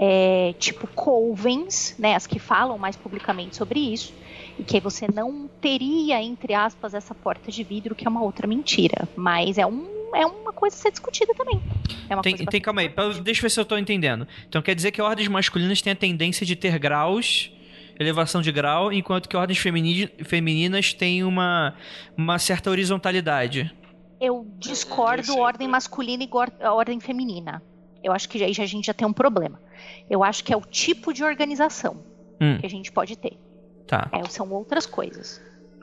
é, 0.03 0.55
tipo 0.59 0.87
covens, 0.87 1.95
né, 1.99 2.15
as 2.15 2.27
que 2.27 2.39
falam 2.39 2.79
mais 2.79 2.97
publicamente 2.97 3.55
sobre 3.55 3.79
isso, 3.79 4.15
e 4.59 4.63
que 4.65 4.77
aí 4.77 4.81
você 4.81 5.07
não 5.13 5.47
teria, 5.61 6.23
entre 6.23 6.55
aspas, 6.55 6.95
essa 6.95 7.15
porta 7.15 7.51
de 7.53 7.63
vidro, 7.63 7.95
que 7.95 8.07
é 8.07 8.11
uma 8.11 8.23
outra 8.23 8.47
mentira. 8.47 9.07
Mas 9.15 9.59
é, 9.59 9.67
um, 9.67 9.87
é 10.15 10.25
uma 10.25 10.55
coisa 10.55 10.75
a 10.75 10.79
ser 10.79 10.91
discutida 10.91 11.35
também. 11.35 11.61
É 12.09 12.17
uma 12.17 12.23
Tem, 12.23 12.35
coisa 12.35 12.51
tem, 12.51 12.61
calma 12.63 12.81
aí, 12.81 12.89
pra- 12.89 13.09
deixa 13.09 13.41
eu 13.41 13.43
ver 13.43 13.51
se 13.51 13.61
eu 13.61 13.65
tô 13.65 13.77
entendendo. 13.77 14.27
Então 14.49 14.63
quer 14.63 14.75
dizer 14.75 14.91
que 14.91 15.03
ordens 15.03 15.29
masculinas 15.29 15.83
têm 15.83 15.93
a 15.93 15.97
tendência 15.97 16.47
de 16.47 16.57
ter 16.57 16.79
graus, 16.79 17.53
elevação 17.99 18.41
de 18.41 18.51
grau, 18.51 18.91
enquanto 18.91 19.29
que 19.29 19.37
ordens 19.37 19.59
femini- 19.59 20.09
femininas 20.25 20.95
têm 20.95 21.23
uma, 21.25 21.75
uma 22.17 22.39
certa 22.39 22.71
horizontalidade. 22.71 23.71
Eu 24.19 24.47
discordo 24.59 25.39
ordem 25.39 25.69
masculina 25.69 26.25
e 26.25 26.29
ordem 26.67 26.99
feminina. 27.01 27.63
Eu 28.03 28.13
acho 28.13 28.29
que 28.29 28.43
aí 28.43 28.53
já- 28.53 28.63
a 28.63 28.67
gente 28.67 28.87
já 28.87 28.95
tem 28.95 29.07
um 29.07 29.13
problema. 29.13 29.61
Eu 30.09 30.23
acho 30.25 30.43
que 30.45 30.53
é 30.53 30.57
o 30.57 30.61
tipo 30.63 31.13
de 31.13 31.23
organização 31.25 32.03
Hum. 32.41 32.59
que 32.59 32.67
a 32.67 32.71
gente 32.71 32.91
pode 32.93 33.17
ter. 33.17 33.39
Tá, 33.87 34.09
É, 34.13 34.25
são 34.29 34.51
outras 34.53 34.87
coisas. 34.87 35.41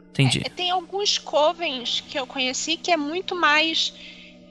entendi. 0.10 0.42
É, 0.46 0.50
Tem 0.50 0.72
alguns 0.72 1.18
covens 1.18 2.02
que 2.02 2.18
eu 2.18 2.26
conheci 2.26 2.78
que 2.78 2.92
é 2.92 2.98
muito 2.98 3.36
mais 3.36 3.94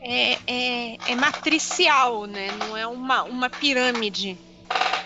é, 0.03 0.35
é- 0.47 0.97
é 1.09 1.17
matricial, 1.17 2.27
né? 2.27 2.49
Não 2.59 2.77
é 2.77 2.87
uma, 2.87 3.25
uma 3.25 3.51
pirâmide. 3.51 4.39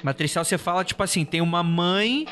Matricial 0.02 0.44
você 0.44 0.58
fala, 0.58 0.84
tipo 0.84 1.02
assim, 1.02 1.24
tem 1.24 1.40
uma 1.40 1.62
mãe 1.62 2.26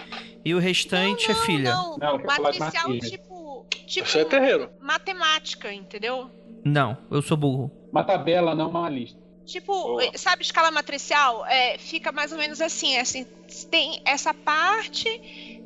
e 0.45 0.55
o 0.55 0.59
restante 0.59 1.31
é 1.31 1.35
filha. 1.35 1.73
Não, 1.73 1.97
Não, 1.97 2.09
eu 2.13 2.19
quero 2.19 2.35
falar 2.35 2.51
de 2.51 2.59
matricial 2.59 2.99
tipo, 2.99 3.67
tipo 3.87 4.19
é 4.19 4.25
terreiro. 4.25 4.71
matemática, 4.81 5.73
entendeu? 5.73 6.31
Não, 6.65 6.99
eu 7.11 7.23
sou 7.23 7.37
burro. 7.37 7.71
Uma 7.93 8.05
tabela, 8.05 8.55
não 8.55 8.69
uma 8.71 8.89
lista. 8.91 9.19
Tipo, 9.49 9.73
Boa. 9.73 10.05
eh, 10.05 10.19
sabe 10.19 10.43
escala 10.43 10.71
matricial? 10.71 11.47
É, 11.47 11.79
fica 11.79 12.13
mais 12.13 12.33
ou 12.33 12.39
menos 12.39 12.61
assim, 12.61 12.97
é 12.97 13.01
assim, 13.01 13.25
tem 13.71 14.03
essa 14.05 14.35
parte, 14.35 15.09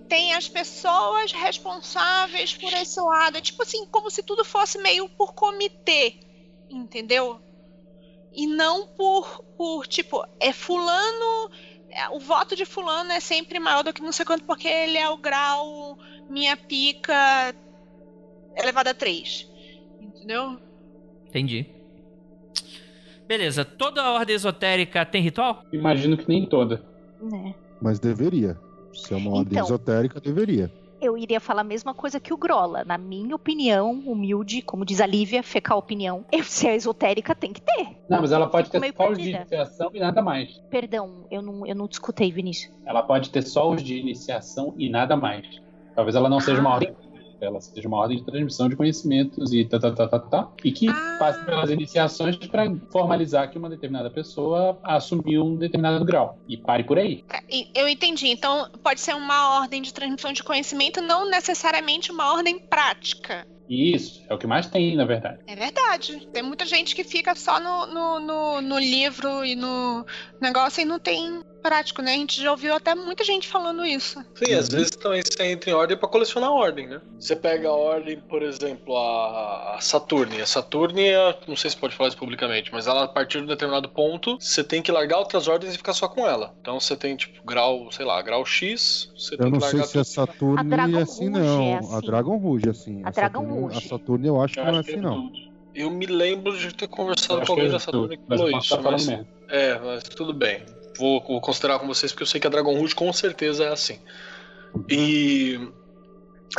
tem 0.08 0.34
as 0.34 0.48
pessoas 0.48 1.32
responsáveis 1.32 2.56
por 2.56 2.72
esse 2.74 3.00
lado. 3.00 3.38
É 3.38 3.40
tipo 3.40 3.60
assim, 3.60 3.84
como 3.86 4.08
se 4.08 4.22
tudo 4.22 4.44
fosse 4.44 4.78
meio 4.78 5.08
por 5.08 5.34
comitê, 5.34 6.14
entendeu? 6.70 7.40
E 8.32 8.46
não 8.46 8.86
por, 8.86 9.42
por 9.56 9.88
tipo, 9.88 10.24
é 10.38 10.52
fulano, 10.52 11.50
é, 11.90 12.08
o 12.10 12.20
voto 12.20 12.54
de 12.54 12.64
fulano 12.64 13.10
é 13.10 13.18
sempre 13.18 13.58
maior 13.58 13.82
do 13.82 13.92
que 13.92 14.00
não 14.00 14.12
sei 14.12 14.24
quanto, 14.24 14.44
porque 14.44 14.68
ele 14.68 14.96
é 14.96 15.08
o 15.08 15.16
grau 15.16 15.98
minha 16.30 16.56
pica 16.56 17.52
elevada 18.56 18.90
a 18.90 18.94
3. 18.94 19.50
Entendeu? 20.00 20.56
Entendi. 21.26 21.81
Beleza, 23.32 23.64
toda 23.64 24.10
ordem 24.12 24.36
esotérica 24.36 25.06
tem 25.06 25.22
ritual? 25.22 25.62
Imagino 25.72 26.18
que 26.18 26.28
nem 26.28 26.44
toda. 26.44 26.82
Né? 27.18 27.54
Mas 27.80 27.98
deveria. 27.98 28.58
Se 28.92 29.14
é 29.14 29.16
uma 29.16 29.30
ordem 29.30 29.52
Então. 29.54 29.64
esotérica, 29.64 30.20
deveria. 30.20 30.70
Eu 31.00 31.16
iria 31.16 31.40
falar 31.40 31.62
a 31.62 31.64
mesma 31.64 31.94
coisa 31.94 32.20
que 32.20 32.34
o 32.34 32.36
Grola. 32.36 32.84
Na 32.84 32.98
minha 32.98 33.34
opinião, 33.34 33.90
humilde, 33.90 34.60
como 34.60 34.84
diz 34.84 35.00
a 35.00 35.06
Lívia, 35.06 35.42
fecal 35.42 35.78
opinião, 35.78 36.26
eu, 36.30 36.44
se 36.44 36.68
é 36.68 36.76
esotérica, 36.76 37.34
tem 37.34 37.54
que 37.54 37.62
ter. 37.62 37.96
Não, 38.06 38.20
mas 38.20 38.32
ela 38.32 38.46
pode 38.50 38.70
ter 38.70 38.78
só 38.94 39.08
os 39.10 39.16
de 39.16 39.30
iniciação 39.30 39.90
e 39.94 39.98
nada 39.98 40.20
mais. 40.20 40.50
Perdão, 40.68 41.26
eu 41.30 41.40
não, 41.40 41.66
eu 41.66 41.74
não 41.74 41.88
escutei, 41.90 42.30
Vinícius. 42.30 42.70
Ela 42.84 43.02
pode 43.02 43.30
ter 43.30 43.40
só 43.40 43.70
os 43.70 43.82
de 43.82 43.96
iniciação 43.96 44.74
e 44.76 44.90
nada 44.90 45.16
mais. 45.16 45.46
Talvez 45.96 46.14
ela 46.14 46.28
não 46.28 46.38
seja 46.38 46.60
uma 46.60 46.68
Ah. 46.68 46.74
ordem, 46.74 46.94
ela 47.42 47.60
seja 47.60 47.88
uma 47.88 47.98
ordem 47.98 48.18
de 48.18 48.24
transmissão 48.24 48.68
de 48.68 48.76
conhecimentos 48.76 49.52
e 49.52 49.64
tá, 49.64 49.78
tá, 49.78 49.90
tá, 49.90 50.06
tá, 50.08 50.18
tá. 50.18 50.48
E 50.64 50.70
que 50.70 50.88
Ah. 50.88 51.16
passe 51.18 51.44
pelas 51.44 51.70
iniciações 51.70 52.36
para 52.36 52.72
formalizar 52.90 53.50
que 53.50 53.58
uma 53.58 53.68
determinada 53.68 54.10
pessoa 54.10 54.78
assumiu 54.84 55.44
um 55.44 55.56
determinado 55.56 56.04
grau. 56.04 56.38
E 56.48 56.56
pare 56.56 56.84
por 56.84 56.98
aí. 56.98 57.24
E- 57.50 57.68
Eu 57.74 57.88
entendi. 57.88 58.28
Então, 58.28 58.68
pode 58.82 59.00
ser 59.00 59.14
uma 59.14 59.58
ordem 59.60 59.82
de 59.82 59.92
transmissão 59.92 60.32
de 60.32 60.42
conhecimento, 60.42 61.00
não 61.02 61.28
necessariamente 61.28 62.12
uma 62.12 62.32
ordem 62.32 62.58
prática. 62.58 63.46
Isso 63.68 64.22
é 64.28 64.34
o 64.34 64.38
que 64.38 64.46
mais 64.46 64.66
tem, 64.66 64.94
na 64.96 65.04
verdade. 65.04 65.38
É 65.46 65.56
verdade. 65.56 66.28
Tem 66.32 66.42
muita 66.42 66.66
gente 66.66 66.94
que 66.94 67.02
fica 67.04 67.34
só 67.34 67.58
no, 67.58 67.86
no, 67.86 68.20
no, 68.20 68.60
no 68.60 68.78
livro 68.78 69.44
e 69.44 69.54
no 69.56 70.04
negócio 70.40 70.82
e 70.82 70.84
não 70.84 70.98
tem 70.98 71.40
prático, 71.62 72.02
né? 72.02 72.12
A 72.12 72.16
gente 72.16 72.42
já 72.42 72.50
ouviu 72.50 72.74
até 72.74 72.94
muita 72.94 73.22
gente 73.24 73.46
falando 73.48 73.84
isso. 73.84 74.22
Sim, 74.34 74.52
às 74.54 74.68
vezes 74.68 74.90
também 74.90 75.22
você 75.22 75.44
entra 75.44 75.70
em 75.70 75.72
ordem 75.72 75.96
pra 75.96 76.08
colecionar 76.08 76.50
ordem, 76.50 76.88
né? 76.88 77.00
Você 77.18 77.36
pega 77.36 77.68
a 77.68 77.72
ordem, 77.72 78.20
por 78.20 78.42
exemplo, 78.42 78.96
a, 78.96 79.76
a 79.76 79.80
Saturne. 79.80 80.40
A 80.42 80.46
Saturne, 80.46 81.02
é- 81.08 81.38
não 81.46 81.56
sei 81.56 81.70
se 81.70 81.76
pode 81.76 81.94
falar 81.94 82.08
isso 82.08 82.18
publicamente, 82.18 82.72
mas 82.72 82.86
ela, 82.86 83.04
a 83.04 83.08
partir 83.08 83.38
de 83.38 83.44
um 83.44 83.46
determinado 83.46 83.88
ponto, 83.88 84.36
você 84.40 84.64
tem 84.64 84.82
que 84.82 84.90
largar 84.90 85.18
outras 85.18 85.46
ordens 85.48 85.74
e 85.74 85.78
ficar 85.78 85.94
só 85.94 86.08
com 86.08 86.26
ela. 86.26 86.54
Então 86.60 86.78
você 86.80 86.96
tem, 86.96 87.14
tipo, 87.16 87.44
grau, 87.46 87.90
sei 87.92 88.04
lá, 88.04 88.20
grau 88.22 88.44
X, 88.44 89.10
você 89.16 89.34
Eu 89.34 89.38
tem 89.38 89.50
não 89.50 89.58
que 89.58 89.64
sei 89.64 89.78
largar 89.78 89.88
se 89.88 89.98
a. 89.98 90.04
Saturne 90.04 90.58
A 90.58 90.62
Dragon 90.62 90.98
é 90.98 91.02
assim, 91.02 91.28
Rouge 91.30 91.40
não. 91.48 91.62
é 91.62 91.74
A 91.74 91.78
assim. 91.78 92.06
Dragon 92.06 92.36
Rouge 92.36 92.66
é 92.66 92.70
assim. 92.70 93.02
A 93.04 93.10
Dragon 93.10 93.40
Saturne, 93.40 93.60
Rouge. 93.60 93.78
A 93.78 93.88
Saturne 93.88 94.26
eu 94.26 94.42
acho 94.42 94.54
que 94.54 94.60
Eu 94.60 94.64
não 94.64 94.76
é 94.76 94.80
assim, 94.80 94.92
é 94.92 94.96
não. 94.96 95.30
Eu 95.74 95.90
me 95.90 96.06
lembro 96.06 96.58
de 96.58 96.74
ter 96.74 96.84
Eu 96.84 96.88
conversado 96.88 97.46
com 97.46 97.52
alguém 97.52 97.68
é 97.68 97.70
da 97.70 97.78
Saturne 97.78 98.16
que 98.18 98.22
eu 98.30 98.36
falou 98.36 98.58
isso, 98.58 98.82
mas... 98.82 99.08
É, 99.48 99.78
mas 99.78 100.02
tudo 100.04 100.34
bem. 100.34 100.62
Vou, 100.96 101.22
vou 101.22 101.40
considerar 101.40 101.78
com 101.78 101.86
vocês 101.86 102.12
porque 102.12 102.22
eu 102.22 102.26
sei 102.26 102.40
que 102.40 102.46
a 102.46 102.50
Dragon 102.50 102.76
Rouge 102.76 102.94
com 102.94 103.12
certeza 103.12 103.64
é 103.64 103.68
assim. 103.68 103.98
E. 104.88 105.58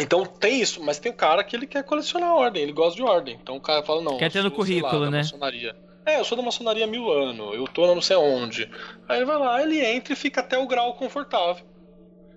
Então 0.02 0.26
tem 0.26 0.60
isso, 0.60 0.84
mas 0.84 0.98
tem 0.98 1.12
o 1.12 1.16
cara 1.16 1.44
que 1.44 1.56
ele 1.56 1.68
quer 1.68 1.84
colecionar 1.84 2.34
ordem, 2.34 2.64
ele 2.64 2.72
gosta 2.72 2.96
de 2.96 3.04
ordem. 3.04 3.38
Então 3.42 3.56
o 3.56 3.62
cara 3.62 3.84
fala, 3.84 4.02
não. 4.02 4.18
Quer 4.18 4.32
ter 4.32 4.42
no 4.42 4.50
lá, 4.50 4.56
currículo, 4.56 5.06
da 5.06 5.12
né? 5.12 5.18
maçonaria. 5.20 5.76
É, 6.06 6.20
eu 6.20 6.26
sou 6.26 6.38
da 6.38 6.44
maçonaria 6.44 6.84
há 6.84 6.88
mil 6.88 7.12
anos, 7.12 7.56
eu 7.56 7.66
tô 7.66 7.88
não 7.88 8.02
sei 8.02 8.18
onde. 8.18 8.70
Aí 9.08 9.18
ele 9.18 9.26
vai 9.26 9.38
lá, 9.38 9.62
ele 9.62 9.80
entra 9.80 10.14
e 10.14 10.16
fica 10.16 10.42
até 10.42 10.58
o 10.58 10.68
grau 10.68 10.94
confortável. 10.96 11.64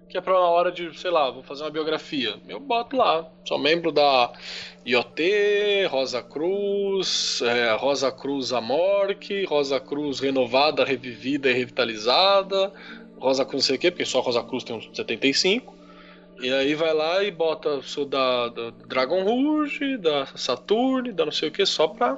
Que 0.09 0.17
é 0.17 0.21
pra 0.21 0.35
na 0.35 0.49
hora 0.49 0.71
de, 0.71 0.97
sei 0.99 1.11
lá, 1.11 1.31
vou 1.31 1.43
fazer 1.43 1.65
uma 1.65 1.71
biografia. 1.71 2.37
Eu 2.49 2.61
boto 2.61 2.97
lá. 2.97 3.29
Sou 3.45 3.59
membro 3.59 3.91
da 3.91 4.33
IoT, 4.85 5.87
Rosa 5.91 6.23
Cruz, 6.23 7.41
é, 7.43 7.75
Rosa 7.75 8.13
Cruz 8.13 8.53
Amorque, 8.53 9.45
Rosa 9.45 9.81
Cruz 9.81 10.21
renovada, 10.21 10.85
revivida 10.85 11.51
e 11.51 11.53
revitalizada, 11.53 12.73
Rosa 13.19 13.45
Cruz 13.45 13.65
não 13.65 13.67
sei 13.67 13.77
o 13.77 13.79
quê, 13.79 13.91
porque 13.91 14.05
só 14.05 14.21
Rosa 14.21 14.45
Cruz 14.45 14.63
tem 14.63 14.77
uns 14.77 14.89
75. 14.95 15.75
E 16.41 16.53
aí 16.53 16.75
vai 16.75 16.93
lá 16.93 17.23
e 17.25 17.31
bota, 17.31 17.81
sou 17.83 18.05
da, 18.05 18.49
da 18.49 18.71
Dragon 18.87 19.25
Rouge, 19.25 19.97
da 19.97 20.27
Saturn, 20.37 21.11
da 21.13 21.25
não 21.25 21.33
sei 21.33 21.49
o 21.49 21.53
que, 21.53 21.65
só 21.65 21.89
pra 21.89 22.17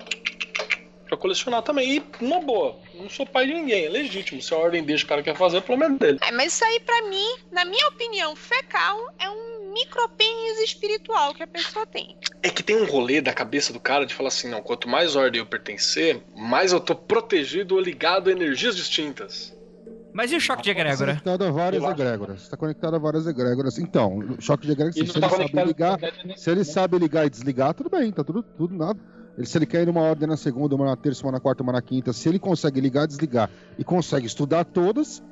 Pra 1.07 1.17
colecionar 1.17 1.63
também. 1.63 1.97
E, 1.97 2.03
uma 2.21 2.41
boa, 2.41 2.77
não 2.99 3.09
sou 3.09 3.27
pai 3.27 3.47
de 3.47 3.55
ninguém, 3.55 3.87
é 3.87 3.89
legítimo. 3.89 4.43
Se 4.43 4.53
a 4.53 4.57
ordem 4.57 4.83
deixa 4.83 5.05
o 5.05 5.09
cara 5.09 5.23
quer 5.23 5.37
fazer, 5.37 5.57
é 5.57 5.61
o 5.61 5.63
problema 5.63 5.95
é 5.95 5.99
dele. 5.99 6.19
É, 6.23 6.33
mas 6.33 6.53
isso 6.53 6.65
aí, 6.65 6.81
pra 6.81 7.03
mim, 7.03 7.27
na 7.53 7.65
minha 7.65 7.89
opinião, 7.89 8.35
fecal 8.35 8.99
é 9.19 9.31
um 9.31 9.73
micropênis 9.73 10.61
espiritual 10.61 11.35
que 11.35 11.43
a 11.43 11.47
pessoa 11.47 11.87
tem. 11.87 12.17
É 12.43 12.51
que 12.51 12.63
tem 12.63 12.77
um 12.77 12.85
rolê 12.85 13.21
da 13.21 13.33
cabeça 13.33 13.73
do 13.73 13.81
cara 13.81 14.05
de 14.05 14.15
falar 14.15 14.29
assim: 14.29 14.49
não, 14.49 14.63
quanto 14.63 14.89
mais 14.89 15.17
ordem 15.17 15.41
eu 15.41 15.47
pertencer, 15.47 16.23
mais 16.37 16.73
eu 16.73 16.81
tô 16.81 16.95
protegido 16.95 17.75
ou 17.75 17.81
ligado 17.81 18.29
a 18.29 18.33
energias 18.33 18.77
distintas. 18.77 19.57
Mas 20.13 20.33
e 20.33 20.37
o 20.37 20.41
choque 20.41 20.63
de 20.63 20.71
Está 20.71 20.81
egrégora? 20.81 21.13
conectado 21.13 21.45
a 21.45 21.51
várias 21.51 21.85
egrégoras. 21.85 22.43
Está 22.43 22.57
conectado 22.57 22.97
a 22.97 22.99
várias 22.99 23.27
egrégoras. 23.27 23.79
Então, 23.79 24.19
o 24.19 24.43
choque 24.43 24.67
de 24.67 24.73
egrégora, 24.73 25.07
se 25.07 25.21
tá 25.21 25.29
ele 25.39 25.65
ligar, 25.65 25.99
ideia 25.99 26.37
se 26.37 26.51
ele 26.51 26.65
sabe 26.65 26.99
ligar 26.99 27.27
e 27.27 27.31
desligar, 27.31 27.75
tudo 27.75 27.91
bem, 27.91 28.11
tá 28.11 28.25
tudo, 28.25 28.43
tudo 28.43 28.75
nada. 28.75 28.99
Ele, 29.39 29.47
se 29.47 29.57
ele 29.57 29.67
quer 29.67 29.83
ir 29.83 29.87
numa 29.87 30.01
ordem 30.03 30.29
na 30.29 30.37
segunda, 30.37 30.75
uma 30.75 30.85
na 30.85 30.97
terça, 30.97 31.25
uma 31.25 31.31
na 31.33 31.39
quarta, 31.41 31.63
uma 31.63 31.73
na 31.73 31.81
quinta, 31.81 32.13
se 32.13 32.29
ele 32.29 32.39
consegue 32.41 32.81
ligar, 32.81 33.07
desligar 33.07 33.49
e 33.79 33.85
consegue 33.85 34.27
estudar 34.27 34.65
todas, 34.65 35.23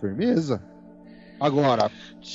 firmeza. 0.00 0.62
Agora, 1.40 1.90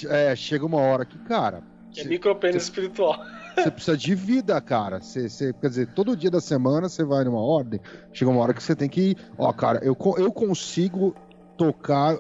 é, 0.10 0.36
chega 0.36 0.66
uma 0.66 0.82
hora 0.82 1.06
que, 1.06 1.18
cara, 1.20 1.64
É 1.96 2.02
Cê- 2.04 2.10
micropênis 2.10 2.64
espiritual. 2.64 3.18
você 3.56 3.72
precisa 3.72 3.98
de 3.98 4.14
vida, 4.14 4.60
cara. 4.60 5.00
Você, 5.02 5.30
você- 5.30 5.54
quer 5.54 5.70
dizer, 5.70 5.88
todo 5.94 6.16
dia 6.16 6.30
da 6.30 6.42
semana 6.42 6.90
você 6.90 7.06
vai 7.06 7.24
numa 7.24 7.42
ordem, 7.42 7.80
chega 8.12 8.30
uma 8.30 8.42
hora 8.42 8.54
que 8.54 8.62
você 8.62 8.76
tem 8.76 8.90
que. 8.90 9.16
Ó, 9.38 9.52
cara, 9.54 9.80
eu, 9.82 9.96
eu 10.18 10.32
consigo 10.32 11.16
tocar 11.58 12.20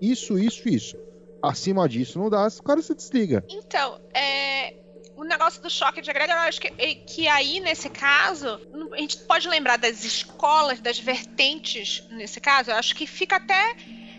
isso, 0.00 0.38
isso, 0.38 0.68
isso. 0.68 0.96
Acima 1.42 1.88
disso 1.88 2.18
não 2.18 2.28
dá, 2.28 2.46
o 2.46 2.62
cara 2.62 2.82
se 2.82 2.94
desliga. 2.94 3.42
Então, 3.48 3.98
é. 4.14 4.45
O 5.16 5.24
negócio 5.24 5.62
do 5.62 5.70
choque 5.70 6.02
de 6.02 6.10
egrégora, 6.10 6.40
eu 6.40 6.48
acho 6.48 6.60
que, 6.60 6.70
que 6.96 7.26
aí, 7.26 7.58
nesse 7.60 7.88
caso, 7.88 8.60
a 8.92 8.98
gente 9.00 9.16
pode 9.26 9.48
lembrar 9.48 9.76
das 9.78 10.04
escolas, 10.04 10.78
das 10.80 10.98
vertentes, 10.98 12.06
nesse 12.10 12.38
caso, 12.40 12.70
eu 12.70 12.76
acho 12.76 12.94
que 12.94 13.06
fica 13.06 13.36
até. 13.36 13.76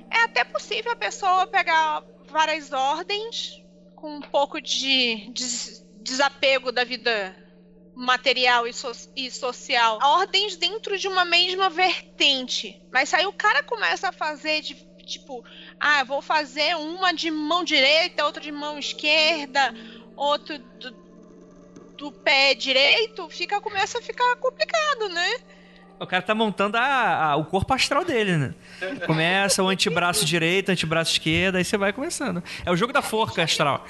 É 0.10 0.24
até 0.24 0.44
possível 0.44 0.92
a 0.92 0.96
pessoa 0.96 1.46
pegar 1.48 2.04
várias 2.28 2.72
ordens 2.72 3.62
com 3.94 4.16
um 4.18 4.22
pouco 4.22 4.60
de 4.62 5.30
des- 5.32 5.86
desapego 5.94 6.72
da 6.72 6.84
vida 6.84 7.36
material 7.94 8.68
e, 8.68 8.74
so- 8.74 8.92
e 9.16 9.30
social. 9.30 10.00
Ordens 10.02 10.56
dentro 10.56 10.98
de 10.98 11.08
uma 11.08 11.26
mesma 11.26 11.70
vertente. 11.70 12.82
Mas 12.92 13.14
aí 13.14 13.26
o 13.26 13.34
cara 13.34 13.64
começa 13.64 14.10
a 14.10 14.14
fazer 14.14 14.62
de 14.62 14.76
tipo, 15.06 15.44
ah, 15.80 16.04
vou 16.04 16.22
fazer 16.22 16.76
uma 16.76 17.14
de 17.14 17.32
mão 17.32 17.64
direita, 17.64 18.26
outra 18.26 18.44
de 18.44 18.52
mão 18.52 18.78
esquerda, 18.78 19.74
outro 20.18 20.58
do, 20.80 20.92
do 21.98 22.12
pé 22.12 22.54
direito, 22.54 23.30
fica 23.30 23.62
começa 23.62 24.00
a 24.00 24.02
ficar 24.02 24.36
complicado, 24.38 25.08
né? 25.10 25.38
O 26.00 26.06
cara 26.06 26.22
tá 26.22 26.36
montando 26.36 26.78
a- 26.78 27.32
a- 27.32 27.36
o 27.38 27.46
corpo 27.46 27.74
astral 27.74 28.06
dele, 28.06 28.38
né? 28.38 28.54
Começa 29.08 29.64
o 29.64 29.68
antebraço 29.68 30.24
direito, 30.26 30.70
antebraço 30.70 31.12
esquerdo, 31.14 31.56
aí 31.56 31.66
você 31.66 31.76
vai 31.76 31.92
começando. 31.92 32.44
É 32.64 32.70
o 32.72 32.76
jogo 32.76 32.94
da 32.94 33.02
forca 33.02 33.42
astral. 33.42 33.84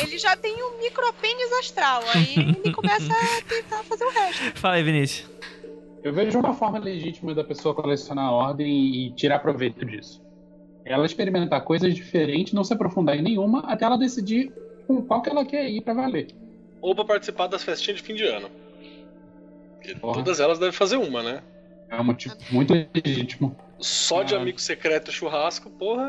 Ele 0.00 0.18
já 0.18 0.36
tem 0.36 0.60
um 0.60 0.78
micropênis 0.80 1.52
astral, 1.60 2.02
aí 2.14 2.34
ele 2.64 2.72
começa 2.74 3.12
a 3.12 3.42
tentar 3.48 3.84
fazer 3.84 4.04
o 4.04 4.10
resto. 4.10 4.42
Fala 4.58 4.74
aí, 4.74 4.82
Vinícius. 4.82 5.30
Eu 6.02 6.12
vejo 6.12 6.36
uma 6.36 6.52
forma 6.52 6.80
legítima 6.80 7.32
da 7.32 7.44
pessoa 7.44 7.72
colecionar 7.76 8.24
a 8.26 8.32
ordem 8.32 9.06
e 9.06 9.12
tirar 9.14 9.38
proveito 9.38 9.84
disso. 9.84 10.20
Ela 10.84 11.06
experimentar 11.06 11.60
coisas 11.62 11.94
diferentes, 11.94 12.52
não 12.52 12.64
se 12.64 12.74
aprofundar 12.74 13.16
em 13.16 13.22
nenhuma, 13.22 13.60
até 13.72 13.84
ela 13.84 13.96
decidir 13.96 14.52
com 14.96 15.02
qual 15.02 15.22
que 15.22 15.30
ela 15.30 15.44
quer 15.44 15.68
ir 15.68 15.80
pra 15.80 15.94
valer. 15.94 16.28
Ou 16.80 16.94
pra 16.94 17.04
participar 17.04 17.46
das 17.46 17.62
festinhas 17.62 17.98
de 18.00 18.04
fim 18.06 18.14
de 18.14 18.24
ano. 18.24 18.50
Todas 20.00 20.38
elas 20.40 20.58
devem 20.58 20.72
fazer 20.72 20.96
uma, 20.96 21.22
né? 21.22 21.42
É 21.88 22.00
um 22.00 22.04
motivo 22.04 22.34
muito 22.50 22.72
legítimo. 22.94 23.56
Só 23.78 24.22
de 24.22 24.34
Ah. 24.34 24.38
amigo 24.38 24.60
secreto 24.60 25.10
e 25.10 25.14
churrasco, 25.14 25.68
porra. 25.70 26.08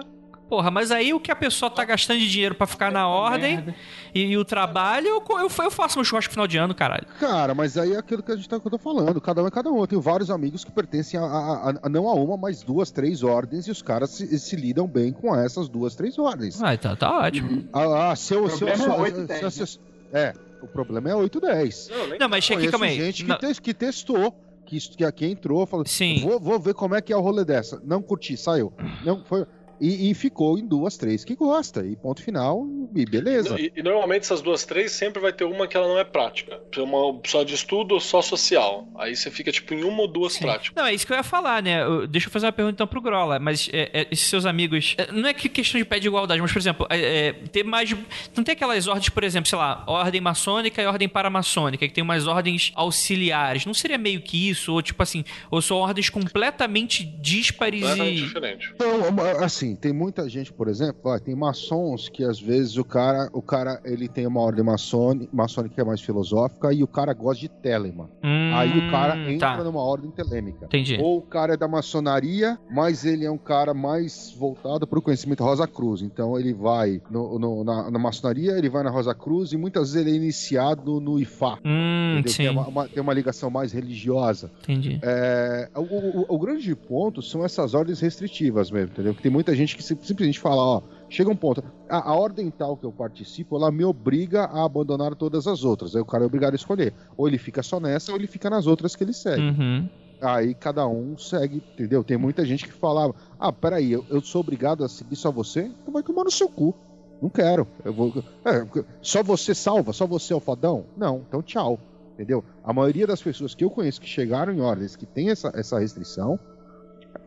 Porra, 0.54 0.70
mas 0.70 0.92
aí 0.92 1.12
o 1.16 1.20
que 1.20 1.32
a 1.32 1.36
pessoa 1.36 1.68
tá 1.72 1.84
gastando 1.84 2.20
de 2.20 2.30
dinheiro 2.30 2.54
pra 2.54 2.68
ficar 2.68 2.92
na 2.92 3.08
ordem 3.08 3.74
e, 4.14 4.22
e 4.22 4.38
o 4.38 4.46
trabalho, 4.46 5.08
eu, 5.08 5.24
eu, 5.40 5.50
eu 5.64 5.72
faço 5.72 5.98
meu 5.98 6.06
churrasco 6.06 6.32
final 6.32 6.46
de 6.46 6.58
ano, 6.58 6.76
caralho. 6.76 7.08
Cara, 7.20 7.56
mas 7.56 7.76
aí 7.76 7.94
é 7.94 7.98
aquilo 7.98 8.22
que 8.22 8.32
a 8.32 8.36
gente 8.36 8.48
tá, 8.48 8.60
que 8.60 8.68
eu 8.68 8.70
tô 8.70 8.78
falando. 8.78 9.20
Cada 9.20 9.42
um 9.42 9.48
é 9.48 9.50
cada 9.50 9.72
um. 9.72 9.80
Eu 9.80 9.88
tenho 9.88 10.00
vários 10.00 10.30
amigos 10.30 10.64
que 10.64 10.72
pertencem 10.72 11.20
a, 11.20 11.24
a- 11.24 11.70
a- 11.72 11.74
a- 11.82 11.90
não 11.90 12.08
a 12.08 12.14
uma, 12.14 12.38
mas 12.38 12.62
duas, 12.62 12.92
três 12.92 13.24
ordens, 13.24 13.66
e 13.66 13.72
os 13.72 13.82
caras 13.82 14.12
se, 14.12 14.38
se 14.38 14.56
lidam 14.56 14.86
bem 14.88 15.12
com 15.12 15.36
essas 15.36 15.68
duas, 15.68 15.96
três 15.96 16.20
ordens. 16.20 16.62
Ah, 16.62 16.78
tá, 16.78 16.96
tá 16.96 17.18
ótimo. 17.18 17.68
Ah, 17.74 18.12
ah, 18.12 18.16
se 18.16 18.36
eu, 18.36 18.44
O 18.44 18.50
se 18.52 18.64
eu- 18.64 18.68
problema 18.68 18.84
se 18.84 18.90
eu- 18.90 18.94
é 18.94 18.98
8 19.02 19.18
e 19.18 19.22
se- 19.22 19.28
10, 19.42 19.54
se- 19.56 19.68
se- 19.68 19.80
É, 20.14 20.34
o 20.62 20.68
problema 20.68 21.10
é 21.10 21.16
8 21.16 21.42
10. 21.42 21.90
Não, 21.90 22.18
Não, 22.20 22.30
mas 22.30 22.52
aqui, 22.52 22.68
calma 22.68 22.86
aí. 22.86 22.96
gente 22.96 23.26
que, 23.26 23.36
tes- 23.40 23.58
que 23.60 23.74
testou, 23.74 24.36
que, 24.68 24.80
que 24.80 25.04
aqui 25.04 25.26
entrou, 25.26 25.66
falou, 25.66 25.84
Sim. 25.88 26.22
vou, 26.22 26.40
vou 26.40 26.60
ver 26.60 26.76
como 26.76 26.94
é 26.94 27.02
que 27.02 27.12
é 27.12 27.18
o 27.18 27.22
rolê 27.22 27.44
dessa. 27.44 27.82
Não 27.84 28.04
curti, 28.04 28.38
saiu. 28.38 28.72
Não 29.04 29.24
foi. 29.26 29.48
E, 29.82 30.10
e 30.12 30.14
ficou 30.14 30.58
em 30.58 30.66
duas, 30.66 30.98
três 30.98 31.26
que 31.26 31.36
gosta. 31.36 31.86
E 31.86 31.96
ponto 31.96 32.22
final, 32.22 32.66
e 32.96 33.06
beleza. 33.06 33.60
E, 33.60 33.72
e 33.76 33.84
normalmente 33.84 34.22
essas 34.24 34.42
duas, 34.42 34.66
três, 34.66 34.92
sempre 34.92 35.22
vai 35.22 35.34
ter 35.34 35.44
uma 35.44 35.68
que 35.68 35.76
ela 35.76 35.88
não 35.88 36.00
é 36.00 36.04
prática. 36.04 36.60
É 36.76 36.82
Uma 36.82 37.20
só 37.26 37.44
de 37.44 37.54
estudo 37.54 37.94
ou 37.96 38.00
só 38.00 38.22
social. 38.22 38.88
Aí 38.98 39.16
você 39.16 39.30
fica 39.32 39.52
tipo 39.52 39.74
em 39.74 39.84
uma 39.84 40.02
ou 40.02 40.08
duas 40.08 40.34
Sim. 40.34 40.42
práticas. 40.46 40.74
Não, 40.76 40.86
é 40.86 40.94
isso 40.94 41.06
que 41.06 41.12
eu 41.14 41.18
ia 41.18 41.24
falar, 41.24 41.62
né? 41.62 41.84
Eu- 41.84 42.08
deixa 42.08 42.28
eu 42.28 42.32
fazer 42.32 42.46
uma 42.46 42.52
pergunta 42.52 42.76
então 42.76 42.88
pro 42.88 43.02
Grola. 43.02 43.40
Mas 43.40 43.70
é, 43.74 43.90
é, 43.94 44.08
esses 44.12 44.28
seus 44.28 44.46
amigos. 44.46 44.96
é, 44.98 45.12
não 45.12 45.28
é 45.28 45.34
que 45.34 45.50
questão 45.50 45.80
de 45.80 45.86
pé 45.86 46.00
de 46.00 46.08
igualdade, 46.08 46.42
mas, 46.42 46.52
por 46.52 46.60
exemplo, 46.60 46.88
é, 46.90 47.28
é, 47.28 47.34
ter 47.34 47.64
mais. 47.64 47.94
Não 48.36 48.44
tem 48.44 48.54
aquelas 48.54 48.88
ordens, 48.88 49.10
por 49.10 49.24
exemplo, 49.24 49.50
sei 49.50 49.58
lá, 49.58 49.84
ordem 49.88 50.22
maçônica 50.22 50.82
e 50.82 50.86
ordem 50.86 51.10
paramaçônica, 51.10 51.88
que 51.88 51.94
tem 51.94 52.04
umas 52.04 52.28
ordens 52.28 52.72
auxiliares. 52.76 53.66
Não 53.66 53.74
seria 53.74 53.98
meio 53.98 54.22
que 54.22 54.50
isso? 54.50 54.72
Ou 54.74 54.82
tipo 54.82 55.02
assim, 55.04 55.24
ou 55.52 55.62
são 55.62 55.78
ordens 55.78 56.10
completamente 56.10 57.04
díspares 57.04 57.82
Completamente 57.82 58.18
e. 58.22 58.26
diferente. 58.26 58.72
Então, 58.76 59.08
uma- 59.10 59.44
assim, 59.64 59.76
tem 59.76 59.94
muita 59.94 60.28
gente, 60.28 60.52
por 60.52 60.68
exemplo, 60.68 61.00
ó, 61.06 61.18
tem 61.20 61.36
maçons 61.36 62.10
que 62.10 62.24
às 62.24 62.40
vezes 62.40 62.78
o 62.78 62.84
cara, 62.84 63.30
o 63.34 63.42
cara 63.42 63.80
ele 63.86 64.08
tem 64.08 64.28
uma 64.28 64.42
ordem 64.42 64.64
maçônica, 64.64 65.30
maçônica 65.34 65.76
que 65.76 65.82
é 65.82 65.84
mais 65.84 66.02
filosófica 66.02 66.74
e 66.74 66.84
o 66.84 66.88
cara 66.88 67.14
gosta 67.14 67.42
de 67.42 67.50
Telemann. 67.50 68.08
Hum, 68.24 68.52
Aí 68.54 68.78
o 68.88 68.92
cara 68.92 69.18
entra 69.32 69.58
Tá, 69.58 69.64
numa 69.64 69.82
ordem 69.82 70.12
telêmica. 70.12 70.66
entendi. 70.66 70.98
Ou 71.00 71.18
o 71.18 71.22
cara 71.22 71.54
é 71.54 71.58
da 71.58 71.68
maçonaria, 71.68 72.58
mas 72.70 73.06
ele 73.06 73.26
é 73.26 73.32
um 73.32 73.38
cara 73.38 73.74
mais 73.74 74.34
voltado 74.38 74.86
para 74.88 75.00
o 75.00 75.02
conhecimento 75.02 75.44
Rosa 75.44 75.68
Cruz. 75.68 76.02
Então 76.02 76.40
ele 76.40 76.54
vai 76.54 77.02
no- 77.10 77.38
no- 77.40 77.64
na, 77.64 77.90
na 77.92 78.00
maçonaria, 78.00 78.52
ele 78.58 78.70
vai 78.70 78.84
na 78.84 78.90
Rosa 78.90 79.14
Cruz 79.16 79.52
e 79.54 79.58
muitas 79.58 79.94
vezes 79.94 80.08
ele 80.08 80.16
é 80.16 80.20
iniciado 80.20 81.00
no 81.00 81.20
IFA. 81.20 81.58
Hum? 81.66 82.22
Tem 82.36 82.50
uma, 82.50 82.68
uma- 82.68 82.88
tem 82.88 83.02
uma 83.02 83.14
ligação 83.14 83.50
mais 83.50 83.72
religiosa. 83.72 84.52
entendi. 84.64 85.00
É, 85.02 85.70
o, 85.76 85.82
o- 85.82 86.26
o 86.30 86.40
grande 86.40 86.76
ponto 86.76 87.22
são 87.22 87.44
essas 87.44 87.74
ordens 87.74 88.00
restritivas 88.00 88.70
mesmo, 88.72 88.92
entendeu? 88.92 89.14
Porque 89.14 89.24
tem 89.24 89.32
muita 89.32 89.53
gente 89.56 89.76
que 89.76 89.84
sim- 89.84 89.98
simplesmente 90.02 90.40
fala, 90.40 90.62
ó, 90.62 90.82
chega 91.10 91.30
um 91.30 91.36
ponto, 91.36 91.64
a, 91.90 92.12
a 92.12 92.16
ordem 92.16 92.50
tal 92.50 92.76
que 92.78 92.86
eu 92.86 92.92
participo, 92.92 93.56
ela 93.56 93.72
me 93.72 93.84
obriga 93.84 94.46
a 94.46 94.64
abandonar 94.66 95.16
todas 95.16 95.48
as 95.48 95.64
outras. 95.64 95.96
Aí 95.96 96.02
o 96.02 96.06
cara 96.06 96.24
é 96.24 96.28
obrigado 96.28 96.54
a 96.54 96.56
escolher. 96.56 96.94
Ou 97.18 97.28
ele 97.28 97.38
fica 97.38 97.62
só 97.64 97.80
nessa, 97.80 98.12
ou 98.12 98.18
ele 98.18 98.28
fica 98.28 98.50
nas 98.50 98.68
outras 98.68 98.96
que 98.96 99.04
ele 99.04 99.14
segue. 99.14 99.42
Uhum. 99.42 99.90
Aí 100.22 100.54
cada 100.54 100.88
um 100.88 101.18
segue, 101.18 101.62
entendeu? 101.74 102.04
Tem 102.04 102.18
muita 102.18 102.46
gente 102.46 102.66
que 102.66 102.72
falava, 102.72 103.14
ah, 103.40 103.52
peraí, 103.52 103.92
eu, 103.92 104.06
eu 104.10 104.22
sou 104.22 104.42
obrigado 104.42 104.84
a 104.84 104.90
seguir 104.90 105.16
só 105.18 105.32
você? 105.32 105.62
Então 105.82 105.94
vai 105.94 106.02
tomar 106.04 106.24
no 106.24 106.32
seu 106.32 106.48
cu. 106.48 106.74
Não 107.22 107.30
quero. 107.30 107.68
Eu 107.86 107.94
vou. 107.94 108.14
É, 108.44 108.66
só 109.02 109.24
você 109.24 109.54
salva? 109.54 109.94
Só 109.94 110.06
você 110.06 110.34
é 110.34 110.36
o 110.36 110.40
fodão? 110.40 110.86
Não, 110.98 111.24
então 111.28 111.42
tchau. 111.42 111.80
Entendeu? 112.14 112.44
A 112.64 112.72
maioria 112.72 113.08
das 113.08 113.22
pessoas 113.22 113.56
que 113.56 113.64
eu 113.64 113.70
conheço 113.70 114.00
que 114.00 114.08
chegaram 114.08 114.54
em 114.54 114.62
ordens 114.62 114.96
que 114.96 115.06
tem 115.06 115.30
essa, 115.30 115.52
essa 115.56 115.80
restrição, 115.80 116.40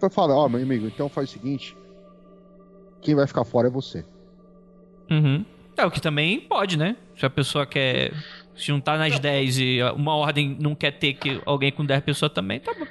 vai 0.01 0.11
falar, 0.11 0.37
ó, 0.37 0.49
meu 0.49 0.63
amigo, 0.63 0.87
então 0.87 1.09
faz 1.09 1.31
o 1.31 1.33
seguinte. 1.33 1.77
Quem 3.01 3.15
vai 3.15 3.27
ficar 3.27 3.45
fora 3.45 3.69
é 3.69 3.71
você. 3.71 4.05
Uhum. 5.11 5.45
É 5.77 5.85
o 5.85 5.91
que 5.91 6.01
também 6.01 6.41
pode, 6.41 6.77
né? 6.77 6.97
Se 7.17 7.27
a 7.27 7.31
pessoa 7.31 7.67
quer 7.67 8.13
se 8.57 8.67
juntar 8.67 8.99
nas 8.99 9.19
10 9.19 9.59
e 9.59 9.79
uma 9.95 10.15
ordem 10.15 10.57
não 10.59 10.75
quer 10.75 10.93
ter 10.93 11.15
que 11.15 11.41
alguém 11.45 11.71
com 11.71 11.85
10 11.85 12.03
pessoas 12.03 12.33
também, 12.33 12.61
tá 12.61 12.73
bom, 12.73 12.87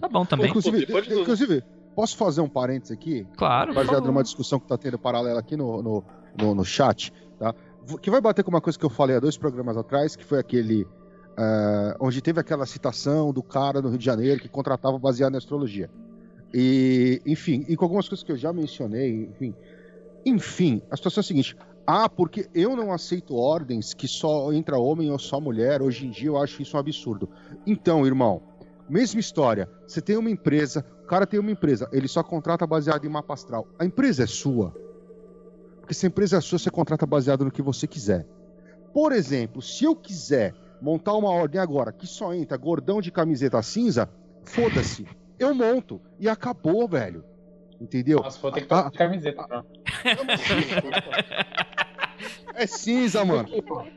tá 0.00 0.08
bom 0.08 0.24
também. 0.24 0.48
Inclusive, 0.48 0.86
tudo. 0.86 1.20
inclusive, 1.20 1.62
posso 1.94 2.16
fazer 2.16 2.40
um 2.40 2.48
parênteses 2.48 2.92
aqui? 2.92 3.26
Claro. 3.36 3.72
baseado 3.72 4.06
numa 4.06 4.22
discussão 4.22 4.58
que 4.58 4.66
tá 4.66 4.76
tendo 4.76 4.98
paralela 4.98 5.38
aqui 5.38 5.56
no, 5.56 5.82
no, 5.82 6.04
no, 6.36 6.54
no 6.56 6.64
chat, 6.64 7.12
tá? 7.38 7.54
Que 8.02 8.10
vai 8.10 8.20
bater 8.20 8.42
com 8.42 8.50
uma 8.50 8.60
coisa 8.60 8.76
que 8.76 8.84
eu 8.84 8.90
falei 8.90 9.16
há 9.16 9.20
dois 9.20 9.38
programas 9.38 9.76
atrás, 9.76 10.16
que 10.16 10.24
foi 10.24 10.40
aquele. 10.40 10.84
ah, 11.36 11.96
onde 12.00 12.20
teve 12.20 12.40
aquela 12.40 12.66
citação 12.66 13.32
do 13.32 13.44
cara 13.44 13.80
no 13.80 13.90
Rio 13.90 13.98
de 13.98 14.04
Janeiro 14.04 14.40
que 14.40 14.48
contratava 14.48 14.98
baseado 14.98 15.32
na 15.32 15.38
astrologia. 15.38 15.88
E, 16.58 17.20
enfim, 17.26 17.66
e 17.68 17.76
com 17.76 17.84
algumas 17.84 18.08
coisas 18.08 18.24
que 18.24 18.32
eu 18.32 18.36
já 18.38 18.50
mencionei, 18.50 19.28
enfim. 19.30 19.54
Enfim, 20.24 20.80
a 20.90 20.96
situação 20.96 21.20
é 21.20 21.22
a 21.22 21.24
seguinte. 21.24 21.54
Ah, 21.86 22.08
porque 22.08 22.48
eu 22.54 22.74
não 22.74 22.94
aceito 22.94 23.36
ordens 23.36 23.92
que 23.92 24.08
só 24.08 24.50
entra 24.54 24.78
homem 24.78 25.10
ou 25.10 25.18
só 25.18 25.38
mulher. 25.38 25.82
Hoje 25.82 26.06
em 26.06 26.10
dia 26.10 26.28
eu 26.28 26.38
acho 26.38 26.62
isso 26.62 26.74
um 26.74 26.80
absurdo. 26.80 27.28
Então, 27.66 28.06
irmão, 28.06 28.40
mesma 28.88 29.20
história. 29.20 29.68
Você 29.86 30.00
tem 30.00 30.16
uma 30.16 30.30
empresa, 30.30 30.82
o 31.02 31.06
cara 31.06 31.26
tem 31.26 31.38
uma 31.38 31.50
empresa, 31.50 31.90
ele 31.92 32.08
só 32.08 32.22
contrata 32.22 32.66
baseado 32.66 33.04
em 33.04 33.10
mapa 33.10 33.34
astral. 33.34 33.68
A 33.78 33.84
empresa 33.84 34.24
é 34.24 34.26
sua. 34.26 34.74
Porque 35.80 35.92
se 35.92 36.06
a 36.06 36.08
empresa 36.08 36.38
é 36.38 36.40
sua, 36.40 36.58
você 36.58 36.70
contrata 36.70 37.04
baseado 37.04 37.44
no 37.44 37.50
que 37.50 37.60
você 37.60 37.86
quiser. 37.86 38.26
Por 38.94 39.12
exemplo, 39.12 39.60
se 39.60 39.84
eu 39.84 39.94
quiser 39.94 40.54
montar 40.80 41.12
uma 41.12 41.28
ordem 41.28 41.60
agora 41.60 41.92
que 41.92 42.06
só 42.06 42.32
entra 42.32 42.56
gordão 42.56 43.02
de 43.02 43.12
camiseta 43.12 43.60
cinza, 43.60 44.08
foda-se. 44.42 45.06
Eu 45.38 45.54
monto. 45.54 46.00
E 46.18 46.28
acabou, 46.28 46.86
velho. 46.88 47.24
Entendeu? 47.80 48.20
Nossa, 48.20 48.38
vou 48.40 48.50
ter 48.50 48.62
que 48.66 48.72
Ah, 48.72 48.88
de 48.90 48.96
camiseta. 48.96 49.42
Pronto. 49.46 49.66
É 52.54 52.66
cinza, 52.66 53.22
mano. 53.22 53.46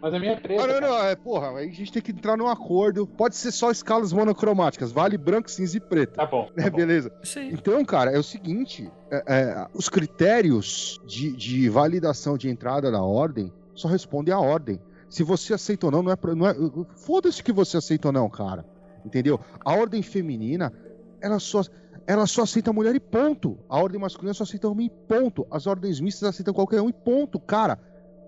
Mas 0.02 0.14
a 0.14 0.20
minha 0.20 0.34
é 0.34 0.36
preta. 0.36 0.68
Não, 0.68 0.74
não, 0.74 0.80
cara. 0.82 0.88
não, 0.90 1.03
é, 1.06 1.16
porra, 1.16 1.57
aí 1.57 1.70
a 1.70 1.72
gente 1.74 1.91
tem 1.94 2.02
que 2.02 2.11
entrar 2.11 2.36
num 2.36 2.48
acordo. 2.49 3.07
Pode 3.07 3.38
ser 3.38 3.52
só 3.52 3.72
escalas 3.72 4.11
monocromáticas, 4.11 4.91
vale 4.91 5.18
branco, 5.18 5.49
cinza 5.49 5.78
e 5.78 5.80
preto. 5.80 6.16
Tá 6.16 6.26
bom. 6.26 6.49
Tá 6.53 6.64
É, 6.66 6.70
bom. 6.70 6.76
beleza. 6.76 7.10
Sim. 7.24 7.48
Então, 7.53 7.84
cara, 7.86 8.11
é 8.11 8.20
o 8.20 8.24
seguinte: 8.24 8.91
é- 9.10 9.24
é, 9.28 9.68
os 9.74 9.88
critérios 9.88 10.99
de, 11.07 11.32
de 11.32 11.70
validação 11.70 12.38
de 12.38 12.49
entrada 12.49 12.91
na 12.91 13.02
ordem 13.02 13.49
só 13.74 13.88
respondem 13.88 14.34
à 14.34 14.40
ordem. 14.40 14.78
Se 15.10 15.24
você 15.24 15.53
aceita 15.53 15.86
ou 15.88 15.91
não, 15.91 16.03
não 16.03 16.11
é. 16.11 16.18
Não 16.36 16.48
é 16.48 16.56
Foda-se 16.98 17.41
que 17.41 17.53
você 17.53 17.78
aceita 17.78 18.10
ou 18.10 18.11
não, 18.11 18.30
cara. 18.30 18.66
Entendeu? 19.06 19.40
A 19.64 19.74
ordem 19.74 20.02
feminina, 20.02 20.74
ela 21.22 21.40
só. 21.40 21.62
Ela 22.08 22.26
só 22.26 22.41
aceita 22.41 22.74
mulher 22.74 22.96
e 22.96 23.00
ponto. 23.00 23.60
A 23.70 23.80
ordem 23.80 24.00
masculina 24.02 24.34
só 24.34 24.44
aceita 24.44 24.68
homem 24.68 24.88
e 24.88 24.90
ponto. 24.90 25.46
As 25.52 25.68
ordens 25.68 26.00
mistas 26.00 26.28
aceitam 26.30 26.54
qualquer 26.54 26.82
um 26.82 26.90
e 26.90 26.94
ponto. 26.94 27.40
Cara, 27.40 27.78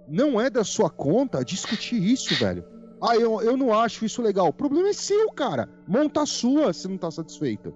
não 0.07 0.39
é 0.39 0.51
da 0.51 0.63
sua 0.63 0.87
conta 0.89 1.43
discutir 1.43 1.95
isso, 2.01 2.35
velho. 2.35 2.63
Ah, 3.01 3.15
eu, 3.15 3.41
eu 3.41 3.57
não 3.57 3.73
acho 3.73 4.05
isso 4.05 4.21
legal. 4.21 4.47
O 4.49 4.53
problema 4.53 4.89
é 4.89 4.93
seu, 4.93 5.31
cara. 5.31 5.67
Monta 5.87 6.21
a 6.21 6.25
sua 6.27 6.71
se 6.73 6.87
não 6.87 6.95
tá 6.97 7.09
satisfeito. 7.09 7.73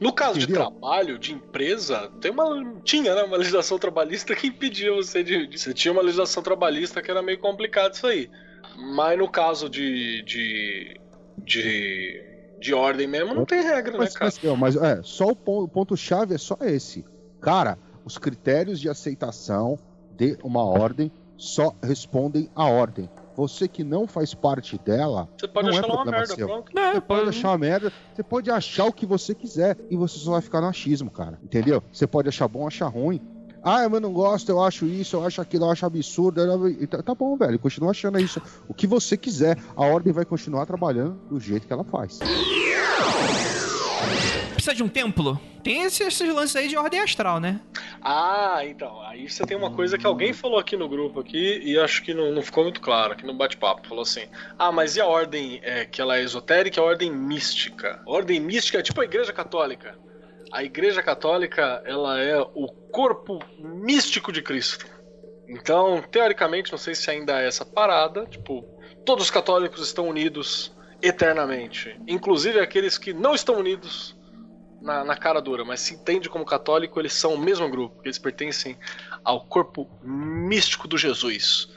No 0.00 0.10
caso 0.12 0.38
de 0.38 0.44
Entendeu? 0.44 0.70
trabalho, 0.70 1.18
de 1.18 1.32
empresa, 1.34 2.10
tem 2.20 2.30
uma, 2.30 2.74
tinha 2.82 3.14
né, 3.14 3.22
uma 3.22 3.36
legislação 3.36 3.78
trabalhista 3.78 4.34
que 4.34 4.46
impedia 4.46 4.92
você 4.94 5.22
de, 5.22 5.46
de- 5.46 5.58
Você 5.58 5.74
tinha 5.74 5.92
uma 5.92 6.02
legislação 6.02 6.42
trabalhista 6.42 7.02
que 7.02 7.10
era 7.10 7.22
meio 7.22 7.38
complicado 7.38 7.92
isso 7.92 8.06
aí. 8.06 8.30
Mas 8.94 9.18
no 9.18 9.28
caso 9.30 9.68
de. 9.68 10.22
de. 10.22 11.00
de, 11.38 12.22
de 12.58 12.74
ordem 12.74 13.06
mesmo, 13.06 13.34
não 13.34 13.44
tem 13.44 13.62
regra, 13.62 13.92
né, 13.92 13.98
Mas, 14.00 14.16
cara? 14.16 14.32
mas, 14.42 14.58
mas, 14.58 14.76
é, 14.76 15.00
só 15.02 15.26
o 15.28 15.36
pon- 15.36 15.62
o 15.64 15.68
ponto-chave 15.68 16.34
é 16.34 16.38
só 16.38 16.56
esse. 16.62 17.04
Cara, 17.40 17.78
os 18.04 18.16
critérios 18.18 18.80
de 18.80 18.88
aceitação 18.88 19.78
de 20.10 20.38
uma 20.42 20.64
ordem 20.64 21.10
só 21.36 21.74
respondem 21.82 22.48
à 22.54 22.64
ordem. 22.66 23.08
Você 23.36 23.68
que 23.68 23.84
não 23.84 24.06
faz 24.06 24.32
parte 24.32 24.78
dela, 24.78 25.28
Você 25.38 25.46
pode 25.46 25.68
não 25.68 25.74
é 25.74 25.78
achar 25.78 25.86
lá 25.88 25.94
uma 25.94 26.02
problema 26.04 26.18
merda, 26.20 26.34
seu. 26.34 26.46
pronto. 26.46 26.72
Não, 26.74 26.92
você 26.94 27.00
pode 27.02 27.28
achar 27.28 27.48
uma 27.50 27.58
merda, 27.58 27.92
você 28.14 28.22
pode 28.22 28.50
achar 28.50 28.84
o 28.86 28.92
que 28.92 29.04
você 29.04 29.34
quiser 29.34 29.76
e 29.90 29.96
você 29.96 30.18
só 30.18 30.30
vai 30.32 30.40
ficar 30.40 30.62
no 30.62 30.68
achismo, 30.68 31.10
cara. 31.10 31.38
Entendeu? 31.44 31.82
Você 31.92 32.06
pode 32.06 32.28
achar 32.30 32.48
bom, 32.48 32.66
achar 32.66 32.86
ruim. 32.86 33.20
Ah, 33.68 33.82
eu 33.82 33.98
não 34.00 34.12
gosto, 34.12 34.48
eu 34.48 34.62
acho 34.62 34.86
isso, 34.86 35.16
eu 35.16 35.24
acho 35.26 35.40
aquilo, 35.40 35.64
eu 35.64 35.70
acho 35.72 35.84
absurdo. 35.84 36.40
eu- 36.40 36.68
e 36.68 36.86
Tá, 36.86 37.02
tá 37.02 37.14
bom, 37.16 37.36
velho, 37.36 37.58
continua 37.58 37.90
achando 37.90 38.16
isso. 38.20 38.40
O 38.68 38.72
que 38.72 38.86
você 38.86 39.16
quiser, 39.16 39.58
a 39.74 39.84
ordem 39.84 40.12
vai 40.12 40.24
continuar 40.24 40.64
trabalhando 40.66 41.14
do 41.28 41.40
jeito 41.40 41.66
que 41.66 41.72
ela 41.72 41.82
faz. 41.82 42.20
Precisa 44.52 44.72
de 44.72 44.84
um 44.84 44.88
templo? 44.88 45.40
Tem 45.64 45.82
esses, 45.82 46.00
esses 46.00 46.32
lances 46.32 46.54
aí 46.54 46.68
de 46.68 46.76
ordem 46.76 47.00
astral, 47.00 47.40
né? 47.40 47.60
Ah, 48.00 48.60
então. 48.64 49.00
Aí 49.02 49.28
você 49.28 49.44
tem 49.44 49.56
uma 49.56 49.72
coisa 49.72 49.98
que 49.98 50.06
alguém 50.06 50.32
falou 50.32 50.60
aqui 50.60 50.76
no 50.76 50.88
grupo 50.88 51.18
aqui 51.18 51.60
e 51.64 51.76
acho 51.76 52.04
que 52.04 52.14
não, 52.14 52.30
não 52.32 52.42
ficou 52.42 52.62
muito 52.62 52.80
claro 52.80 53.14
aqui 53.14 53.26
no 53.26 53.34
bate-papo. 53.34 53.86
Falou 53.88 54.02
assim: 54.02 54.26
Ah, 54.56 54.70
mas 54.70 54.94
e 54.94 55.00
a 55.00 55.06
ordem 55.06 55.58
é, 55.64 55.84
que 55.84 56.00
ela 56.00 56.16
é 56.18 56.22
esotérica 56.22 56.80
a 56.80 56.84
ordem 56.84 57.10
mística? 57.12 58.00
A 58.06 58.10
ordem 58.10 58.38
mística 58.38 58.78
é 58.78 58.82
tipo 58.82 59.00
a 59.00 59.04
igreja 59.04 59.32
católica. 59.32 59.98
A 60.52 60.62
igreja 60.62 61.02
católica, 61.02 61.82
ela 61.84 62.20
é 62.20 62.38
o 62.38 62.68
corpo 62.90 63.38
místico 63.58 64.32
de 64.32 64.42
Cristo. 64.42 64.86
Então, 65.48 66.02
teoricamente, 66.02 66.72
não 66.72 66.78
sei 66.78 66.94
se 66.94 67.10
ainda 67.10 67.40
é 67.40 67.46
essa 67.46 67.64
parada, 67.64 68.26
tipo, 68.26 68.64
todos 69.04 69.24
os 69.24 69.30
católicos 69.30 69.80
estão 69.82 70.08
unidos 70.08 70.74
eternamente. 71.00 71.98
Inclusive 72.06 72.60
aqueles 72.60 72.98
que 72.98 73.12
não 73.12 73.34
estão 73.34 73.56
unidos 73.56 74.16
na, 74.80 75.04
na 75.04 75.16
cara 75.16 75.40
dura, 75.40 75.64
mas 75.64 75.80
se 75.80 75.94
entende 75.94 76.28
como 76.28 76.44
católico, 76.44 76.98
eles 77.00 77.12
são 77.12 77.34
o 77.34 77.38
mesmo 77.38 77.68
grupo, 77.68 78.00
eles 78.04 78.18
pertencem 78.18 78.76
ao 79.24 79.44
corpo 79.46 79.88
místico 80.02 80.88
do 80.88 80.98
Jesus. 80.98 81.68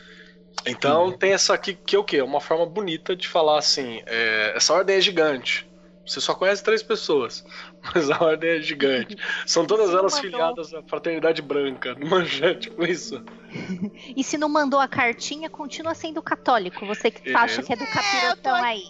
Então 0.66 1.12
tem 1.12 1.32
essa 1.34 1.54
aqui 1.54 1.74
que 1.74 1.96
é 1.96 2.00
o 2.00 2.04
quê? 2.04 2.18
É 2.18 2.24
uma 2.24 2.42
forma 2.42 2.66
bonita 2.66 3.16
de 3.16 3.28
falar 3.28 3.60
assim, 3.60 4.02
é, 4.06 4.54
essa 4.56 4.74
ordem 4.74 4.98
é 4.98 5.02
gigante. 5.02 5.70
Você 6.06 6.20
só 6.20 6.34
conhece 6.34 6.64
três 6.64 6.82
pessoas, 6.82 7.46
mas 7.96 8.10
a 8.10 8.24
ordem 8.24 8.50
é 8.58 8.62
gigante. 8.62 9.16
São 9.46 9.66
todas 9.66 9.90
Sim, 9.90 9.96
elas 9.98 10.14
mandou. 10.16 10.32
filiadas 10.32 10.74
à 10.74 10.84
fraternidade 10.84 11.42
branca, 11.42 11.96
não 11.96 12.08
manja, 12.08 12.54
tipo 12.56 12.86
isso. 12.86 13.24
E 14.16 14.24
se 14.24 14.38
não 14.38 14.50
mandou 14.50 14.80
a 14.80 14.88
cartinha, 14.88 15.50
continua 15.50 15.94
sendo 15.96 16.22
católico. 16.22 16.86
Você 16.86 17.10
que 17.10 17.32
É. 17.32 17.36
acha 17.36 17.64
que 17.64 17.74
é 17.74 17.76
do 17.76 17.86
capirotão 17.88 18.32
eu 18.32 18.60
tô 18.62 18.66
aí. 18.66 18.84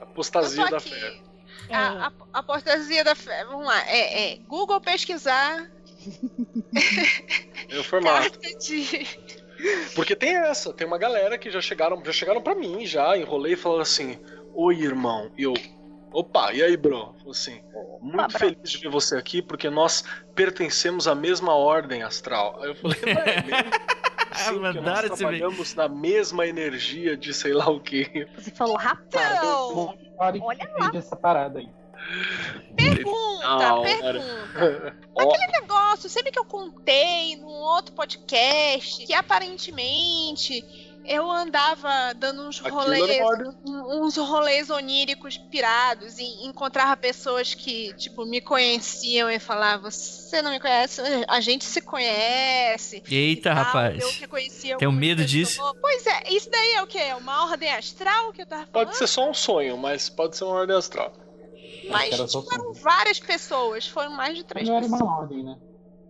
Apostasia 0.00 0.68
da 0.68 0.80
fé. 0.80 1.20
A, 1.70 1.78
a, 2.06 2.12
a 2.32 2.38
apostasia 2.40 3.02
da 3.04 3.14
fé. 3.14 3.44
Vamos 3.46 3.66
lá. 3.66 3.80
É, 3.88 4.32
é 4.32 4.36
Google 4.46 4.80
pesquisar 4.80 5.70
É 7.70 7.78
o 7.78 7.84
formato. 7.84 8.38
de. 8.58 9.06
Porque 9.94 10.16
tem 10.16 10.34
essa, 10.36 10.72
tem 10.72 10.86
uma 10.86 10.98
galera 10.98 11.38
que 11.38 11.50
já 11.50 11.60
chegaram, 11.60 12.02
já 12.04 12.12
chegaram 12.12 12.42
para 12.42 12.54
mim, 12.54 12.84
já 12.84 13.16
enrolei 13.16 13.52
e 13.52 13.56
falaram 13.56 13.82
assim: 13.82 14.18
"Oi, 14.54 14.76
irmão". 14.80 15.30
E 15.38 15.44
eu, 15.44 15.54
opa, 16.12 16.52
e 16.52 16.62
aí, 16.62 16.76
bro? 16.76 17.14
Assim: 17.28 17.62
"Muito 18.00 18.28
bro. 18.28 18.38
feliz 18.38 18.70
de 18.70 18.78
ver 18.78 18.88
você 18.90 19.16
aqui 19.16 19.40
porque 19.42 19.68
nós 19.70 20.04
pertencemos 20.34 21.06
à 21.08 21.14
mesma 21.14 21.54
ordem 21.54 22.02
astral". 22.02 22.60
Aí 22.62 22.68
eu 22.68 22.74
falei: 22.76 22.98
"Não 23.02 23.22
é 23.22 23.42
mesmo?" 23.42 23.72
Sim, 24.34 24.44
porque 24.44 24.60
nós 24.60 24.74
Mandaram 24.76 24.98
esse 25.00 25.08
vídeo. 25.10 25.16
trabalhamos 25.18 25.74
na 25.74 25.88
mesma 25.88 26.46
energia 26.46 27.16
de 27.16 27.34
sei 27.34 27.52
lá 27.52 27.68
o 27.68 27.78
quê. 27.80 28.26
Você 28.34 28.50
falou, 28.50 28.76
rapaz. 28.76 29.38
Olha 30.18 30.62
entende 30.62 30.96
essa 30.96 31.14
parada 31.14 31.58
aí. 31.58 31.68
pergunta, 32.74 33.46
Não, 33.46 33.82
pergunta. 33.82 34.96
Ó, 35.14 35.32
negócio, 35.60 36.08
sempre 36.08 36.32
que 36.32 36.38
eu 36.38 36.44
contei 36.44 37.36
num 37.36 37.46
outro 37.46 37.94
podcast, 37.94 39.04
que 39.06 39.12
aparentemente 39.12 40.62
eu 41.04 41.30
andava 41.30 42.14
dando 42.16 42.42
uns 42.42 42.60
Aquilo 42.60 42.76
rolês, 42.76 43.08
era 43.08 43.54
uns 43.64 44.16
rolês 44.16 44.70
oníricos 44.70 45.36
pirados 45.36 46.18
e 46.18 46.46
encontrava 46.46 46.96
pessoas 46.96 47.54
que, 47.54 47.92
tipo, 47.94 48.24
me 48.24 48.40
conheciam 48.40 49.30
e 49.30 49.38
falavam, 49.38 49.90
você 49.90 50.40
não 50.42 50.50
me 50.50 50.60
conhece, 50.60 51.00
a 51.28 51.40
gente 51.40 51.64
se 51.64 51.80
conhece. 51.80 53.02
Eita, 53.10 53.50
e 53.50 53.54
tal. 53.54 53.54
rapaz. 53.54 54.02
Eu 54.02 54.10
reconhecia 54.20 54.76
Tenho 54.76 54.92
medo 54.92 55.22
pessoas. 55.22 55.76
Pois 55.80 56.06
é, 56.06 56.22
isso 56.30 56.50
daí 56.50 56.74
é 56.74 56.82
o 56.82 56.86
quê? 56.86 56.98
É 56.98 57.16
uma 57.16 57.50
ordem 57.50 57.72
astral 57.72 58.32
que 58.32 58.42
eu 58.42 58.46
tava 58.46 58.66
falando? 58.66 58.86
Pode 58.86 58.96
ser 58.96 59.06
só 59.06 59.28
um 59.28 59.34
sonho, 59.34 59.76
mas 59.76 60.08
pode 60.08 60.36
ser 60.36 60.44
uma 60.44 60.54
ordem 60.54 60.76
astral. 60.76 61.12
Mas 61.90 62.12
Era 62.12 62.26
tipo, 62.26 62.42
sonho. 62.42 62.72
várias 62.74 63.18
pessoas, 63.18 63.86
foram 63.86 64.10
mais 64.12 64.36
de 64.36 64.44
três 64.44 64.68
Não 64.68 64.76
era 64.76 64.84
pessoas. 64.84 65.00
uma 65.02 65.18
ordem, 65.18 65.42
né? 65.42 65.56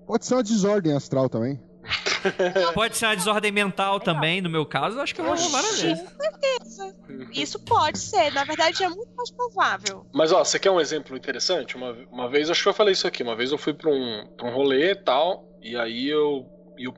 Pode 0.06 0.26
ser 0.26 0.34
uma 0.34 0.42
desordem 0.42 0.94
astral 0.94 1.28
também. 1.28 1.58
Pode 2.74 2.96
ser 2.96 3.06
uma 3.06 3.16
desordem 3.16 3.50
mental 3.50 3.98
também, 3.98 4.40
no 4.40 4.48
meu 4.48 4.64
caso, 4.64 5.00
acho 5.00 5.14
que 5.14 5.20
eu 5.20 5.24
vou 5.24 5.36
várias 5.36 5.80
Com 5.80 5.82
vezes. 5.82 6.08
certeza. 6.20 6.96
Isso 7.32 7.58
pode 7.60 7.98
ser, 7.98 8.32
na 8.32 8.44
verdade 8.44 8.82
é 8.82 8.88
muito 8.88 9.10
mais 9.16 9.30
provável. 9.30 10.06
Mas 10.12 10.32
ó, 10.32 10.44
você 10.44 10.58
quer 10.58 10.70
um 10.70 10.80
exemplo 10.80 11.16
interessante? 11.16 11.76
Uma, 11.76 11.92
uma 12.10 12.28
vez, 12.28 12.50
acho 12.50 12.62
que 12.62 12.68
eu 12.68 12.74
falei 12.74 12.92
isso 12.92 13.06
aqui, 13.06 13.22
uma 13.22 13.36
vez 13.36 13.52
eu 13.52 13.58
fui 13.58 13.74
pra 13.74 13.90
um, 13.90 14.26
pra 14.36 14.46
um 14.46 14.54
rolê 14.54 14.92
e 14.92 14.96
tal, 14.96 15.48
e 15.60 15.76
aí 15.76 16.08
eu, 16.08 16.46
eu, 16.78 16.94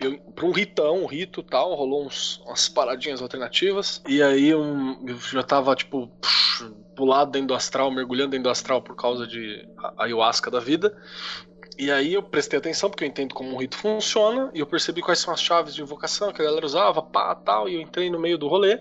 eu 0.00 0.18
pra 0.34 0.46
um 0.46 0.52
ritão, 0.52 1.02
um 1.02 1.06
rito 1.06 1.40
e 1.40 1.44
tal, 1.44 1.74
rolou 1.74 2.06
uns, 2.06 2.38
umas 2.46 2.68
paradinhas 2.68 3.20
alternativas, 3.20 4.02
e 4.06 4.22
aí 4.22 4.54
um, 4.54 5.06
eu 5.06 5.18
já 5.18 5.42
tava, 5.42 5.74
tipo, 5.76 6.10
pulado 6.94 7.30
dentro 7.30 7.48
do 7.48 7.54
astral, 7.54 7.90
mergulhando 7.90 8.30
dentro 8.30 8.44
do 8.44 8.50
astral 8.50 8.82
por 8.82 8.96
causa 8.96 9.26
de 9.26 9.66
ayahuasca 9.96 10.50
da 10.50 10.60
vida. 10.60 10.96
E 11.78 11.90
aí 11.90 12.14
eu 12.14 12.22
prestei 12.22 12.58
atenção, 12.58 12.90
porque 12.90 13.04
eu 13.04 13.08
entendo 13.08 13.34
como 13.34 13.54
um 13.54 13.56
rito 13.56 13.76
funciona, 13.76 14.50
e 14.54 14.60
eu 14.60 14.66
percebi 14.66 15.00
quais 15.00 15.18
são 15.18 15.32
as 15.32 15.40
chaves 15.40 15.74
de 15.74 15.82
invocação 15.82 16.32
que 16.32 16.42
a 16.42 16.44
galera 16.44 16.66
usava, 16.66 17.02
pá, 17.02 17.34
tal, 17.34 17.68
e 17.68 17.74
eu 17.74 17.80
entrei 17.80 18.10
no 18.10 18.20
meio 18.20 18.36
do 18.36 18.46
rolê, 18.46 18.78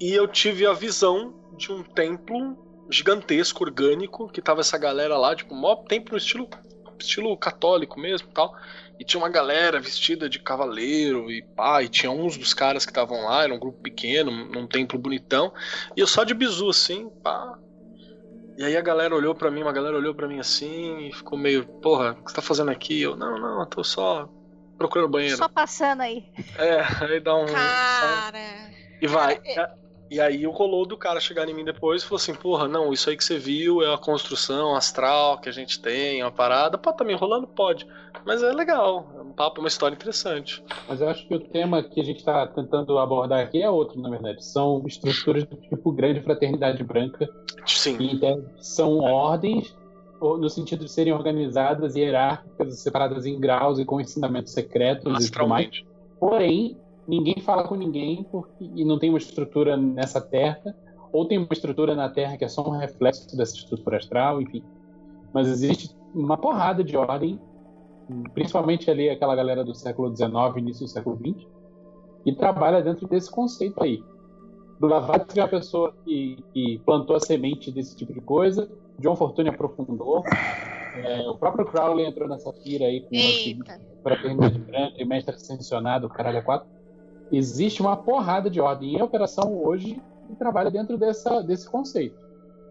e 0.00 0.12
eu 0.12 0.28
tive 0.28 0.66
a 0.66 0.72
visão 0.72 1.34
de 1.56 1.72
um 1.72 1.82
templo 1.82 2.56
gigantesco, 2.90 3.64
orgânico, 3.64 4.28
que 4.28 4.40
tava 4.40 4.60
essa 4.60 4.78
galera 4.78 5.16
lá, 5.16 5.34
tipo, 5.34 5.54
mó 5.54 5.74
templo 5.76 6.16
estilo, 6.16 6.48
estilo 6.98 7.36
católico 7.36 7.98
mesmo 7.98 8.28
tal. 8.28 8.54
E 8.98 9.04
tinha 9.04 9.20
uma 9.20 9.28
galera 9.28 9.80
vestida 9.80 10.28
de 10.28 10.38
cavaleiro 10.38 11.30
e 11.30 11.42
pá, 11.42 11.82
e 11.82 11.88
tinha 11.88 12.10
uns 12.10 12.36
dos 12.36 12.54
caras 12.54 12.84
que 12.84 12.92
estavam 12.92 13.24
lá, 13.24 13.42
era 13.44 13.54
um 13.54 13.58
grupo 13.58 13.80
pequeno, 13.82 14.30
num 14.30 14.66
templo 14.66 14.98
bonitão, 14.98 15.52
e 15.96 16.00
eu 16.00 16.06
só 16.06 16.22
de 16.22 16.32
bizu 16.32 16.68
assim, 16.68 17.10
pá. 17.22 17.58
E 18.56 18.64
aí 18.64 18.76
a 18.76 18.80
galera 18.80 19.14
olhou 19.14 19.34
pra 19.34 19.50
mim, 19.50 19.62
uma 19.62 19.72
galera 19.72 19.96
olhou 19.96 20.14
pra 20.14 20.28
mim 20.28 20.38
assim 20.38 21.08
e 21.08 21.12
ficou 21.12 21.36
meio, 21.36 21.66
porra, 21.66 22.12
o 22.12 22.24
que 22.24 22.30
você 22.30 22.36
tá 22.36 22.42
fazendo 22.42 22.70
aqui? 22.70 23.02
Eu, 23.02 23.16
não, 23.16 23.36
não, 23.36 23.60
eu 23.60 23.66
tô 23.66 23.82
só 23.82 24.28
procurando 24.78 25.08
banheiro. 25.08 25.36
Só 25.36 25.48
passando 25.48 26.02
aí. 26.02 26.24
É, 26.56 27.04
aí 27.04 27.20
dá 27.20 27.34
um. 27.34 27.46
Cara. 27.46 28.70
E 29.00 29.06
vai. 29.08 29.36
Cara, 29.36 29.76
E 29.80 29.83
E 30.14 30.20
aí 30.20 30.46
rolou 30.46 30.86
do 30.86 30.96
cara 30.96 31.18
chegar 31.18 31.48
em 31.48 31.52
mim 31.52 31.64
depois 31.64 32.02
e 32.02 32.04
falou 32.04 32.18
assim: 32.18 32.34
porra, 32.36 32.68
não, 32.68 32.92
isso 32.92 33.10
aí 33.10 33.16
que 33.16 33.24
você 33.24 33.36
viu 33.36 33.82
é 33.82 33.92
a 33.92 33.98
construção 33.98 34.76
astral 34.76 35.40
que 35.40 35.48
a 35.48 35.52
gente 35.52 35.80
tem, 35.80 36.20
é 36.20 36.24
uma 36.24 36.30
parada. 36.30 36.78
Pode 36.78 36.98
tá 36.98 37.04
me 37.04 37.12
enrolando? 37.12 37.48
Pode. 37.48 37.84
Mas 38.24 38.40
é 38.40 38.52
legal, 38.52 39.10
é 39.18 39.22
um 39.22 39.32
papo, 39.32 39.60
uma 39.60 39.66
história 39.66 39.96
interessante. 39.96 40.62
Mas 40.88 41.00
eu 41.00 41.08
acho 41.08 41.26
que 41.26 41.34
o 41.34 41.40
tema 41.40 41.82
que 41.82 42.00
a 42.00 42.04
gente 42.04 42.18
está 42.18 42.46
tentando 42.46 42.96
abordar 42.96 43.42
aqui 43.42 43.60
é 43.60 43.68
outro, 43.68 44.00
na 44.00 44.08
verdade. 44.08 44.44
São 44.44 44.84
estruturas 44.86 45.42
do 45.46 45.56
tipo 45.56 45.90
grande 45.90 46.20
fraternidade 46.20 46.84
branca. 46.84 47.28
Sim. 47.66 47.96
Que 47.96 48.20
são 48.60 49.00
ordens 49.00 49.76
no 50.20 50.48
sentido 50.48 50.84
de 50.84 50.92
serem 50.92 51.12
organizadas 51.12 51.96
e 51.96 52.00
hierárquicas, 52.00 52.78
separadas 52.78 53.26
em 53.26 53.38
graus 53.40 53.80
e 53.80 53.84
com 53.84 54.00
ensinamentos 54.00 54.52
secretos 54.52 55.26
e 55.26 55.32
tudo 55.32 55.48
mais. 55.48 55.82
Porém, 56.20 56.78
ninguém 57.06 57.40
fala 57.40 57.66
com 57.66 57.74
ninguém 57.74 58.24
porque, 58.30 58.64
e 58.74 58.84
não 58.84 58.98
tem 58.98 59.10
uma 59.10 59.18
estrutura 59.18 59.76
nessa 59.76 60.20
terra, 60.20 60.74
ou 61.12 61.26
tem 61.26 61.38
uma 61.38 61.48
estrutura 61.52 61.94
na 61.94 62.08
terra 62.08 62.36
que 62.36 62.44
é 62.44 62.48
só 62.48 62.66
um 62.66 62.76
reflexo 62.76 63.36
dessa 63.36 63.54
estrutura 63.54 63.98
astral, 63.98 64.42
enfim. 64.42 64.64
Mas 65.32 65.48
existe 65.48 65.94
uma 66.14 66.36
porrada 66.36 66.82
de 66.82 66.96
ordem, 66.96 67.40
principalmente 68.32 68.90
ali 68.90 69.08
aquela 69.08 69.34
galera 69.34 69.64
do 69.64 69.74
século 69.74 70.14
XIX, 70.14 70.32
início 70.56 70.86
do 70.86 70.90
século 70.90 71.16
XX, 71.16 71.46
que 72.24 72.32
trabalha 72.32 72.82
dentro 72.82 73.06
desse 73.06 73.30
conceito 73.30 73.82
aí. 73.82 74.02
Blavatsky 74.80 75.38
é 75.38 75.42
uma 75.42 75.48
pessoa 75.48 75.94
que, 76.04 76.42
que, 76.52 76.80
plantou 76.84 77.14
a 77.14 77.20
semente 77.20 77.70
desse 77.70 77.96
tipo 77.96 78.12
de 78.12 78.20
coisa, 78.20 78.68
John 78.98 79.14
Fortune 79.14 79.48
aprofundou, 79.48 80.22
é, 80.96 81.28
o 81.28 81.36
próprio 81.36 81.64
Crowley 81.64 82.06
entrou 82.06 82.28
nessa 82.28 82.52
pira 82.52 82.86
aí 82.86 83.00
com 83.02 84.00
fraternidade 84.02 84.58
branca 84.58 84.94
e 85.00 85.04
mestre 85.04 85.34
ascensionado, 85.34 86.08
caralho, 86.08 86.38
a 86.38 86.42
quatro 86.42 86.68
existe 87.32 87.80
uma 87.80 87.96
porrada 87.96 88.48
de 88.50 88.60
ordem. 88.60 88.94
E 88.94 89.00
a 89.00 89.04
operação 89.04 89.62
hoje 89.64 90.00
trabalha 90.38 90.70
dentro 90.70 90.96
dessa, 90.96 91.42
desse 91.42 91.68
conceito. 91.68 92.24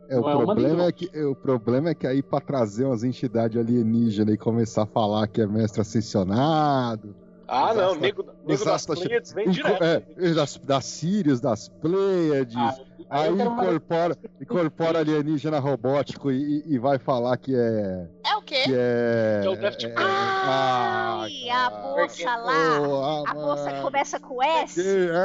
É, 0.10 0.20
o, 0.20 0.30
é 0.30 0.34
problema 0.34 0.86
é 0.86 0.92
que, 0.92 1.10
é, 1.14 1.26
o 1.26 1.36
problema 1.36 1.90
é 1.90 1.96
que 1.96 2.06
aí 2.06 2.22
para 2.22 2.42
trazer 2.42 2.86
umas 2.86 3.04
entidades 3.04 3.58
alienígenas 3.58 4.36
e 4.36 4.38
começar 4.38 4.84
a 4.84 4.86
falar 4.86 5.28
que 5.28 5.42
é 5.42 5.48
mestre 5.48 5.82
ascensionado. 5.82 7.16
Ah, 7.48 7.74
não, 7.74 7.96
nego, 7.96 8.26
nego 8.46 8.66
das 8.66 8.86
Pleiades 8.86 9.34
vem 9.34 9.50
direto. 9.50 9.84
É, 9.84 10.34
das, 10.34 10.58
das 10.58 10.86
Sirius, 10.86 11.40
das 11.40 11.70
Pleiades. 11.70 12.56
Ah, 12.56 12.76
Aí 13.14 13.30
incorpora, 13.30 14.18
incorpora 14.42 15.00
alienígena 15.00 15.60
robótico 15.60 16.32
e, 16.32 16.64
e, 16.66 16.80
vai 16.80 16.98
falar 16.98 17.38
que 17.38 17.56
é. 17.56 18.10
É 18.26 18.36
o 18.36 18.42
quê? 18.42 18.64
Que 18.64 18.74
é. 18.74 19.40
Que 19.44 19.48
é 19.48 19.50
o 19.52 19.56
Daft 19.56 19.88
Punk. 19.88 20.00
Ai, 20.00 21.50
ah, 21.52 21.68
a 21.68 21.70
moça 21.70 22.36
lá. 22.36 22.82
Oh, 22.82 23.28
a 23.28 23.34
moça 23.36 23.72
que 23.72 23.82
começa 23.82 24.20
com 24.20 24.42
S. 24.42 24.82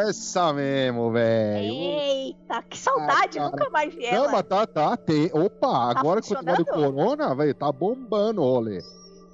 Essa 0.07 0.53
mesmo, 0.53 1.11
velho. 1.11 1.73
Eita, 1.73 2.63
que 2.69 2.77
saudade, 2.77 3.39
ah, 3.39 3.45
nunca 3.45 3.71
mais 3.71 3.95
vi 3.95 4.05
ela. 4.05 4.27
Não, 4.27 4.33
mas 4.33 4.43
tá, 4.43 4.67
tá, 4.67 4.95
tem. 4.95 5.31
Opa, 5.33 5.95
tá 5.95 5.99
agora 5.99 6.21
com 6.21 6.35
o 6.35 6.65
corona, 6.67 7.35
velho, 7.35 7.55
tá 7.55 7.73
bombando, 7.73 8.43
olha. 8.43 8.83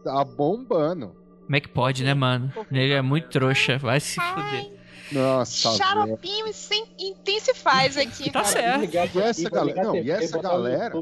Tá 0.05 0.25
bombando. 0.25 1.13
Como 1.43 1.57
é 1.57 1.61
que 1.61 1.69
pode, 1.69 2.05
né, 2.05 2.15
mano? 2.15 2.53
Ele 2.71 2.93
é 2.93 3.03
muito 3.03 3.29
trouxa, 3.31 3.79
vai 3.79 3.99
se 3.99 4.21
fuder. 4.21 4.84
Nossa, 5.13 5.77
Xaropinho 5.77 6.47
intensifaz 6.99 7.97
aqui. 7.97 8.31
Tá 8.31 8.45
certo. 8.45 8.95
E 8.95 9.21
essa 9.21 9.51
galera, 9.51 9.83
não, 9.83 9.97
e 9.97 10.11
essa 10.11 10.39
galera. 10.41 10.93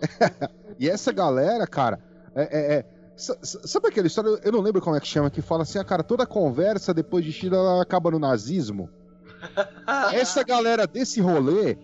e 0.78 0.88
essa 0.88 1.12
galera, 1.12 1.66
cara, 1.66 2.00
é, 2.34 2.42
é, 2.42 2.74
é, 2.74 2.84
sabe 3.16 3.88
aquela 3.88 4.06
história? 4.06 4.38
Eu 4.42 4.52
não 4.52 4.60
lembro 4.60 4.80
como 4.80 4.96
é 4.96 5.00
que 5.00 5.06
chama, 5.06 5.30
que 5.30 5.40
fala 5.40 5.62
assim, 5.62 5.78
a 5.78 5.82
ah, 5.82 5.84
cara, 5.84 6.02
toda 6.02 6.26
conversa 6.26 6.92
depois 6.92 7.24
de 7.24 7.32
Chile 7.32 7.54
ela 7.54 7.80
acaba 7.80 8.10
no 8.10 8.18
nazismo. 8.18 8.90
essa 10.12 10.42
galera 10.42 10.86
desse 10.86 11.20
rolê, 11.20 11.78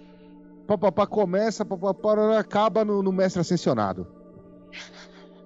papapá 0.67 1.07
começa, 1.07 1.65
papapá 1.65 2.39
acaba 2.39 2.85
no, 2.85 3.03
no 3.03 3.13
mestre 3.13 3.41
ascensionado. 3.41 4.20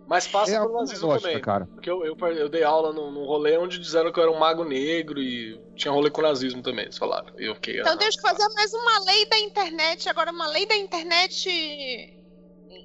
Mas 0.07 0.27
passa 0.27 0.55
é 0.55 0.61
pelo 0.61 0.75
nazismo 0.75 1.09
lógica, 1.09 1.29
também. 1.29 1.43
Cara. 1.43 1.67
Porque 1.67 1.91
eu, 1.91 2.05
eu, 2.05 2.17
eu, 2.17 2.49
dei 2.49 2.63
aula 2.63 2.93
num, 2.93 3.11
num 3.11 3.25
rolê 3.25 3.57
onde 3.57 3.79
disseram 3.79 4.13
que 4.13 4.19
eu 4.19 4.25
era 4.25 4.33
um 4.33 4.39
mago 4.39 4.65
negro 4.65 5.21
e 5.21 5.59
tinha 5.75 5.93
rolê 5.93 6.11
com 6.11 6.21
o 6.21 6.25
nazismo 6.25 6.63
também, 6.63 6.85
eles 6.85 6.99
falaram. 6.99 7.29
E 7.39 7.47
eu 7.47 7.55
fiquei, 7.55 7.81
então 7.81 7.95
ah, 7.95 7.97
temos 7.97 8.17
que 8.17 8.23
fazer 8.23 8.47
mais 8.55 8.73
uma 8.75 9.05
lei 9.05 9.27
da 9.27 9.39
internet, 9.39 10.09
agora 10.09 10.31
uma 10.31 10.47
lei 10.47 10.67
da 10.67 10.77
internet. 10.77 11.49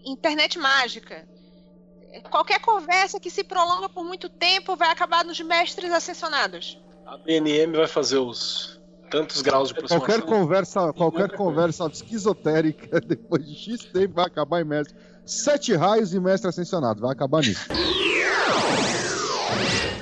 Internet 0.06 0.58
mágica. 0.58 1.28
Qualquer 2.32 2.60
conversa 2.62 3.20
que 3.20 3.30
se 3.30 3.44
prolonga 3.44 3.90
por 3.90 4.04
muito 4.04 4.30
tempo 4.30 4.76
vai 4.76 4.90
acabar 4.90 5.26
nos 5.26 5.40
mestres 5.41 5.91
ascensionados. 5.91 6.80
A 7.06 7.18
BNM 7.18 7.76
vai 7.76 7.88
fazer 7.88 8.18
os 8.18 8.80
tantos 9.10 9.41
graus 9.41 9.70
de 9.70 9.76
aproximação. 9.76 10.06
Qualquer 10.08 10.26
conversa, 10.26 10.94
qualquer 10.94 11.36
conversa 11.36 11.88
esquizotérica 11.88 13.02
depois 13.06 13.46
de 13.46 13.56
X 13.56 13.86
tempo 13.86 14.16
vai 14.16 14.26
acabar 14.26 14.62
em 14.62 14.64
mestre. 14.64 14.96
Sete 15.30 15.76
raios 15.76 16.11
e 16.11 16.19
mestre 16.19 16.49
ascensionado. 16.49 17.01
Vai 17.01 17.11
acabar 17.11 17.41
nisso. 17.41 17.69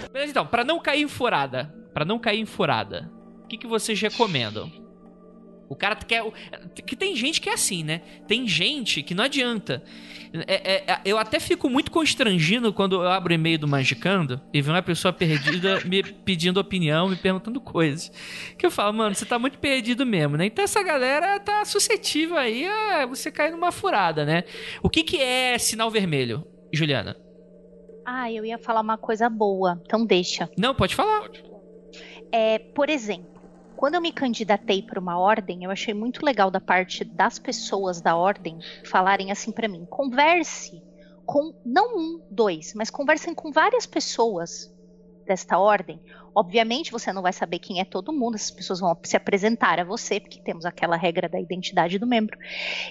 Beleza, 0.10 0.32
então, 0.32 0.48
pra 0.48 0.64
não 0.64 0.80
cair 0.80 1.02
em 1.02 1.08
furada, 1.10 1.66
pra 1.94 2.06
não 2.06 2.18
cair 2.18 2.40
em 2.40 2.46
furada, 2.46 3.12
o 3.44 3.48
que, 3.48 3.58
que 3.58 3.68
vocês 3.68 4.00
recomendam? 4.00 4.72
O 5.70 5.76
cara 5.76 5.96
quer. 5.96 6.24
Que 6.86 6.96
tem 6.96 7.16
gente 7.16 7.42
que 7.42 7.50
é 7.50 7.54
assim, 7.54 7.84
né? 7.84 8.02
Tem 8.28 8.48
gente 8.48 9.04
que 9.04 9.14
não 9.14 9.24
adianta. 9.24 9.84
É, 10.46 10.74
é, 10.74 10.92
é, 10.94 11.02
eu 11.06 11.18
até 11.18 11.40
fico 11.40 11.70
muito 11.70 11.90
constrangido 11.90 12.74
quando 12.74 12.96
eu 12.96 13.10
abro 13.10 13.34
e-mail 13.34 13.58
do 13.58 13.68
Magicando 13.68 14.42
e 14.54 14.62
vem 14.62 14.74
uma 14.74 14.82
pessoa 14.82 15.14
perdida 15.14 15.82
me 15.86 16.04
pedindo 16.04 16.60
opinião, 16.60 17.10
me 17.10 17.16
perguntando 17.16 17.60
coisas. 17.60 18.12
Que 18.58 18.66
eu 18.66 18.72
falo, 18.72 18.94
mano, 18.94 19.16
você 19.16 19.26
tá 19.26 19.40
muito 19.40 19.58
perdido 19.58 20.06
mesmo, 20.06 20.38
né? 20.38 20.46
Então 20.46 20.64
essa 20.64 20.84
galera 20.84 21.40
tá 21.40 21.64
suscetível 21.66 22.38
aí 22.38 22.68
a 22.68 23.06
você 23.06 23.32
cair 23.32 23.52
numa 23.52 23.72
furada, 23.72 24.26
né? 24.26 24.44
O 24.82 24.90
que, 24.90 25.04
que 25.04 25.18
é 25.18 25.58
sinal 25.58 25.90
vermelho, 25.90 26.46
Juliana? 26.74 27.16
Ah, 28.06 28.32
eu 28.32 28.46
ia 28.46 28.58
falar 28.58 28.82
uma 28.82 28.98
coisa 28.98 29.30
boa, 29.30 29.82
então 29.86 30.06
deixa. 30.06 30.50
Não, 30.58 30.74
pode 30.74 30.96
falar. 30.96 31.30
É, 32.32 32.60
por 32.60 32.90
exemplo, 32.90 33.37
quando 33.78 33.94
eu 33.94 34.02
me 34.02 34.12
candidatei 34.12 34.82
para 34.82 35.00
uma 35.00 35.20
ordem, 35.20 35.64
eu 35.64 35.72
achei 35.72 35.94
muito 35.94 36.26
legal 36.26 36.50
da 36.50 36.60
parte 36.60 37.06
das 37.06 37.38
pessoas 37.38 38.02
da 38.02 38.16
ordem 38.16 38.58
falarem 38.84 39.32
assim 39.32 39.52
para 39.52 39.68
mim: 39.68 39.86
converse 39.86 40.82
com 41.26 41.54
não 41.64 41.98
um, 41.98 42.22
dois, 42.30 42.74
mas 42.74 42.90
conversem 42.90 43.36
com 43.36 43.52
várias 43.52 43.86
pessoas 43.86 44.74
desta 45.28 45.60
ordem. 45.60 46.00
Obviamente 46.34 46.92
você 46.92 47.12
não 47.12 47.22
vai 47.22 47.34
saber 47.34 47.60
quem 47.60 47.80
é 47.80 47.86
todo 47.86 48.14
mundo, 48.14 48.36
essas 48.36 48.52
pessoas 48.52 48.80
vão 48.80 48.98
se 49.04 49.18
apresentar 49.18 49.80
a 49.80 49.84
você, 49.84 50.20
porque 50.20 50.42
temos 50.42 50.66
aquela 50.66 50.96
regra 50.96 51.28
da 51.28 51.40
identidade 51.40 52.00
do 52.00 52.08
membro. 52.08 52.38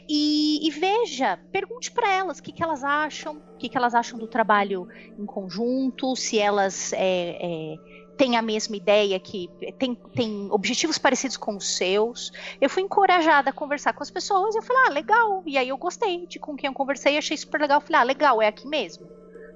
E, 0.08 0.66
e 0.66 0.70
veja, 0.70 1.38
pergunte 1.50 1.90
para 1.90 2.12
elas 2.12 2.38
o 2.38 2.42
que, 2.42 2.52
que 2.52 2.62
elas 2.62 2.84
acham, 2.84 3.36
o 3.36 3.56
que, 3.56 3.68
que 3.68 3.76
elas 3.76 3.94
acham 3.94 4.18
do 4.18 4.26
trabalho 4.26 4.86
em 5.18 5.24
conjunto, 5.24 6.14
se 6.14 6.38
elas 6.38 6.92
é, 6.92 7.38
é, 7.40 7.76
tem 8.16 8.36
a 8.36 8.43
mesma 8.43 8.76
ideia, 8.76 9.18
que 9.20 9.48
tem, 9.78 9.94
tem 9.94 10.48
objetivos 10.51 10.98
parecidos 10.98 11.36
com 11.36 11.56
os 11.56 11.76
seus. 11.76 12.32
Eu 12.60 12.70
fui 12.70 12.82
encorajada 12.82 13.51
a 13.51 13.52
conversar 13.52 13.93
com 13.93 14.02
as 14.02 14.10
pessoas 14.10 14.55
eu 14.55 14.62
falei, 14.62 14.82
ah, 14.86 14.90
legal. 14.90 15.43
E 15.47 15.59
aí 15.59 15.68
eu 15.68 15.76
gostei 15.76 16.26
de 16.26 16.38
com 16.38 16.56
quem 16.56 16.68
eu 16.68 16.74
conversei, 16.74 17.18
achei 17.18 17.36
super 17.36 17.60
legal. 17.60 17.78
Eu 17.78 17.86
falei, 17.86 18.01
ah, 18.01 18.05
legal, 18.05 18.43
é 18.43 18.48
aqui 18.48 18.66
mesmo. 18.66 19.06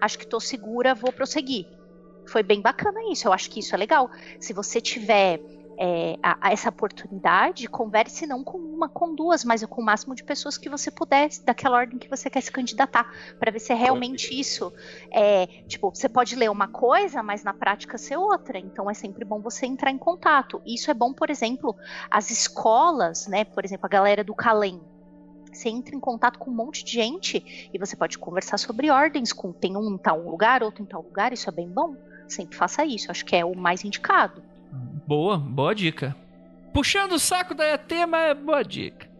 Acho 0.00 0.18
que 0.18 0.24
estou 0.24 0.40
segura, 0.40 0.94
vou 0.94 1.12
prosseguir. 1.12 1.66
Foi 2.26 2.42
bem 2.42 2.60
bacana 2.60 3.00
isso, 3.10 3.26
eu 3.26 3.32
acho 3.32 3.50
que 3.50 3.60
isso 3.60 3.74
é 3.74 3.78
legal. 3.78 4.10
Se 4.38 4.52
você 4.52 4.80
tiver 4.80 5.40
é, 5.82 6.18
a, 6.22 6.48
a 6.48 6.52
essa 6.52 6.68
oportunidade, 6.68 7.66
converse 7.66 8.26
não 8.26 8.44
com 8.44 8.58
uma, 8.58 8.86
com 8.86 9.14
duas, 9.14 9.42
mas 9.46 9.64
com 9.64 9.80
o 9.80 9.84
máximo 9.84 10.14
de 10.14 10.22
pessoas 10.22 10.58
que 10.58 10.68
você 10.68 10.90
puder, 10.90 11.30
daquela 11.42 11.78
ordem 11.78 11.98
que 11.98 12.06
você 12.06 12.28
quer 12.28 12.42
se 12.42 12.52
candidatar, 12.52 13.10
para 13.38 13.50
ver 13.50 13.60
se 13.60 13.72
é 13.72 13.74
realmente 13.74 14.38
isso. 14.38 14.70
É, 15.10 15.46
tipo, 15.66 15.88
você 15.88 16.06
pode 16.06 16.36
ler 16.36 16.50
uma 16.50 16.68
coisa, 16.68 17.22
mas 17.22 17.42
na 17.42 17.54
prática 17.54 17.96
ser 17.96 18.18
outra. 18.18 18.58
Então 18.58 18.90
é 18.90 18.94
sempre 18.94 19.24
bom 19.24 19.40
você 19.40 19.64
entrar 19.64 19.90
em 19.90 19.96
contato. 19.96 20.60
Isso 20.66 20.90
é 20.90 20.94
bom, 20.94 21.14
por 21.14 21.30
exemplo, 21.30 21.74
as 22.10 22.30
escolas, 22.30 23.26
né? 23.26 23.46
Por 23.46 23.64
exemplo, 23.64 23.86
a 23.86 23.88
galera 23.88 24.22
do 24.22 24.34
Calem, 24.34 24.78
você 25.50 25.70
entra 25.70 25.96
em 25.96 26.00
contato 26.00 26.38
com 26.38 26.50
um 26.50 26.54
monte 26.54 26.84
de 26.84 26.92
gente 26.92 27.70
e 27.72 27.78
você 27.78 27.96
pode 27.96 28.18
conversar 28.18 28.58
sobre 28.58 28.90
ordens, 28.90 29.32
com 29.32 29.50
tem 29.50 29.78
um 29.78 29.94
em 29.94 29.98
tal 29.98 30.20
lugar, 30.20 30.62
outro 30.62 30.82
em 30.82 30.86
tal 30.86 31.00
lugar, 31.00 31.32
isso 31.32 31.48
é 31.48 31.52
bem 31.52 31.70
bom. 31.70 31.96
Sempre 32.28 32.56
faça 32.56 32.84
isso, 32.84 33.10
acho 33.10 33.24
que 33.24 33.34
é 33.34 33.44
o 33.44 33.56
mais 33.56 33.82
indicado. 33.82 34.49
Boa, 35.10 35.36
boa 35.36 35.74
dica. 35.74 36.14
Puxando 36.72 37.14
o 37.14 37.18
saco 37.18 37.52
da 37.52 37.76
tema 37.76 38.16
é 38.26 38.32
boa 38.32 38.62
dica. 38.62 39.10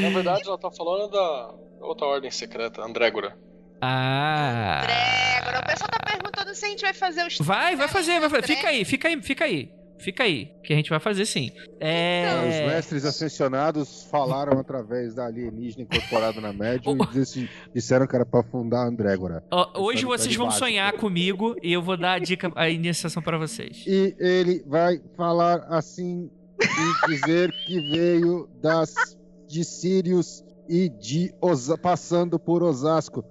Na 0.00 0.10
verdade, 0.10 0.42
ela 0.46 0.56
tá 0.56 0.70
falando 0.70 1.10
da 1.10 1.52
outra 1.80 2.06
ordem 2.06 2.30
secreta, 2.30 2.82
Andrégora. 2.82 3.36
Ah. 3.80 4.82
Andrégora. 4.84 5.58
O 5.58 5.66
pessoal 5.66 5.90
tá 5.90 5.98
perguntando 5.98 6.54
se 6.54 6.66
a 6.66 6.68
gente 6.68 6.82
vai 6.82 6.94
fazer 6.94 7.26
os. 7.26 7.38
Vai, 7.38 7.74
vai 7.74 7.88
fazer, 7.88 8.20
vai 8.20 8.30
fazer. 8.30 8.46
Fica 8.46 8.68
aí, 8.68 8.84
fica 8.84 9.08
aí, 9.08 9.20
fica 9.20 9.44
aí. 9.44 9.72
Fica 9.98 10.24
aí, 10.24 10.52
que 10.62 10.72
a 10.72 10.76
gente 10.76 10.90
vai 10.90 11.00
fazer 11.00 11.24
sim. 11.26 11.50
É... 11.80 12.26
Então, 12.26 12.48
os 12.48 12.72
mestres 12.72 13.04
ascensionados 13.04 14.04
falaram 14.10 14.58
através 14.60 15.14
da 15.14 15.26
alienígena 15.26 15.82
incorporada 15.84 16.40
na 16.40 16.52
médium 16.52 16.98
e 17.14 17.48
disseram 17.74 18.06
que 18.06 18.14
era 18.14 18.26
pra 18.26 18.42
fundar 18.42 18.82
a 18.84 18.88
Andrégora. 18.88 19.42
hoje 19.74 20.04
vocês 20.04 20.34
vão 20.34 20.50
sonhar 20.50 20.92
comigo 20.94 21.56
e 21.62 21.72
eu 21.72 21.82
vou 21.82 21.96
dar 21.96 22.14
a 22.14 22.18
dica, 22.18 22.50
a 22.54 22.68
iniciação 22.68 23.22
para 23.22 23.38
vocês. 23.38 23.84
E 23.86 24.14
ele 24.18 24.62
vai 24.66 25.00
falar 25.16 25.66
assim 25.68 26.30
quis 26.58 27.20
dizer 27.20 27.52
que 27.66 27.80
veio 27.90 28.48
das 28.60 29.16
de 29.46 29.64
Sirius 29.64 30.44
e 30.68 30.88
de 30.88 31.32
Osa, 31.40 31.78
passando 31.78 32.38
por 32.38 32.62
Osasco. 32.62 33.24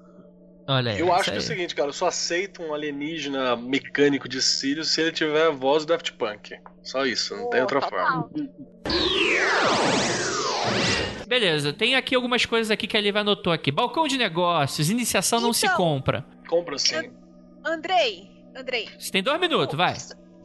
Olha 0.67 0.91
aí. 0.93 0.99
Eu 0.99 1.13
acho 1.13 1.25
que 1.29 1.35
é 1.35 1.39
o 1.39 1.41
seguinte, 1.41 1.75
cara, 1.75 1.89
eu 1.89 1.93
só 1.93 2.07
aceito 2.07 2.61
um 2.63 2.73
alienígena 2.73 3.55
mecânico 3.55 4.27
de 4.27 4.41
Sirius 4.41 4.89
se 4.91 5.01
ele 5.01 5.11
tiver 5.11 5.47
a 5.47 5.51
voz 5.51 5.85
do 5.85 5.89
Daft 5.89 6.13
Punk. 6.13 6.55
Só 6.81 7.05
isso, 7.05 7.35
não 7.35 7.49
tem 7.49 7.61
outra 7.61 7.81
forma. 7.81 8.29
Beleza, 11.27 11.73
tem 11.73 11.95
aqui 11.95 12.15
algumas 12.15 12.45
coisas 12.45 12.69
aqui 12.71 12.87
que 12.87 12.95
a 12.97 13.01
Liv 13.01 13.15
anotou 13.17 13.51
aqui. 13.51 13.71
Balcão 13.71 14.07
de 14.07 14.17
negócios, 14.17 14.89
iniciação 14.89 15.39
não 15.41 15.53
se 15.53 15.65
Então. 15.65 15.77
compra. 15.77 16.25
Compra 16.47 16.77
sim. 16.77 17.11
Andrei, 17.63 18.29
Andrei, 18.55 18.87
Você 18.99 19.11
tem 19.11 19.23
dois 19.23 19.39
minutos, 19.39 19.75
vai. 19.75 19.95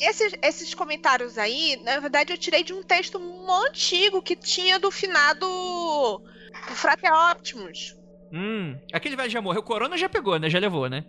esses, 0.01 0.35
esses 0.43 0.75
comentários 0.75 1.37
aí, 1.39 1.79
na 1.85 2.01
verdade, 2.01 2.33
eu 2.33 2.39
tirei 2.39 2.65
de 2.65 2.73
um 2.73 2.83
texto 2.83 3.21
antigo 3.69 4.23
que 4.23 4.35
tinha 4.35 4.79
do 4.79 4.91
finado 4.91 5.47
do 5.47 6.75
Frater 6.75 7.13
Optimus. 7.31 7.97
Hum, 8.33 8.77
aquele 8.93 9.17
velho 9.17 9.31
já 9.31 9.41
morreu. 9.41 9.61
O 9.61 9.65
Corona 9.65 9.97
já 9.97 10.09
pegou, 10.09 10.39
né? 10.39 10.49
Já 10.49 10.59
levou, 10.59 10.89
né? 10.89 11.05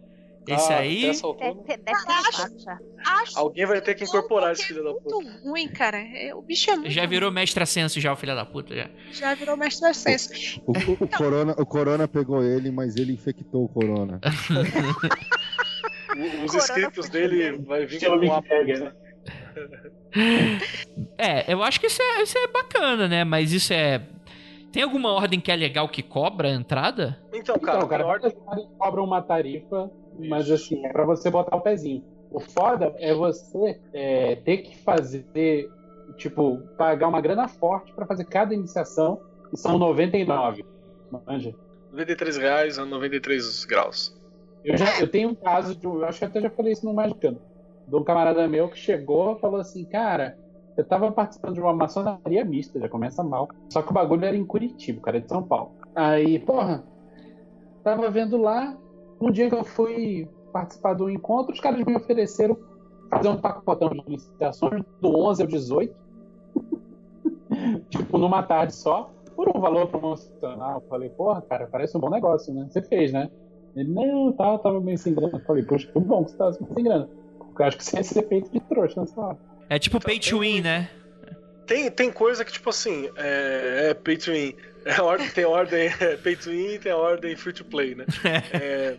Esse 0.48 0.74
Ah, 0.74 0.80
aí. 0.80 1.02
Deve 1.04 1.22
ter, 1.62 1.78
deve 1.78 1.84
ter 1.84 2.12
Acho- 2.12 2.60
já. 2.60 2.80
Acho 3.06 3.38
Alguém 3.38 3.64
vai 3.68 3.80
ter 3.80 3.94
que 3.94 4.04
incorporar 4.06 4.52
esse 4.54 4.66
filho 4.66 4.84
da 4.84 4.90
é 4.90 4.94
puta. 4.94 5.16
muito 5.16 5.44
ruim, 5.48 5.68
cara. 5.68 5.98
É, 6.00 6.34
O 6.34 6.42
bicho 6.42 6.68
é 6.72 6.76
muito 6.76 6.90
Já 6.90 7.06
virou 7.06 7.32
mestre 7.32 7.62
ascenso 7.62 8.00
já, 8.00 8.12
o 8.12 8.16
filho 8.16 8.34
da 8.34 8.44
puta, 8.44 8.76
já. 8.76 8.90
Já 9.12 9.36
virou 9.36 9.56
mestre 9.56 9.88
do 9.88 9.94
senso. 9.94 10.60
O, 10.66 10.72
o- 10.72 10.98
o 11.00 11.08
corona, 11.08 11.54
o 11.60 11.66
Corona 11.66 12.08
pegou 12.08 12.44
ele, 12.44 12.72
mas 12.72 12.96
ele 12.96 13.14
infectou 13.14 13.66
o 13.66 13.70
Corona. 13.70 14.20
O- 16.18 16.46
Os 16.46 16.54
escritos 16.56 17.08
dele 17.10 17.60
vai 17.60 17.86
vir 17.86 18.00
com 18.04 18.16
uma 18.16 18.42
Jagger, 18.42 18.80
né? 18.86 18.92
É, 21.18 21.54
eu 21.54 21.62
acho 21.64 21.80
que 21.80 21.88
isso 21.88 22.02
é, 22.02 22.24
isso 22.24 22.38
é 22.38 22.48
bacana, 22.48 23.08
né? 23.08 23.24
Mas 23.24 23.52
isso 23.54 23.72
é. 23.74 24.02
Tem 24.72 24.84
alguma 24.84 25.12
ordem 25.12 25.40
que 25.40 25.52
é 25.52 25.56
legal 25.56 25.88
que 25.90 26.02
cobra 26.02 26.48
a 26.48 26.52
entrada? 26.52 27.18
Então, 27.34 27.58
cara, 27.60 27.78
Então, 27.80 27.90
cara, 27.90 28.06
ordem- 28.06 28.32
cobram 28.78 29.04
uma 29.04 29.22
tarifa, 29.22 29.92
mas 30.30 30.50
assim, 30.50 30.86
é 30.86 30.90
pra 30.92 31.06
você 31.06 31.30
botar 31.30 31.56
o 31.58 31.62
pezinho. 31.62 32.04
O 32.32 32.40
foda 32.40 32.94
é 32.98 33.14
você 33.14 33.80
é, 33.94 34.36
ter 34.38 34.58
que 34.60 34.78
fazer, 34.84 35.70
tipo, 36.18 36.60
pagar 36.78 37.08
uma 37.10 37.20
grana 37.20 37.48
forte 37.48 37.94
pra 37.94 38.06
fazer 38.06 38.24
cada 38.26 38.54
iniciação, 38.54 39.20
e 39.54 39.58
são 39.58 39.78
99. 39.78 40.64
Manja. 41.28 41.54
93 41.92 42.38
reais 42.38 42.80
a 42.80 42.86
93 42.86 43.66
graus. 43.66 44.14
Eu, 44.64 44.78
já, 44.78 45.00
eu 45.02 45.10
tenho 45.10 45.30
um 45.30 45.36
caso 45.36 45.76
de. 45.76 45.86
um- 45.86 45.98
Eu 46.00 46.06
acho 46.06 46.20
que 46.20 46.26
até 46.26 46.40
já 46.40 46.50
falei 46.50 46.72
isso 46.72 46.86
no 46.86 46.94
Magicano. 46.94 47.42
De 47.86 47.96
um 47.98 48.04
camarada 48.04 48.48
meu 48.48 48.70
que 48.70 48.78
chegou 48.78 49.36
e 49.36 49.40
falou 49.42 49.60
assim: 49.60 49.84
Cara, 49.84 50.38
eu 50.78 50.86
tava 50.86 51.12
participando 51.12 51.56
de 51.56 51.62
uma 51.62 51.74
maçonaria 51.74 52.46
mista, 52.46 52.80
já 52.80 52.88
começa 52.88 53.24
mal. 53.24 53.50
Só 53.70 53.82
que 53.82 53.92
o 53.92 53.94
bagulho 53.94 54.26
era 54.26 54.36
em 54.36 54.46
Curitiba, 54.46 55.02
cara 55.02 55.18
é 55.18 55.22
de 55.22 55.30
São 55.30 55.44
Paulo. 55.44 55.72
Aí, 55.96 56.40
porra, 56.40 56.84
tava 57.84 58.10
vendo 58.10 58.38
lá. 58.38 58.78
Um 59.20 59.30
dia 59.30 59.50
que 59.50 59.56
eu 59.56 59.64
fui 59.64 60.28
participar 60.52 60.94
do 60.94 61.10
encontro, 61.10 61.54
os 61.54 61.60
caras 61.60 61.84
me 61.86 61.96
ofereceram 61.96 62.58
fazer 63.10 63.30
um 63.30 63.38
pacotão 63.38 63.90
de 63.90 64.02
iniciações 64.08 64.84
do 65.00 65.16
11 65.16 65.44
ao 65.44 65.48
18. 65.48 65.96
tipo, 67.90 68.18
numa 68.18 68.42
tarde 68.42 68.74
só, 68.74 69.12
por 69.36 69.50
um 69.56 69.60
valor 69.60 69.88
promocional. 69.88 70.82
Eu 70.82 70.88
Falei, 70.88 71.10
porra, 71.10 71.42
cara, 71.42 71.68
parece 71.68 71.96
um 71.98 72.00
bom 72.00 72.10
negócio, 72.10 72.54
né? 72.54 72.68
Você 72.70 72.82
fez, 72.82 73.12
né? 73.12 73.30
Ele, 73.76 73.90
não, 73.90 74.32
tá, 74.32 74.58
tava 74.58 74.80
meio 74.82 74.98
sem 74.98 75.14
grana. 75.14 75.38
Eu 75.38 75.46
falei, 75.46 75.64
poxa, 75.64 75.88
que 75.88 76.00
bom 76.00 76.24
que 76.24 76.32
você 76.32 76.38
tava 76.38 76.54
sem 76.54 76.84
grana. 76.84 77.10
Porque 77.38 77.62
eu 77.62 77.66
acho 77.68 77.78
que 77.78 77.84
você 77.84 77.98
ia 77.98 78.04
ser 78.04 78.28
feito 78.28 78.52
de 78.52 78.60
trouxa 78.62 79.02
nessa 79.02 79.22
hora. 79.22 79.51
É 79.72 79.80
tipo 79.80 80.02
pay 80.02 80.20
to 80.20 80.40
win, 80.40 80.60
né? 80.60 80.90
Tem, 81.66 81.90
tem 81.90 82.12
coisa 82.12 82.44
que, 82.44 82.52
tipo 82.52 82.70
assim, 82.70 83.10
é, 83.16 83.92
é 83.92 83.94
pay 83.94 84.18
to 84.18 84.34
win. 84.34 84.54
É 84.84 85.02
ordem, 85.02 85.30
tem 85.30 85.46
ordem 85.46 85.88
é, 85.98 86.18
pay 86.18 86.36
to 86.36 86.50
win 86.50 86.74
e 86.74 86.80
tem 86.80 86.92
a 86.92 86.98
ordem 86.98 87.38
free 87.38 87.54
to 87.54 87.64
play, 87.64 87.96
né? 87.96 88.06
É, 88.52 88.98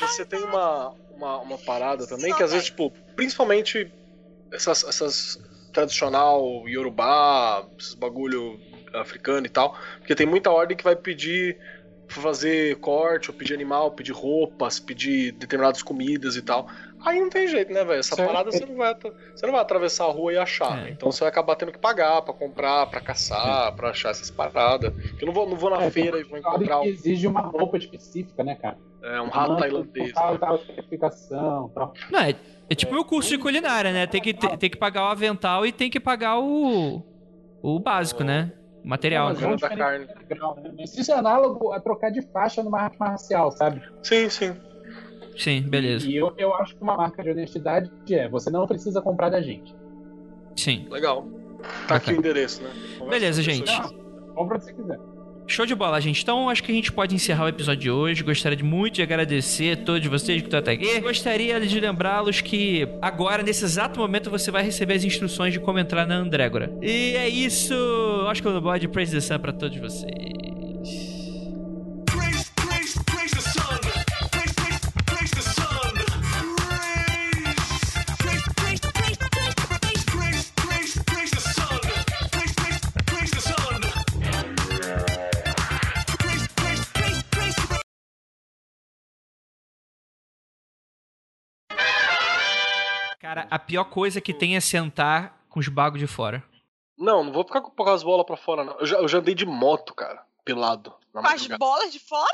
você 0.00 0.24
tem 0.24 0.42
uma, 0.42 0.94
uma, 1.14 1.38
uma 1.40 1.58
parada 1.58 2.06
também 2.06 2.34
que 2.34 2.42
às 2.42 2.52
vezes, 2.52 2.68
tipo, 2.68 2.90
principalmente 3.14 3.92
essas, 4.50 4.82
essas 4.84 5.38
tradicional 5.74 6.66
Yorubá, 6.66 7.68
esses 7.78 7.92
bagulho 7.92 8.58
africano 8.94 9.44
e 9.44 9.50
tal, 9.50 9.76
porque 9.98 10.14
tem 10.14 10.26
muita 10.26 10.50
ordem 10.50 10.74
que 10.74 10.84
vai 10.84 10.96
pedir 10.96 11.58
fazer 12.08 12.76
corte, 12.76 13.30
ou 13.30 13.36
pedir 13.36 13.52
animal, 13.52 13.90
pedir 13.90 14.12
roupas, 14.12 14.80
pedir 14.80 15.32
determinadas 15.32 15.82
comidas 15.82 16.36
e 16.36 16.42
tal. 16.42 16.70
Aí 17.06 17.20
não 17.20 17.30
tem 17.30 17.46
jeito, 17.46 17.72
né, 17.72 17.84
velho? 17.84 18.00
Essa 18.00 18.16
Certo. 18.16 18.26
parada 18.28 18.50
você 18.50 18.66
não, 18.66 18.76
vai, 18.76 18.92
você 18.94 19.46
não 19.46 19.52
vai 19.52 19.62
atravessar 19.62 20.06
a 20.06 20.10
rua 20.10 20.32
e 20.32 20.38
achar. 20.38 20.78
É. 20.78 20.82
né? 20.82 20.90
Então 20.90 21.10
você 21.10 21.20
vai 21.20 21.28
acabar 21.28 21.54
tendo 21.54 21.70
que 21.70 21.78
pagar 21.78 22.20
pra 22.22 22.34
comprar, 22.34 22.86
pra 22.86 23.00
caçar, 23.00 23.72
pra 23.76 23.90
achar 23.90 24.10
essas 24.10 24.30
paradas. 24.30 24.92
Eu 25.20 25.26
não 25.26 25.32
vou, 25.32 25.48
não 25.48 25.56
vou 25.56 25.70
na 25.70 25.84
É, 25.84 25.90
feira 25.90 26.18
e 26.18 26.24
vou 26.24 26.36
encontrar 26.36 26.80
que 26.80 26.88
exige 26.88 27.28
uma 27.28 27.42
roupa 27.42 27.78
específica, 27.78 28.42
né, 28.42 28.56
cara? 28.56 28.76
é, 29.06 29.20
um 29.20 29.28
rato 29.28 29.56
tailandês. 29.56 30.12
Tal, 30.12 30.36
tal, 30.36 30.58
certificação, 30.58 31.70
tal. 31.72 31.94
Não, 32.10 32.20
é, 32.20 32.34
é 32.68 32.74
tipo 32.74 32.92
meu 32.92 33.04
curso 33.04 33.28
de 33.28 33.38
culinária, 33.38 33.92
né? 33.92 34.06
Tem 34.06 34.20
que, 34.20 34.34
tem, 34.34 34.58
tem 34.58 34.70
que 34.70 34.76
pagar 34.76 35.04
o 35.04 35.06
avental 35.06 35.64
e 35.64 35.70
tem 35.70 35.88
que 35.88 36.00
pagar 36.00 36.38
o. 36.40 37.02
O 37.62 37.78
básico, 37.78 38.24
né? 38.24 38.52
O 38.84 38.88
material. 38.88 39.28
Mas 39.28 39.40
né? 39.40 39.52
é 39.52 39.56
da 39.56 39.68
grau, 39.68 40.56
né? 40.56 40.74
Isso 40.84 41.10
é 41.10 41.14
análogo 41.14 41.72
a 41.72 41.80
trocar 41.80 42.10
de 42.10 42.22
faixa 42.32 42.62
numa 42.62 42.80
arte 42.80 42.98
marcial, 42.98 43.52
sabe? 43.52 43.80
Sim, 44.02 44.28
sim. 44.28 44.56
Sim, 45.36 45.62
beleza. 45.62 46.08
E 46.08 46.16
eu, 46.16 46.32
eu 46.38 46.54
acho 46.54 46.74
que 46.76 46.82
uma 46.82 46.96
marca 46.96 47.22
de 47.22 47.30
honestidade 47.30 47.90
é 48.10 48.28
você 48.28 48.50
não 48.50 48.66
precisa 48.66 49.02
comprar 49.02 49.28
da 49.28 49.40
gente. 49.40 49.74
Sim. 50.56 50.86
Legal. 50.90 51.26
Tá 51.86 51.96
aqui 51.96 52.12
o 52.12 52.16
endereço, 52.16 52.62
né? 52.62 52.70
Conversa 52.98 53.10
Beleza, 53.10 53.42
gente. 53.42 53.64
pessoa. 53.64 53.94
Compra 54.34 54.60
se 54.60 54.72
quiser. 54.72 54.98
Show 55.48 55.64
de 55.64 55.74
bola, 55.76 56.00
gente. 56.00 56.22
Então, 56.22 56.48
acho 56.50 56.62
que 56.62 56.72
a 56.72 56.74
gente 56.74 56.92
pode 56.92 57.14
encerrar 57.14 57.44
o 57.44 57.48
episódio 57.48 57.80
de 57.82 57.90
hoje. 57.90 58.24
Gostaria 58.24 58.56
de 58.56 58.64
muito 58.64 58.94
de 58.94 59.02
agradecer 59.02 59.78
a 59.78 59.84
todos 59.84 60.04
vocês 60.08 60.40
que 60.40 60.48
estão 60.48 60.58
até 60.58 60.72
aqui. 60.72 61.00
Gostaria 61.00 61.60
de 61.60 61.78
lembrá-los 61.78 62.40
que 62.40 62.88
agora, 63.00 63.44
nesse 63.44 63.64
exato 63.64 64.00
momento, 64.00 64.28
você 64.28 64.50
vai 64.50 64.64
receber 64.64 64.94
as 64.94 65.04
instruções 65.04 65.52
de 65.52 65.60
como 65.60 65.78
entrar 65.78 66.04
na 66.04 66.16
Andrégora. 66.16 66.76
E 66.82 67.14
é 67.16 67.28
isso. 67.28 67.74
Acho 68.28 68.42
que 68.42 68.48
eu 68.48 68.60
bode 68.60 68.88
Praise 68.88 69.12
the 69.12 69.20
Sun 69.20 69.38
pra 69.38 69.52
todos 69.52 69.78
vocês. 69.78 70.55
Cara, 93.36 93.48
a 93.50 93.58
pior 93.58 93.84
coisa 93.84 94.18
que 94.20 94.32
tem 94.32 94.56
é 94.56 94.60
sentar 94.60 95.44
com 95.50 95.60
os 95.60 95.68
bagos 95.68 95.98
de 96.00 96.06
fora. 96.06 96.42
Não, 96.98 97.22
não 97.22 97.32
vou 97.32 97.44
ficar 97.44 97.60
com 97.60 97.82
as 97.90 98.02
bolas 98.02 98.24
pra 98.24 98.36
fora, 98.36 98.64
não. 98.64 98.78
Eu 98.80 98.86
já, 98.86 98.96
eu 98.96 99.06
já 99.08 99.18
andei 99.18 99.34
de 99.34 99.44
moto, 99.44 99.94
cara. 99.94 100.22
Pelado. 100.42 100.94
Na 101.12 101.20
Com 101.20 101.28
as 101.28 101.46
bolas 101.46 101.92
de 101.92 101.98
fora? 101.98 102.32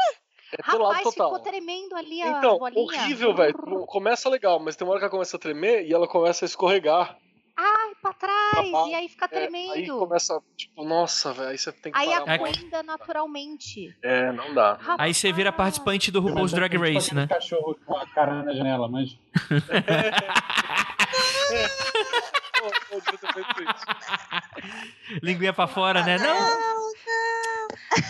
É 0.53 0.63
pelado 0.63 0.85
Rapaz, 0.95 1.03
total. 1.03 1.31
ficou 1.31 1.43
tremendo 1.51 1.97
ali 1.97 2.23
a 2.23 2.39
Então, 2.39 2.59
bolinha. 2.59 2.81
horrível, 2.81 3.35
velho. 3.35 3.55
Começa 3.87 4.29
legal, 4.29 4.61
mas 4.61 4.77
tem 4.77 4.87
uma 4.87 4.93
hora 4.93 5.01
que 5.01 5.05
ela 5.07 5.11
começa 5.11 5.37
a 5.37 5.41
tremer 5.41 5.85
e 5.87 5.93
ela 5.93 6.07
começa 6.07 6.45
a 6.45 6.47
escorregar. 6.47 7.17
Ai, 7.57 7.93
pra 8.01 8.13
trás, 8.15 8.71
Pra 8.71 8.87
e 8.89 8.95
aí 8.95 9.09
fica 9.09 9.29
É, 9.31 9.39
aí 9.39 9.49
tremendo. 9.49 9.99
começa, 9.99 10.41
tipo, 10.57 10.85
nossa, 10.85 11.33
velho. 11.33 11.49
Aí 11.51 11.59
você 11.59 11.73
tem 11.73 11.93
que 11.93 11.99
Aí 11.99 12.07
parar. 12.09 12.35
acuenda 12.35 12.83
naturalmente. 12.83 13.95
É, 14.03 14.33
não 14.33 14.55
dá. 14.55 14.79
Aí 14.99 15.13
você 15.13 15.33
vira 15.33 15.53
participante 15.53 16.11
do 16.11 16.21
RuPaul's 16.21 16.53
Drag 16.53 16.75
Race, 16.77 17.15
né? 17.15 17.27
cachorro 17.27 17.77
com 17.85 17.97
a 17.97 18.07
cara 18.07 18.43
na 18.43 18.55
janela, 18.55 18.89
mas. 18.89 19.19
Linguinha 25.23 25.53
pra 25.53 25.67
fora, 25.67 26.03
né? 26.05 26.19
Não! 26.19 26.93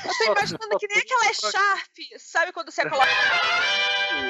Eu 0.04 0.14
tô 0.18 0.32
imaginando 0.32 0.78
que 0.78 0.86
nem 0.88 0.98
aquela 0.98 1.32
Sharp. 1.32 1.96
Sabe 2.18 2.52
quando 2.52 2.70
você 2.70 2.88
coloca. 2.88 3.08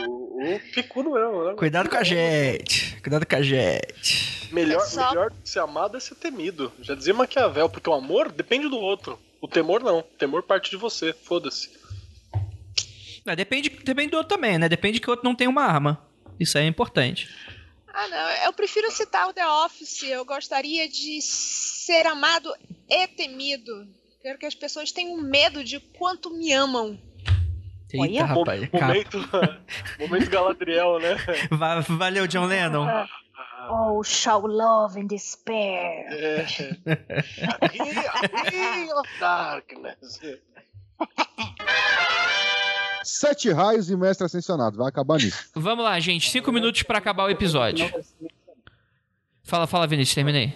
O, 0.08 0.54
o 0.54 0.60
picudo 0.72 1.10
mesmo, 1.10 1.44
né? 1.44 1.54
Cuidado 1.54 1.88
com 1.88 1.96
a 1.96 2.02
gente. 2.04 3.00
Cuidado 3.02 3.26
com 3.26 3.36
a 3.36 3.42
gente. 3.42 4.48
Melhor, 4.52 4.82
É 4.82 4.86
só- 4.86 5.08
melhor 5.10 5.32
ser 5.44 5.60
amado 5.60 5.96
é 5.96 6.00
ser 6.00 6.14
temido. 6.16 6.72
Já 6.80 6.94
dizia 6.94 7.14
Maquiavel, 7.14 7.68
porque 7.68 7.88
o 7.88 7.94
amor 7.94 8.30
depende 8.30 8.68
do 8.68 8.78
outro. 8.78 9.18
O 9.40 9.48
temor 9.48 9.82
não. 9.82 9.98
O 10.00 10.02
temor 10.02 10.42
parte 10.42 10.70
de 10.70 10.76
você. 10.76 11.12
Foda-se. 11.12 11.70
Não, 13.24 13.34
depende, 13.36 13.68
depende 13.70 14.10
do 14.10 14.16
outro 14.16 14.34
também, 14.36 14.58
né? 14.58 14.68
Depende 14.68 15.00
que 15.00 15.08
o 15.08 15.10
outro 15.10 15.24
não 15.24 15.34
tem 15.34 15.46
uma 15.48 15.62
arma. 15.64 16.04
Isso 16.40 16.58
aí 16.58 16.64
é 16.64 16.68
importante. 16.68 17.28
Ah, 17.94 18.08
não. 18.08 18.30
Eu 18.46 18.52
prefiro 18.52 18.90
citar 18.90 19.28
o 19.28 19.32
The 19.32 19.46
Office. 19.46 20.02
Eu 20.04 20.24
gostaria 20.24 20.88
de 20.88 21.20
ser 21.22 22.06
amado 22.06 22.52
e 22.88 23.06
temido. 23.08 23.86
Quero 24.22 24.38
que 24.38 24.46
as 24.46 24.54
pessoas 24.54 24.92
tenham 24.92 25.16
medo 25.20 25.64
de 25.64 25.80
quanto 25.80 26.30
me 26.30 26.52
amam. 26.52 26.98
Eita, 27.92 28.02
Olha. 28.04 28.24
rapaz. 28.24 28.68
Momento, 28.72 29.18
momento 30.00 30.30
Galadriel, 30.30 30.98
né? 30.98 31.16
Va- 31.50 31.80
Valeu, 31.80 32.26
John 32.26 32.46
Lennon. 32.46 32.86
Oh, 33.70 34.02
show 34.02 34.46
love 34.46 34.98
and 35.00 35.06
despair. 35.08 36.06
É. 36.10 36.46
Aqui, 37.60 38.92
of 38.94 39.08
darkness. 39.20 40.20
Sete 43.04 43.50
raios 43.52 43.90
e 43.90 43.96
mestre 43.96 44.24
ascensionado. 44.24 44.78
Vai 44.78 44.88
acabar 44.88 45.18
nisso. 45.18 45.50
Vamos 45.54 45.84
lá, 45.84 45.98
gente. 46.00 46.30
Cinco 46.30 46.50
minutos 46.52 46.82
pra 46.84 46.98
acabar 46.98 47.24
o 47.24 47.30
episódio. 47.30 47.90
Fala, 49.42 49.66
fala, 49.66 49.86
Vinícius. 49.86 50.14
Terminei. 50.14 50.54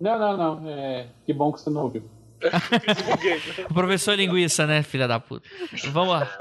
Não, 0.00 0.18
não, 0.18 0.36
não. 0.60 0.68
É, 0.70 1.06
que 1.26 1.32
bom 1.32 1.52
que 1.52 1.60
você 1.60 1.70
não 1.70 1.82
ouviu. 1.82 2.02
O 3.70 3.74
professor 3.74 4.14
linguiça, 4.16 4.66
né, 4.66 4.82
filha 4.82 5.06
da 5.06 5.20
puta? 5.20 5.48
Vamos 5.92 6.14
lá. 6.14 6.38